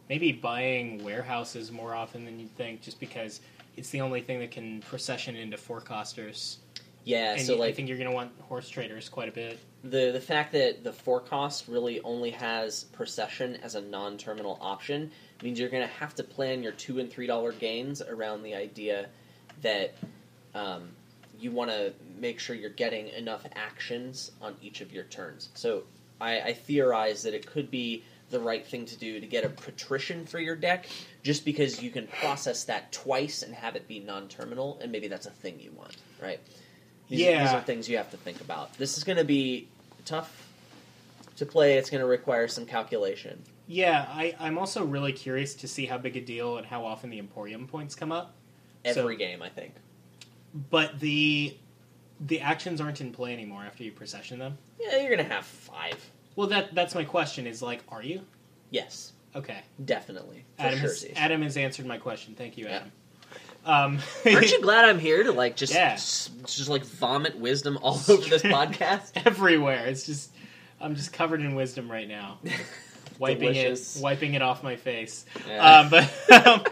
maybe 0.09 0.33
buying 0.33 1.03
warehouses 1.05 1.71
more 1.71 1.95
often 1.95 2.25
than 2.25 2.39
you'd 2.39 2.55
think, 2.57 2.81
just 2.83 2.99
because 3.01 3.41
it's 3.77 3.91
the 3.91 4.01
only 4.01 4.21
thing 4.21 4.41
that 4.41 4.51
can 4.51 4.81
procession 4.83 5.37
into 5.37 5.57
four-costers. 5.57 6.59
Yeah, 7.05 7.33
and 7.35 7.41
so 7.43 7.57
you- 7.57 7.63
I 7.63 7.73
think 7.73 7.89
you're 7.89 7.99
gonna 7.99 8.13
want 8.13 8.33
horse 8.41 8.69
traders 8.69 9.09
quite 9.09 9.29
a 9.29 9.33
bit. 9.33 9.59
the 9.85 10.11
the 10.11 10.21
fact 10.21 10.51
that 10.53 10.83
the 10.83 10.93
forecast 10.93 11.69
really 11.69 12.01
only 12.01 12.31
has 12.31 12.85
procession 12.85 13.57
as 13.63 13.77
a 13.77 13.81
non-terminal 13.81 14.59
option 14.61 15.11
means 15.41 15.59
you're 15.61 15.69
going 15.69 15.87
to 15.87 15.95
have 15.95 16.17
to 16.17 16.25
plan 16.25 16.65
your 16.65 16.73
two 16.73 16.99
and 16.99 17.09
three 17.09 17.29
dollar 17.29 17.53
gains 17.53 18.03
around 18.03 18.43
the 18.43 18.57
idea 18.57 19.09
that 19.63 19.95
um, 20.57 20.89
you 21.39 21.53
want 21.53 21.71
to 21.71 21.93
make 22.19 22.41
sure 22.41 22.57
you're 22.57 22.71
getting 22.71 23.07
enough 23.11 23.47
actions 23.55 24.33
on 24.43 24.57
each 24.61 24.81
of 24.81 24.93
your 24.93 25.05
turns. 25.05 25.51
So 25.55 25.85
I, 26.21 26.41
I 26.41 26.53
theorize 26.55 27.23
that 27.23 27.35
it 27.35 27.47
could 27.47 27.71
be 27.71 28.03
the 28.31 28.41
right 28.41 28.67
thing 28.67 28.85
to 28.87 28.97
do 28.99 29.21
to 29.21 29.27
get 29.27 29.45
a 29.45 29.49
patrician 29.49 30.27
for 30.27 30.39
your 30.39 30.55
deck, 30.57 30.87
just 31.23 31.45
because 31.45 31.83
you 31.83 31.91
can 31.91 32.07
process 32.07 32.65
that 32.65 32.93
twice 32.93 33.43
and 33.43 33.55
have 33.55 33.75
it 33.77 33.89
be 33.89 34.01
non-terminal, 34.01 34.79
and 34.83 34.93
maybe 34.93 35.09
that's 35.09 35.27
a 35.27 35.31
thing 35.31 35.59
you 35.61 35.71
want, 35.73 35.97
right? 36.23 36.41
These, 37.09 37.21
Yeah. 37.21 37.43
these 37.45 37.53
are 37.55 37.61
things 37.63 37.89
you 37.89 37.97
have 37.97 38.11
to 38.11 38.17
think 38.19 38.41
about. 38.41 38.75
This 38.77 38.99
is 38.99 39.05
going 39.05 39.19
to 39.19 39.25
be 39.25 39.69
tough 40.05 40.47
to 41.37 41.47
play. 41.47 41.79
It's 41.79 41.89
going 41.91 42.01
to 42.03 42.07
require 42.07 42.49
some 42.49 42.67
calculation. 42.67 43.43
Yeah, 43.67 44.07
I, 44.11 44.35
I'm 44.39 44.59
also 44.59 44.85
really 44.85 45.13
curious 45.13 45.55
to 45.57 45.69
see 45.69 45.87
how 45.87 45.99
big 45.99 46.17
a 46.17 46.21
deal 46.21 46.59
and 46.59 46.67
how 46.67 46.85
often 46.85 47.11
the 47.11 47.19
Emporium 47.19 47.67
points 47.67 47.95
come 47.95 48.13
up. 48.13 48.35
Every 48.85 49.15
So- 49.15 49.19
game, 49.19 49.43
I 49.43 49.49
think. 49.49 49.75
But 50.71 50.99
the 51.01 51.57
the 52.21 52.41
actions 52.41 52.81
aren't 52.81 53.01
in 53.01 53.13
play 53.13 53.33
anymore 53.33 53.63
after 53.65 53.85
you 53.85 53.93
procession 53.93 54.41
them. 54.41 54.59
Yeah, 54.81 54.97
you're 54.99 55.15
going 55.15 55.25
to 55.29 55.33
have 55.35 55.45
five. 55.47 55.95
Well, 56.39 56.47
that 56.47 56.73
that's 56.73 56.95
my 56.95 57.03
question. 57.03 57.49
Is 57.49 57.63
like, 57.63 57.83
are 57.89 58.01
you 58.01 58.21
Yes, 58.71 59.13
okay? 59.35 59.59
definitely. 59.85 60.45
For 60.57 60.63
Adam 60.63 60.79
sure, 60.79 60.89
has. 60.89 61.07
Adam 61.17 61.43
has 61.43 61.57
answered 61.57 61.85
my 61.85 61.99
question. 61.99 62.37
Thank 62.37 62.57
you. 62.57 62.69
Adam. 62.69 62.93
Um, 63.67 63.99
Aren't 64.25 64.53
you 64.53 64.63
glad 64.63 64.85
I'm 64.85 65.01
here 65.01 65.25
to 65.25 65.33
like 65.33 65.57
just 65.57 65.75
Yeah. 65.75 65.95
s- 65.95 66.31
just 66.47 66.69
like 66.69 66.85
vomit 66.85 67.37
wisdom 67.37 67.77
all 67.83 67.95
over 68.09 68.23
this 68.29 68.43
podcast? 68.45 69.11
everywhere? 69.27 69.87
It's 69.87 70.07
just 70.07 70.31
I'm 70.81 70.95
just 70.95 71.13
covered 71.13 71.41
in 71.41 71.57
wisdom 71.57 71.91
right 71.91 72.07
now. 72.07 72.39
Wiping 73.19 73.53
Delicious. 73.53 73.97
it, 73.97 74.03
wiping 74.03 74.35
it 74.35 74.43
off 74.43 74.63
my 74.63 74.77
face. 74.77 75.25
Yeah. 75.49 75.81
Um, 75.81 75.91
but 75.91 76.47
um, 76.47 76.63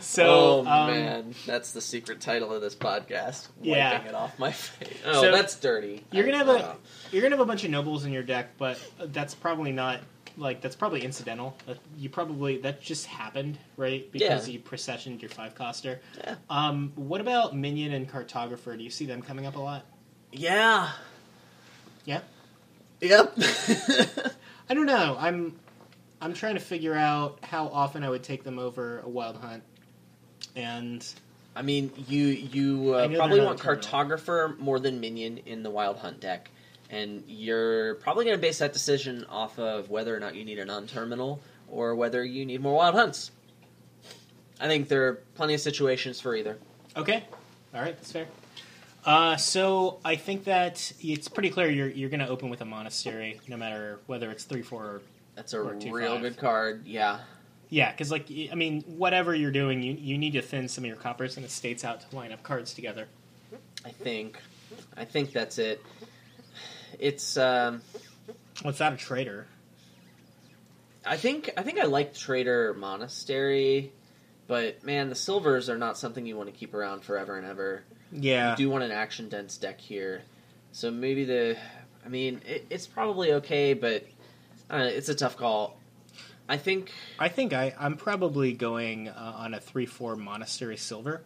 so 0.00 0.26
oh 0.26 0.66
um, 0.66 0.86
man, 0.90 1.34
that's 1.46 1.72
the 1.72 1.80
secret 1.80 2.20
title 2.20 2.52
of 2.52 2.60
this 2.60 2.74
podcast. 2.74 3.48
Wiping 3.58 4.06
it 4.08 4.14
off 4.14 4.38
my 4.38 4.52
face. 4.52 4.96
Oh, 5.06 5.22
So, 5.22 5.30
that's 5.32 5.58
dirty. 5.58 6.04
You're 6.12 6.24
gonna 6.24 6.38
have 6.38 6.48
I 6.48 6.54
a 6.54 6.58
don't 6.58 6.68
know. 6.68 6.76
you're 7.12 7.22
gonna 7.22 7.36
have 7.36 7.42
a 7.42 7.46
bunch 7.48 7.64
of 7.64 7.70
nobles 7.70 8.04
in 8.04 8.12
your 8.12 8.22
deck, 8.22 8.56
but 8.58 8.78
that's 9.06 9.34
probably 9.34 9.72
not 9.72 10.00
like 10.36 10.60
that's 10.60 10.76
probably 10.76 11.02
incidental. 11.04 11.56
You 11.98 12.08
probably 12.08 12.58
that 12.58 12.80
just 12.80 13.06
happened, 13.06 13.58
right? 13.76 14.10
Because 14.10 14.48
Yeah. 14.48 14.54
you 14.54 14.60
processioned 14.60 15.20
your 15.22 15.30
five 15.30 15.54
coster. 15.54 16.00
Yeah. 16.18 16.36
Um, 16.48 16.92
what 16.96 17.20
about 17.20 17.54
minion 17.56 17.92
and 17.92 18.08
cartographer? 18.10 18.76
Do 18.76 18.82
you 18.84 18.90
see 18.90 19.06
them 19.06 19.22
coming 19.22 19.46
up 19.46 19.56
a 19.56 19.60
lot? 19.60 19.84
Yeah. 20.32 20.90
Yeah. 22.04 22.20
Yep. 23.00 23.34
I 24.68 24.74
don't 24.74 24.86
know. 24.86 25.16
I'm 25.18 25.58
I'm 26.22 26.34
trying 26.34 26.54
to 26.54 26.60
figure 26.60 26.94
out 26.94 27.38
how 27.42 27.66
often 27.68 28.04
I 28.04 28.10
would 28.10 28.22
take 28.22 28.44
them 28.44 28.58
over 28.58 29.00
a 29.00 29.08
wild 29.08 29.36
hunt, 29.36 29.62
and 30.56 31.06
I 31.56 31.62
mean, 31.62 31.90
you 32.08 32.26
you 32.26 32.94
uh, 32.94 33.08
probably 33.08 33.40
want 33.40 33.58
cartographer 33.58 34.58
more 34.58 34.78
than 34.78 35.00
minion 35.00 35.38
in 35.46 35.62
the 35.62 35.70
wild 35.70 35.98
hunt 35.98 36.20
deck, 36.20 36.50
and 36.90 37.24
you're 37.26 37.96
probably 37.96 38.24
going 38.24 38.36
to 38.36 38.40
base 38.40 38.58
that 38.58 38.72
decision 38.72 39.24
off 39.28 39.58
of 39.58 39.90
whether 39.90 40.14
or 40.14 40.20
not 40.20 40.34
you 40.34 40.44
need 40.44 40.58
a 40.58 40.64
non-terminal 40.64 41.40
or 41.68 41.94
whether 41.94 42.24
you 42.24 42.44
need 42.46 42.60
more 42.60 42.74
wild 42.74 42.94
hunts. 42.94 43.30
I 44.60 44.66
think 44.66 44.88
there 44.88 45.06
are 45.08 45.14
plenty 45.34 45.54
of 45.54 45.60
situations 45.60 46.20
for 46.20 46.36
either. 46.36 46.58
Okay. 46.96 47.24
All 47.74 47.80
right, 47.80 47.96
that's 47.96 48.12
fair. 48.12 48.26
Uh, 49.04 49.36
so 49.36 49.98
I 50.04 50.16
think 50.16 50.44
that 50.44 50.92
it's 51.00 51.28
pretty 51.28 51.48
clear 51.50 51.70
you're 51.70 51.88
you're 51.88 52.10
going 52.10 52.20
to 52.20 52.28
open 52.28 52.50
with 52.50 52.60
a 52.60 52.66
monastery, 52.66 53.40
no 53.48 53.56
matter 53.56 53.98
whether 54.06 54.30
it's 54.30 54.44
three, 54.44 54.62
four, 54.62 54.82
or 54.84 55.02
That's 55.36 55.54
a 55.54 55.60
Or 55.60 55.74
two 55.76 55.92
real 55.92 56.12
five. 56.14 56.22
good 56.22 56.36
card. 56.36 56.86
Yeah. 56.86 57.20
Yeah. 57.70 57.90
Because 57.90 58.10
like 58.10 58.26
I 58.30 58.54
mean, 58.54 58.82
whatever 58.82 59.34
you're 59.34 59.50
doing, 59.50 59.82
you 59.82 59.94
you 59.94 60.18
need 60.18 60.34
to 60.34 60.42
thin 60.42 60.68
some 60.68 60.84
of 60.84 60.88
your 60.88 60.96
coppers 60.96 61.36
and 61.36 61.46
estates 61.46 61.84
out 61.84 62.08
to 62.08 62.16
line 62.16 62.32
up 62.32 62.42
cards 62.42 62.74
together. 62.74 63.06
I 63.84 63.90
think. 63.90 64.38
I 64.96 65.04
think 65.04 65.32
that's 65.32 65.58
it. 65.58 65.80
It's. 66.98 67.36
Um, 67.36 67.82
What's 68.62 68.78
that 68.78 68.92
a 68.92 68.96
trader? 68.96 69.46
I 71.04 71.16
think. 71.16 71.50
I 71.56 71.62
think 71.62 71.78
I 71.78 71.84
like 71.84 72.14
Trader 72.14 72.74
Monastery, 72.74 73.92
but 74.46 74.84
man, 74.84 75.08
the 75.08 75.14
silvers 75.14 75.70
are 75.70 75.78
not 75.78 75.96
something 75.96 76.26
you 76.26 76.36
want 76.36 76.52
to 76.52 76.54
keep 76.54 76.74
around 76.74 77.02
forever 77.04 77.38
and 77.38 77.46
ever. 77.46 77.84
Yeah. 78.12 78.50
You 78.50 78.56
do 78.56 78.70
want 78.70 78.84
an 78.84 78.90
action 78.90 79.28
dense 79.28 79.56
deck 79.56 79.80
here, 79.80 80.22
so 80.72 80.90
maybe 80.90 81.24
the. 81.24 81.56
I 82.04 82.08
mean, 82.08 82.40
it, 82.46 82.66
it's 82.70 82.86
probably 82.86 83.34
okay, 83.34 83.74
but 83.74 84.04
uh, 84.70 84.88
it's 84.90 85.08
a 85.08 85.14
tough 85.14 85.36
call. 85.36 85.79
I 86.50 86.56
think. 86.56 86.90
I 87.18 87.28
think 87.28 87.52
I, 87.52 87.72
I'm 87.78 87.96
probably 87.96 88.52
going 88.52 89.08
uh, 89.08 89.34
on 89.36 89.54
a 89.54 89.60
three 89.60 89.86
four 89.86 90.16
monastery 90.16 90.76
silver 90.76 91.22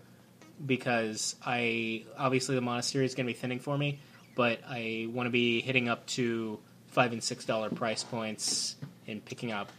because 0.64 1.34
I 1.44 2.04
obviously 2.18 2.54
the 2.54 2.60
monastery 2.60 3.06
is 3.06 3.14
going 3.14 3.26
to 3.26 3.32
be 3.32 3.38
thinning 3.38 3.58
for 3.58 3.76
me, 3.76 4.00
but 4.36 4.60
I 4.68 5.08
want 5.10 5.26
to 5.26 5.30
be 5.30 5.62
hitting 5.62 5.88
up 5.88 6.06
to 6.08 6.60
five 6.88 7.12
and 7.12 7.22
six 7.22 7.46
dollar 7.46 7.70
price 7.70 8.04
points 8.04 8.76
and 9.08 9.24
picking 9.24 9.50
up, 9.50 9.72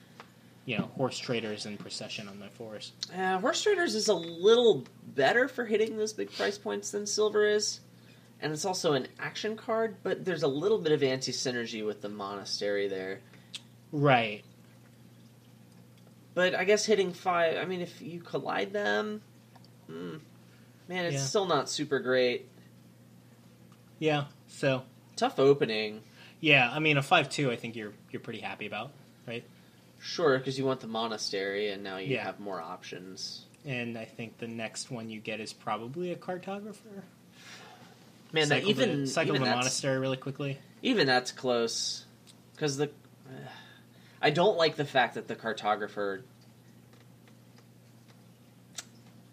you 0.65 0.79
know, 0.79 0.85
horse 0.95 1.17
traders 1.19 1.67
and 1.67 1.77
procession 1.77 2.27
on 2.27 2.39
my 2.39 2.49
fours. 2.49 2.91
Uh, 3.15 3.37
Horse 3.37 3.61
Traders 3.61 3.93
is 3.93 4.07
a 4.07 4.15
little 4.15 4.83
better 5.05 5.47
for 5.47 5.63
hitting 5.63 5.95
those 5.95 6.13
big 6.13 6.31
price 6.31 6.57
points 6.57 6.89
than 6.89 7.05
Silver 7.05 7.45
is. 7.45 7.81
And 8.41 8.51
it's 8.51 8.65
also 8.65 8.93
an 8.93 9.07
action 9.19 9.55
card, 9.55 9.97
but 10.03 10.25
there's 10.25 10.43
a 10.43 10.47
little 10.47 10.77
bit 10.77 10.91
of 10.91 11.03
anti 11.03 11.31
synergy 11.31 11.85
with 11.85 12.01
the 12.01 12.09
Monastery 12.09 12.87
there. 12.87 13.21
Right. 13.91 14.43
But 16.36 16.53
I 16.53 16.63
guess 16.65 16.86
hitting 16.86 17.11
five, 17.13 17.57
I 17.57 17.65
mean, 17.65 17.81
if 17.81 18.01
you 18.01 18.19
collide 18.21 18.71
them, 18.73 19.21
mm, 19.89 20.19
man, 20.88 21.05
it's 21.05 21.15
Yeah. 21.15 21.21
still 21.21 21.45
not 21.45 21.69
super 21.69 21.99
great. 21.99 22.47
Yeah. 23.99 24.25
So 24.47 24.83
Tough 25.15 25.39
opening. 25.39 26.03
yeah, 26.41 26.69
I 26.71 26.79
mean 26.79 26.97
a 26.97 27.01
five 27.01 27.29
two. 27.29 27.51
I 27.51 27.55
think 27.55 27.75
you're 27.75 27.93
you're 28.11 28.19
pretty 28.19 28.41
happy 28.41 28.67
about, 28.67 28.91
right? 29.27 29.43
Sure, 29.99 30.38
because 30.38 30.57
you 30.59 30.65
want 30.65 30.81
the 30.81 30.88
Monastery, 30.88 31.71
and 31.71 31.83
now 31.83 31.97
you 31.97 32.13
Yeah. 32.15 32.23
have 32.25 32.39
more 32.39 32.61
options. 32.61 33.45
And 33.65 33.97
I 33.97 34.05
think 34.05 34.38
the 34.38 34.47
next 34.47 34.91
one 34.91 35.09
you 35.09 35.19
get 35.19 35.39
is 35.39 35.51
probably 35.53 36.11
a 36.11 36.15
cartographer. 36.15 37.01
Man, 38.31 38.49
that 38.49 38.57
cycle 38.57 38.69
even, 38.69 39.01
the, 39.01 39.07
cycle 39.07 39.29
even 39.36 39.41
the 39.41 39.45
that's- 39.45 39.63
monastery 39.63 39.97
really 39.97 40.17
quickly. 40.17 40.59
Even 40.83 41.07
that's 41.07 41.31
close, 41.31 42.05
because 42.53 42.77
the 42.77 42.91
I 44.26 44.32
don't 44.32 44.57
like 44.57 44.76
the 44.76 44.86
fact 44.86 45.13
that 45.13 45.28
the 45.28 45.36
cartographer 45.36 46.23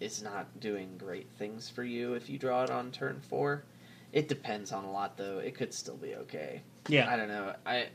is 0.00 0.22
not 0.22 0.60
doing 0.60 0.98
great 0.98 1.30
things 1.38 1.70
for 1.70 1.82
you 1.82 2.12
if 2.12 2.28
you 2.28 2.36
draw 2.36 2.62
it 2.64 2.68
on 2.70 2.90
turn 2.90 3.18
four. 3.30 3.64
It 4.12 4.28
depends 4.28 4.70
on 4.70 4.84
a 4.84 4.92
lot, 4.92 5.16
though. 5.16 5.38
It 5.38 5.54
could 5.54 5.72
still 5.72 5.96
be 5.96 6.14
okay. 6.16 6.60
Yeah. 6.88 7.10
I 7.10 7.16
don't 7.16 7.28
know. 7.28 7.54
I 7.64 7.86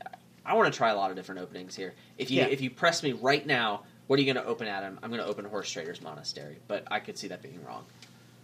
I 0.44 0.54
want 0.54 0.72
to 0.72 0.76
try 0.76 0.90
a 0.90 0.96
lot 0.96 1.10
of 1.10 1.16
different 1.16 1.40
openings 1.40 1.76
here. 1.76 1.94
If 2.16 2.32
you 2.32 2.40
Yeah. 2.40 2.48
if 2.48 2.60
you 2.60 2.68
press 2.68 3.04
me 3.04 3.12
right 3.12 3.46
now, 3.46 3.84
what 4.08 4.18
are 4.18 4.22
you 4.22 4.34
going 4.34 4.44
to 4.44 4.50
open, 4.50 4.66
Adam? 4.66 4.98
I'm 5.00 5.10
going 5.10 5.22
to 5.22 5.28
open 5.28 5.44
Horse 5.44 5.70
Trader's 5.70 6.02
Monastery, 6.02 6.58
but 6.66 6.82
I 6.90 6.98
could 6.98 7.16
see 7.16 7.28
that 7.28 7.42
being 7.42 7.64
wrong. 7.64 7.84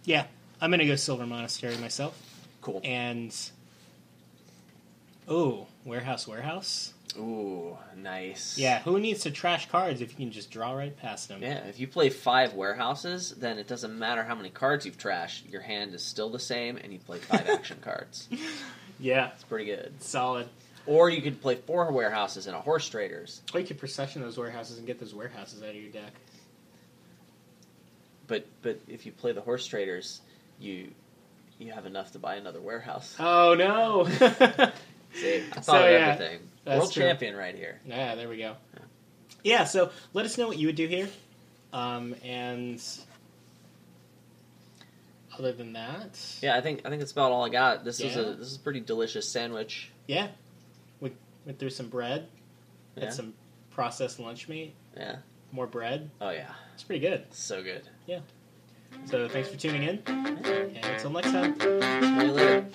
Yeah, 0.05 0.27
I'm 0.61 0.71
gonna 0.71 0.85
go 0.87 0.95
Silver 0.95 1.25
Monastery 1.25 1.75
myself. 1.75 2.17
Cool. 2.61 2.79
And 2.85 3.35
oh, 5.27 5.67
warehouse, 5.83 6.25
warehouse. 6.25 6.93
Ooh, 7.17 7.77
nice. 7.95 8.57
Yeah, 8.57 8.79
who 8.81 8.99
needs 8.99 9.21
to 9.23 9.31
trash 9.31 9.69
cards 9.69 10.01
if 10.01 10.11
you 10.11 10.17
can 10.17 10.31
just 10.31 10.51
draw 10.51 10.73
right 10.73 10.95
past 10.97 11.29
them? 11.29 11.41
Yeah, 11.41 11.59
if 11.67 11.79
you 11.79 11.87
play 11.87 12.09
five 12.09 12.53
warehouses, 12.53 13.31
then 13.31 13.57
it 13.57 13.67
doesn't 13.67 13.97
matter 13.97 14.23
how 14.23 14.35
many 14.35 14.49
cards 14.49 14.85
you've 14.85 14.97
trashed. 14.97 15.49
Your 15.51 15.61
hand 15.61 15.93
is 15.93 16.03
still 16.03 16.29
the 16.29 16.39
same, 16.39 16.77
and 16.77 16.91
you 16.91 16.99
play 16.99 17.19
five 17.19 17.47
action 17.49 17.77
cards. 17.81 18.27
yeah, 18.99 19.29
It's 19.33 19.43
pretty 19.43 19.65
good. 19.65 19.93
solid. 20.01 20.47
Or 20.87 21.09
you 21.09 21.21
could 21.21 21.41
play 21.41 21.55
four 21.55 21.91
warehouses 21.91 22.45
and 22.47 22.55
a 22.55 22.59
horse 22.59 22.87
traders. 22.87 23.41
Or 23.53 23.59
you 23.59 23.65
could 23.65 23.79
procession 23.79 24.21
those 24.21 24.37
warehouses 24.37 24.77
and 24.77 24.85
get 24.85 24.99
those 24.99 25.15
warehouses 25.15 25.63
out 25.63 25.69
of 25.69 25.75
your 25.75 25.91
deck. 25.91 26.13
But 28.27 28.45
but 28.61 28.79
if 28.87 29.05
you 29.05 29.11
play 29.11 29.31
the 29.31 29.41
horse 29.41 29.65
traders, 29.67 30.21
you 30.59 30.91
you 31.59 31.71
have 31.71 31.85
enough 31.85 32.11
to 32.13 32.19
buy 32.19 32.35
another 32.35 32.59
warehouse. 32.61 33.15
Oh 33.19 33.55
no! 33.57 34.05
See, 35.13 35.37
I 35.37 35.41
thought 35.53 35.65
So, 35.65 35.75
of 35.85 35.91
yeah, 35.91 35.97
everything. 36.17 36.39
That's 36.65 36.79
World 36.79 36.91
true. 36.93 37.03
champion 37.03 37.35
right 37.35 37.55
here. 37.55 37.79
yeah, 37.85 38.15
there 38.15 38.27
we 38.27 38.37
go. 38.37 38.55
Yeah, 39.43 39.63
so 39.65 39.91
let 40.13 40.25
us 40.25 40.37
know 40.37 40.47
what 40.47 40.57
you 40.57 40.67
would 40.67 40.75
do 40.75 40.87
here. 40.87 41.07
Um, 41.71 42.15
and 42.23 42.81
other 45.37 45.51
than 45.51 45.73
that, 45.73 46.17
Yeah, 46.41 46.55
I 46.57 46.61
think 46.61 46.81
I 46.85 46.89
think 46.89 46.99
that's 47.01 47.11
about 47.11 47.31
all 47.31 47.43
I 47.45 47.49
got. 47.49 47.83
This 47.83 47.99
is 47.99 48.15
a 48.15 48.23
this 48.35 48.47
is 48.47 48.55
a 48.55 48.59
pretty 48.59 48.79
delicious 48.79 49.29
sandwich. 49.29 49.91
yeah, 50.07 50.27
we 51.01 51.11
went 51.45 51.59
through 51.59 51.71
some 51.71 51.89
bread, 51.89 52.27
Yeah. 52.95 53.05
had 53.05 53.13
some 53.13 53.33
processed 53.71 54.19
lunch 54.19 54.47
meat, 54.47 54.73
Yeah. 54.97 55.17
more 55.51 55.67
bread. 55.67 56.09
Oh 56.21 56.29
yeah. 56.29 56.51
It's 56.73 56.83
pretty 56.83 57.01
good. 57.05 57.25
So 57.31 57.61
good. 57.61 57.83
Yeah. 58.07 58.19
So 59.05 59.27
thanks 59.27 59.49
for 59.49 59.57
tuning 59.57 59.83
in, 59.83 60.01
and 60.07 60.85
until 60.85 61.09
next 61.11 61.31
time. 61.31 61.59
See 61.59 62.25
you 62.25 62.31
later. 62.31 62.65